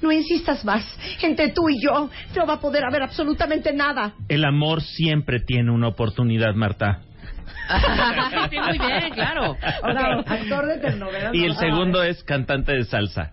no 0.00 0.12
insistas 0.12 0.64
más. 0.64 0.84
Entre 1.22 1.48
tú 1.52 1.68
y 1.68 1.82
yo 1.82 2.08
no 2.36 2.46
va 2.46 2.54
a 2.54 2.60
poder 2.60 2.84
haber 2.84 3.02
absolutamente 3.02 3.72
nada. 3.72 4.14
El 4.28 4.44
amor 4.44 4.80
siempre 4.82 5.40
tiene 5.40 5.70
una 5.72 5.88
oportunidad, 5.88 6.54
Marta. 6.54 7.02
Sí, 8.50 8.56
muy 8.60 8.78
bien, 8.78 9.10
claro. 9.14 9.52
Ok, 9.52 10.26
actor 10.26 10.66
de 10.66 10.78
telenovelas. 10.78 11.34
Y 11.34 11.44
el 11.44 11.56
segundo 11.56 12.02
es 12.02 12.22
cantante 12.24 12.72
de 12.72 12.84
salsa. 12.84 13.32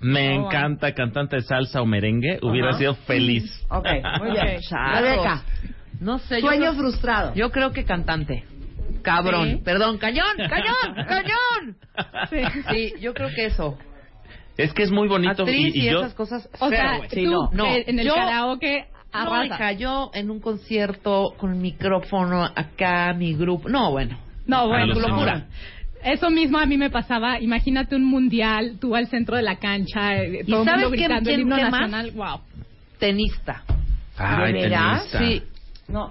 Me 0.00 0.38
Oh, 0.38 0.46
encanta 0.46 0.92
cantante 0.92 1.36
de 1.36 1.42
salsa 1.42 1.80
o 1.80 1.86
merengue. 1.86 2.38
Hubiera 2.42 2.70
Ajá. 2.70 2.78
sido 2.78 2.94
feliz. 2.94 3.44
Ok, 3.70 3.86
muy 4.20 4.32
bien. 4.32 4.58
Rebeca, 4.92 5.42
No 6.00 6.18
sé. 6.18 6.40
yo 6.40 6.48
sueño 6.48 6.60
creo- 6.70 6.74
frustrado. 6.74 7.34
Yo 7.34 7.50
creo 7.50 7.70
que 7.72 7.84
cantante. 7.84 8.44
Cabrón. 9.02 9.48
¿Sí? 9.50 9.60
Perdón, 9.64 9.98
cañón, 9.98 10.26
cañón, 10.36 11.06
cañón. 11.08 11.76
Sí. 12.30 12.42
Sí, 12.70 12.94
yo 13.00 13.14
creo 13.14 13.28
que 13.34 13.46
eso. 13.46 13.78
Es 14.56 14.72
que 14.72 14.82
es 14.82 14.90
muy 14.90 15.08
bonito. 15.08 15.42
Actriz 15.42 15.74
y, 15.74 15.80
y, 15.80 15.88
y 15.88 15.90
yo, 15.90 16.00
esas 16.00 16.14
cosas. 16.14 16.48
O 16.60 16.68
sea, 16.68 16.98
güey. 16.98 17.08
tú 17.08 17.14
Sí, 17.16 17.24
no, 17.26 17.50
no. 17.52 17.66
en 17.66 17.98
el 17.98 18.06
Yo- 18.06 18.14
karaoke 18.14 18.86
No, 19.14 19.20
arrasa. 19.32 19.46
hija, 19.46 19.72
yo 19.72 20.10
en 20.14 20.30
un 20.30 20.40
concierto 20.40 21.34
con 21.38 21.50
el 21.52 21.56
micrófono 21.58 22.44
acá, 22.44 23.12
mi 23.14 23.34
grupo. 23.34 23.68
No, 23.68 23.90
bueno. 23.92 24.18
No, 24.46 24.68
bueno, 24.68 24.84
Alucina. 24.84 25.08
locura. 25.08 25.46
Eso 26.02 26.28
mismo 26.30 26.58
a 26.58 26.66
mí 26.66 26.76
me 26.76 26.90
pasaba. 26.90 27.40
Imagínate 27.40 27.96
un 27.96 28.04
mundial, 28.04 28.76
tú 28.80 28.94
al 28.94 29.06
centro 29.06 29.36
de 29.36 29.42
la 29.42 29.56
cancha, 29.56 30.16
eh, 30.16 30.40
¿Y 30.46 30.50
todo 30.50 30.62
el 30.62 30.68
sabes 30.68 30.86
quién- 30.90 31.12
el 31.12 31.40
himno 31.40 31.56
qué 31.56 31.62
más? 31.62 31.70
nacional. 31.72 32.10
Wow. 32.14 32.40
Tenista. 32.98 33.62
Ay, 34.16 34.52
tenista. 34.52 35.18
Sí. 35.18 35.42
No. 35.88 36.10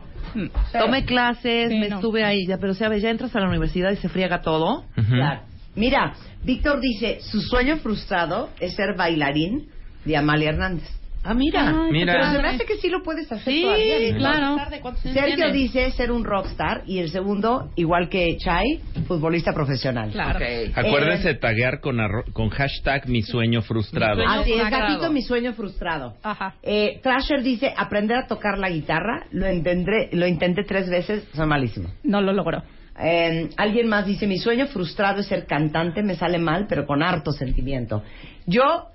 Tomé 0.71 1.05
clases, 1.05 1.69
Sí, 1.69 1.77
me 1.79 1.89
no. 1.89 1.95
estuve 1.97 2.23
ahí, 2.23 2.45
ya, 2.47 2.57
pero 2.57 2.73
sabes, 2.73 3.01
ya 3.03 3.09
entras 3.09 3.35
a 3.35 3.39
la 3.39 3.47
universidad 3.49 3.91
y 3.91 3.97
se 3.97 4.09
friega 4.09 4.41
todo. 4.41 4.85
Claro. 4.95 5.41
Mira, 5.75 6.13
Víctor 6.43 6.79
dice, 6.81 7.19
su 7.21 7.41
sueño 7.41 7.77
frustrado 7.77 8.49
es 8.59 8.75
ser 8.75 8.95
bailarín 8.97 9.67
de 10.05 10.17
Amalia 10.17 10.49
Hernández. 10.49 10.87
Ah, 11.25 11.33
mira. 11.33 11.69
Ay, 11.85 11.91
Mira. 11.91 12.13
Pero 12.13 12.31
se 12.33 12.41
me 12.41 12.47
hace 12.49 12.65
que 12.65 12.75
sí 12.77 12.89
lo 12.89 13.01
puedes 13.01 13.31
hacer 13.31 13.53
Sí, 13.53 13.61
todavía. 13.61 14.11
¿no? 14.11 14.17
claro. 14.17 14.69
¿De 14.69 14.79
cuántos 14.81 15.05
años 15.05 15.15
Sergio 15.17 15.51
dice 15.53 15.89
ser 15.91 16.11
un 16.11 16.25
rockstar 16.25 16.83
y 16.85 16.99
el 16.99 17.09
segundo, 17.09 17.71
igual 17.75 18.09
que 18.09 18.35
Chai, 18.37 18.81
futbolista 19.07 19.53
profesional. 19.53 20.11
Claro. 20.11 20.39
Acuérdense 20.75 21.29
Eh, 21.29 21.33
de 21.33 21.39
taguear 21.39 21.79
con, 21.79 21.97
arro- 21.97 22.25
con 22.33 22.49
hashtag 22.49 23.07
mi 23.07 23.21
sueño 23.21 23.61
frustrado. 23.61 24.21
Así 24.27 24.51
es, 24.51 24.59
frustrado. 24.59 24.87
gatito, 24.87 25.11
mi 25.11 25.21
sueño 25.21 25.53
frustrado. 25.53 26.15
Ajá. 26.23 26.55
Eh, 26.61 26.99
Thrasher 27.01 27.41
dice, 27.41 27.73
aprender 27.77 28.17
a 28.17 28.27
tocar 28.27 28.57
la 28.57 28.69
guitarra, 28.69 29.25
lo, 29.31 29.45
entendré, 29.45 30.09
lo 30.11 30.27
intenté 30.27 30.63
tres 30.65 30.89
veces, 30.89 31.25
soy 31.33 31.47
malísimo. 31.47 31.89
No 32.03 32.19
lo 32.21 32.33
logró. 32.33 32.63
Eh, 33.01 33.49
alguien 33.57 33.87
más 33.87 34.05
dice, 34.05 34.27
mi 34.27 34.37
sueño 34.39 34.67
frustrado 34.67 35.21
es 35.21 35.27
ser 35.27 35.45
cantante, 35.47 36.03
me 36.03 36.15
sale 36.15 36.37
mal, 36.37 36.67
pero 36.67 36.85
con 36.85 37.01
harto 37.01 37.31
sentimiento. 37.31 38.03
Yo, 38.45 38.87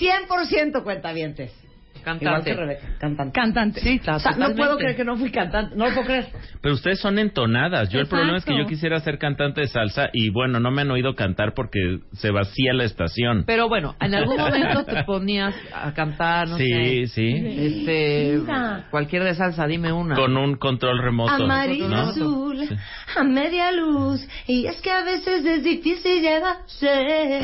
100% 0.00 0.82
cuentavientes. 0.82 1.52
Igual 1.96 2.18
Cantante. 2.20 2.50
que 2.50 2.56
Rebeca, 2.56 2.86
cantante. 2.98 3.32
Cantante. 3.40 3.80
Sí, 3.80 4.00
O 4.08 4.18
sea, 4.18 4.32
no 4.32 4.54
puedo 4.54 4.76
creer 4.76 4.96
que 4.96 5.04
no 5.04 5.16
fui 5.16 5.30
cantante, 5.30 5.76
no 5.76 5.86
lo 5.88 5.94
puedo 5.94 6.06
creer. 6.06 6.26
Pero 6.60 6.74
ustedes 6.74 7.00
son 7.00 7.18
entonadas. 7.18 7.88
Yo 7.90 8.00
el 8.00 8.06
problema 8.06 8.38
es 8.38 8.44
que 8.44 8.56
yo 8.56 8.66
quisiera 8.66 9.00
ser 9.00 9.18
cantante 9.18 9.60
de 9.62 9.68
salsa 9.68 10.08
y 10.12 10.30
bueno, 10.30 10.60
no 10.60 10.70
me 10.70 10.82
han 10.82 10.90
oído 10.90 11.14
cantar 11.14 11.54
porque 11.54 12.00
se 12.12 12.30
vacía 12.30 12.72
la 12.72 12.84
estación. 12.84 13.44
Pero 13.46 13.68
bueno, 13.68 13.94
en 14.00 14.14
algún 14.14 14.36
momento 14.40 14.84
te 14.84 15.04
ponías 15.04 15.54
a 15.74 15.92
cantar, 15.94 16.48
no 16.48 16.56
sí, 16.56 17.06
sé. 17.06 17.06
sí. 17.08 17.34
Este, 17.44 18.38
Mira. 18.40 18.86
cualquier 18.90 19.24
de 19.24 19.34
salsa, 19.34 19.66
dime 19.66 19.92
una. 19.92 20.14
Con 20.16 20.36
un 20.36 20.56
control 20.56 21.02
remoto. 21.02 21.32
Amarillo 21.32 21.88
¿no? 21.88 21.96
azul, 22.10 22.68
a 23.16 23.24
media 23.24 23.72
luz, 23.72 24.26
y 24.46 24.66
es 24.66 24.80
que 24.80 24.90
a 24.90 25.02
veces 25.04 25.44
es 25.44 25.64
difícil 25.64 26.22
llevarse. 26.22 27.40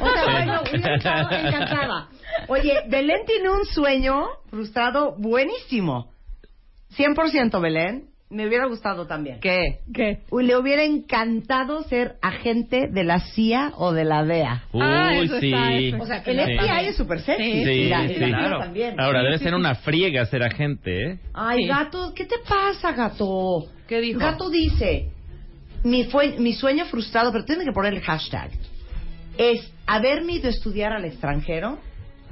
O 0.00 0.10
sea, 0.10 0.24
bueno, 0.24 0.62
encantada. 0.72 2.08
Oye, 2.48 2.74
Belén 2.88 3.20
tiene 3.26 3.50
un 3.50 3.64
sueño 3.64 4.26
frustrado 4.50 5.14
buenísimo. 5.18 6.10
100% 6.96 7.60
Belén. 7.60 8.06
Me 8.32 8.46
hubiera 8.46 8.66
gustado 8.66 9.08
también. 9.08 9.40
¿Qué? 9.40 9.80
¿Qué? 9.92 10.20
Uy, 10.30 10.46
le 10.46 10.56
hubiera 10.56 10.84
encantado 10.84 11.82
ser 11.82 12.14
agente 12.22 12.86
de 12.88 13.02
la 13.02 13.18
CIA 13.18 13.72
o 13.76 13.92
de 13.92 14.04
la 14.04 14.24
DEA. 14.24 14.62
Uy, 14.72 14.80
Ah, 14.84 15.10
eso 15.16 15.40
sí. 15.40 15.52
está, 15.52 15.72
eso 15.74 15.96
O 16.00 16.06
sea, 16.06 16.16
está. 16.18 16.30
el 16.30 16.38
Sí. 16.46 16.52
FBI 16.56 16.86
es 16.86 16.96
súper 16.96 17.20
sexy. 17.22 17.42
Sí, 17.64 17.70
y 17.70 17.88
la, 17.88 18.04
y 18.04 18.08
la 18.08 18.08
sí. 18.08 18.14
CIA 18.14 18.58
también. 18.60 19.00
Ahora, 19.00 19.22
debe 19.24 19.38
ser 19.38 19.52
una 19.52 19.74
friega 19.74 20.24
ser 20.26 20.44
agente, 20.44 21.10
¿eh? 21.12 21.18
Ay, 21.34 21.62
Sí. 21.62 21.66
gato, 21.66 22.12
¿qué 22.14 22.24
te 22.24 22.36
pasa, 22.48 22.92
gato? 22.92 23.64
¿Qué 23.88 24.00
dijo? 24.00 24.20
Gato 24.20 24.48
dice, 24.48 25.08
mi, 25.82 26.04
fue, 26.04 26.38
mi 26.38 26.52
sueño 26.52 26.84
frustrado, 26.84 27.32
pero 27.32 27.44
tiene 27.44 27.64
que 27.64 27.72
poner 27.72 27.94
el 27.94 28.00
hashtag, 28.00 28.50
es 29.38 29.72
haberme 29.88 30.34
ido 30.34 30.46
a 30.46 30.50
estudiar 30.50 30.92
al 30.92 31.04
extranjero, 31.04 31.80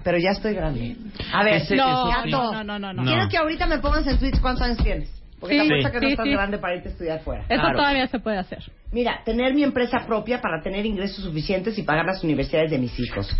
pero 0.09 0.17
ya 0.17 0.31
estoy 0.31 0.55
grande. 0.55 0.97
A 1.35 1.45
ver, 1.45 1.57
Ese- 1.57 1.77
No, 1.77 2.09
eso 2.09 2.23
sí. 2.25 2.31
no, 2.31 2.65
no, 2.65 2.79
no, 2.79 2.93
no, 2.95 3.05
quiero 3.05 3.29
que 3.29 3.37
ahorita 3.37 3.67
me 3.67 3.77
pongas 3.77 4.07
en 4.07 4.19
tweets 4.19 4.41
cuántos 4.41 4.63
años 4.63 4.79
tienes. 4.79 5.11
Porque 5.39 5.61
Sí, 5.61 5.69
te 5.69 5.75
apuesto 5.75 5.91
que 5.93 6.01
no 6.01 6.07
sí, 6.07 6.13
estás 6.13 6.25
sí. 6.25 6.31
grande 6.33 6.57
para 6.59 6.77
irte 6.77 6.89
a 6.89 6.93
estudiar 6.93 7.21
fuera. 7.21 7.43
Eso 7.47 7.61
Claro. 7.61 7.77
todavía 7.77 8.07
se 8.07 8.19
puede 8.19 8.39
hacer. 8.39 8.61
Mira, 8.91 9.21
tener 9.27 9.53
mi 9.53 9.65
empresa 9.65 9.99
propia 10.07 10.41
para 10.41 10.63
tener 10.63 10.87
ingresos 10.87 11.23
suficientes 11.23 11.77
y 11.79 11.83
pagar 11.83 12.07
las 12.07 12.25
universidades 12.25 12.71
de 12.71 12.79
mis 12.79 12.99
hijos. 12.99 13.31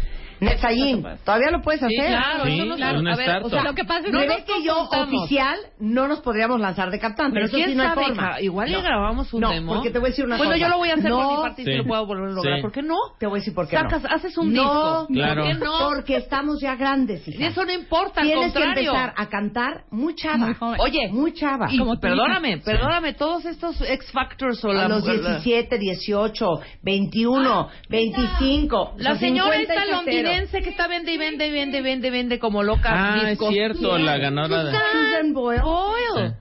Netzayin, 0.41 1.05
¿todavía 1.25 1.51
lo 1.51 1.61
puedes 1.63 1.83
hacer? 1.83 1.97
Sí, 1.99 2.07
claro, 2.07 2.45
Sí, 2.45 2.55
eso 2.57 2.65
no 2.67 2.77
claro. 2.77 3.01
una 3.01 3.13
a 3.13 3.17
ver, 3.17 3.43
o 3.43 3.49
sea, 3.51 3.63
Lo 3.63 3.75
que 3.75 3.85
pasa 3.85 4.07
es 4.07 4.13
no 4.13 4.21
que- 4.21 4.63
yo, 4.65 4.89
oficial, 4.89 5.59
no 5.81 6.09
nos 6.09 6.21
podríamos 6.21 6.61
lanzar 6.61 6.91
de 6.91 6.99
cantante. 6.99 7.35
Pero 7.35 7.47
Eso 7.47 7.57
quién 7.57 7.71
sí, 7.71 7.75
no 7.77 7.83
hay 7.83 7.89
sabe, 7.91 8.03
forma. 8.07 8.23
hija, 8.31 8.41
igual 8.43 8.71
No. 8.73 8.79
le 8.79 8.83
grabamos 8.85 9.33
un 9.35 9.41
no, 9.41 9.51
demo. 9.51 9.75
porque 9.75 9.91
te 9.91 9.99
voy 9.99 10.09
a 10.09 10.11
decir 10.11 10.25
una 10.25 10.37
bueno, 10.37 10.53
cosa. 10.53 10.63
yo 10.65 10.69
lo 10.69 10.79
voy 10.79 10.91
a 10.91 10.95
hacer 10.95 11.11
no, 11.11 11.17
por 11.21 11.37
mi 11.37 11.43
parte 11.43 11.63
y 11.63 11.65
Sí. 11.65 11.71
si 11.73 11.77
lo 11.79 11.85
puedo 11.85 12.07
volver 12.07 12.29
a 12.29 12.33
lograr. 12.33 12.57
Sí. 12.57 12.63
¿Por 12.63 12.73
qué 12.73 12.83
no? 12.83 12.97
Te 13.19 13.27
voy 13.27 13.39
a 13.39 13.41
decir 13.41 13.55
por 13.55 13.69
qué 13.69 13.77
Sacas, 13.77 14.03
no. 14.03 14.09
haces 14.11 14.39
un 14.39 14.53
no, 14.53 14.63
disco. 14.63 15.07
Claro. 15.13 15.43
¿Por 15.45 15.53
qué 15.53 15.59
no? 15.65 15.79
Porque 15.89 16.17
estamos 16.17 16.61
ya 16.61 16.77
grandes, 16.77 17.27
hija. 17.29 17.41
Y 17.43 17.45
eso 17.47 17.65
no 17.65 17.73
importa, 17.73 18.21
al 18.21 18.27
Tienes 18.27 18.53
que 18.53 18.59
contrario. 18.61 18.91
empezar 18.93 19.15
a 19.17 19.27
cantar 19.29 19.85
muy 19.91 20.15
chava. 20.15 20.37
Muy 20.47 20.55
joven. 20.55 20.81
Oye, 20.81 21.09
Muy 21.13 21.33
chava. 21.35 21.67
y 21.71 21.79
Como 21.79 21.99
perdóname, 21.99 22.53
hija. 22.53 22.65
perdóname, 22.65 23.15
todos 23.15 23.45
estos 23.45 23.81
X 23.81 24.11
Factors 24.13 24.65
o 24.65 24.73
la 24.73 24.87
a 24.87 24.89
los 24.89 25.05
la- 25.05 25.13
17, 25.15 25.79
18, 25.79 26.61
21, 26.83 27.69
25. 27.89 28.95
La 28.99 29.11
sea, 29.13 29.21
señora 29.21 29.57
50 29.59 29.75
esta 29.75 29.97
londinense 30.29 30.63
que 30.63 30.71
está 30.71 30.89
vende 30.89 31.13
y 31.13 31.19
vende 31.19 31.47
y 31.47 31.51
vende 31.51 31.79
y 31.79 31.83
vende 31.83 32.11
vende 32.11 32.39
como 32.39 32.63
loca. 32.63 32.91
Ah, 32.93 33.31
es 33.31 33.39
cierto, 33.39 33.99
la 33.99 34.19
ganadora 34.19 34.65
de... 34.65 34.73
Susan 34.73 35.33
Boyle. 35.33 35.63
Boyle. 35.63 36.35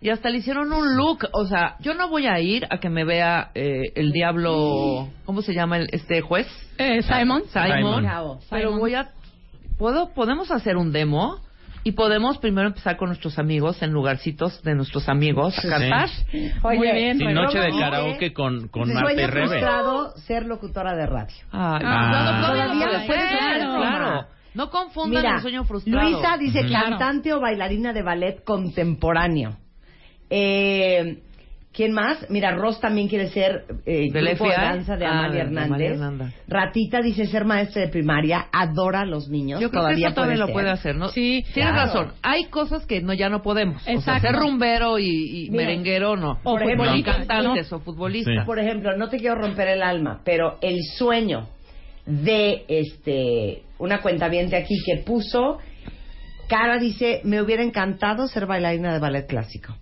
Y 0.00 0.10
hasta 0.10 0.28
le 0.28 0.38
hicieron 0.38 0.72
un 0.72 0.96
look. 0.96 1.28
O 1.32 1.46
sea, 1.46 1.76
yo 1.80 1.94
no 1.94 2.08
voy 2.08 2.26
a 2.26 2.38
ir 2.38 2.66
a 2.68 2.78
que 2.78 2.90
me 2.90 3.04
vea 3.04 3.50
eh, 3.54 3.84
el 3.94 4.12
diablo. 4.12 5.08
¿Cómo 5.24 5.40
se 5.40 5.54
llama 5.54 5.78
el, 5.78 5.88
este 5.92 6.20
juez? 6.20 6.46
Eh, 6.76 7.02
Simon. 7.02 7.44
Simon. 7.50 7.76
Simon. 7.76 8.02
Bravo. 8.02 8.40
Pero 8.50 8.68
Simon. 8.68 8.80
voy 8.80 8.94
a. 8.94 9.10
¿puedo, 9.78 10.12
podemos 10.12 10.50
hacer 10.50 10.76
un 10.76 10.92
demo 10.92 11.40
y 11.84 11.92
podemos 11.92 12.38
primero 12.38 12.68
empezar 12.68 12.96
con 12.96 13.08
nuestros 13.10 13.38
amigos 13.38 13.80
en 13.82 13.92
lugarcitos 13.92 14.62
de 14.62 14.74
nuestros 14.74 15.08
amigos 15.08 15.56
a 15.58 15.62
Sí. 15.62 15.68
cantar. 15.68 16.08
Oye, 16.62 16.78
Muy 16.78 16.90
bien, 16.92 17.18
Sí, 17.18 17.24
Rebe. 17.24 17.34
noche 17.34 17.58
de 17.58 17.70
karaoke 17.78 18.32
con, 18.32 18.68
con 18.68 18.92
Marta 18.92 19.12
y 19.12 19.26
Rebe. 19.26 19.46
frustrado 19.48 20.16
ser 20.16 20.46
locutora 20.46 20.96
de 20.96 21.06
radio. 21.06 21.36
Ay, 21.52 21.82
Ah. 21.84 22.38
no, 22.40 22.46
todavía 22.48 22.86
lo 22.98 23.06
puedes 23.06 23.64
claro. 23.64 24.26
No 24.54 24.70
confundan 24.70 25.22
Mira, 25.22 25.34
el 25.36 25.42
sueño 25.42 25.64
frustrado. 25.64 26.08
Luisa 26.10 26.36
dice 26.38 26.66
cantante 26.70 27.32
o 27.32 27.40
bailarina 27.40 27.92
de 27.92 28.02
ballet 28.02 28.44
contemporáneo. 28.44 29.56
Eh, 30.30 31.22
¿Quién 31.74 31.92
más? 31.92 32.24
Mira, 32.30 32.52
Ross 32.52 32.80
también 32.80 33.08
quiere 33.08 33.28
ser 33.30 33.64
eh, 33.84 34.08
¿Del 34.12 34.28
grupo 34.28 34.44
de 34.48 34.54
danza 34.54 34.96
de 34.96 35.04
Ah, 35.06 35.10
Amalia 35.18 35.32
de 35.32 35.40
Hernández. 35.40 35.66
Amalia 35.66 35.90
Hernández. 35.90 36.34
Ratita 36.46 37.02
dice 37.02 37.26
ser 37.26 37.44
maestra 37.44 37.82
de 37.82 37.88
primaria, 37.88 38.46
adora 38.52 39.00
a 39.00 39.04
los 39.04 39.28
niños. 39.28 39.60
Yo 39.60 39.70
creo 39.70 39.82
todavía 39.82 40.06
que 40.06 40.12
eso 40.12 40.14
todavía 40.14 40.36
lo 40.36 40.52
puede 40.52 40.70
hacer, 40.70 40.94
¿no? 40.94 41.08
Sí, 41.08 41.44
Tienes 41.52 41.72
claro. 41.72 41.86
razón. 41.86 42.12
Hay 42.22 42.44
cosas 42.44 42.86
que 42.86 43.02
no 43.02 43.12
ya 43.12 43.28
no 43.28 43.42
podemos. 43.42 43.82
O 43.82 43.84
sea, 43.84 43.94
Exacto. 43.94 44.28
ser 44.28 44.36
rumbero 44.36 45.00
y, 45.00 45.06
y 45.46 45.50
Mira. 45.50 45.64
merenguero 45.64 46.16
no. 46.16 46.38
O 46.44 46.56
cantantes 47.04 47.70
¿no? 47.72 47.76
o 47.78 47.80
futbolistas. 47.80 48.46
Por 48.46 48.60
ejemplo, 48.60 48.96
no 48.96 49.08
te 49.08 49.18
quiero 49.18 49.34
romper 49.34 49.68
el 49.68 49.82
alma, 49.82 50.20
pero 50.24 50.58
el 50.62 50.78
sueño 50.96 51.48
de 52.06 52.64
este 52.68 53.62
una 53.78 54.00
cuentaviente 54.00 54.56
aquí 54.56 54.76
que 54.86 55.02
puso 55.04 55.58
Cara 56.48 56.78
dice, 56.78 57.20
me 57.24 57.40
hubiera 57.40 57.62
encantado 57.62 58.28
ser 58.28 58.46
bailarina 58.46 58.92
de 58.92 58.98
ballet 58.98 59.26
clásico. 59.26 59.74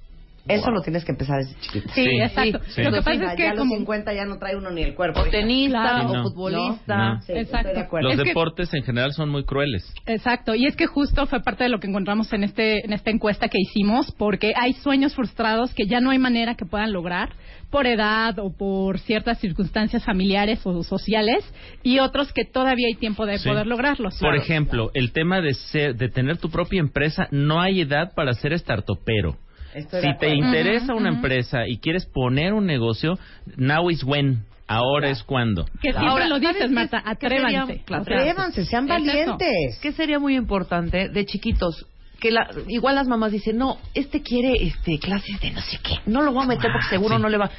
Eso 0.48 0.70
lo 0.72 0.80
tienes 0.82 1.04
que 1.04 1.12
empezar 1.12 1.38
desde 1.38 1.54
chiquito. 1.60 1.88
Sí, 1.94 2.02
Sí. 2.04 2.20
exacto. 2.20 2.60
Sí. 2.68 2.82
Lo 2.82 2.90
que 2.90 3.02
pasa 3.02 3.12
es 3.30 3.36
que 3.36 3.42
ya 3.44 3.50
a 3.50 3.54
los 3.54 3.58
como- 3.60 3.76
50 3.76 4.12
ya 4.12 4.24
no 4.24 4.38
trae 4.38 4.56
uno 4.56 4.70
ni 4.70 4.82
el 4.82 4.94
cuerpo. 4.94 5.20
O 5.20 5.24
tenista, 5.24 5.80
Claro. 5.82 6.10
o 6.10 6.14
No. 6.16 6.22
futbolista. 6.24 6.96
No. 6.96 7.20
Sí, 7.22 7.32
Exacto. 7.32 7.68
estoy 7.68 7.74
de 7.74 7.80
acuerdo. 7.86 8.08
Los 8.08 8.18
Es 8.18 8.22
que- 8.24 8.28
deportes 8.30 8.74
en 8.74 8.82
general 8.82 9.12
son 9.12 9.28
muy 9.28 9.44
crueles. 9.44 9.94
Exacto, 10.06 10.54
y 10.56 10.66
es 10.66 10.74
que 10.74 10.86
justo 10.86 11.26
fue 11.26 11.40
parte 11.42 11.64
de 11.64 11.70
lo 11.70 11.78
que 11.78 11.86
encontramos 11.86 12.32
en 12.32 12.42
este 12.44 12.84
en 12.84 12.92
esta 12.92 13.10
encuesta 13.10 13.48
que 13.48 13.58
hicimos, 13.60 14.10
porque 14.18 14.52
hay 14.56 14.72
sueños 14.72 15.14
frustrados 15.14 15.72
que 15.74 15.86
ya 15.86 16.00
no 16.00 16.10
hay 16.10 16.18
manera 16.18 16.56
que 16.56 16.64
puedan 16.66 16.92
lograr 16.92 17.30
por 17.70 17.86
edad 17.86 18.38
o 18.38 18.52
por 18.54 18.98
ciertas 18.98 19.38
circunstancias 19.38 20.04
familiares 20.04 20.60
o 20.64 20.82
sociales, 20.82 21.44
y 21.82 22.00
otros 22.00 22.32
que 22.32 22.44
todavía 22.44 22.88
hay 22.88 22.94
tiempo 22.96 23.24
de 23.26 23.38
Sí. 23.38 23.48
poder 23.48 23.66
lograrlos. 23.66 24.18
Por 24.18 24.34
ejemplo, 24.36 24.90
el 24.94 25.12
tema 25.12 25.40
de 25.40 25.54
ser, 25.54 25.94
de 25.96 26.08
tener 26.08 26.36
tu 26.38 26.50
propia 26.50 26.80
empresa, 26.80 27.28
no 27.30 27.60
hay 27.60 27.80
edad 27.82 28.12
para 28.14 28.32
ser 28.34 28.52
startupero. 28.58 29.36
Estoy 29.74 30.02
Si 30.02 30.18
te 30.18 30.34
interesa 30.34 30.94
una 30.94 31.08
empresa 31.08 31.66
y 31.66 31.78
quieres 31.78 32.06
poner 32.06 32.52
un 32.52 32.66
negocio, 32.66 33.18
now 33.56 33.88
is 33.90 34.04
when. 34.04 34.44
Ahora 34.68 35.10
es 35.10 35.22
cuando. 35.22 35.64
que 35.82 35.90
siempre 35.92 36.06
Ahora, 36.08 36.28
lo 36.28 36.38
dices, 36.38 36.56
¿sabes 36.56 36.68
qué- 36.68 36.74
Marta, 36.74 37.02
qué 37.18 37.28
sería- 37.28 37.62
atrévanse. 37.62 37.82
Atrévanse, 37.92 38.64
sean 38.64 38.86
valientes. 38.86 39.78
que 39.82 39.92
sería 39.92 40.18
muy 40.18 40.34
importante 40.36 41.08
de 41.10 41.26
chiquitos 41.26 41.86
que 42.20 42.30
la, 42.30 42.48
igual 42.68 42.94
las 42.94 43.08
mamás 43.08 43.32
dicen 43.32 43.58
no 43.58 43.78
este 43.94 44.22
quiere 44.22 44.52
este 44.62 44.98
clases 45.00 45.40
de 45.40 45.50
no 45.50 45.60
sé 45.60 45.78
qué 45.82 45.96
no 46.06 46.22
lo 46.22 46.32
voy 46.32 46.44
a 46.44 46.46
meter 46.46 46.70
porque 46.70 46.86
Ah, 46.86 46.90
seguro 46.90 47.16
sí. 47.16 47.22
no 47.22 47.28
le 47.28 47.36
va 47.36 47.50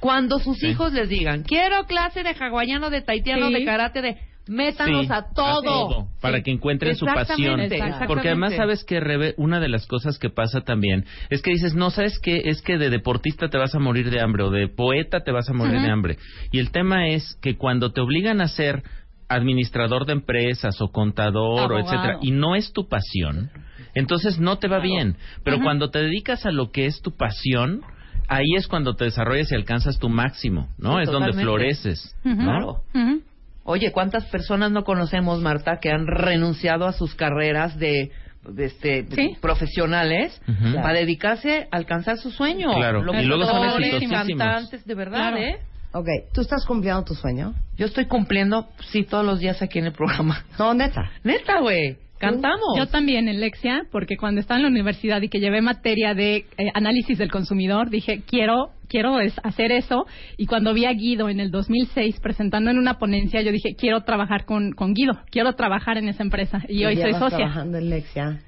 cuando 0.00 0.40
sus 0.40 0.58
Sí. 0.58 0.66
hijos 0.66 0.92
les 0.92 1.08
digan 1.08 1.44
quiero 1.44 1.86
clase 1.86 2.24
de 2.24 2.30
hawaiano 2.30 2.90
de 2.90 3.02
taitiano 3.02 3.46
Sí. 3.46 3.54
de 3.54 3.64
karate 3.64 4.02
de 4.02 4.16
métanos 4.48 5.06
Sí, 5.06 5.12
a 5.12 5.26
todo, 5.34 6.08
para 6.20 6.38
Sí. 6.38 6.44
que 6.44 6.50
encuentren 6.50 6.96
su 6.96 7.06
pasión. 7.06 7.60
Porque 8.06 8.28
además 8.28 8.54
sabes 8.56 8.84
que 8.84 9.00
Rebe, 9.00 9.34
una 9.36 9.60
de 9.60 9.68
las 9.68 9.86
cosas 9.86 10.18
que 10.18 10.30
pasa 10.30 10.62
también 10.62 11.04
es 11.28 11.42
que 11.42 11.50
dices, 11.50 11.74
no, 11.74 11.90
sabes 11.90 12.18
qué, 12.18 12.42
es 12.46 12.62
que 12.62 12.78
de 12.78 12.90
deportista 12.90 13.48
te 13.48 13.58
vas 13.58 13.74
a 13.74 13.78
morir 13.78 14.10
de 14.10 14.20
hambre 14.20 14.42
o 14.44 14.50
de 14.50 14.68
poeta 14.68 15.20
te 15.20 15.32
vas 15.32 15.48
a 15.48 15.52
morir 15.52 15.80
de 15.80 15.90
hambre. 15.90 16.18
Y 16.52 16.58
el 16.58 16.70
tema 16.70 17.08
es 17.08 17.38
que 17.40 17.56
cuando 17.56 17.92
te 17.92 18.00
obligan 18.00 18.40
a 18.40 18.48
ser 18.48 18.82
administrador 19.28 20.06
de 20.06 20.12
empresas 20.12 20.80
o 20.80 20.88
contador 20.88 21.72
o 21.72 21.78
etcétera 21.78 22.18
y 22.20 22.32
no 22.32 22.56
es 22.56 22.72
tu 22.72 22.88
pasión, 22.88 23.50
entonces 23.94 24.38
no 24.40 24.58
te 24.58 24.68
va 24.68 24.80
bien. 24.80 25.16
Pero 25.44 25.60
cuando 25.60 25.90
te 25.90 26.00
dedicas 26.00 26.46
a 26.46 26.50
lo 26.50 26.70
que 26.70 26.86
es 26.86 27.00
tu 27.00 27.16
pasión, 27.16 27.82
ahí 28.28 28.54
es 28.56 28.66
cuando 28.66 28.94
te 28.94 29.04
desarrollas 29.04 29.50
y 29.52 29.54
alcanzas 29.54 29.98
tu 29.98 30.08
máximo, 30.08 30.68
¿no? 30.78 31.00
Es 31.00 31.10
donde 31.10 31.32
floreces. 31.32 32.16
¿no? 32.24 32.82
Oye, 33.70 33.92
¿cuántas 33.92 34.24
personas 34.26 34.72
no 34.72 34.82
conocemos, 34.82 35.40
Marta, 35.40 35.78
que 35.80 35.90
han 35.90 36.08
renunciado 36.08 36.86
a 36.88 36.92
sus 36.92 37.14
carreras 37.14 37.78
de, 37.78 38.10
de 38.48 38.64
este, 38.64 39.06
Sí. 39.14 39.36
profesionales 39.40 40.42
Ujú. 40.48 40.74
para 40.82 40.94
dedicarse 40.98 41.68
a 41.70 41.76
alcanzar 41.76 42.18
su 42.18 42.32
sueño? 42.32 42.74
Claro, 42.74 43.00
y 43.14 43.24
luego 43.24 43.44
son 43.46 43.64
exitosísimos. 43.80 44.84
de 44.84 44.94
verdad, 44.96 45.18
Claro. 45.18 45.36
¿eh? 45.36 45.58
Ok, 45.92 46.06
¿tú 46.32 46.40
estás 46.40 46.64
cumpliendo 46.66 47.04
tu 47.04 47.14
sueño? 47.14 47.54
Yo 47.76 47.86
estoy 47.86 48.06
cumpliendo, 48.06 48.68
sí, 48.90 49.04
todos 49.04 49.24
los 49.24 49.38
días 49.38 49.62
aquí 49.62 49.78
en 49.78 49.86
el 49.86 49.92
programa. 49.92 50.44
No, 50.58 50.74
neta. 50.74 51.10
Neta, 51.22 51.60
güey. 51.60 51.96
Cantamos. 52.20 52.76
Yo 52.76 52.86
también 52.86 53.28
en 53.28 53.40
Lexia, 53.40 53.82
porque 53.90 54.16
cuando 54.16 54.40
estaba 54.40 54.58
en 54.58 54.64
la 54.64 54.68
universidad 54.68 55.20
y 55.22 55.28
que 55.28 55.40
llevé 55.40 55.62
materia 55.62 56.14
de 56.14 56.36
eh, 56.36 56.44
análisis 56.74 57.18
del 57.18 57.30
consumidor, 57.30 57.90
dije, 57.90 58.22
quiero 58.26 58.70
quiero 58.88 59.20
es- 59.20 59.40
hacer 59.42 59.72
eso. 59.72 60.04
Y 60.36 60.46
cuando 60.46 60.74
vi 60.74 60.84
a 60.84 60.92
Guido 60.92 61.28
en 61.28 61.40
el 61.40 61.50
2006 61.50 62.20
presentando 62.20 62.70
en 62.70 62.78
una 62.78 62.98
ponencia, 62.98 63.40
yo 63.40 63.52
dije, 63.52 63.74
quiero 63.78 64.02
trabajar 64.02 64.44
con, 64.44 64.72
con 64.72 64.92
Guido, 64.94 65.14
quiero 65.30 65.54
trabajar 65.54 65.96
en 65.96 66.08
esa 66.08 66.22
empresa. 66.22 66.60
Y 66.68 66.84
hoy 66.84 66.96
soy 66.96 67.12
socia. 67.14 67.38
trabajando 67.38 67.78
en 67.78 67.88
Lexia? 67.88 68.40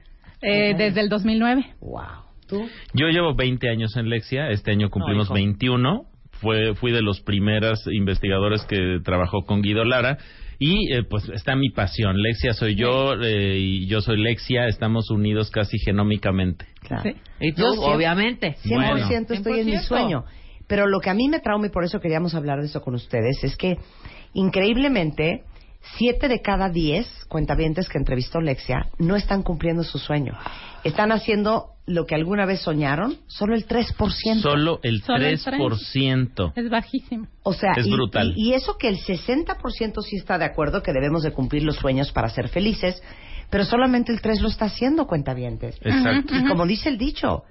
Eh. 0.43 0.75
Desde 0.77 1.01
el 1.01 1.09
2009. 1.09 1.65
Wow. 1.81 2.03
¿Tú? 2.49 2.69
Yo 2.93 3.07
llevo 3.09 3.35
20 3.35 3.69
años 3.71 3.97
en 3.97 4.11
Lexia, 4.11 4.51
este 4.51 4.73
año 4.73 4.91
cumplimos 4.91 5.27
hijo. 5.29 5.35
21. 5.35 6.03
Fue, 6.33 6.75
fui 6.75 6.91
de 6.91 7.03
los 7.03 7.21
primeros 7.21 7.79
investigadores 7.87 8.65
que 8.65 8.99
trabajó 9.05 9.43
con 9.47 9.63
Guido 9.63 9.85
Lara. 9.85 10.19
Y 10.65 10.93
eh, 10.93 11.03
pues 11.03 11.29
está 11.29 11.57
mi 11.57 11.71
pasión. 11.71 12.23
Lexia 12.23 12.53
soy 12.53 12.77
yo 12.77 13.15
eh, 13.21 13.59
y 13.59 13.87
yo 13.89 14.01
soy 14.01 14.17
Lexia. 14.23 14.69
Estamos 14.69 15.11
unidos 15.11 15.51
casi 15.51 15.77
genómicamente. 15.79 16.67
Claro. 16.87 17.11
Y 17.41 17.53
tú, 17.53 17.63
Yo 17.75 17.83
obviamente. 17.83 18.55
100% 18.65 19.33
estoy 19.33 19.59
en 19.59 19.67
mi 19.67 19.73
100%. 19.73 19.83
sueño. 19.83 20.25
Pero 20.69 20.87
lo 20.87 21.01
que 21.01 21.11
a 21.11 21.15
mí 21.15 21.29
me 21.29 21.41
trauma 21.41 21.67
y 21.67 21.71
por 21.71 21.83
eso 21.83 21.99
queríamos 21.99 22.37
hablar 22.37 22.61
de 22.61 22.67
eso 22.67 22.81
con 22.81 22.95
ustedes 22.95 23.43
es 23.43 23.57
que 23.57 23.77
increíblemente 24.35 25.43
siete 25.99 26.29
de 26.29 26.41
cada 26.41 26.69
diez 26.69 27.07
cuentavientes 27.29 27.89
que 27.89 27.99
entrevistó 27.99 28.41
Lexia 28.41 28.87
no 28.99 29.17
están 29.17 29.43
cumpliendo 29.43 29.83
su 29.83 29.99
sueño. 29.99 30.37
Están 30.85 31.13
haciendo 31.13 31.73
lo 31.87 32.07
que 32.07 32.15
alguna 32.15 32.47
vez 32.47 32.61
soñaron, 32.61 33.19
solo 33.27 33.55
el 33.55 33.67
3%. 33.67 34.41
Solo 34.41 34.81
el 34.83 35.03
Solo 35.03 35.27
el 35.27 35.39
3%. 35.39 36.53
Es 36.55 36.71
bajísimo. 36.71 37.27
O 37.43 37.53
sea, 37.53 37.73
Es 37.77 37.87
y, 37.87 37.91
brutal. 37.91 38.33
Y, 38.37 38.51
y 38.51 38.55
eso 38.55 38.77
que 38.79 38.89
el 38.89 38.99
60% 38.99 40.03
sí 40.03 40.17
está 40.17 40.39
de 40.39 40.45
acuerdo 40.45 40.83
que 40.83 40.93
debemos 40.93 41.23
de 41.23 41.33
cumplir 41.33 41.65
los 41.65 41.77
sueños 41.77 42.13
para 42.13 42.29
ser 42.29 42.49
felices, 42.49 43.03
pero 43.51 43.65
solamente 43.65 44.13
el 44.13 44.21
3 44.21 44.41
lo 44.41 44.49
está 44.49 44.67
haciendo, 44.67 45.07
cuentavientes. 45.07 45.77
Exacto. 45.83 46.35
Y 46.37 46.45
como 46.47 46.67
dice 46.67 46.89
el 46.89 46.99
dicho, 46.99 47.45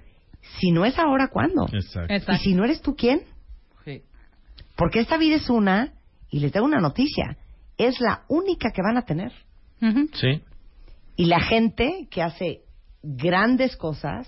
si 0.59 0.71
no 0.71 0.85
es 0.85 0.97
ahora, 0.97 1.27
¿cuándo? 1.27 1.67
Exacto. 1.71 2.31
Y 2.33 2.37
si 2.37 2.53
no 2.53 2.63
eres 2.63 2.81
tú, 2.81 2.95
¿quién? 2.95 3.23
Sí. 3.85 4.01
Porque 4.75 4.99
esta 4.99 5.17
vida 5.17 5.35
es 5.35 5.49
una, 5.49 5.93
y 6.29 6.39
les 6.39 6.51
tengo 6.51 6.65
una 6.65 6.79
noticia, 6.79 7.37
es 7.77 7.99
la 7.99 8.23
única 8.27 8.71
que 8.71 8.81
van 8.81 8.97
a 8.97 9.05
tener. 9.05 9.31
Sí. 10.13 10.41
Y 11.15 11.25
la 11.25 11.41
gente 11.41 12.07
que 12.09 12.21
hace 12.21 12.61
grandes 13.01 13.75
cosas 13.75 14.27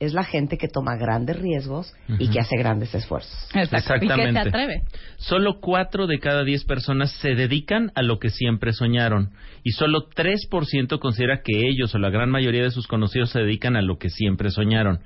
es 0.00 0.12
la 0.12 0.24
gente 0.24 0.58
que 0.58 0.68
toma 0.68 0.96
grandes 0.96 1.38
riesgos 1.40 1.94
y 2.18 2.28
que 2.28 2.40
hace 2.40 2.56
grandes 2.56 2.94
esfuerzos. 2.94 3.48
Exactamente. 3.54 4.82
Solo 5.16 5.60
cuatro 5.60 6.06
de 6.06 6.18
cada 6.18 6.44
diez 6.44 6.64
personas 6.64 7.12
se 7.20 7.34
dedican 7.34 7.92
a 7.94 8.02
lo 8.02 8.18
que 8.18 8.30
siempre 8.30 8.72
soñaron 8.72 9.30
y 9.62 9.70
solo 9.70 10.10
3% 10.10 10.98
considera 10.98 11.40
que 11.42 11.68
ellos 11.68 11.94
o 11.94 11.98
la 11.98 12.10
gran 12.10 12.30
mayoría 12.30 12.62
de 12.62 12.70
sus 12.70 12.86
conocidos 12.86 13.30
se 13.30 13.40
dedican 13.40 13.76
a 13.76 13.82
lo 13.82 13.96
que 13.96 14.10
siempre 14.10 14.50
soñaron. 14.50 15.00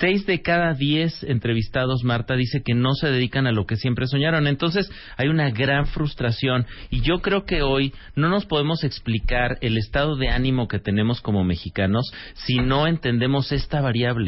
Seis 0.00 0.24
de 0.24 0.40
cada 0.40 0.72
diez 0.72 1.22
entrevistados, 1.24 2.02
Marta, 2.04 2.34
dice 2.34 2.62
que 2.64 2.74
no 2.74 2.94
se 2.94 3.08
dedican 3.08 3.46
a 3.46 3.52
lo 3.52 3.66
que 3.66 3.76
siempre 3.76 4.06
soñaron. 4.06 4.46
Entonces 4.46 4.90
hay 5.16 5.28
una 5.28 5.50
gran 5.50 5.86
frustración 5.86 6.66
y 6.90 7.02
yo 7.02 7.20
creo 7.20 7.44
que 7.44 7.62
hoy 7.62 7.92
no 8.16 8.28
nos 8.28 8.46
podemos 8.46 8.82
explicar 8.84 9.58
el 9.60 9.76
estado 9.76 10.16
de 10.16 10.28
ánimo 10.28 10.68
que 10.68 10.78
tenemos 10.78 11.20
como 11.20 11.44
mexicanos 11.44 12.10
si 12.34 12.56
no 12.56 12.86
entendemos 12.86 13.52
esta 13.52 13.80
variable. 13.80 14.21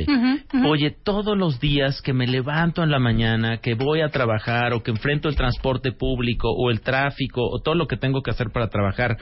Oye, 0.67 0.91
todos 0.91 1.37
los 1.37 1.61
días 1.61 2.01
que 2.03 2.13
me 2.13 2.27
levanto 2.27 2.83
en 2.83 2.91
la 2.91 2.99
mañana, 2.99 3.59
que 3.59 3.75
voy 3.75 4.01
a 4.01 4.09
trabajar 4.09 4.73
o 4.73 4.83
que 4.83 4.91
enfrento 4.91 5.29
el 5.29 5.37
transporte 5.37 5.93
público 5.93 6.49
o 6.51 6.71
el 6.71 6.81
tráfico 6.81 7.43
o 7.43 7.61
todo 7.63 7.75
lo 7.75 7.87
que 7.87 7.97
tengo 7.97 8.23
que 8.23 8.31
hacer 8.31 8.51
para 8.53 8.69
trabajar, 8.69 9.17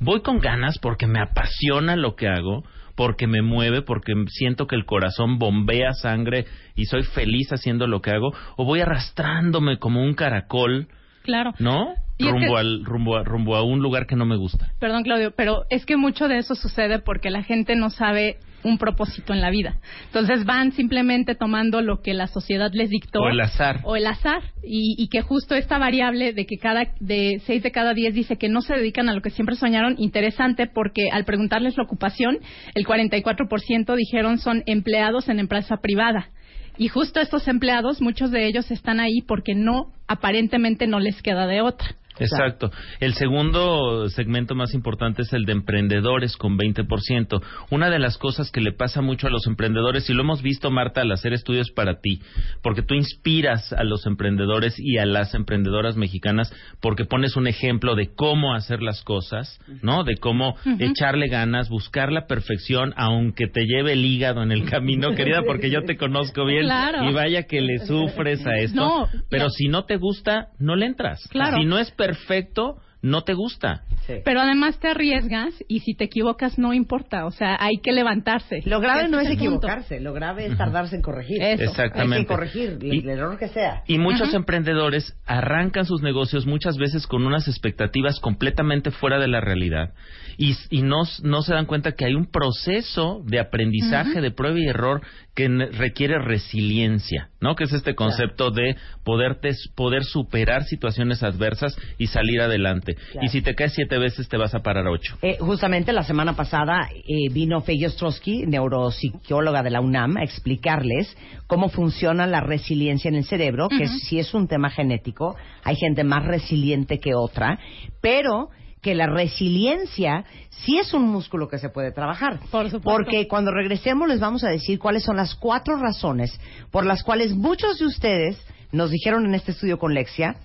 voy 0.00 0.20
con 0.22 0.38
ganas 0.38 0.78
porque 0.78 1.06
me 1.06 1.20
apasiona 1.20 1.96
lo 1.96 2.14
que 2.16 2.28
hago, 2.28 2.64
porque 2.94 3.26
me 3.26 3.42
mueve, 3.42 3.82
porque 3.82 4.12
siento 4.28 4.66
que 4.66 4.76
el 4.76 4.84
corazón 4.84 5.38
bombea 5.38 5.92
sangre 5.92 6.46
y 6.74 6.86
soy 6.86 7.02
feliz 7.04 7.52
haciendo 7.52 7.86
lo 7.86 8.00
que 8.00 8.10
hago, 8.10 8.32
o 8.56 8.64
voy 8.64 8.80
arrastrándome 8.80 9.78
como 9.78 10.02
un 10.02 10.14
caracol, 10.14 10.88
Claro. 11.22 11.52
¿no? 11.58 11.94
Y 12.16 12.26
es 12.26 12.32
Rumbo, 12.32 12.54
que- 12.54 12.58
al, 12.60 12.84
rumbo, 12.84 13.16
a, 13.16 13.22
rumbo 13.22 13.54
a 13.56 13.62
un 13.62 13.80
lugar 13.80 14.06
que 14.06 14.16
no 14.16 14.24
me 14.24 14.36
gusta. 14.36 14.72
Perdón, 14.80 15.04
Claudio, 15.04 15.32
pero 15.36 15.62
es 15.70 15.86
que 15.86 15.96
mucho 15.96 16.26
de 16.26 16.38
eso 16.38 16.54
sucede 16.56 16.98
porque 16.98 17.30
la 17.30 17.42
gente 17.44 17.76
no 17.76 17.90
sabe 17.90 18.38
un 18.64 18.78
propósito 18.78 19.32
en 19.32 19.40
la 19.40 19.50
vida. 19.50 19.76
Entonces 20.06 20.44
van 20.44 20.72
simplemente 20.72 21.34
tomando 21.34 21.80
lo 21.80 22.00
que 22.00 22.14
la 22.14 22.26
sociedad 22.26 22.70
les 22.72 22.90
dictó. 22.90 23.20
O 23.20 23.28
el 23.28 23.40
azar. 23.40 23.80
O 23.84 23.96
el 23.96 24.06
azar. 24.06 24.42
Y, 24.62 24.94
y 24.98 25.08
que 25.08 25.22
justo 25.22 25.54
esta 25.54 25.78
variable 25.78 26.32
de 26.32 26.46
que 26.46 26.58
cada, 26.58 26.86
de 27.00 27.40
seis 27.46 27.62
de 27.62 27.70
cada 27.70 27.94
diez 27.94 28.14
dice 28.14 28.36
que 28.36 28.48
no 28.48 28.60
se 28.60 28.74
dedican 28.74 29.08
a 29.08 29.14
lo 29.14 29.22
que 29.22 29.30
siempre 29.30 29.56
soñaron, 29.56 29.94
interesante 29.98 30.66
porque 30.66 31.10
al 31.10 31.24
preguntarles 31.24 31.76
la 31.76 31.84
ocupación, 31.84 32.38
el 32.74 32.84
44% 32.84 33.94
dijeron 33.96 34.38
son 34.38 34.62
empleados 34.66 35.28
en 35.28 35.38
empresa 35.38 35.76
privada. 35.78 36.30
Y 36.76 36.88
justo 36.88 37.20
estos 37.20 37.48
empleados, 37.48 38.00
muchos 38.00 38.30
de 38.30 38.46
ellos 38.46 38.70
están 38.70 39.00
ahí 39.00 39.20
porque 39.26 39.54
no, 39.54 39.92
aparentemente 40.06 40.86
no 40.86 41.00
les 41.00 41.20
queda 41.22 41.46
de 41.48 41.60
otra. 41.60 41.88
Exacto. 42.20 42.70
El 43.00 43.14
segundo 43.14 44.08
segmento 44.08 44.54
más 44.54 44.74
importante 44.74 45.22
es 45.22 45.32
el 45.32 45.44
de 45.44 45.52
emprendedores 45.52 46.36
con 46.36 46.56
20%. 46.58 47.40
Una 47.70 47.90
de 47.90 47.98
las 47.98 48.18
cosas 48.18 48.50
que 48.50 48.60
le 48.60 48.72
pasa 48.72 49.00
mucho 49.00 49.26
a 49.26 49.30
los 49.30 49.46
emprendedores, 49.46 50.08
y 50.10 50.14
lo 50.14 50.22
hemos 50.22 50.42
visto, 50.42 50.70
Marta, 50.70 51.00
al 51.02 51.12
hacer 51.12 51.32
estudios 51.32 51.70
para 51.70 52.00
ti, 52.00 52.20
porque 52.62 52.82
tú 52.82 52.94
inspiras 52.94 53.72
a 53.72 53.84
los 53.84 54.06
emprendedores 54.06 54.74
y 54.78 54.98
a 54.98 55.06
las 55.06 55.34
emprendedoras 55.34 55.96
mexicanas 55.96 56.52
porque 56.80 57.04
pones 57.04 57.36
un 57.36 57.46
ejemplo 57.46 57.94
de 57.94 58.10
cómo 58.14 58.54
hacer 58.54 58.82
las 58.82 59.02
cosas, 59.02 59.58
¿no? 59.82 60.04
De 60.04 60.16
cómo 60.16 60.56
echarle 60.78 61.28
ganas, 61.28 61.68
buscar 61.68 62.12
la 62.12 62.26
perfección, 62.26 62.92
aunque 62.96 63.46
te 63.46 63.64
lleve 63.64 63.92
el 63.92 64.04
hígado 64.04 64.42
en 64.42 64.52
el 64.52 64.68
camino, 64.68 65.10
querida, 65.16 65.42
porque 65.46 65.70
yo 65.70 65.82
te 65.82 65.96
conozco 65.96 66.44
bien 66.44 66.64
Claro. 66.64 67.08
y 67.08 67.12
vaya 67.12 67.44
que 67.44 67.60
le 67.60 67.78
sufres 67.86 68.46
a 68.46 68.56
esto. 68.58 68.76
No, 68.80 69.08
pero 69.30 69.48
si 69.50 69.68
no 69.68 69.84
te 69.84 69.96
gusta, 69.96 70.48
no 70.58 70.76
le 70.76 70.86
entras. 70.86 71.26
Claro. 71.30 71.58
Si 71.58 71.64
no 71.64 71.78
es 71.78 71.90
perfecto, 72.08 72.80
no 73.02 73.22
te 73.22 73.34
gusta. 73.34 73.82
Pero 74.24 74.40
además 74.40 74.78
te 74.80 74.88
arriesgas 74.88 75.52
y 75.68 75.80
si 75.80 75.94
te 75.94 76.04
equivocas 76.04 76.58
no 76.58 76.72
importa, 76.72 77.26
o 77.26 77.30
sea, 77.30 77.56
hay 77.60 77.76
que 77.82 77.92
levantarse. 77.92 78.60
Lo 78.64 78.80
grave 78.80 79.08
no 79.08 79.20
es 79.20 79.28
punto. 79.28 79.44
equivocarse, 79.44 80.00
lo 80.00 80.14
grave 80.14 80.46
es 80.46 80.56
tardarse 80.56 80.96
en 80.96 81.02
corregir. 81.02 81.42
Eso. 81.42 81.62
Exactamente. 81.64 82.16
Hay 82.16 82.22
que 82.22 82.26
corregir 82.28 82.78
el, 82.80 82.94
Y- 82.94 82.98
el 83.00 83.08
error 83.10 83.38
que 83.38 83.48
sea. 83.48 83.82
Y 83.86 83.98
muchos 83.98 84.32
emprendedores 84.32 85.14
arrancan 85.26 85.84
sus 85.84 86.00
negocios 86.02 86.46
muchas 86.46 86.78
veces 86.78 87.06
con 87.06 87.26
unas 87.26 87.48
expectativas 87.48 88.18
completamente 88.20 88.90
fuera 88.90 89.18
de 89.18 89.28
la 89.28 89.40
realidad 89.40 89.92
y, 90.38 90.56
y 90.70 90.82
no, 90.82 91.02
no 91.22 91.42
se 91.42 91.52
dan 91.52 91.66
cuenta 91.66 91.92
que 91.92 92.04
hay 92.06 92.14
un 92.14 92.26
proceso 92.30 93.22
de 93.26 93.40
aprendizaje, 93.40 94.20
de 94.20 94.30
prueba 94.30 94.58
y 94.58 94.66
error 94.68 95.02
que 95.34 95.48
requiere 95.48 96.18
resiliencia, 96.18 97.28
¿no? 97.40 97.54
Que 97.56 97.64
es 97.64 97.72
este 97.72 97.94
concepto 97.94 98.50
de 98.50 98.76
poderte, 99.04 99.50
poder 99.74 100.04
superar 100.04 100.64
situaciones 100.64 101.22
adversas 101.22 101.76
y 101.98 102.06
salir 102.08 102.40
adelante. 102.40 102.87
Claro. 102.94 103.26
Y 103.26 103.28
si 103.28 103.42
te 103.42 103.54
caes 103.54 103.72
siete 103.74 103.98
veces, 103.98 104.28
te 104.28 104.36
vas 104.36 104.54
a 104.54 104.60
parar 104.60 104.86
ocho. 104.86 105.16
Eh, 105.22 105.36
justamente 105.40 105.92
la 105.92 106.02
semana 106.02 106.34
pasada 106.34 106.88
eh, 106.94 107.32
vino 107.32 107.60
Fey 107.60 107.84
Ostrowski, 107.84 108.46
neuropsicóloga 108.46 109.62
de 109.62 109.70
la 109.70 109.80
UNAM, 109.80 110.16
a 110.16 110.24
explicarles 110.24 111.16
cómo 111.46 111.68
funciona 111.68 112.26
la 112.26 112.40
resiliencia 112.40 113.08
en 113.08 113.16
el 113.16 113.24
cerebro, 113.24 113.68
que 113.68 113.88
si 113.88 114.18
es 114.18 114.34
un 114.34 114.48
tema 114.48 114.70
genético, 114.70 115.36
hay 115.64 115.76
gente 115.76 116.04
más 116.04 116.24
resiliente 116.24 116.98
que 116.98 117.14
otra, 117.14 117.58
pero 118.00 118.50
que 118.80 118.94
la 118.94 119.06
resiliencia 119.06 120.24
sí 120.50 120.78
es 120.78 120.94
un 120.94 121.02
músculo 121.02 121.48
que 121.48 121.58
se 121.58 121.68
puede 121.68 121.92
trabajar. 121.92 122.40
Porque 122.82 123.26
cuando 123.26 123.50
regresemos 123.50 124.08
les 124.08 124.20
vamos 124.20 124.44
a 124.44 124.48
decir 124.48 124.78
cuáles 124.78 125.02
son 125.02 125.16
las 125.16 125.34
cuatro 125.34 125.76
razones 125.76 126.38
por 126.70 126.86
las 126.86 127.02
cuales 127.02 127.34
muchos 127.34 127.78
de 127.78 127.86
ustedes 127.86 128.38
nos 128.72 128.90
dijeron 128.90 129.26
en 129.26 129.34
este 129.34 129.52
estudio 129.52 129.78
con 129.78 129.94
Lexia 129.94 130.36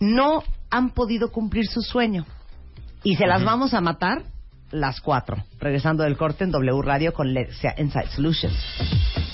no 0.00 0.42
han 0.72 0.90
podido 0.90 1.30
cumplir 1.30 1.66
su 1.66 1.82
sueño. 1.82 2.26
Y 3.04 3.14
se 3.16 3.26
las 3.26 3.44
vamos 3.44 3.74
a 3.74 3.80
matar 3.80 4.22
las 4.70 5.00
cuatro. 5.00 5.36
Regresando 5.60 6.02
del 6.02 6.16
corte 6.16 6.44
en 6.44 6.50
W 6.50 6.82
Radio 6.82 7.12
con 7.12 7.32
Lexia 7.32 7.74
Insight 7.78 8.08
Solutions. 8.08 8.56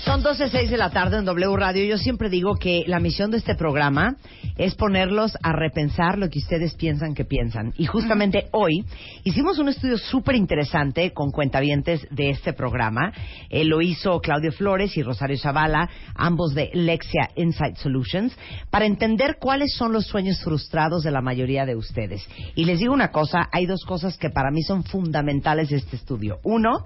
Son 0.05 0.23
12.06 0.23 0.69
de 0.69 0.77
la 0.77 0.91
tarde 0.91 1.19
en 1.19 1.25
W 1.25 1.57
Radio. 1.57 1.85
Yo 1.85 1.99
siempre 1.99 2.31
digo 2.31 2.55
que 2.55 2.85
la 2.87 3.01
misión 3.01 3.33
de 3.33 3.39
este 3.39 3.57
programa 3.57 4.17
es 4.57 4.77
ponerlos 4.77 5.37
a 5.43 5.53
repensar 5.53 6.19
lo 6.19 6.31
que 6.31 6.39
ustedes 6.39 6.75
piensan 6.75 7.15
que 7.15 7.25
piensan. 7.25 7.73
Y 7.77 7.87
justamente 7.87 8.49
hoy 8.53 8.85
hicimos 9.25 9.59
un 9.59 9.69
estudio 9.69 9.99
súper 9.99 10.37
interesante 10.37 11.13
con 11.13 11.31
cuentavientes 11.33 12.07
de 12.11 12.31
este 12.31 12.53
programa. 12.53 13.13
Eh, 13.51 13.65
lo 13.65 13.83
hizo 13.83 14.21
Claudio 14.21 14.53
Flores 14.53 14.97
y 14.97 15.03
Rosario 15.03 15.37
Zavala, 15.37 15.91
ambos 16.15 16.55
de 16.55 16.71
Lexia 16.75 17.31
Insight 17.35 17.77
Solutions, 17.77 18.37
para 18.71 18.87
entender 18.87 19.37
cuáles 19.41 19.75
son 19.75 19.93
los 19.93 20.07
sueños 20.07 20.41
frustrados 20.45 21.03
de 21.03 21.11
la 21.11 21.23
mayoría 21.23 21.67
de 21.67 21.75
ustedes. 21.75 22.25
Y 22.55 22.67
les 22.67 22.79
digo 22.79 22.95
una 22.95 23.11
cosa, 23.11 23.49
hay 23.51 23.67
dos 23.67 23.85
cosas 23.85 24.17
que 24.17 24.31
para 24.31 24.53
mí 24.53 24.63
son 24.63 24.85
fundamentales 24.85 25.71
de 25.71 25.77
este 25.77 25.97
estudio. 25.97 26.39
Uno, 26.45 26.85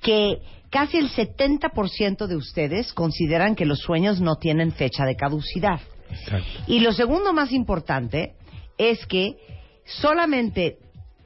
que 0.00 0.38
casi 0.74 0.98
el 0.98 1.08
70% 1.08 2.26
de 2.26 2.34
ustedes 2.34 2.92
consideran 2.92 3.54
que 3.54 3.64
los 3.64 3.78
sueños 3.78 4.20
no 4.20 4.34
tienen 4.34 4.72
fecha 4.72 5.04
de 5.06 5.14
caducidad. 5.14 5.78
Y 6.66 6.80
lo 6.80 6.92
segundo 6.92 7.32
más 7.32 7.52
importante 7.52 8.34
es 8.76 9.06
que 9.06 9.36
solamente 9.84 10.78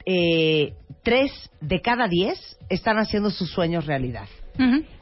eh, 0.05 0.73
tres 1.01 1.31
de 1.61 1.81
cada 1.81 2.07
diez 2.07 2.59
están 2.69 2.99
haciendo 2.99 3.31
sus 3.31 3.49
sueños 3.49 3.87
realidad. 3.87 4.27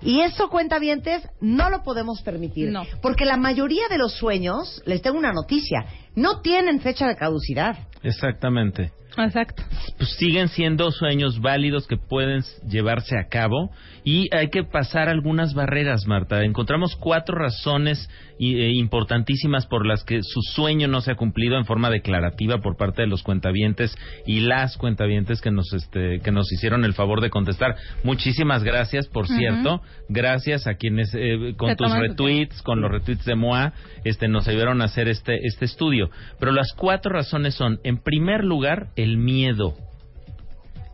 Y 0.01 0.21
eso, 0.21 0.49
cuentavientes, 0.49 1.27
no 1.41 1.69
lo 1.69 1.83
podemos 1.83 2.21
permitir. 2.21 2.69
No. 2.69 2.85
Porque 3.01 3.25
la 3.25 3.37
mayoría 3.37 3.89
de 3.89 3.97
los 3.97 4.13
sueños, 4.13 4.81
les 4.85 5.01
tengo 5.01 5.17
una 5.17 5.33
noticia, 5.33 5.83
no 6.15 6.39
tienen 6.41 6.79
fecha 6.79 7.05
de 7.07 7.15
caducidad. 7.15 7.75
Exactamente. 8.03 8.91
Exacto. 9.17 9.63
Pues 9.97 10.11
siguen 10.17 10.47
siendo 10.49 10.91
sueños 10.91 11.41
válidos 11.41 11.87
que 11.87 11.97
pueden 11.97 12.43
llevarse 12.69 13.17
a 13.17 13.27
cabo 13.27 13.71
y 14.03 14.33
hay 14.33 14.49
que 14.49 14.63
pasar 14.63 15.09
algunas 15.09 15.53
barreras, 15.53 16.05
Marta. 16.07 16.43
Encontramos 16.43 16.95
cuatro 16.95 17.35
razones 17.35 18.09
eh, 18.39 18.71
importantísimas 18.75 19.65
por 19.65 19.85
las 19.85 20.03
que 20.03 20.21
su 20.21 20.41
sueño 20.53 20.87
no 20.87 21.01
se 21.01 21.11
ha 21.11 21.15
cumplido 21.15 21.57
en 21.57 21.65
forma 21.65 21.89
declarativa 21.89 22.59
por 22.59 22.77
parte 22.77 23.01
de 23.01 23.07
los 23.07 23.23
cuentavientes 23.23 23.95
y 24.25 24.41
las 24.41 24.77
cuentavientes 24.77 25.41
que 25.41 25.51
nos 25.51 25.73
este, 25.73 26.19
que 26.19 26.31
nos 26.31 26.51
hicieron 26.51 26.85
el 26.85 26.93
favor 26.93 27.21
de 27.21 27.29
contestar. 27.29 27.75
Muchísimas 28.03 28.63
gracias, 28.63 29.07
por 29.07 29.27
cierto. 29.27 29.81
Gracias 30.09 30.67
a 30.67 30.75
quienes 30.75 31.13
eh, 31.15 31.55
con 31.57 31.75
tus 31.75 31.91
retweets, 31.91 32.61
con 32.61 32.81
los 32.81 32.91
retweets 32.91 33.25
de 33.25 33.35
Moa, 33.35 33.73
este 34.03 34.27
nos 34.27 34.47
ayudaron 34.47 34.81
a 34.81 34.85
hacer 34.85 35.07
este 35.07 35.39
este 35.47 35.65
estudio. 35.65 36.09
Pero 36.39 36.51
las 36.51 36.73
cuatro 36.73 37.11
razones 37.11 37.55
son, 37.55 37.79
en 37.83 37.97
primer 37.97 38.43
lugar, 38.43 38.89
el 38.95 39.06
miedo 39.15 39.75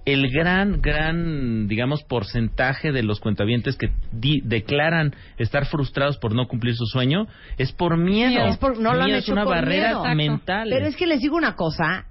el 0.06 0.30
gran, 0.32 0.82
gran, 0.82 1.70
digamos, 1.70 2.04
porcentaje 2.04 2.92
de 2.92 3.04
los 3.04 3.22
cuentavientes 3.22 3.78
que 3.78 3.88
di- 4.12 4.42
declaran 4.44 5.16
estar 5.38 5.66
frustrados 5.66 6.18
por 6.18 6.36
no 6.36 6.46
cumplir 6.50 6.76
su 6.76 6.86
sueño 6.86 7.26
es 7.58 7.72
por 7.72 7.98
miedo. 7.98 8.46
Es 8.48 8.58
por- 8.58 8.78
no 8.78 8.94
lo 8.94 9.00
han 9.00 9.06
Miedo 9.06 9.20
es 9.20 9.24
hecho 9.24 9.32
una 9.32 9.46
por 9.46 9.56
barrera 9.56 10.14
miedo. 10.14 10.16
mental. 10.16 10.68
Pero 10.70 10.88
es 10.88 10.98
que 10.98 11.08
les 11.08 11.22
digo 11.22 11.38
una 11.38 11.56
cosa, 11.56 12.08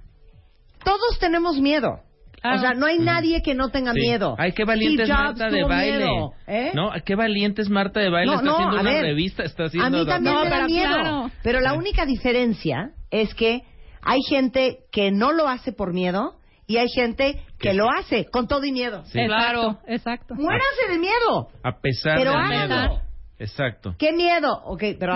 todos 0.83 1.19
tenemos 1.19 1.59
miedo. 1.59 1.99
O 2.45 2.57
sea, 2.59 2.73
no 2.73 2.87
hay 2.87 2.97
nadie 2.99 3.41
que 3.43 3.53
no 3.55 3.69
tenga 3.69 3.93
Sí. 3.93 3.99
miedo. 4.01 4.35
Ay, 4.39 4.51
qué 4.53 4.65
valiente 4.65 5.03
es 5.03 5.09
Marta 5.09 5.49
de 5.49 5.63
baile. 5.63 5.97
miedo, 5.99 6.31
¿eh? 6.47 6.71
No, 6.73 6.89
qué 7.05 7.15
valiente 7.15 7.61
es 7.61 7.69
Marta 7.69 7.99
de 8.01 8.09
baile. 8.09 8.31
No, 8.31 8.39
está 8.39 8.45
no, 8.45 8.53
haciendo 8.55 8.77
a 8.77 8.81
una 8.81 8.91
ver, 8.91 9.03
revista, 9.03 9.43
está 9.43 9.65
haciendo... 9.65 9.85
A 9.87 9.89
mí 10.01 10.05
también 10.05 10.33
No, 10.35 10.43
me 10.43 10.49
da 10.49 10.55
pero 10.55 10.65
miedo. 10.67 10.87
claro. 10.89 11.31
Pero 11.43 11.61
la 11.61 11.73
única 11.75 12.05
diferencia 12.07 12.89
es 13.11 13.33
que 13.35 13.61
hay 14.05 14.19
gente 14.29 14.79
que 14.91 15.11
no 15.11 15.31
lo 15.31 15.47
hace 15.47 15.71
por 15.71 15.93
miedo 15.93 16.35
y 16.67 16.77
hay 16.77 16.87
gente 16.89 17.41
que 17.59 17.73
lo 17.73 17.89
hace 17.89 18.25
con 18.25 18.47
todo 18.47 18.63
y 18.65 18.71
miedo. 18.71 19.03
Sí. 19.05 19.19
Exacto, 19.19 19.79
exacto. 19.87 20.35
Muérase 20.35 20.87
de 20.89 20.97
miedo. 20.97 21.49
A 21.63 21.79
pesar 21.79 22.17
Pero 22.17 22.31
del 22.31 22.47
miedo. 22.47 23.01
Exacto. 23.39 23.95
¿Qué 23.97 24.13
miedo? 24.13 24.61
Ok, 24.65 24.83
pero. 24.99 25.15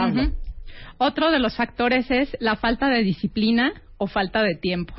Otro 0.98 1.32
de 1.32 1.40
los 1.40 1.56
factores 1.56 2.10
es 2.10 2.36
la 2.40 2.56
falta 2.56 2.88
de 2.90 3.04
disciplina 3.04 3.72
o 3.98 4.08
falta 4.08 4.42
de 4.42 4.56
tiempo. 4.56 4.94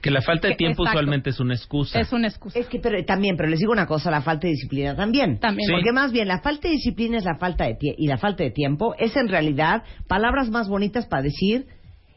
Que 0.00 0.10
la 0.10 0.20
falta 0.20 0.48
de 0.48 0.54
tiempo 0.56 0.82
exacto. 0.82 0.98
usualmente 0.98 1.30
es 1.30 1.40
una 1.40 1.54
excusa. 1.54 1.98
Es 1.98 2.12
una 2.12 2.28
excusa. 2.28 2.58
Es 2.58 2.66
que 2.66 2.78
pero, 2.78 3.02
también, 3.06 3.36
pero 3.36 3.48
les 3.48 3.58
digo 3.58 3.72
una 3.72 3.86
cosa, 3.86 4.10
la 4.10 4.20
falta 4.20 4.46
de 4.46 4.52
disciplina 4.52 4.94
también. 4.94 5.38
También. 5.38 5.66
Sí. 5.66 5.72
Porque 5.72 5.92
más 5.92 6.12
bien 6.12 6.28
la 6.28 6.40
falta 6.40 6.68
de 6.68 6.74
disciplina 6.74 7.16
es 7.16 7.24
la 7.24 7.36
falta 7.36 7.64
de 7.64 7.78
tie- 7.78 7.94
y 7.96 8.06
la 8.06 8.18
falta 8.18 8.44
de 8.44 8.50
tiempo 8.50 8.94
es 8.98 9.16
en 9.16 9.28
realidad 9.28 9.82
palabras 10.06 10.50
más 10.50 10.68
bonitas 10.68 11.06
para 11.06 11.22
decir 11.22 11.66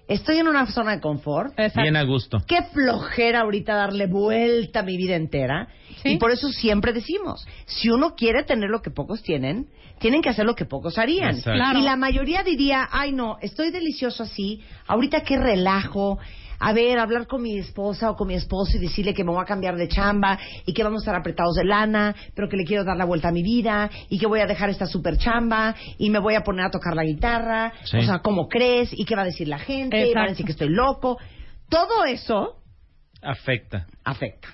estoy 0.07 0.37
en 0.37 0.47
una 0.47 0.65
zona 0.67 0.91
de 0.93 1.01
confort. 1.01 1.51
Exacto. 1.51 1.81
Bien 1.81 1.95
a 1.95 2.03
gusto. 2.03 2.39
Qué 2.47 2.63
flojera 2.73 3.41
ahorita 3.41 3.75
darle 3.75 4.07
vuelta 4.07 4.79
a 4.79 4.83
mi 4.83 4.97
vida 4.97 5.15
entera. 5.15 5.67
Sí. 6.01 6.09
Y 6.13 6.17
por 6.17 6.31
eso 6.31 6.49
siempre 6.49 6.93
decimos, 6.93 7.45
si 7.65 7.89
uno 7.89 8.15
quiere 8.15 8.43
tener 8.43 8.69
lo 8.69 8.81
que 8.81 8.91
pocos 8.91 9.23
tienen, 9.23 9.67
tienen 9.99 10.21
que 10.21 10.29
hacer 10.29 10.45
lo 10.45 10.55
que 10.55 10.65
pocos 10.65 10.97
harían. 10.97 11.41
Claro. 11.41 11.79
Y 11.79 11.81
la 11.81 11.95
mayoría 11.95 12.43
diría, 12.43 12.87
ay 12.91 13.11
no, 13.11 13.37
estoy 13.41 13.71
delicioso 13.71 14.23
así, 14.23 14.61
ahorita 14.87 15.21
qué 15.21 15.37
relajo. 15.37 16.19
A 16.59 16.73
ver, 16.73 16.99
hablar 16.99 17.27
con 17.27 17.41
mi 17.41 17.57
esposa 17.57 18.09
o 18.11 18.15
con 18.15 18.27
mi 18.27 18.33
esposo 18.33 18.77
y 18.77 18.79
decirle 18.79 19.13
que 19.13 19.23
me 19.23 19.31
voy 19.31 19.41
a 19.41 19.45
cambiar 19.45 19.75
de 19.75 19.87
chamba 19.87 20.39
y 20.65 20.73
que 20.73 20.83
vamos 20.83 21.01
a 21.01 21.03
estar 21.03 21.15
apretados 21.15 21.55
de 21.55 21.63
lana, 21.65 22.15
pero 22.35 22.49
que 22.49 22.57
le 22.57 22.65
quiero 22.65 22.83
dar 22.83 22.97
la 22.97 23.05
vuelta 23.05 23.29
a 23.29 23.31
mi 23.31 23.43
vida 23.43 23.89
y 24.09 24.17
que 24.17 24.25
voy 24.27 24.39
a 24.39 24.45
dejar 24.47 24.69
esta 24.69 24.85
super 24.87 25.17
chamba 25.17 25.75
y 25.97 26.09
me 26.09 26.19
voy 26.19 26.35
a 26.35 26.41
poner 26.41 26.65
a 26.65 26.71
tocar 26.71 26.95
la 26.95 27.03
guitarra. 27.03 27.73
Sí. 27.83 27.97
O 27.97 28.01
sea, 28.03 28.19
¿cómo 28.19 28.47
crees? 28.47 28.89
¿Y 28.93 29.05
qué 29.05 29.15
va 29.15 29.21
a 29.21 29.25
decir 29.25 29.47
la 29.47 29.59
gente? 29.59 29.97
Exacto. 29.97 30.19
¿Va 30.19 30.25
a 30.25 30.29
decir 30.29 30.45
que 30.45 30.51
estoy 30.51 30.69
loco? 30.69 31.17
Todo 31.69 32.05
eso 32.05 32.55
Afecta. 33.21 33.87
afecta. 34.03 34.47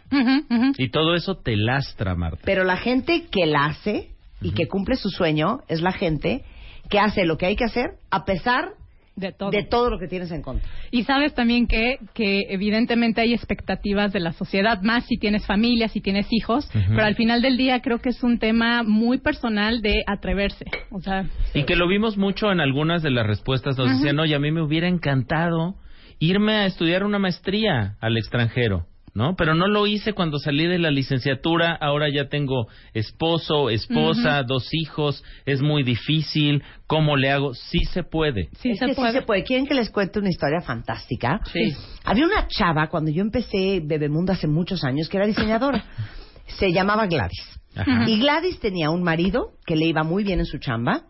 Y 0.77 0.89
todo 0.89 1.15
eso 1.15 1.35
te 1.35 1.55
lastra, 1.55 2.15
Marta. 2.15 2.39
Pero 2.43 2.63
la 2.63 2.77
gente 2.77 3.25
que 3.30 3.45
la 3.45 3.65
hace 3.65 4.09
y 4.41 4.51
que 4.51 4.67
cumple 4.67 4.95
su 4.95 5.09
sueño 5.09 5.59
es 5.67 5.81
la 5.81 5.91
gente 5.91 6.43
que 6.89 6.99
hace 6.99 7.25
lo 7.25 7.38
que 7.38 7.45
hay 7.45 7.55
que 7.55 7.65
hacer 7.65 7.97
a 8.09 8.25
pesar 8.25 8.73
De 9.15 9.31
todo. 9.31 9.52
de 9.52 9.64
todo 9.64 9.91
lo 9.91 9.99
que 9.99 10.07
tienes 10.07 10.31
en 10.31 10.41
contra. 10.41 10.68
Y 10.90 11.03
sabes 11.03 11.35
también 11.35 11.68
que, 11.68 11.99
que 12.15 12.48
evidentemente 12.49 13.22
hay 13.22 13.34
expectativas 13.34 14.11
de 14.11 14.19
la 14.19 14.34
sociedad, 14.34 14.81
más 14.81 15.06
si 15.06 15.18
tienes 15.18 15.45
familia, 15.45 15.88
si 15.88 16.02
tienes 16.02 16.26
hijos, 16.31 16.68
pero 16.73 17.03
al 17.03 17.15
final 17.15 17.41
del 17.44 17.56
día 17.56 17.81
creo 17.81 17.99
que 17.99 18.10
es 18.10 18.23
un 18.23 18.40
tema 18.40 18.81
muy 18.81 19.19
personal 19.19 19.81
de 19.84 20.03
atreverse. 20.07 20.65
O 20.90 20.99
sea, 20.99 21.26
Y 21.53 21.64
que 21.64 21.76
lo 21.76 21.88
vimos 21.88 22.18
mucho 22.18 22.52
en 22.52 22.60
algunas 22.60 23.03
de 23.03 23.11
las 23.11 23.27
respuestas. 23.27 23.77
Nos 23.77 23.88
Ajá. 23.88 23.98
decían, 23.98 24.19
oye, 24.19 24.34
a 24.34 24.40
mí 24.40 24.52
me 24.52 24.61
hubiera 24.64 24.88
encantado 24.88 25.76
irme 26.19 26.53
a 26.53 26.65
estudiar 26.65 27.03
una 27.03 27.19
maestría 27.19 27.98
al 28.02 28.18
extranjero, 28.18 28.88
¿no? 29.14 29.35
Pero 29.35 29.53
no 29.53 29.68
lo 29.68 29.85
hice 29.85 30.14
cuando 30.14 30.40
salí 30.40 30.65
de 30.65 30.80
la 30.80 30.91
licenciatura. 30.91 31.76
Ahora 31.76 32.07
ya 32.10 32.30
tengo 32.30 32.68
esposo, 32.94 33.69
esposa, 33.69 34.44
dos 34.44 34.69
hijos. 34.73 35.23
Es 35.45 35.61
muy 35.61 35.84
difícil. 35.84 36.64
¿Cómo 36.88 37.15
le 37.15 37.31
hago? 37.31 37.53
Sí 37.53 37.85
se 37.85 38.03
puede. 38.03 38.49
sí 38.60 38.72
es 38.72 38.80
se 38.80 38.88
que 38.88 38.94
puede. 38.94 39.11
sí 39.11 39.18
se 39.19 39.22
puede. 39.23 39.44
¿Quieren 39.44 39.68
que 39.68 39.73
les 39.73 39.90
cuente 39.90 40.19
una 40.19 40.30
historia 40.30 40.61
fantástica? 40.61 41.40
Sí. 41.52 41.76
Había 42.03 42.26
una 42.26 42.48
chava 42.48 42.88
cuando 42.88 43.11
yo 43.11 43.22
empecé 43.22 43.81
Bebemundo 43.84 44.34
hace 44.34 44.48
muchos 44.48 44.84
años 44.84 45.10
que 45.10 45.18
era 45.18 45.27
diseñadora. 45.27 45.84
Se 46.60 46.72
llamaba 46.73 47.07
Gladys. 47.07 47.60
Ajá. 47.76 48.03
Y 48.07 48.19
Gladys 48.19 48.60
tenía 48.60 48.90
un 48.90 49.02
marido 49.02 49.53
que 49.65 49.76
le 49.76 49.85
iba 49.85 50.03
muy 50.03 50.23
bien 50.23 50.40
en 50.40 50.45
su 50.45 50.57
chamba. 50.57 51.03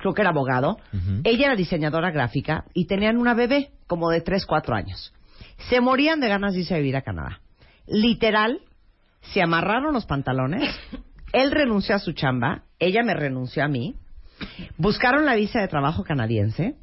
Creo 0.00 0.12
que 0.12 0.22
era 0.22 0.30
abogado. 0.30 0.76
Ella 1.24 1.46
era 1.46 1.56
diseñadora 1.56 2.10
gráfica 2.10 2.64
y 2.74 2.86
tenían 2.86 3.16
una 3.16 3.32
bebé 3.34 3.70
como 3.86 4.10
de 4.10 4.20
3, 4.20 4.44
4 4.44 4.74
años. 4.74 5.12
Se 5.68 5.80
morían 5.80 6.20
de 6.20 6.28
ganas 6.28 6.54
de 6.54 6.60
irse 6.60 6.74
a 6.74 6.78
vivir 6.78 6.96
a 6.96 7.02
Canadá. 7.02 7.40
Literal, 7.86 8.60
se 9.32 9.42
amarraron 9.42 9.94
los 9.94 10.06
pantalones. 10.06 10.74
Él 11.32 11.50
renunció 11.50 11.94
a 11.94 11.98
su 11.98 12.12
chamba, 12.12 12.64
ella 12.78 13.02
me 13.02 13.14
renunció 13.14 13.64
a 13.64 13.68
mí. 13.68 13.96
Buscaron 14.76 15.24
la 15.26 15.34
visa 15.34 15.60
de 15.60 15.68
trabajo 15.68 16.04
canadiense. 16.04 16.76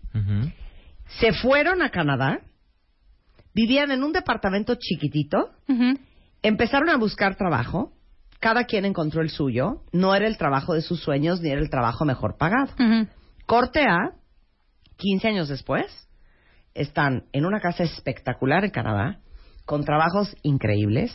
Se 1.20 1.34
fueron 1.34 1.82
a 1.82 1.90
Canadá. 1.90 2.40
Vivían 3.54 3.92
en 3.92 4.04
un 4.04 4.12
departamento 4.12 4.76
chiquitito. 4.76 5.52
Empezaron 6.42 6.90
a 6.90 6.98
buscar 6.98 7.36
trabajo. 7.36 7.94
Cada 8.40 8.66
quien 8.66 8.84
encontró 8.86 9.22
el 9.22 9.30
suyo. 9.30 9.84
No 9.94 10.14
era 10.16 10.28
el 10.28 10.38
trabajo 10.38 10.74
de 10.74 10.82
sus 10.82 11.00
sueños 11.02 11.42
ni 11.42 11.50
era 11.50 11.62
el 11.62 11.70
trabajo 11.70 12.04
mejor 12.06 12.38
pagado. 12.38 12.72
Corte 13.46 13.84
A, 13.84 14.14
15 14.98 15.28
años 15.28 15.48
después, 15.48 15.86
están 16.76 17.24
en 17.32 17.46
una 17.46 17.60
casa 17.60 17.84
espectacular 17.84 18.64
en 18.64 18.72
Canadá, 18.72 19.20
con 19.66 19.84
trabajos 19.84 20.36
increíbles. 20.44 21.12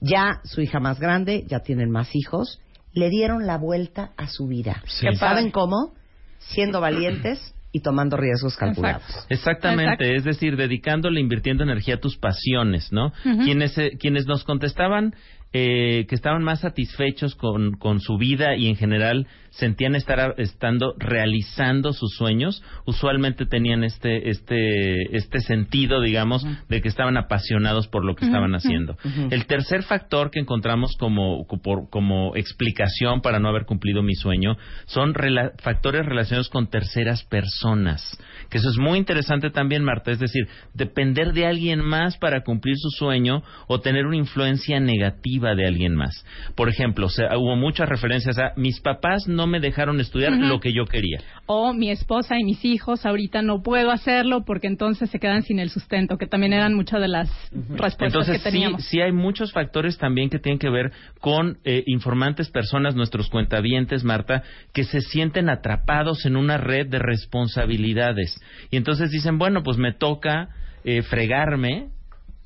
Ya 0.00 0.40
su 0.44 0.60
hija 0.60 0.80
más 0.80 1.00
grande, 1.00 1.44
ya 1.48 1.60
tienen 1.60 1.90
más 1.90 2.14
hijos. 2.14 2.60
Le 2.92 3.10
dieron 3.10 3.46
la 3.46 3.58
vuelta 3.58 4.12
a 4.16 4.28
su 4.28 4.46
vida. 4.46 4.82
Sí. 4.86 5.06
¿Saben 5.16 5.50
cómo? 5.50 5.94
Siendo 6.38 6.80
valientes 6.80 7.54
y 7.72 7.80
tomando 7.80 8.16
riesgos 8.16 8.56
calculados. 8.56 9.02
Exactamente, 9.28 10.04
Exacto. 10.04 10.16
es 10.16 10.24
decir, 10.24 10.56
dedicándole, 10.56 11.20
invirtiendo 11.20 11.64
energía 11.64 11.96
a 11.96 12.00
tus 12.00 12.16
pasiones, 12.16 12.92
¿no? 12.92 13.12
Quienes, 13.22 13.76
eh, 13.76 13.92
quienes 13.98 14.26
nos 14.26 14.44
contestaban 14.44 15.14
eh, 15.54 16.04
que 16.08 16.14
estaban 16.14 16.42
más 16.42 16.60
satisfechos 16.60 17.34
con, 17.34 17.72
con 17.72 18.00
su 18.00 18.18
vida 18.18 18.54
y 18.54 18.68
en 18.68 18.76
general 18.76 19.26
sentían 19.50 19.94
estar 19.94 20.34
estando 20.38 20.94
realizando 20.98 21.92
sus 21.92 22.14
sueños, 22.16 22.62
usualmente 22.86 23.46
tenían 23.46 23.84
este 23.84 24.30
este 24.30 25.16
este 25.16 25.40
sentido, 25.40 26.00
digamos, 26.00 26.44
de 26.68 26.80
que 26.80 26.88
estaban 26.88 27.16
apasionados 27.16 27.88
por 27.88 28.04
lo 28.04 28.14
que 28.14 28.24
estaban 28.26 28.54
haciendo. 28.54 28.96
El 29.30 29.46
tercer 29.46 29.82
factor 29.82 30.30
que 30.30 30.40
encontramos 30.40 30.96
como, 30.98 31.46
por- 31.62 31.88
como 31.90 32.34
explicación 32.36 33.20
para 33.20 33.38
no 33.38 33.48
haber 33.48 33.64
cumplido 33.64 34.02
mi 34.02 34.14
sueño 34.14 34.56
son 34.86 35.14
rela- 35.14 35.52
factores 35.62 36.04
relacionados 36.06 36.48
con 36.48 36.68
terceras 36.68 37.24
personas. 37.24 38.02
Que 38.50 38.58
eso 38.58 38.70
es 38.70 38.78
muy 38.78 38.98
interesante 38.98 39.50
también, 39.50 39.84
Marta. 39.84 40.10
Es 40.10 40.18
decir, 40.18 40.48
depender 40.74 41.32
de 41.32 41.46
alguien 41.46 41.80
más 41.80 42.16
para 42.16 42.42
cumplir 42.42 42.76
su 42.78 42.90
sueño 42.90 43.42
o 43.66 43.80
tener 43.80 44.06
una 44.06 44.16
influencia 44.16 44.80
negativa 44.80 45.54
de 45.54 45.66
alguien 45.66 45.94
más. 45.94 46.24
Por 46.54 46.68
ejemplo, 46.68 47.06
o 47.06 47.10
sea, 47.10 47.36
hubo 47.36 47.56
muchas 47.56 47.88
referencias 47.88 48.38
a 48.38 48.52
mis 48.56 48.80
papás 48.80 49.26
no 49.28 49.37
me 49.46 49.60
dejaron 49.60 50.00
estudiar 50.00 50.32
lo 50.32 50.60
que 50.60 50.72
yo 50.72 50.84
quería. 50.86 51.20
O 51.46 51.72
mi 51.72 51.90
esposa 51.90 52.38
y 52.38 52.44
mis 52.44 52.64
hijos 52.64 53.06
ahorita 53.06 53.42
no 53.42 53.62
puedo 53.62 53.90
hacerlo 53.90 54.44
porque 54.44 54.66
entonces 54.66 55.10
se 55.10 55.18
quedan 55.18 55.42
sin 55.42 55.58
el 55.58 55.70
sustento, 55.70 56.18
que 56.18 56.26
también 56.26 56.52
eran 56.52 56.74
muchas 56.74 57.00
de 57.00 57.08
las 57.08 57.28
respuestas 57.52 58.06
Entonces, 58.08 58.42
que 58.42 58.50
teníamos. 58.50 58.82
Sí, 58.84 58.88
sí 58.90 59.00
hay 59.00 59.12
muchos 59.12 59.52
factores 59.52 59.98
también 59.98 60.30
que 60.30 60.38
tienen 60.38 60.58
que 60.58 60.70
ver 60.70 60.92
con 61.20 61.58
eh, 61.64 61.82
informantes, 61.86 62.50
personas, 62.50 62.94
nuestros 62.94 63.28
cuentavientes, 63.28 64.04
Marta, 64.04 64.42
que 64.72 64.84
se 64.84 65.00
sienten 65.00 65.48
atrapados 65.48 66.26
en 66.26 66.36
una 66.36 66.58
red 66.58 66.86
de 66.86 66.98
responsabilidades. 66.98 68.40
Y 68.70 68.76
entonces 68.76 69.10
dicen, 69.10 69.38
bueno, 69.38 69.62
pues 69.62 69.78
me 69.78 69.92
toca 69.92 70.48
eh, 70.84 71.02
fregarme 71.02 71.88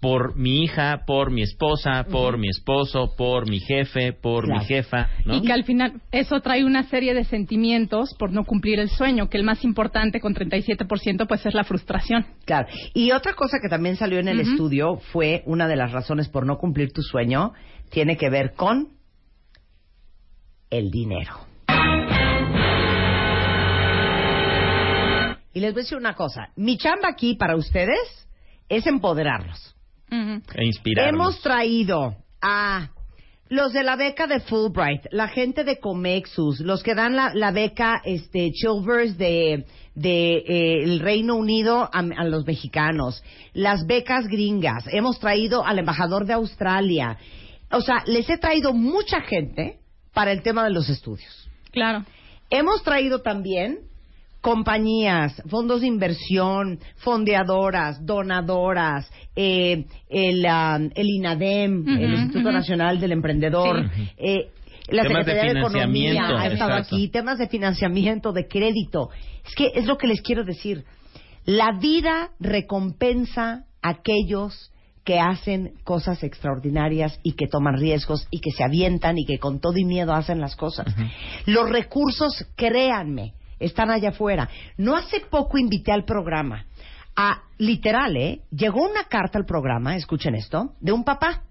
por 0.02 0.36
mi 0.36 0.64
hija, 0.64 1.04
por 1.06 1.30
mi 1.30 1.42
esposa, 1.42 2.04
por 2.10 2.36
mi 2.36 2.48
esposo, 2.48 3.14
por 3.16 3.48
mi 3.48 3.60
jefe, 3.60 4.12
por 4.12 4.48
mi 4.48 4.58
jefa, 4.64 5.08
¿no? 5.24 5.36
Y 5.36 5.42
que 5.42 5.52
al 5.52 5.62
final 5.62 6.02
eso 6.10 6.40
trae 6.40 6.64
una 6.64 6.82
serie 6.82 7.14
de 7.14 7.22
sentimientos 7.22 8.12
por 8.18 8.32
no 8.32 8.42
cumplir 8.42 8.80
el 8.80 8.88
sueño, 8.88 9.30
que 9.30 9.38
el 9.38 9.44
más 9.44 9.62
importante 9.62 10.18
con 10.18 10.34
37% 10.34 11.28
pues 11.28 11.46
es 11.46 11.54
la 11.54 11.62
frustración. 11.62 12.26
Claro. 12.44 12.66
Y 12.94 13.12
otra 13.12 13.34
cosa 13.34 13.58
que 13.62 13.68
también 13.68 13.94
salió 13.94 14.18
en 14.18 14.26
el 14.26 14.40
estudio 14.40 14.96
fue 15.12 15.44
una 15.46 15.68
de 15.68 15.76
las 15.76 15.92
razones 15.92 16.28
por 16.28 16.46
no 16.46 16.58
cumplir 16.58 16.92
tu 16.92 17.02
sueño, 17.02 17.52
tiene 17.88 18.16
que 18.16 18.28
ver 18.28 18.54
con 18.54 18.88
el 20.68 20.90
dinero. 20.90 21.46
Y 25.54 25.60
les 25.60 25.72
voy 25.72 25.82
a 25.82 25.84
decir 25.84 25.96
una 25.96 26.14
cosa, 26.14 26.48
mi 26.56 26.76
chamba 26.76 27.08
aquí 27.08 27.36
para 27.36 27.54
ustedes 27.54 28.26
es 28.68 28.84
empoderarlos. 28.88 29.76
E 30.12 30.64
inspirarnos. 30.64 31.14
Hemos 31.14 31.40
traído 31.40 32.16
a 32.43 32.90
los 33.48 33.72
de 33.72 33.82
la 33.82 33.97
beca 33.97 34.26
de 34.26 34.40
Fulbright, 34.40 35.06
la 35.10 35.28
gente 35.28 35.64
de 35.64 35.78
Comexus, 35.78 36.60
los 36.60 36.82
que 36.82 36.94
dan 36.94 37.16
la, 37.16 37.32
la 37.34 37.51
beca 37.51 38.01
este, 38.05 38.51
Chilvers 38.52 39.16
de, 39.16 39.66
de 39.94 40.36
eh, 40.36 40.82
el 40.84 41.01
Reino 41.01 41.36
Unido 41.36 41.82
a, 41.93 41.98
a 41.98 42.24
los 42.24 42.47
mexicanos, 42.47 43.22
las 43.52 43.86
becas 43.86 44.26
gringas, 44.26 44.84
hemos 44.90 45.18
traído 45.18 45.64
al 45.64 45.78
embajador 45.78 46.26
de 46.26 46.34
Australia. 46.34 47.18
O 47.70 47.80
sea, 47.80 48.02
les 48.06 48.28
he 48.28 48.39
traído 48.39 48.72
mucha 48.72 49.20
gente 49.20 49.78
para 50.12 50.32
el 50.32 50.43
tema 50.43 50.64
de 50.64 50.70
los 50.70 50.89
estudios. 50.89 51.48
Claro. 51.72 52.05
Hemos 52.51 52.82
traído 52.82 53.22
también 53.22 53.78
compañías, 54.43 55.40
fondos 55.48 55.81
de 55.81 55.86
inversión, 55.86 56.81
fondeadoras, 56.97 58.05
donadoras, 58.05 59.09
eh, 59.36 59.86
el, 60.10 60.44
ah, 60.47 60.78
el 60.94 61.06
INADEM, 61.09 61.89
el 61.89 62.14
Instituto. 62.14 62.52
Nacional 62.52 63.01
del 63.01 63.12
Emprendedor, 63.12 63.89
Sí. 63.94 64.09
eh, 64.19 64.51
la 64.89 65.05
Temas 65.05 65.24
de 65.24 65.32
Secretaría 65.32 65.55
de, 65.55 65.60
Economía 65.60 66.28
ha 66.40 66.47
estado 66.48 66.73
exacto. 66.73 66.97
aquí, 66.97 67.09
temas 67.09 67.39
de 67.39 67.48
financiamiento, 67.48 68.32
de 68.32 68.48
crédito. 68.48 69.10
Es 69.47 69.55
que 69.55 69.70
es 69.74 69.86
lo 69.86 69.97
que 69.97 70.09
les 70.09 70.20
quiero 70.20 70.44
decir. 70.44 70.85
La 71.44 71.78
vida 71.81 72.31
recompensa 72.40 73.64
a 73.81 73.90
aquellos 73.90 74.73
que 75.05 75.19
hacen 75.20 75.73
cosas 75.85 76.23
extraordinarias 76.24 77.19
y 77.23 77.32
que 77.32 77.47
toman 77.47 77.77
riesgos 77.78 78.27
y 78.31 78.40
que 78.40 78.51
se 78.51 78.64
avientan 78.64 79.19
y 79.19 79.24
que 79.24 79.39
con 79.39 79.60
todo 79.60 79.77
y 79.77 79.85
miedo 79.85 80.12
hacen 80.14 80.40
las 80.40 80.56
cosas. 80.56 80.86
Los 81.47 81.70
recursos, 81.70 82.47
créanme, 82.56 83.35
están 83.64 83.90
allá 83.90 84.10
afuera. 84.10 84.48
No 84.76 84.97
hace 84.97 85.20
poco 85.20 85.59
invité 85.59 85.93
al 85.93 86.05
programa 86.05 86.66
a, 87.16 87.43
literal, 87.59 88.16
¿eh? 88.16 88.40
Llegó 88.51 88.82
una 88.89 89.05
carta 89.05 89.39
al 89.39 89.44
programa, 89.44 89.97
escuchen 89.97 90.34
esto, 90.34 90.74
de 90.80 90.93
un 90.93 91.05
papá. 91.05 91.43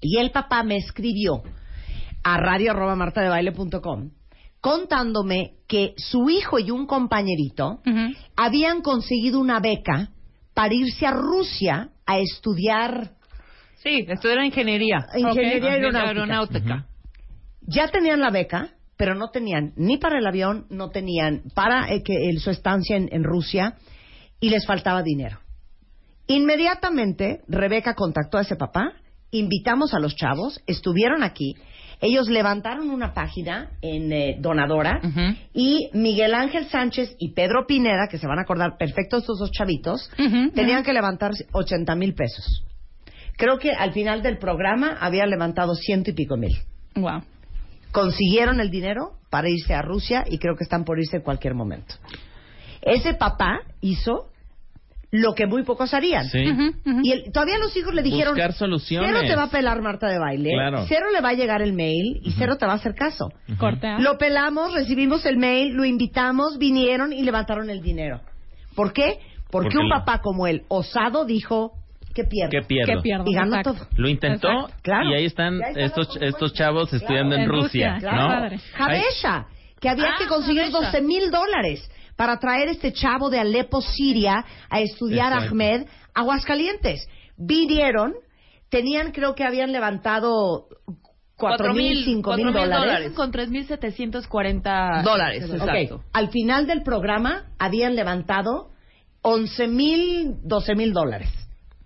Y 0.00 0.18
el 0.18 0.30
papá 0.30 0.62
me 0.62 0.76
escribió 0.76 1.42
a 2.22 2.36
radio 2.36 2.70
arroba 2.72 2.94
martadebaile.com 2.96 4.10
contándome 4.60 5.52
que 5.68 5.94
su 5.96 6.28
hijo 6.30 6.58
y 6.58 6.70
un 6.72 6.86
compañerito 6.86 7.80
habían 8.36 8.80
conseguido 8.82 9.38
una 9.40 9.60
beca 9.60 10.10
para 10.52 10.74
irse 10.74 11.06
a 11.06 11.12
Rusia 11.12 11.90
a 12.06 12.18
estudiar 12.18 13.12
Sí, 13.76 14.04
estudiar 14.08 14.44
ingeniería. 14.44 15.06
ingeniería 15.16 15.58
Ok. 15.58 15.64
aeronáutica. 15.74 16.08
aeronáutica. 16.08 16.86
Ya 17.62 17.86
tenían 17.88 18.18
la 18.20 18.30
beca, 18.30 18.70
pero 18.98 19.14
no 19.14 19.30
tenían 19.30 19.72
ni 19.76 19.96
para 19.96 20.18
el 20.18 20.26
avión, 20.26 20.66
no 20.68 20.90
tenían 20.90 21.44
para 21.54 21.90
eh, 21.90 22.02
que 22.02 22.28
el- 22.28 22.40
su 22.40 22.50
estancia 22.50 22.96
en, 22.96 23.08
en 23.10 23.24
Rusia 23.24 23.76
y 24.40 24.50
les 24.50 24.66
faltaba 24.66 25.02
dinero. 25.02 25.38
Inmediatamente 26.26 27.40
Rebeca 27.48 27.94
contactó 27.94 28.36
a 28.38 28.42
ese 28.42 28.56
papá, 28.56 28.92
invitamos 29.30 29.94
a 29.94 29.98
los 29.98 30.14
chavos, 30.14 30.60
estuvieron 30.66 31.22
aquí, 31.22 31.54
ellos 32.00 32.28
levantaron 32.28 32.90
una 32.90 33.12
página 33.14 33.70
en 33.82 34.12
eh, 34.12 34.36
Donadora 34.38 35.00
y 35.54 35.88
Miguel 35.94 36.34
Ángel 36.34 36.66
Sánchez 36.68 37.16
y 37.18 37.32
Pedro 37.32 37.66
Pineda, 37.66 38.08
que 38.10 38.18
se 38.18 38.26
van 38.26 38.38
a 38.38 38.42
acordar 38.42 38.76
perfecto 38.78 39.16
estos 39.18 39.38
dos 39.38 39.50
chavitos, 39.50 40.08
tenían 40.54 40.84
que 40.84 40.92
levantar 40.92 41.32
80 41.52 41.94
mil 41.96 42.14
pesos. 42.14 42.62
Creo 43.36 43.58
que 43.58 43.70
al 43.72 43.92
final 43.92 44.22
del 44.22 44.38
programa 44.38 44.96
habían 45.00 45.30
levantado 45.30 45.74
ciento 45.74 46.10
y 46.10 46.12
pico 46.14 46.36
mil. 46.36 46.56
Wow. 46.94 47.22
Consiguieron 47.92 48.60
el 48.60 48.70
dinero 48.70 49.12
para 49.30 49.48
irse 49.48 49.74
a 49.74 49.82
Rusia 49.82 50.24
y 50.28 50.38
creo 50.38 50.56
que 50.56 50.64
están 50.64 50.84
por 50.84 50.98
irse 50.98 51.16
en 51.16 51.22
cualquier 51.22 51.54
momento. 51.54 51.94
Ese 52.82 53.14
papá 53.14 53.60
hizo 53.80 54.26
lo 55.10 55.34
que 55.34 55.46
muy 55.46 55.62
pocos 55.62 55.94
harían. 55.94 56.26
Sí. 56.28 56.44
Y 57.02 57.12
el- 57.12 57.32
todavía 57.32 57.56
los 57.58 57.74
hijos 57.76 57.94
le 57.94 58.02
dijeron, 58.02 58.34
Buscar 58.34 58.52
soluciones. 58.52 59.08
cero 59.10 59.26
te 59.26 59.36
va 59.36 59.44
a 59.44 59.50
pelar 59.50 59.80
Marta 59.80 60.06
de 60.06 60.18
baile, 60.18 60.50
Claro. 60.52 60.84
cero 60.86 61.06
le 61.12 61.22
va 61.22 61.30
a 61.30 61.32
llegar 61.32 61.62
el 61.62 61.72
mail 61.72 62.20
y 62.22 62.32
cero 62.32 62.56
te 62.58 62.66
va 62.66 62.72
a 62.72 62.76
hacer 62.76 62.94
caso. 62.94 63.32
Cortea. 63.58 63.98
Lo 64.00 64.18
pelamos, 64.18 64.74
recibimos 64.74 65.24
el 65.24 65.38
mail, 65.38 65.72
lo 65.72 65.86
invitamos, 65.86 66.58
vinieron 66.58 67.12
y 67.14 67.22
levantaron 67.22 67.70
el 67.70 67.80
dinero. 67.80 68.20
¿Por 68.74 68.92
qué? 68.92 69.18
Porque, 69.50 69.70
Porque 69.70 69.78
un 69.78 69.88
papá 69.88 70.20
como 70.20 70.46
él, 70.46 70.64
osado, 70.68 71.24
dijo, 71.24 71.72
¿qué 72.22 72.28
pierdo? 72.28 72.50
¿Qué 72.50 72.62
pierdo? 72.66 72.92
¿Qué 72.96 73.00
pierdo? 73.02 73.24
Y 73.26 73.34
ganó 73.34 73.56
Exacto. 73.56 73.74
todo. 73.74 73.88
Lo 73.96 74.08
intentó. 74.08 74.68
Claro. 74.82 75.10
y 75.10 75.14
ahí 75.14 75.24
están, 75.26 75.54
Y 75.58 75.62
ahí 75.62 75.70
están 75.70 75.84
estos 75.84 76.16
estos 76.20 76.52
chavos 76.54 76.92
estudiando 76.92 77.34
en, 77.36 77.42
En 77.42 77.48
Rusia, 77.48 77.94
Rusia, 77.94 78.12
¿no? 78.12 78.28
padre. 78.28 78.60
Que 79.80 79.88
había 79.88 80.06
Ah, 80.06 80.16
que 80.18 80.26
conseguir 80.26 80.62
Jabesha. 80.72 80.86
12 80.90 81.00
mil 81.02 81.30
dólares 81.30 81.88
para 82.16 82.38
traer 82.38 82.68
este 82.68 82.92
chavo 82.92 83.30
de 83.30 83.38
Alepo, 83.38 83.80
Siria, 83.80 84.44
a 84.68 84.80
estudiar 84.80 85.32
Exacto. 85.32 85.50
Ahmed 85.54 85.86
a 86.14 86.20
Aguascalientes. 86.20 87.08
Vinieron, 87.36 88.14
tenían, 88.70 89.12
creo 89.12 89.36
que 89.36 89.44
habían 89.44 89.70
levantado 89.70 90.66
cuatro 91.36 91.72
mil, 91.74 92.04
cinco 92.04 92.34
mil 92.36 92.52
dólares. 92.52 93.12
Con 93.12 93.30
3.740 93.32 95.02
dólares, 95.04 95.44
Ok, 95.44 95.54
exacto. 95.54 96.02
Al 96.12 96.30
final 96.30 96.66
del 96.66 96.82
programa 96.82 97.44
habían 97.60 97.94
levantado 97.94 98.70
11 99.22 99.68
mil, 99.68 100.34
12 100.42 100.74
mil 100.74 100.92
dólares. 100.92 101.30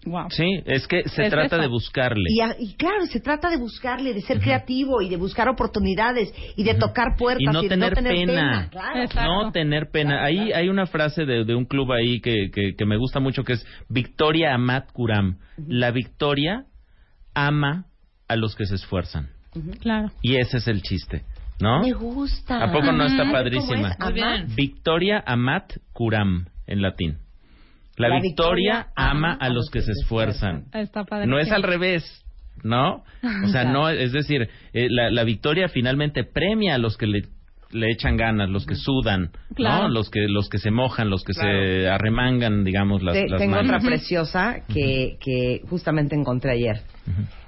Wow. 0.05 0.27
Sí, 0.31 0.63
es 0.67 0.87
que 0.89 1.05
se 1.09 1.23
Es 1.25 1.31
trata 1.31 1.57
eso. 1.57 1.59
de 1.63 1.69
buscarle. 1.69 2.25
Y, 2.29 2.41
a- 2.41 2.57
y 2.59 2.75
claro, 2.75 3.07
se 3.07 3.21
trata 3.21 3.49
de 3.51 3.57
buscarle, 3.57 4.13
de 4.13 4.21
ser 4.21 4.41
creativo 4.41 5.01
y 5.01 5.09
de 5.09 5.17
buscar 5.17 5.49
oportunidades 5.49 6.33
y 6.57 6.65
de 6.65 6.75
tocar 6.75 7.17
puertas 7.17 7.41
y 7.43 7.47
no 7.47 7.61
tener, 7.63 7.91
no 7.91 7.95
tener 7.97 8.27
pena, 8.27 8.69
claro. 8.71 9.01
Exacto. 9.03 9.31
no 9.45 9.53
tener 9.53 9.91
pena. 9.91 10.25
Ahí 10.25 10.51
hay 10.53 10.69
una 10.69 10.87
frase 10.87 11.25
de, 11.25 11.45
de 11.45 11.55
un 11.55 11.67
club 11.67 11.93
ahí 11.93 12.21
que, 12.21 12.51
que, 12.53 12.75
que 12.77 12.85
me 12.85 12.97
gusta 12.97 13.21
mucho 13.21 13.45
que 13.45 13.53
es 13.53 13.67
Victoria 13.89 14.55
Amat 14.55 14.91
Kuram. 14.93 15.39
La 15.69 15.91
victoria 15.93 16.65
ama 17.35 17.87
a 18.29 18.37
los 18.37 18.57
que 18.57 18.67
se 18.67 18.75
esfuerzan. 18.75 19.29
Claro. 19.81 20.11
Y 20.23 20.37
ese 20.37 20.57
es 20.57 20.67
el 20.67 20.83
chiste, 20.83 21.23
¿no? 21.61 21.83
Me 21.83 21.93
gusta. 21.93 22.63
¿A 22.65 22.73
poco 22.73 22.91
no 22.91 23.05
está 23.05 23.31
padrísima? 23.31 23.95
Victoria 24.57 25.23
Amat 25.27 25.75
Kuram 25.93 26.47
en 26.67 26.83
latín. 26.83 27.19
La, 27.97 28.09
La 28.09 28.21
victoria, 28.21 28.73
victoria 28.75 28.93
ama 28.97 29.35
a 29.35 29.49
los 29.51 29.69
que 29.71 29.81
se 29.83 29.93
esfuerzan. 29.93 30.65
Está 30.73 31.05
padre. 31.05 31.27
No 31.27 31.39
es 31.39 31.51
al 31.53 31.63
revés, 31.63 32.25
¿no? 32.65 33.05
O 33.45 33.49
sea, 33.49 33.65
no, 33.65 33.89
es 33.89 34.13
decir, 34.13 34.49
eh, 34.73 34.89
la, 34.91 35.11
la 35.11 35.25
victoria 35.25 35.69
finalmente 35.69 36.25
premia 36.25 36.77
a 36.77 36.79
los 36.79 36.97
que 36.97 37.07
le, 37.07 37.23
le 37.71 37.91
echan 37.93 38.17
ganas, 38.17 38.49
los 38.49 38.65
que 38.67 38.75
sudan, 38.77 39.31
Claro. 39.55 39.85
¿no? 39.85 39.89
Los 39.91 40.09
que 40.11 40.27
los 40.29 40.49
que 40.49 40.59
se 40.59 40.71
mojan, 40.71 41.11
los 41.11 41.23
que 41.23 41.33
Claro. 41.35 41.51
se 41.53 41.89
arremangan, 41.89 42.65
digamos, 42.65 43.03
las, 43.03 43.15
Te- 43.15 43.29
las 43.29 43.39
tengo 43.41 43.57
manos. 43.57 43.71
otra 43.75 43.81
preciosa 43.87 44.57
que, 44.73 45.19
que 45.21 45.61
justamente 45.69 46.15
encontré 46.15 46.53
ayer. 46.53 46.83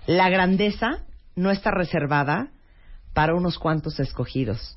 La 0.07 0.29
grandeza 0.29 1.05
no 1.37 1.51
está 1.51 1.71
reservada 1.71 2.49
para 3.15 3.35
unos 3.35 3.59
cuantos 3.59 3.99
escogidos. 3.99 4.77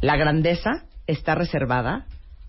La 0.00 0.16
grandeza 0.16 0.84
está 1.06 1.34
reservada 1.34 2.06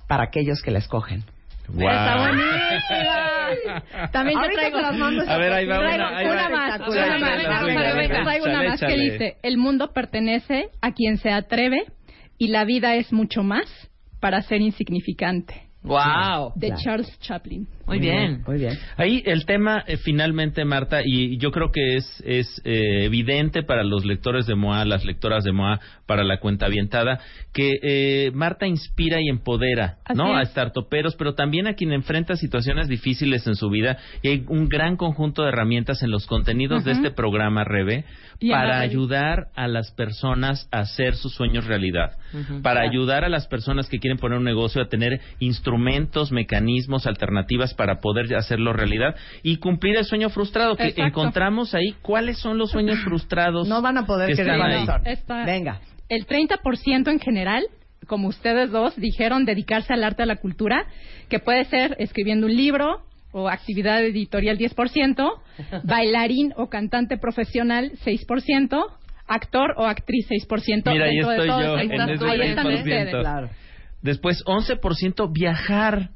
para 0.08 0.24
aquellos 0.24 0.62
que 0.64 0.72
la 0.72 0.80
escogen. 0.80 1.24
Guau. 1.68 1.90
Está 1.92 2.18
buenísima. 2.18 4.12
También 4.12 4.40
yo 4.42 4.50
traigo 4.52 4.78
te 4.78 4.82
las 4.82 4.96
mando 4.96 5.24
A 5.28 5.38
ver, 5.38 5.54
ahí 5.54 5.66
va 5.66 5.78
traigo 5.78 5.96
una, 5.96 6.18
ahí 6.18 6.26
va. 6.26 6.32
una 6.34 6.50
más, 6.50 6.70
Espectacular. 6.70 7.08
una 7.08 7.20
más. 7.20 7.38
Venga, 7.38 7.82
Rebeca, 7.82 7.96
venga, 7.96 8.24
traigo 8.24 8.46
una 8.46 8.64
más 8.64 8.80
que 8.80 8.96
dice, 8.96 9.38
el 9.44 9.58
mundo 9.58 9.94
pertenece 9.94 10.70
a 10.82 10.92
quien 10.92 11.18
se 11.18 11.32
atreve 11.32 11.84
y 12.38 12.48
la 12.50 12.66
vida 12.66 12.96
es 12.96 13.12
mucho 13.14 13.44
más 13.44 13.66
para 14.20 14.42
ser 14.42 14.62
insignificante. 14.62 15.64
Wow. 15.84 16.54
De. 16.56 16.74
Charles 16.76 17.20
Chaplin. 17.20 17.68
Muy 17.88 18.00
bien. 18.00 18.44
Muy 18.48 18.58
bien. 18.58 18.78
Ahí 18.98 19.22
el 19.26 19.46
tema, 19.46 19.84
eh, 19.88 19.98
finalmente, 19.98 20.66
Marta, 20.66 21.02
y 21.04 21.38
yo 21.38 21.52
creo 21.52 21.72
que 21.72 21.98
es, 21.98 22.24
es 22.26 22.62
eh, 22.66 23.06
evidente 23.06 23.64
para 23.64 23.84
los 23.84 24.06
lectores 24.06 24.48
de 24.48 24.56
MOA, 24.56 24.86
las 24.86 25.06
lectoras 25.06 25.44
de 25.44 25.52
MOA, 25.52 25.80
para 26.08 26.24
la 26.24 26.40
cuenta 26.40 26.66
avientada, 26.66 27.20
que 27.54 27.74
eh, 27.84 28.32
Marta 28.34 28.66
inspira 28.66 29.22
y 29.22 29.30
empodera, 29.30 29.98
Así 30.06 30.18
¿no? 30.18 30.36
A 30.36 30.42
es. 30.42 30.50
startuperos, 30.50 31.16
pero 31.16 31.36
también 31.36 31.68
a 31.68 31.74
quien 31.74 31.94
enfrenta 31.94 32.36
situaciones 32.36 32.88
difíciles 32.88 33.46
en 33.46 33.56
su 33.56 33.70
vida. 33.70 33.98
Y 34.24 34.30
hay 34.30 34.46
un 34.48 34.68
gran 34.68 34.98
conjunto 34.98 35.44
de 35.44 35.50
herramientas 35.50 36.02
en 36.02 36.10
los 36.10 36.26
contenidos 36.26 36.84
de 36.84 36.94
este 36.94 37.12
programa, 37.12 37.64
Rebe, 37.64 38.06
Y 38.40 38.50
para 38.50 38.80
ayudar 38.80 39.48
a 39.56 39.68
las 39.68 39.92
personas 39.92 40.68
a 40.72 40.80
hacer 40.80 41.16
sus 41.16 41.34
sueños 41.34 41.66
realidad, 41.66 42.18
para 42.64 42.82
ayudar 42.82 43.24
a 43.24 43.30
las 43.30 43.48
personas 43.48 43.88
que 43.90 44.00
quieren 44.00 44.18
poner 44.18 44.40
un 44.40 44.44
negocio 44.44 44.82
a 44.82 44.88
tener 44.88 45.22
instrumentos, 45.40 46.32
mecanismos, 46.32 47.06
alternativas 47.06 47.75
para 47.76 48.00
poder 48.00 48.34
hacerlo 48.36 48.74
realidad 48.74 49.16
y 49.44 49.58
cumplir 49.58 49.96
el 49.98 50.06
sueño 50.06 50.30
frustrado 50.30 50.76
que 50.76 50.84
Exacto. 50.88 51.04
encontramos 51.08 51.74
ahí. 51.76 51.94
¿Cuáles 52.02 52.40
son 52.40 52.58
los 52.58 52.72
sueños 52.72 52.98
frustrados? 53.04 53.68
No 53.68 53.82
van 53.82 53.98
a 53.98 54.06
poder 54.06 54.30
que 54.30 54.36
quedar 54.44 54.62
ahí? 54.62 54.86
Venga. 55.46 55.80
El 56.10 56.26
30% 56.28 57.10
en 57.12 57.20
general, 57.20 57.64
como 58.08 58.28
ustedes 58.28 58.72
dos, 58.72 58.96
dijeron 58.96 59.46
dedicarse 59.46 59.94
al 59.94 60.04
arte, 60.04 60.24
a 60.24 60.26
la 60.26 60.36
cultura, 60.36 60.86
que 61.30 61.40
puede 61.40 61.66
ser 61.66 61.96
escribiendo 62.00 62.46
un 62.48 62.56
libro 62.56 63.02
o 63.32 63.50
actividad 63.50 64.02
editorial 64.04 64.58
10%, 64.58 65.28
bailarín 65.84 66.54
o 66.56 66.68
cantante 66.70 67.18
profesional 67.18 67.92
6%, 68.06 68.80
actor 69.28 69.74
o 69.78 69.86
actriz 69.86 70.28
6%. 70.30 70.92
Mira, 70.92 71.06
ahí 71.06 71.16
Dentro 71.16 71.30
de 71.32 71.36
estoy 71.38 71.48
todos, 71.50 71.64
yo 71.66 71.76
ahí 71.76 71.86
en 71.88 71.92
están- 71.92 72.10
ese 72.12 72.26
ahí 72.26 72.42
están 72.42 72.66
6%. 72.68 72.78
ustedes. 72.78 73.52
Después, 74.04 74.44
11% 74.46 75.32
viajar. 75.34 76.10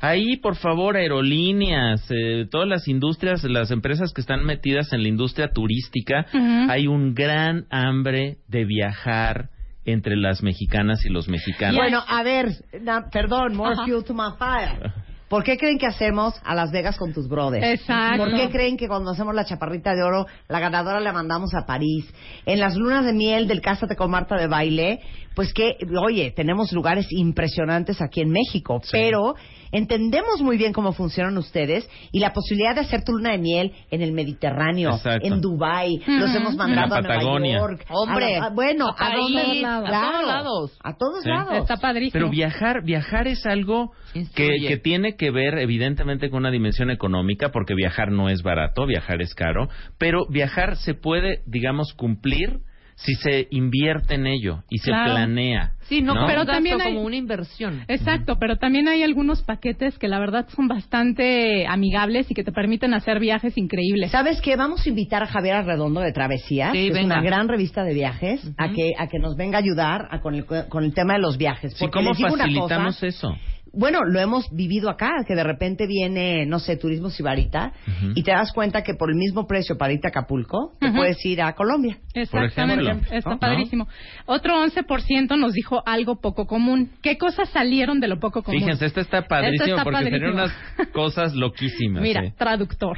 Ahí, 0.00 0.36
por 0.38 0.56
favor, 0.56 0.96
aerolíneas, 0.96 2.04
eh, 2.10 2.46
todas 2.50 2.66
las 2.66 2.88
industrias, 2.88 3.44
las 3.44 3.70
empresas 3.70 4.12
que 4.12 4.20
están 4.22 4.44
metidas 4.44 4.92
en 4.92 5.02
la 5.02 5.08
industria 5.08 5.50
turística, 5.52 6.26
hay 6.68 6.86
un 6.86 7.14
gran 7.14 7.66
hambre 7.70 8.38
de 8.48 8.64
viajar 8.64 9.50
entre 9.84 10.16
las 10.16 10.42
mexicanas 10.42 11.04
y 11.04 11.10
los 11.10 11.28
mexicanos. 11.28 11.76
Bueno, 11.76 12.02
a 12.06 12.22
ver, 12.22 12.48
na- 12.80 13.08
perdón, 13.10 13.54
more 13.56 13.74
Ajá. 13.74 13.84
fuel 13.84 14.04
to 14.04 14.14
my 14.14 14.30
fire. 14.38 14.92
¿Por 15.28 15.44
qué 15.44 15.56
creen 15.56 15.78
que 15.78 15.86
hacemos 15.86 16.34
a 16.44 16.56
Las 16.56 16.72
Vegas 16.72 16.96
con 16.98 17.12
tus 17.12 17.28
brothers? 17.28 17.64
Exacto. 17.64 18.24
¿Por 18.24 18.34
qué 18.34 18.50
creen 18.50 18.76
que 18.76 18.88
cuando 18.88 19.12
hacemos 19.12 19.32
la 19.32 19.44
chaparrita 19.44 19.94
de 19.94 20.02
oro, 20.02 20.26
la 20.48 20.58
ganadora 20.58 20.98
la 20.98 21.12
mandamos 21.12 21.54
a 21.54 21.64
París? 21.66 22.12
En 22.46 22.58
las 22.58 22.74
lunas 22.74 23.04
de 23.04 23.12
miel 23.12 23.46
del 23.46 23.60
Cásate 23.60 23.94
con 23.94 24.10
Marta 24.10 24.34
de 24.36 24.48
baile, 24.48 24.98
pues 25.36 25.52
que, 25.54 25.76
oye, 26.04 26.32
tenemos 26.34 26.72
lugares 26.72 27.06
impresionantes 27.10 28.02
aquí 28.02 28.22
en 28.22 28.30
México, 28.30 28.80
pero 28.90 29.34
entendemos 29.72 30.40
muy 30.42 30.56
bien 30.56 30.72
cómo 30.72 30.92
funcionan 30.92 31.36
ustedes 31.38 31.88
y 32.12 32.20
la 32.20 32.32
posibilidad 32.32 32.74
de 32.74 32.82
hacer 32.82 33.04
tu 33.04 33.12
luna 33.12 33.32
de 33.32 33.38
miel 33.38 33.72
en 33.90 34.02
el 34.02 34.12
Mediterráneo, 34.12 34.90
Exacto. 34.90 35.26
en 35.26 35.40
Dubai, 35.40 35.96
Ujú. 35.96 36.10
los 36.12 36.34
hemos 36.34 36.56
mandado 36.56 36.96
En 36.96 37.04
la 37.04 37.14
a 37.14 37.22
Nueva. 37.22 37.58
York. 37.58 37.86
Hombre, 37.90 38.36
a 38.36 38.40
la- 38.40 38.46
a- 38.46 38.50
bueno, 38.50 38.86
a 38.88 39.06
¿a 39.06 39.16
dónde? 39.16 39.40
A 39.64 39.82
Claro, 39.82 40.10
todos 40.12 40.26
lados. 40.26 40.78
A 40.82 40.96
todos 40.96 41.22
Sí. 41.22 41.28
lados. 41.28 41.58
Está 41.58 41.76
padrísimo. 41.76 42.12
Pero 42.12 42.30
viajar, 42.30 42.82
viajar 42.84 43.28
es 43.28 43.46
algo 43.46 43.92
que, 44.34 44.48
que 44.66 44.76
tiene 44.76 45.16
que 45.16 45.30
ver 45.30 45.58
evidentemente 45.58 46.30
con 46.30 46.40
una 46.40 46.50
dimensión 46.50 46.90
económica, 46.90 47.50
porque 47.50 47.74
viajar 47.74 48.10
no 48.10 48.28
es 48.28 48.42
barato, 48.42 48.86
viajar 48.86 49.22
es 49.22 49.34
caro, 49.34 49.68
pero 49.98 50.26
viajar 50.28 50.76
se 50.76 50.94
puede, 50.94 51.42
digamos, 51.46 51.92
cumplir 51.94 52.60
si 53.02 53.14
se 53.14 53.48
invierte 53.50 54.14
en 54.14 54.26
ello 54.26 54.62
y 54.68 54.78
se 54.78 54.90
Claro. 54.90 55.12
planea. 55.12 55.72
Sí, 55.82 56.02
no, 56.02 56.14
Pero 56.26 56.46
también 56.46 56.80
hay- 56.80 56.92
como 56.94 57.04
una 57.06 57.16
inversión. 57.16 57.82
Exacto, 57.88 58.36
pero 58.38 58.56
también 58.56 58.86
hay 58.88 59.02
algunos 59.02 59.42
paquetes 59.42 59.98
que 59.98 60.06
la 60.06 60.20
verdad 60.20 60.46
son 60.54 60.68
bastante 60.68 61.66
amigables 61.66 62.30
y 62.30 62.34
que 62.34 62.44
te 62.44 62.52
permiten 62.52 62.94
hacer 62.94 63.18
viajes 63.18 63.56
increíbles. 63.58 64.10
¿Sabes 64.12 64.40
qué? 64.40 64.54
Vamos 64.56 64.84
a 64.84 64.88
invitar 64.88 65.22
a 65.22 65.26
Javier 65.26 65.56
Arredondo 65.56 66.00
de 66.00 66.12
Travesías, 66.12 66.72
Sí, 66.72 66.90
que 66.92 66.98
es 67.00 67.04
una 67.04 67.20
gran 67.22 67.48
revista 67.48 67.82
de 67.84 67.94
viajes, 67.94 68.40
a 68.56 68.70
que 68.70 68.92
a 68.98 69.08
que 69.08 69.18
nos 69.18 69.34
venga 69.36 69.58
a 69.58 69.62
ayudar 69.62 70.06
a 70.10 70.20
con, 70.20 70.34
el, 70.34 70.44
con 70.44 70.84
el 70.84 70.94
tema 70.94 71.14
de 71.14 71.20
los 71.20 71.36
viajes. 71.38 71.72
Sí, 71.72 71.78
Porque 71.80 71.98
¿cómo 71.98 72.10
les 72.10 72.18
digo 72.18 72.34
una 72.34 72.44
facilitamos 72.44 72.94
cosa, 72.96 73.06
eso? 73.06 73.36
Bueno, 73.72 74.00
lo 74.04 74.18
hemos 74.20 74.50
vivido 74.50 74.90
acá, 74.90 75.10
que 75.26 75.34
de 75.34 75.44
repente 75.44 75.86
viene, 75.86 76.44
no 76.46 76.58
sé, 76.58 76.76
Turismo 76.76 77.08
Sibarita, 77.10 77.72
Ujú. 77.86 78.12
y 78.16 78.22
te 78.22 78.32
das 78.32 78.52
cuenta 78.52 78.82
que 78.82 78.94
por 78.94 79.10
el 79.10 79.16
mismo 79.16 79.46
precio 79.46 79.78
para 79.78 79.92
irte 79.92 80.08
a 80.08 80.10
Acapulco, 80.10 80.72
te 80.80 80.90
puedes 80.90 81.24
ir 81.24 81.40
a 81.40 81.52
Colombia. 81.54 81.98
Exactamente, 82.14 82.84
ejemplo, 82.84 83.12
está 83.16 83.30
¿no? 83.30 83.38
padrísimo. 83.38 83.88
Otro 84.26 84.54
11% 84.64 85.38
nos 85.38 85.52
dijo 85.52 85.82
algo 85.86 86.20
poco 86.20 86.46
común. 86.46 86.90
¿Qué 87.02 87.16
cosas 87.16 87.48
salieron 87.50 88.00
de 88.00 88.08
lo 88.08 88.18
poco 88.18 88.42
común? 88.42 88.60
Fíjense, 88.60 88.86
esta 88.86 89.00
está 89.02 89.22
padrísimo 89.22 89.64
Esta 89.64 89.76
está 89.76 89.84
porque 89.84 89.98
padrísimo. 90.10 90.32
unas 90.32 90.52
cosas 90.92 91.34
loquísimas. 91.34 92.02
Mira, 92.02 92.24
¿eh? 92.24 92.34
traductor. 92.36 92.96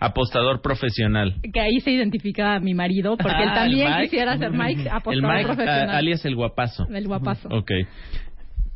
Apostador 0.00 0.60
profesional. 0.60 1.36
Que 1.52 1.60
ahí 1.60 1.80
se 1.80 1.90
identifica 1.92 2.58
mi 2.58 2.74
marido, 2.74 3.16
porque 3.16 3.42
él 3.42 3.48
Ah, 3.52 3.54
también 3.54 3.86
el 3.86 3.92
Mike. 3.94 4.02
quisiera 4.10 4.36
ser 4.36 4.50
Mike, 4.50 4.82
El 4.82 4.88
apostador 4.88 5.32
Mike, 5.34 5.46
profesional. 5.46 5.90
ah, 5.90 5.96
alias 5.96 6.24
el 6.26 6.34
guapazo. 6.34 6.86
El 6.92 7.06
guapazo. 7.06 7.48
Ok. 7.50 7.70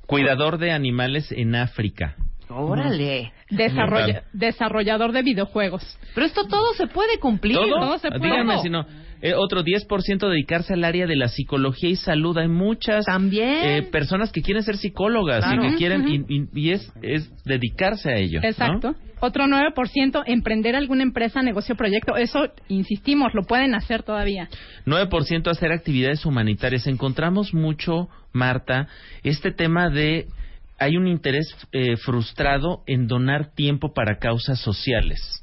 Cuidador 0.08 0.56
de 0.58 0.72
animales 0.72 1.30
en 1.30 1.54
África. 1.54 2.16
Órale. 2.48 3.32
Desarrolla- 3.50 4.04
Brutal. 4.06 4.22
desarrollador 4.32 5.12
de 5.12 5.22
videojuegos. 5.22 5.98
Pero 6.14 6.26
esto 6.26 6.46
todo 6.48 6.72
se 6.74 6.86
puede 6.86 7.18
cumplir. 7.18 7.56
¿Todo? 7.56 7.68
todo 7.78 7.98
se 7.98 8.08
puede. 8.08 8.22
Díganme 8.24 8.58
si 8.62 8.70
no. 8.70 8.86
Eh, 9.20 9.34
otro 9.34 9.62
10% 9.64 10.28
dedicarse 10.28 10.74
al 10.74 10.84
área 10.84 11.06
de 11.06 11.16
la 11.16 11.28
psicología 11.28 11.90
y 11.90 11.96
salud. 11.96 12.36
Hay 12.38 12.48
muchas 12.48 13.04
También. 13.04 13.64
eh, 13.64 13.82
personas 13.82 14.30
que 14.32 14.42
quieren 14.42 14.62
ser 14.62 14.76
psicólogas 14.76 15.44
Claro. 15.44 15.64
y 15.64 15.70
que 15.70 15.76
quieren 15.76 16.08
y, 16.08 16.34
y- 16.34 16.48
y 16.54 16.70
es, 16.70 16.92
es 17.02 17.30
dedicarse 17.44 18.10
a 18.10 18.16
ello. 18.16 18.40
¿no? 18.40 18.48
Exacto. 18.48 18.94
Otro 19.20 19.46
9%, 19.48 20.22
emprender 20.26 20.76
alguna 20.76 21.02
empresa, 21.02 21.42
negocio, 21.42 21.74
proyecto. 21.74 22.16
Eso, 22.16 22.52
insistimos, 22.68 23.34
lo 23.34 23.42
pueden 23.42 23.74
hacer 23.74 24.04
todavía. 24.04 24.48
9% 24.86 25.50
hacer 25.50 25.72
actividades 25.72 26.24
humanitarias. 26.24 26.86
Encontramos 26.86 27.52
mucho, 27.52 28.08
Marta, 28.32 28.86
este 29.24 29.50
tema 29.50 29.90
de 29.90 30.26
hay 30.78 30.96
un 30.96 31.08
interés 31.08 31.52
eh, 31.72 31.96
frustrado 31.96 32.84
en 32.86 33.08
donar 33.08 33.52
tiempo 33.52 33.92
para 33.92 34.18
causas 34.20 34.60
sociales, 34.60 35.42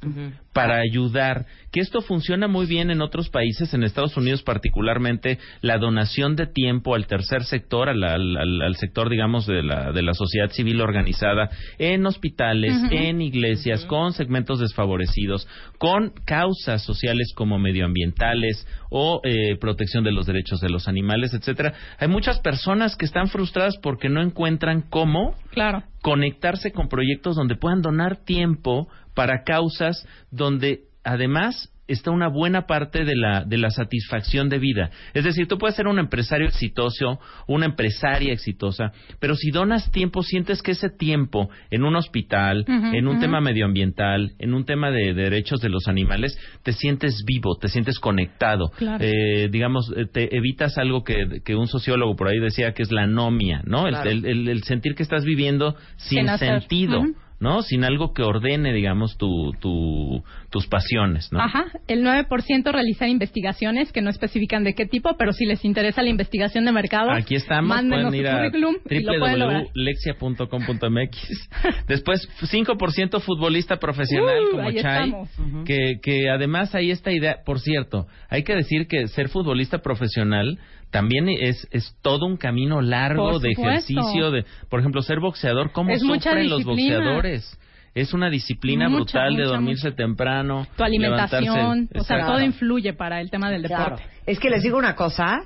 para 0.55 0.77
ayudar, 0.77 1.45
que 1.69 1.81
esto 1.81 1.99
funciona 1.99 2.47
muy 2.47 2.65
bien 2.65 2.89
en 2.89 3.01
otros 3.01 3.27
países, 3.29 3.73
en 3.73 3.83
Estados 3.83 4.15
Unidos 4.15 4.41
particularmente, 4.41 5.37
la 5.59 5.77
donación 5.77 6.37
de 6.37 6.47
tiempo 6.47 6.95
al 6.95 7.07
tercer 7.07 7.43
sector, 7.43 7.89
al, 7.89 8.01
al- 8.05 8.37
al- 8.37 8.61
al 8.61 8.75
sector, 8.77 9.09
digamos, 9.09 9.45
de 9.47 9.61
la, 9.61 9.91
de 9.91 10.01
la 10.01 10.13
sociedad 10.13 10.49
civil 10.51 10.79
organizada, 10.79 11.49
en 11.77 12.05
hospitales, 12.05 12.73
en 12.89 13.21
iglesias, 13.21 13.83
con 13.83 14.13
segmentos 14.13 14.61
desfavorecidos, 14.61 15.45
con 15.77 16.13
causas 16.25 16.83
sociales 16.85 17.33
como 17.35 17.59
medioambientales 17.59 18.65
o 18.89 19.19
eh, 19.25 19.57
protección 19.59 20.05
de 20.05 20.13
los 20.13 20.25
derechos 20.25 20.61
de 20.61 20.69
los 20.69 20.87
animales, 20.87 21.33
etcétera. 21.33 21.73
Hay 21.99 22.07
muchas 22.07 22.39
personas 22.39 22.95
que 22.95 23.03
están 23.05 23.27
frustradas 23.27 23.75
porque 23.83 24.07
no 24.07 24.21
encuentran 24.21 24.83
cómo 24.89 25.35
Claro. 25.51 25.83
Conectarse 26.05 26.71
con 26.71 26.87
proyectos 26.87 27.35
donde 27.35 27.55
puedan 27.55 27.81
donar 27.81 28.17
tiempo 28.17 28.87
para 29.15 29.43
causas 29.43 30.07
donde 30.29 30.83
además 31.03 31.73
está 31.87 32.11
una 32.11 32.27
buena 32.27 32.65
parte 32.65 33.05
de 33.05 33.15
la, 33.15 33.43
de 33.43 33.57
la 33.57 33.69
satisfacción 33.69 34.49
de 34.49 34.59
vida. 34.59 34.89
Es 35.13 35.23
decir, 35.23 35.47
tú 35.47 35.57
puedes 35.57 35.75
ser 35.75 35.87
un 35.87 35.99
empresario 35.99 36.47
exitoso, 36.47 37.19
una 37.47 37.65
empresaria 37.65 38.33
exitosa, 38.33 38.91
pero 39.19 39.35
si 39.35 39.51
donas 39.51 39.91
tiempo, 39.91 40.23
sientes 40.23 40.61
que 40.61 40.71
ese 40.71 40.89
tiempo 40.89 41.49
en 41.69 41.83
un 41.83 41.95
hospital, 41.95 42.65
en 42.67 43.07
un 43.07 43.19
tema 43.19 43.41
medioambiental, 43.41 44.33
en 44.39 44.53
un 44.53 44.65
tema 44.65 44.91
de 44.91 45.13
derechos 45.13 45.59
de 45.61 45.69
los 45.69 45.87
animales, 45.87 46.37
te 46.63 46.73
sientes 46.73 47.23
vivo, 47.25 47.55
te 47.59 47.67
sientes 47.67 47.99
conectado. 47.99 48.69
Claro. 48.77 49.03
Eh, 49.03 49.49
digamos, 49.51 49.91
eh, 49.95 50.05
te 50.11 50.35
evitas 50.35 50.77
algo 50.77 51.03
que, 51.03 51.41
que 51.43 51.55
un 51.55 51.67
sociólogo 51.67 52.15
por 52.15 52.27
ahí 52.27 52.39
decía 52.39 52.73
que 52.73 52.83
es 52.83 52.91
la 52.91 53.03
anomia, 53.03 53.61
¿no? 53.65 53.87
El- 53.87 53.95
Claro. 53.95 54.09
El, 54.09 54.25
el- 54.25 54.49
el 54.49 54.63
sentir 54.63 54.93
que 54.95 55.03
estás 55.03 55.23
viviendo 55.23 55.75
sin, 55.97 56.27
sentido. 56.37 57.01
¿No? 57.39 57.61
Sin 57.61 57.83
algo 57.83 58.13
que 58.13 58.23
ordene, 58.23 58.73
digamos, 58.73 59.17
tu, 59.17 59.51
tu, 59.59 60.23
tus 60.49 60.67
pasiones, 60.67 61.29
¿no? 61.31 61.39
Ajá. 61.41 61.65
El 61.87 62.03
9% 62.03 62.71
realizar 62.71 63.09
investigaciones 63.09 63.91
que 63.91 64.01
no 64.01 64.09
especifican 64.09 64.63
de 64.63 64.73
qué 64.73 64.85
tipo, 64.85 65.17
pero 65.17 65.33
si 65.33 65.45
les 65.45 65.63
interesa 65.65 66.01
la 66.01 66.09
investigación 66.09 66.65
de 66.65 66.71
mercado, 66.71 67.11
Aquí 67.11 67.35
estamos, 67.35 67.69
mándenos 67.69 68.11
pueden 68.11 68.21
ir 68.21 68.27
a 68.27 68.49
www.lexia.com.mx. 68.49 71.49
Después, 71.87 72.27
5% 72.41 73.21
futbolista 73.21 73.77
profesional 73.77 74.25
Uh, 74.25 74.51
como 74.51 74.67
ahí 74.67 74.75
Chay, 74.75 75.09
estamos. 75.09 75.29
que, 75.65 75.99
que 76.01 76.29
además 76.29 76.73
hay 76.75 76.91
esta 76.91 77.11
idea, 77.11 77.37
por 77.45 77.59
cierto, 77.59 78.07
hay 78.29 78.43
que 78.43 78.55
decir 78.55 78.87
que 78.87 79.07
ser 79.07 79.29
futbolista 79.29 79.79
profesional 79.79 80.57
también 80.95 81.27
es, 81.29 81.67
es 81.71 81.95
todo 82.01 82.25
un 82.25 82.37
camino 82.37 82.81
largo 82.81 83.39
de 83.39 83.51
ejercicio, 83.51 84.31
de, 84.31 84.45
por 84.69 84.79
ejemplo, 84.79 85.01
ser 85.01 85.19
boxeador, 85.19 85.71
¿cómo 85.71 85.91
Es 85.91 86.03
mucha 86.03 86.29
sufren 86.31 86.49
los 86.49 86.59
disciplina. 86.59 86.95
boxeadores? 86.97 87.59
Es 87.93 88.13
una 88.13 88.29
disciplina 88.29 88.89
Mucha, 88.89 88.97
brutal 89.03 89.35
de 89.35 89.43
mucha, 89.43 89.49
dormirse 89.55 89.91
temprano, 89.91 90.67
Tu 90.77 90.83
alimentación, 90.83 91.89
o 91.97 92.03
sea, 92.03 92.25
todo 92.25 92.41
influye 92.41 92.93
para 92.93 93.21
el 93.21 93.29
tema 93.29 93.49
del 93.49 93.63
Claro. 93.63 93.95
deporte. 93.97 94.03
Es 94.25 94.39
que 94.39 94.49
les 94.49 94.63
digo 94.63 94.77
una 94.77 94.95
cosa, 94.95 95.41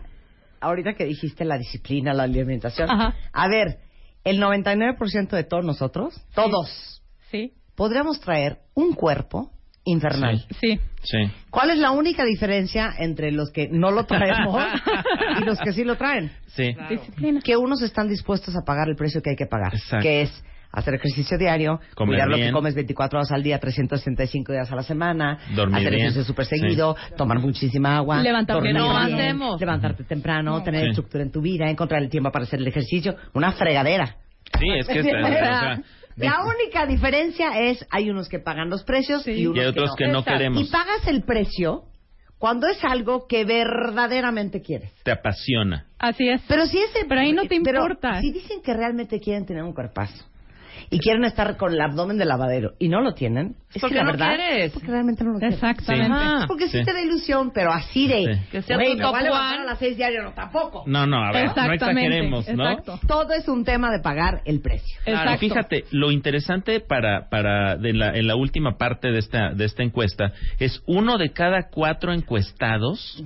ahorita 0.62 0.94
que 0.94 1.06
dijiste 1.06 1.46
la 1.46 1.58
disciplina, 1.58 2.14
la 2.14 2.24
alimentación. 2.24 2.90
Ajá. 2.90 3.14
A 3.34 3.48
ver, 3.48 3.78
el 4.24 4.40
99% 4.40 5.30
de 5.36 5.44
todos 5.44 5.64
nosotros, 5.66 6.14
todos, 6.34 7.02
Sí, 7.32 7.54
podríamos 7.76 8.20
traer 8.20 8.58
un 8.74 8.94
cuerpo 8.94 9.52
infernal. 9.84 10.46
sí. 10.62 10.80
Sí. 11.02 11.18
¿Cuál 11.50 11.72
es 11.72 11.78
la 11.80 11.92
única 11.92 12.26
diferencia 12.26 12.94
entre 13.00 13.32
los 13.32 13.52
que 13.52 13.70
no 13.72 13.90
lo 13.90 14.04
traemos 14.06 14.62
y 15.40 15.46
los 15.46 15.58
que 15.60 15.72
sí 15.72 15.86
lo 15.86 15.96
traen? 15.96 16.30
Sí. 16.48 16.76
Disciplina. 16.90 17.40
Que 17.42 17.56
unos 17.56 17.82
están 17.82 18.10
dispuestos 18.10 18.54
a 18.58 18.66
pagar 18.66 18.90
el 18.90 18.98
precio 18.98 19.22
que 19.22 19.30
hay 19.30 19.36
que 19.38 19.46
pagar, 19.46 19.74
Exacto. 19.76 20.04
que 20.04 20.24
es 20.24 20.44
hacer 20.74 20.96
ejercicio 20.96 21.38
diario, 21.38 21.80
Comer 21.96 22.16
cuidar 22.16 22.28
lo 22.28 22.36
que 22.36 22.52
comes 22.52 22.76
24 22.76 23.18
horas 23.20 23.32
al 23.32 23.42
día, 23.42 23.60
365 23.60 24.52
días 24.52 24.70
a 24.70 24.76
la 24.76 24.84
semana, 24.84 25.40
Dormir 25.56 25.78
hacer 25.80 25.94
ejercicio 25.96 26.24
súper 26.26 26.46
seguido, 26.46 26.98
tomar 27.16 27.40
muchísima 27.40 27.96
agua, 27.96 28.22
Levantarte 28.22 28.62
bien, 28.74 28.78
hacemos. 28.78 29.60
levantarte 29.60 30.04
temprano, 30.04 30.58
No. 30.58 30.64
tener 30.64 30.82
Sí. 30.84 30.90
estructura 30.90 31.24
en 31.24 31.32
tu 31.32 31.40
vida, 31.42 31.70
encontrar 31.70 32.04
el 32.04 32.10
tiempo 32.10 32.30
para 32.30 32.44
hacer 32.44 32.60
el 32.60 32.68
ejercicio, 32.68 33.16
una 33.34 33.54
fregadera. 33.54 34.18
Sí, 34.60 34.68
es 34.78 34.86
que 34.86 35.00
está- 35.00 35.18
o 35.24 35.28
sea, 35.30 35.82
la 36.16 36.44
única 36.46 36.86
diferencia 36.86 37.60
es 37.60 37.86
hay 37.92 38.10
unos 38.10 38.28
que 38.30 38.40
pagan 38.40 38.70
los 38.70 38.84
precios 38.84 39.28
y, 39.28 39.46
unos 39.46 39.58
Y 39.58 39.60
hay 39.62 39.66
otros 39.68 39.96
que 39.96 40.08
no 40.08 40.20
Exacto. 40.20 40.32
queremos. 40.38 40.62
Y 40.68 40.72
pagas 40.72 41.08
el 41.08 41.24
precio 41.24 41.84
cuando 42.38 42.68
es 42.68 42.84
algo 42.84 43.28
que 43.28 43.46
verdaderamente 43.46 44.62
quieres. 44.62 44.92
te 45.04 45.12
apasiona. 45.12 45.88
Así 45.98 46.30
es. 46.30 46.42
Pero 46.48 46.66
si 46.66 46.78
ese, 46.78 47.06
Pero 47.08 47.22
ahí 47.22 47.34
no 47.34 47.44
te 47.44 47.60
pero 47.64 47.82
importa. 47.84 48.22
Si 48.22 48.32
dicen 48.32 48.62
que 48.62 48.74
realmente 48.74 49.20
quieren 49.20 49.46
tener 49.46 49.64
un 49.64 49.74
cuerpazo 49.74 50.26
y 50.90 51.00
quieren 51.00 51.24
estar 51.26 51.58
con 51.58 51.74
el 51.74 51.82
abdomen 51.82 52.18
de 52.18 52.26
lavadero 52.26 52.74
y 52.80 52.90
no 52.90 53.02
lo 53.02 53.14
tienen, 53.14 53.56
es 53.74 53.82
Porque 53.82 53.96
que 53.96 54.00
la 54.00 54.04
no 54.06 54.12
verdad 54.12 54.36
quieres. 54.36 54.66
es 54.68 54.72
porque 54.74 54.88
realmente 54.88 55.24
no 55.24 55.34
lo 55.34 55.40
quieren. 55.40 55.54
Exactamente. 55.54 56.10
Ah, 56.12 56.46
porque 56.48 56.68
sí. 56.68 56.80
Sí. 56.80 56.84
te 56.86 56.94
da 56.94 57.02
ilusión, 57.02 57.52
pero 57.54 57.72
así 57.72 58.08
de 58.08 58.20
Sí. 58.36 58.42
Que 58.52 58.62
sea 58.62 58.76
"Güey, 58.78 58.92
tu 58.92 58.98
me 58.98 59.04
top 59.04 59.12
voy 59.12 59.20
a 59.20 59.24
levantar 59.24 59.54
one". 59.56 59.62
a 59.64 59.66
las 59.66 59.80
seis 59.80 59.98
diario, 59.98 60.24
no 60.24 60.34
tampoco. 60.34 60.84
No, 60.88 61.06
no, 61.06 61.24
a 61.24 61.32
ver, 61.32 61.46
no 61.46 61.50
Exactamente, 61.52 61.86
exageremos, 61.86 62.48
¿no? 62.50 62.70
exacto. 62.70 63.00
Todo 63.08 63.34
es 63.34 63.48
un 63.48 63.64
tema 63.66 63.92
de 63.92 64.00
pagar 64.00 64.42
el 64.46 64.62
precio. 64.62 65.00
Claro, 65.06 65.38
fíjate, 65.38 65.86
lo 65.92 66.12
interesante 66.12 66.80
para, 66.80 67.30
para 67.30 67.76
de 67.78 67.94
la, 67.94 68.16
en 68.16 68.28
la 68.28 68.36
última 68.36 68.78
parte 68.78 69.12
de 69.12 69.20
esta, 69.20 69.54
de 69.54 69.66
esta 69.66 69.84
encuesta 69.84 70.32
es 70.60 70.82
uno 70.88 71.18
de 71.18 71.32
cada 71.32 71.70
cuatro 71.70 72.14
encuestados 72.14 73.24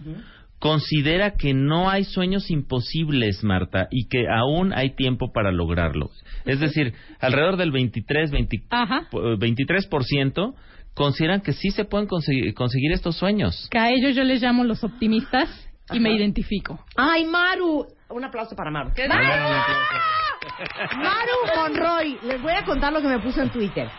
considera 0.63 1.31
que 1.31 1.53
no 1.53 1.89
hay 1.89 2.05
sueños 2.05 2.49
imposibles, 2.49 3.43
Marta, 3.43 3.89
y 3.91 4.07
que 4.07 4.29
aún 4.29 4.71
hay 4.71 4.95
tiempo 4.95 5.33
para 5.33 5.51
lograrlo. 5.51 6.09
Es 6.45 6.61
decir, 6.61 6.93
alrededor 7.19 7.57
del 7.57 7.71
23, 7.71 8.31
20 8.31 8.63
Ajá. 8.69 9.09
eh, 9.11 9.35
23% 9.37 10.55
consideran 10.93 11.41
que 11.41 11.51
sí 11.51 11.71
se 11.71 11.83
pueden 11.83 12.07
conseguir, 12.07 12.53
conseguir 12.53 12.93
estos 12.93 13.17
sueños. 13.17 13.67
Que 13.71 13.77
a 13.77 13.89
ellos 13.89 14.15
yo 14.15 14.23
les 14.23 14.41
llamo 14.41 14.63
los 14.63 14.85
optimistas 14.85 15.49
y 15.91 15.99
me 15.99 16.13
identifico. 16.13 16.79
Ay, 16.95 17.25
Maru. 17.25 17.85
Un 18.09 18.23
aplauso 18.23 18.55
para 18.55 18.71
Maru. 18.71 18.91
Maru 20.95 21.57
Monroy, 21.57 22.19
les 22.25 22.41
voy 22.41 22.53
a 22.53 22.63
contar 22.63 22.93
lo 22.93 23.01
que 23.01 23.09
me 23.09 23.19
puso 23.19 23.41
en 23.41 23.49
Twitter. 23.49 23.89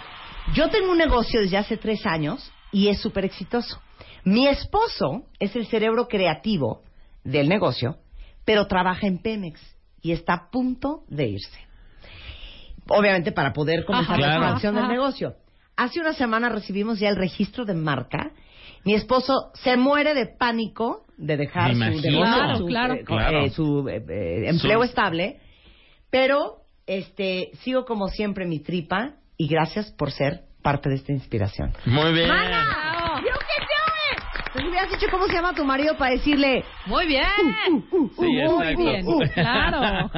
Yo 0.55 0.71
tengo 0.71 0.93
un 0.93 0.97
negocio 0.97 1.43
desde 1.43 1.59
hace 1.59 1.77
tres 1.77 2.07
años 2.07 2.51
y 2.73 2.89
es 2.89 3.03
súper 3.03 3.27
exitoso. 3.27 3.84
Mi 4.25 4.47
esposo 4.49 5.25
es 5.39 5.55
el 5.57 5.67
cerebro 5.67 6.09
creativo 6.09 6.83
del 7.25 7.49
negocio, 7.49 7.97
pero 8.45 8.67
trabaja 8.67 9.07
en 9.07 9.19
Pemex 9.19 9.61
y 10.03 10.13
está 10.13 10.35
a 10.35 10.51
punto 10.51 11.05
de 11.09 11.29
irse. 11.29 11.59
Obviamente 12.89 13.33
para 13.33 13.53
poder 13.53 13.85
comenzar 13.85 14.15
Ajá, 14.15 14.21
la 14.21 14.35
expansión 14.35 14.75
del 14.75 14.89
negocio. 14.89 15.35
Hace 15.77 16.01
una 16.01 16.13
semana 16.13 16.49
recibimos 16.49 16.99
ya 17.01 17.09
el 17.09 17.17
registro 17.17 17.65
de 17.65 17.75
marca. 17.75 18.33
Mi 18.85 18.95
esposo 18.95 19.51
se 19.55 19.77
muere 19.77 20.15
de 20.15 20.27
pánico 20.27 21.07
de 21.17 21.37
dejar 21.39 21.71
su, 21.71 21.77
imagino. 21.77 22.03
negocio, 22.03 22.35
Claro, 22.35 22.57
su, 22.59 22.67
claro. 22.67 22.95
eh, 22.95 23.05
Claro. 23.05 23.41
eh, 23.45 23.51
su, 23.51 23.89
eh, 23.89 24.05
eh, 24.09 24.49
empleo 24.49 24.79
Su- 24.79 24.85
estable, 24.85 25.41
pero 26.11 26.59
este 26.87 27.51
sigo 27.63 27.85
como 27.87 28.09
siempre 28.09 28.47
mi 28.47 28.61
tripa 28.61 29.15
y 29.39 29.49
gracias 29.49 29.91
por 29.93 30.11
ser 30.13 30.43
parte 30.63 30.91
de 30.91 30.97
esta 30.97 31.13
inspiración. 31.13 31.73
Muy 31.87 32.13
bien. 32.13 32.29
¡Mana! 32.29 32.94
Hubieras 34.85 35.01
dicho 35.01 35.11
cómo 35.11 35.27
se 35.27 35.33
llama 35.33 35.55
tu 35.55 35.65
marido 35.65 35.97
para 35.97 36.13
decirle 36.13 36.63
Muy 36.87 37.07
bien. 37.07 37.25
Sí, 37.91 38.21
muy 38.21 38.41
exacto. 38.41 38.79
bien, 38.83 39.05
Claro. 39.33 40.11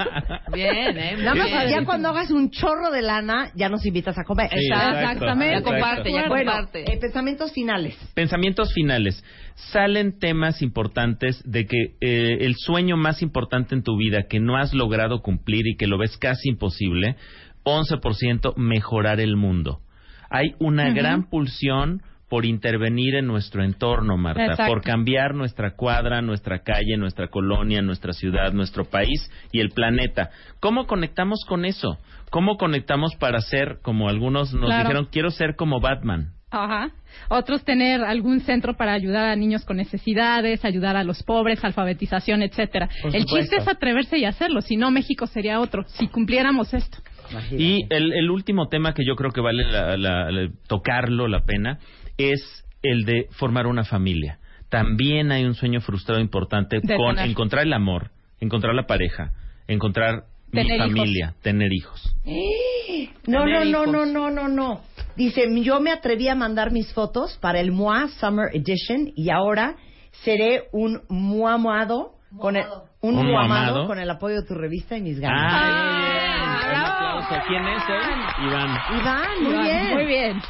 Bien, 0.52 0.98
¿eh? 0.98 1.16
Nada 1.18 1.34
más, 1.34 1.47
Bien. 1.51 1.68
ya 1.70 1.84
cuando 1.84 2.09
hagas 2.09 2.30
un 2.30 2.51
chorro 2.51 2.90
de 2.90 3.02
lana, 3.02 3.51
ya 3.55 3.68
nos 3.68 3.84
invitas 3.86 4.18
a 4.18 4.24
comer. 4.24 4.51
Sí, 4.51 4.66
exacto, 4.68 4.98
Exactamente. 4.98 5.55
Ya 5.55 5.62
comparte, 5.62 6.12
ya 6.12 6.28
Bueno, 6.28 6.52
comparte. 6.52 6.93
eh, 6.93 6.98
pensamientos 6.98 7.52
finales. 7.52 7.97
Pensamientos 8.14 8.72
finales. 8.72 9.22
Salen 9.55 10.18
temas 10.18 10.62
importantes 10.62 11.43
de 11.44 11.66
que 11.66 11.94
eh, 12.01 12.38
el 12.40 12.56
sueño 12.56 12.97
más 12.97 13.22
importante 13.22 13.74
en 13.74 13.82
tu 13.82 13.97
vida 13.97 14.24
que 14.28 14.40
no 14.40 14.56
has 14.56 14.74
logrado 14.74 15.22
cumplir 15.22 15.66
y 15.66 15.76
que 15.76 15.86
lo 15.86 15.98
ves 15.98 16.16
casi 16.18 16.48
imposible, 16.51 17.16
11% 17.64 18.55
mejorar 18.56 19.20
el 19.20 19.36
mundo. 19.36 19.80
Hay 20.30 20.55
una 20.59 20.90
gran 20.90 21.28
pulsión 21.28 22.02
por 22.28 22.44
intervenir 22.44 23.15
en 23.15 23.27
nuestro 23.27 23.62
entorno, 23.62 24.16
Marta, 24.16 24.47
Exacto. 24.47 24.73
por 24.73 24.82
cambiar 24.82 25.35
nuestra 25.35 25.77
cuadra, 25.77 26.23
nuestra 26.23 26.61
calle, 26.61 26.97
nuestra 26.97 27.28
colonia, 27.28 27.82
nuestra 27.82 28.12
ciudad, 28.12 28.53
nuestro 28.53 28.85
país 28.85 29.31
y 29.53 29.61
el 29.61 29.70
planeta. 29.70 30.31
¿Cómo 30.61 30.86
conectamos 30.86 31.44
con 31.48 31.65
eso? 31.65 31.98
¿Cómo 32.31 32.57
conectamos 32.57 33.15
para 33.16 33.40
ser, 33.40 33.78
como 33.82 34.09
algunos 34.09 34.53
nos 34.53 34.66
Claro. 34.66 34.82
dijeron, 34.82 35.09
quiero 35.12 35.31
ser 35.31 35.55
como 35.55 35.78
Batman? 35.81 36.32
Ajá. 36.51 36.90
Otros 37.28 37.65
tener 37.65 38.03
algún 38.03 38.40
centro 38.40 38.77
para 38.77 38.93
ayudar 38.93 39.27
a 39.27 39.36
niños 39.36 39.65
con 39.65 39.77
necesidades, 39.77 40.65
ayudar 40.65 40.97
a 40.97 41.05
los 41.05 41.23
pobres, 41.23 41.62
alfabetización, 41.65 42.43
etcétera. 42.43 42.89
El 43.12 43.24
chiste 43.24 43.57
es 43.57 43.69
atreverse 43.69 44.19
y 44.19 44.24
hacerlo, 44.24 44.61
si 44.61 44.77
no 44.77 44.90
México 44.90 45.27
sería 45.27 45.61
otro, 45.61 45.85
si 45.89 46.09
cumpliéramos 46.09 46.73
esto. 46.74 46.98
Y 47.51 47.85
el, 47.90 48.12
el 48.12 48.31
último 48.31 48.69
tema 48.69 48.94
que 48.94 49.05
yo 49.05 49.16
creo 49.16 49.32
que 49.32 49.40
vale 49.40 49.65
la- 49.65 49.97
la- 49.97 50.31
la- 50.31 50.48
tocarlo 50.69 51.27
la 51.27 51.44
pena 51.44 51.78
es 52.18 52.64
el 52.82 53.05
de 53.05 53.26
formar 53.32 53.66
una 53.66 53.84
familia. 53.84 54.38
También 54.68 55.30
hay 55.32 55.44
un 55.44 55.55
sueño 55.55 55.80
frustrado 55.80 56.20
importante 56.20 56.80
De 56.82 56.97
con 56.97 57.14
tener. 57.16 57.30
encontrar 57.30 57.62
el 57.64 57.72
amor, 57.72 58.10
encontrar 58.40 58.74
la 58.74 58.86
pareja, 58.86 59.32
encontrar 59.68 60.24
mi 60.52 60.60
hijos. 60.62 60.78
familia, 60.78 61.34
tener 61.43 61.72
hijos. 61.72 62.16
No, 62.24 62.32
no, 63.40 63.44
Tener 63.44 63.66
no, 63.66 63.82
hijos. 63.82 63.93
no, 63.93 64.06
no, 64.06 64.30
no, 64.30 64.48
no. 64.48 64.80
Dice, 65.16 65.47
yo 65.62 65.80
me 65.80 65.93
atreví 65.93 66.28
a 66.28 66.34
mandar 66.34 66.72
mis 66.72 66.93
fotos 66.93 67.38
para 67.40 67.60
el 67.60 67.72
MOA 67.72 68.09
Summer 68.20 68.48
Edition 68.52 69.12
y 69.16 69.30
ahora 69.30 69.76
seré 70.24 70.64
un 70.72 71.02
muamado 71.09 72.12
con 72.38 72.56
el, 72.56 72.64
un 73.01 73.16
Un 73.18 73.26
muamado 73.26 73.64
muamado. 73.66 73.86
con 73.86 73.98
el 73.98 74.10
apoyo 74.10 74.36
de 74.43 74.47
tu 74.47 74.55
revista 74.55 74.97
y 74.97 75.02
mis 75.02 75.18
ganas. 75.20 75.52
Ah, 75.55 75.97
muy 75.97 76.05
bien. 76.10 76.80
Un 76.80 76.84
aplauso. 76.84 77.47
¿Quién 77.48 77.66
es 77.68 77.82
él? 77.88 78.47
Iván. 78.47 78.78
Iván, 79.01 79.43
muy 79.43 79.52
Iván, 79.52 79.64
bien. 79.64 79.94
Muy 79.94 80.06
bien. 80.06 80.43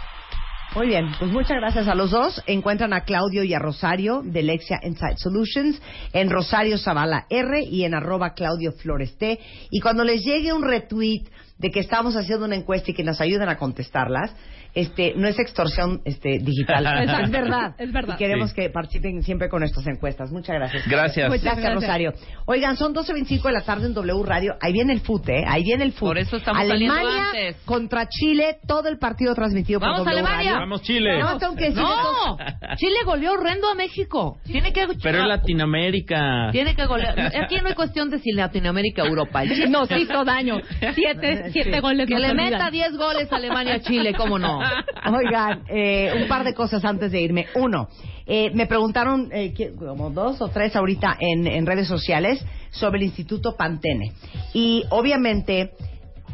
Muy 0.77 0.89
bien, 0.89 1.11
pues 1.19 1.31
muchas 1.31 1.57
gracias 1.57 1.89
a 1.89 1.95
los 1.95 2.11
dos. 2.11 2.43
Encuentran 2.47 2.93
a 2.93 3.05
Claudio 3.05 3.43
y 3.43 3.55
a 3.55 3.59
Rosario 3.59 4.21
de 4.23 4.43
Lexia 4.43 4.79
Insight 4.83 5.17
Solutions 5.17 5.81
en 6.13 6.29
Rosario 6.29 6.77
Zavala 6.77 7.25
R 7.31 7.63
y 7.63 7.85
en 7.85 7.95
arroba 7.95 8.35
Claudio 8.35 8.73
Flores 8.73 9.17
T. 9.17 9.41
Y 9.71 9.81
cuando 9.81 10.05
les 10.05 10.23
llegue 10.23 10.53
un 10.53 10.63
retweet 10.63 11.23
de 11.59 11.71
que 11.71 11.81
estamos 11.81 12.15
haciendo 12.17 12.45
una 12.45 12.55
encuesta 12.57 12.91
y 12.91 12.95
que 12.95 13.03
nos 13.03 13.21
ayuden 13.21 13.49
a 13.49 13.57
contestarlas, 13.57 14.35
este, 14.75 15.15
no 15.17 15.27
es 15.27 15.39
extorsión 15.39 16.03
este, 16.05 16.39
digital, 16.39 16.85
es 17.25 17.31
verdad. 17.31 17.75
Es 17.79 17.91
verdad. 17.93 18.15
Y 18.15 18.19
queremos 18.19 18.51
Sí. 18.51 18.57
que 18.57 18.69
participen 18.71 19.23
siempre 19.23 19.49
con 19.49 19.61
nuestras 19.61 19.87
encuestas. 19.87 20.31
Muchas 20.31 20.55
gracias. 20.57 20.87
Gracias. 20.87 21.29
Muchas 21.29 21.43
gracias, 21.45 21.65
gracias. 21.65 21.83
Rosario. 21.83 22.13
Oigan, 22.45 22.77
son 22.77 22.95
12.25 22.95 23.43
de 23.45 23.53
la 23.53 23.63
tarde 23.63 23.87
en 23.87 23.95
W 23.95 24.23
Radio. 24.25 24.55
Ahí 24.61 24.73
viene 24.75 24.93
el 24.93 25.01
fut, 25.01 25.27
¿eh? 25.31 25.45
Ahí 25.47 25.63
viene 25.65 25.85
el 25.85 25.93
fut. 25.93 26.09
Por 26.09 26.19
eso 26.19 26.37
estamos 26.37 26.67
saliendo 26.67 26.95
Alemania 26.95 27.25
antes. 27.31 27.57
contra 27.65 28.07
Chile, 28.09 28.59
todo 28.67 28.89
el 28.89 28.99
partido 28.99 29.35
transmitido 29.35 29.81
por 29.81 29.89
Vamos, 29.89 30.05
W 30.05 30.19
Alemania. 30.21 30.51
Radio. 30.53 30.61
Vamos, 30.61 30.83
Chile. 30.83 31.19
No, 31.21 31.39
tengo 31.39 31.57
que 31.57 31.65
decir 31.71 31.83
No, 31.83 32.37
Chile 32.77 32.97
goleó 33.07 33.33
horrendo 33.33 33.69
a 33.71 33.75
México. 33.75 34.39
Tiene 34.45 34.73
que 34.75 34.87
Pero 35.03 35.21
es 35.23 35.27
Latinoamérica. 35.27 36.51
Tiene 36.53 36.75
que 36.77 36.85
golear. 36.87 37.19
Aquí 37.19 37.57
no 37.63 37.69
hay 37.69 37.75
cuestión 37.75 38.11
de 38.11 38.19
si 38.19 38.33
Latinoamérica 38.33 39.03
o 39.03 39.07
Europa. 39.07 39.43
Nos 39.69 39.91
hizo 39.91 40.25
daño. 40.25 40.59
Siete, 40.95 41.46
siete 41.53 41.81
goles 41.81 42.07
Que 42.07 42.19
le 42.19 42.35
meta 42.35 42.71
10 42.71 42.97
goles 42.97 43.33
a 43.33 43.37
Alemania 43.37 43.75
a 43.75 43.81
Chile, 43.83 44.15
¿cómo 44.15 44.39
no? 44.39 44.59
Oigan, 44.59 45.65
eh, 45.69 46.13
un 46.21 46.29
par 46.29 46.45
de 46.45 46.55
cosas 46.55 46.85
antes 46.85 47.13
de 47.13 47.21
irme. 47.21 47.47
Uno, 47.55 47.89
eh, 48.27 48.51
me 48.55 48.67
preguntaron 48.67 49.29
eh, 49.33 49.55
como 49.79 50.11
dos 50.11 50.41
o 50.41 50.49
tres 50.49 50.75
ahorita 50.77 51.17
en, 51.21 51.47
en 51.47 51.67
redes 51.67 51.89
sociales 51.89 52.45
sobre 52.71 52.99
el 52.99 53.05
Instituto 53.05 53.57
Pantene. 53.57 54.13
Y 54.53 54.85
obviamente 54.91 55.73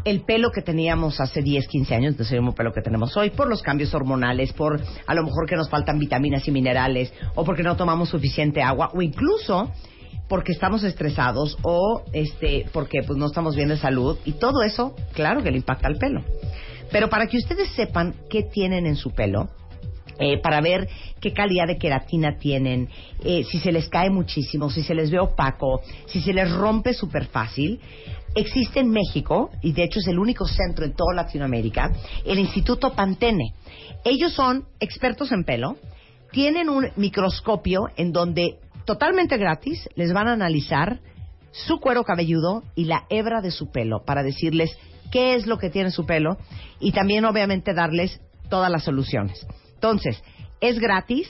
el 0.05 0.23
pelo 0.23 0.51
que 0.51 0.63
teníamos 0.63 1.21
hace 1.21 1.43
10, 1.43 1.69
15 1.69 1.95
años 1.95 2.17
no 2.17 2.25
es 2.25 2.33
el 2.33 2.41
mismo 2.41 2.55
pelo 2.55 2.73
que 2.73 2.83
tenemos 2.83 3.17
hoy 3.17 3.31
por 3.31 3.49
los 3.49 3.63
cambios 3.63 3.95
hormonales, 3.95 4.53
por 4.53 4.81
a 5.07 5.15
lo 5.15 5.23
mejor 5.23 5.49
que 5.49 5.57
nos 5.57 5.69
faltan 5.69 5.99
vitaminas 5.99 6.47
y 6.49 6.51
minerales 6.51 7.13
o 7.35 7.45
porque 7.45 7.63
no 7.63 7.77
tomamos 7.77 8.09
suficiente 8.09 8.63
agua 8.63 8.91
o 8.95 9.03
incluso 9.03 9.71
porque 10.33 10.53
estamos 10.53 10.83
estresados 10.83 11.59
o 11.61 12.05
este 12.15 12.65
porque 12.73 13.03
pues 13.03 13.19
no 13.19 13.27
estamos 13.27 13.55
bien 13.55 13.69
de 13.69 13.77
salud 13.77 14.17
y 14.25 14.33
todo 14.33 14.63
eso, 14.63 14.97
claro 15.13 15.43
que 15.43 15.51
le 15.51 15.59
impacta 15.59 15.89
al 15.89 15.99
pelo. 15.99 16.23
Pero 16.91 17.11
para 17.11 17.27
que 17.27 17.37
ustedes 17.37 17.69
sepan 17.73 18.15
qué 18.31 18.43
tienen 18.43 18.87
en 18.87 18.97
su 18.97 19.11
pelo, 19.11 19.51
eh, 20.19 20.39
para 20.39 20.63
ver 20.63 20.89
qué 21.21 21.35
calidad 21.35 21.67
de 21.67 21.77
queratina 21.77 22.39
tienen, 22.39 22.89
eh, 23.23 23.45
si 23.45 23.59
se 23.59 23.73
les 23.73 23.91
cae 23.91 24.09
muchísimo, 24.09 24.71
si 24.71 24.83
se 24.83 24.95
les 24.95 25.11
ve 25.11 25.19
opaco, 25.19 25.83
si 26.07 26.23
se 26.23 26.33
les 26.33 26.51
rompe 26.51 26.95
súper 26.95 27.27
fácil. 27.27 27.79
Existe 28.35 28.81
en 28.81 28.89
México, 28.89 29.51
y 29.61 29.75
de 29.75 29.85
hecho 29.85 30.01
es 30.01 30.07
el 30.07 30.19
único 30.19 30.47
centro 30.47 30.87
en 30.87 30.95
toda 30.95 31.13
Latinoamérica, 31.15 31.93
el 32.25 32.39
Instituto 32.39 32.95
Pantene. 32.95 33.53
Ellos 34.03 34.33
son 34.33 34.65
expertos 34.81 35.31
en 35.31 35.45
pelo, 35.45 35.77
tienen 36.31 36.71
un 36.71 36.89
microscopio 36.97 37.91
en 37.99 38.13
donde 38.13 38.62
totalmente 38.85 39.37
gratis 39.37 39.89
les 39.95 40.13
van 40.13 40.29
a 40.29 40.33
analizar 40.33 41.01
su 41.53 41.81
cuero 41.81 42.05
cabelludo 42.05 42.63
y 42.75 42.85
la 42.85 43.05
hebra 43.11 43.41
de 43.41 43.51
su 43.51 43.71
pelo 43.71 44.05
para 44.05 44.23
decirles 44.23 44.77
qué 45.11 45.35
es 45.35 45.47
lo 45.47 45.59
que 45.59 45.71
tiene 45.71 45.91
su 45.91 46.07
pelo 46.07 46.39
y 46.81 46.93
también 46.93 47.25
obviamente 47.25 47.75
darles 47.75 48.21
todas 48.49 48.71
las 48.71 48.85
soluciones. 48.85 49.47
Entonces, 49.75 50.23
es 50.61 50.79
gratis, 50.79 51.29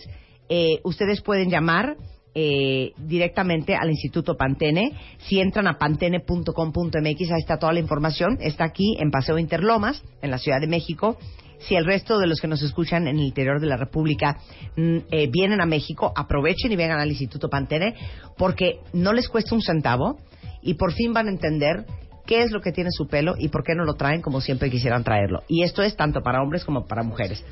eh, 0.48 0.80
ustedes 0.84 1.20
pueden 1.20 1.50
llamar 1.50 1.96
eh, 2.34 2.92
directamente 2.96 3.74
al 3.74 3.90
Instituto 3.90 4.36
Pantene. 4.36 4.92
Si 5.18 5.38
entran 5.40 5.66
a 5.66 5.78
pantene.com.mx, 5.78 7.30
ahí 7.30 7.40
está 7.40 7.58
toda 7.58 7.74
la 7.74 7.80
información. 7.80 8.38
Está 8.40 8.64
aquí 8.64 8.96
en 8.98 9.10
Paseo 9.10 9.38
Interlomas, 9.38 10.02
en 10.22 10.30
la 10.30 10.38
Ciudad 10.38 10.60
de 10.60 10.66
México. 10.66 11.18
Si 11.66 11.74
el 11.74 11.84
resto 11.84 12.18
de 12.18 12.26
los 12.26 12.40
que 12.40 12.48
nos 12.48 12.62
escuchan 12.62 13.06
en 13.06 13.18
el 13.18 13.24
interior 13.24 13.60
de 13.60 13.66
la 13.66 13.76
República 13.76 14.39
mm, 14.76 14.98
eh, 15.10 15.28
vienen 15.30 15.60
a 15.60 15.66
México, 15.66 16.12
aprovechen 16.14 16.72
y 16.72 16.76
vengan 16.76 17.01
al 17.01 17.09
Instituto 17.09 17.48
Pantene, 17.48 17.94
porque 18.36 18.80
no 18.93 19.12
les 19.12 19.28
cuesta 19.28 19.55
un 19.55 19.62
centavo 19.62 20.18
y 20.62 20.74
por 20.74 20.93
fin 20.93 21.12
van 21.12 21.26
a 21.26 21.30
entender 21.30 21.84
qué 22.26 22.43
es 22.43 22.51
lo 22.51 22.60
que 22.60 22.72
tiene 22.72 22.90
su 22.93 23.09
pelo 23.09 23.34
y 23.39 23.48
por 23.48 23.64
qué 23.64 23.74
no 23.74 23.84
lo 23.84 23.94
traen 23.94 24.22
como 24.22 24.40
siempre 24.40 24.70
quisieran 24.70 25.05
traerlo. 25.05 25.43
Y 25.48 25.62
esto 25.62 25.82
es 25.82 25.97
tanto 25.97 26.20
para 26.22 26.43
hombres 26.43 26.64
como 26.64 26.86
para 26.86 27.02
mujeres. 27.02 27.44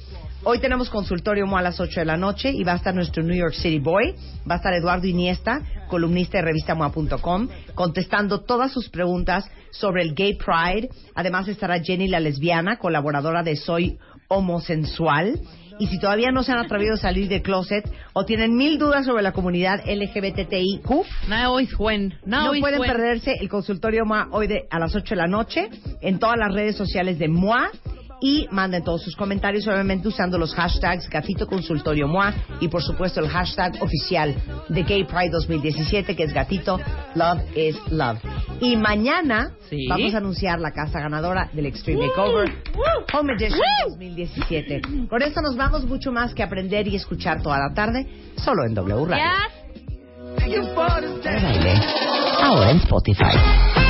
Hoy 0.42 0.58
tenemos 0.58 0.88
consultorio 0.88 1.46
MOA 1.46 1.60
a 1.60 1.62
las 1.64 1.80
8 1.80 2.00
de 2.00 2.06
la 2.06 2.16
noche 2.16 2.50
y 2.50 2.64
va 2.64 2.72
a 2.72 2.76
estar 2.76 2.94
nuestro 2.94 3.22
New 3.22 3.36
York 3.36 3.52
City 3.52 3.78
Boy, 3.78 4.14
va 4.50 4.54
a 4.54 4.56
estar 4.56 4.72
Eduardo 4.72 5.06
Iniesta, 5.06 5.60
columnista 5.86 6.38
de 6.38 6.44
revista 6.44 6.74
MOA.com, 6.74 7.48
contestando 7.74 8.40
todas 8.40 8.72
sus 8.72 8.88
preguntas 8.88 9.44
sobre 9.70 10.02
el 10.02 10.14
Gay 10.14 10.38
Pride. 10.38 10.88
Además 11.14 11.46
estará 11.46 11.82
Jenny 11.82 12.08
la 12.08 12.20
lesbiana, 12.20 12.78
colaboradora 12.78 13.42
de 13.42 13.54
Soy 13.54 13.98
Homosensual. 14.28 15.38
Y 15.78 15.88
si 15.88 15.98
todavía 15.98 16.30
no 16.30 16.42
se 16.42 16.52
han 16.52 16.58
atrevido 16.58 16.94
a 16.94 16.98
salir 16.98 17.28
del 17.28 17.42
closet 17.42 17.90
o 18.14 18.24
tienen 18.24 18.56
mil 18.56 18.78
dudas 18.78 19.04
sobre 19.04 19.22
la 19.22 19.32
comunidad 19.32 19.82
LGBTIQ, 19.86 20.88
no 22.24 22.54
is 22.54 22.60
pueden 22.60 22.80
perderse 22.80 23.34
el 23.38 23.50
consultorio 23.50 24.06
MOA 24.06 24.28
hoy 24.30 24.46
de, 24.46 24.62
a 24.70 24.78
las 24.78 24.94
8 24.94 25.10
de 25.10 25.16
la 25.16 25.26
noche 25.26 25.68
en 26.00 26.18
todas 26.18 26.38
las 26.38 26.52
redes 26.54 26.76
sociales 26.76 27.18
de 27.18 27.28
MOA 27.28 27.70
y 28.20 28.46
manden 28.50 28.84
todos 28.84 29.02
sus 29.02 29.16
comentarios, 29.16 29.66
obviamente 29.66 30.08
usando 30.08 30.36
los 30.38 30.54
hashtags 30.54 31.08
Gatito 31.08 31.46
Consultorio 31.46 32.06
MOA 32.06 32.34
y 32.60 32.68
por 32.68 32.82
supuesto 32.82 33.20
el 33.20 33.28
hashtag 33.28 33.82
oficial 33.82 34.34
de 34.68 34.82
Gay 34.82 35.04
Pride 35.04 35.30
2017 35.30 36.14
que 36.14 36.22
es 36.24 36.32
Gatito 36.32 36.78
Love 37.14 37.40
is 37.56 37.76
Love. 37.90 38.18
Y 38.60 38.76
mañana 38.76 39.52
Sí. 39.70 39.86
vamos 39.88 40.14
a 40.14 40.18
anunciar 40.18 40.58
la 40.60 40.72
casa 40.72 41.00
ganadora 41.00 41.48
del 41.52 41.66
Extreme 41.66 42.06
Makeover 42.08 42.52
Home 43.14 43.32
Edition 43.34 43.60
2017. 43.88 44.80
Con 45.08 45.22
esto 45.22 45.40
nos 45.40 45.56
vamos 45.56 45.84
mucho 45.86 46.12
más 46.12 46.34
que 46.34 46.42
aprender 46.42 46.86
y 46.88 46.96
escuchar 46.96 47.42
toda 47.42 47.58
la 47.58 47.72
tarde 47.74 48.06
solo 48.36 48.64
en 48.66 48.74
W 48.74 49.06
Radio. 49.06 49.24
Ahora 52.42 52.70
en 52.70 52.76
Spotify. 52.78 53.89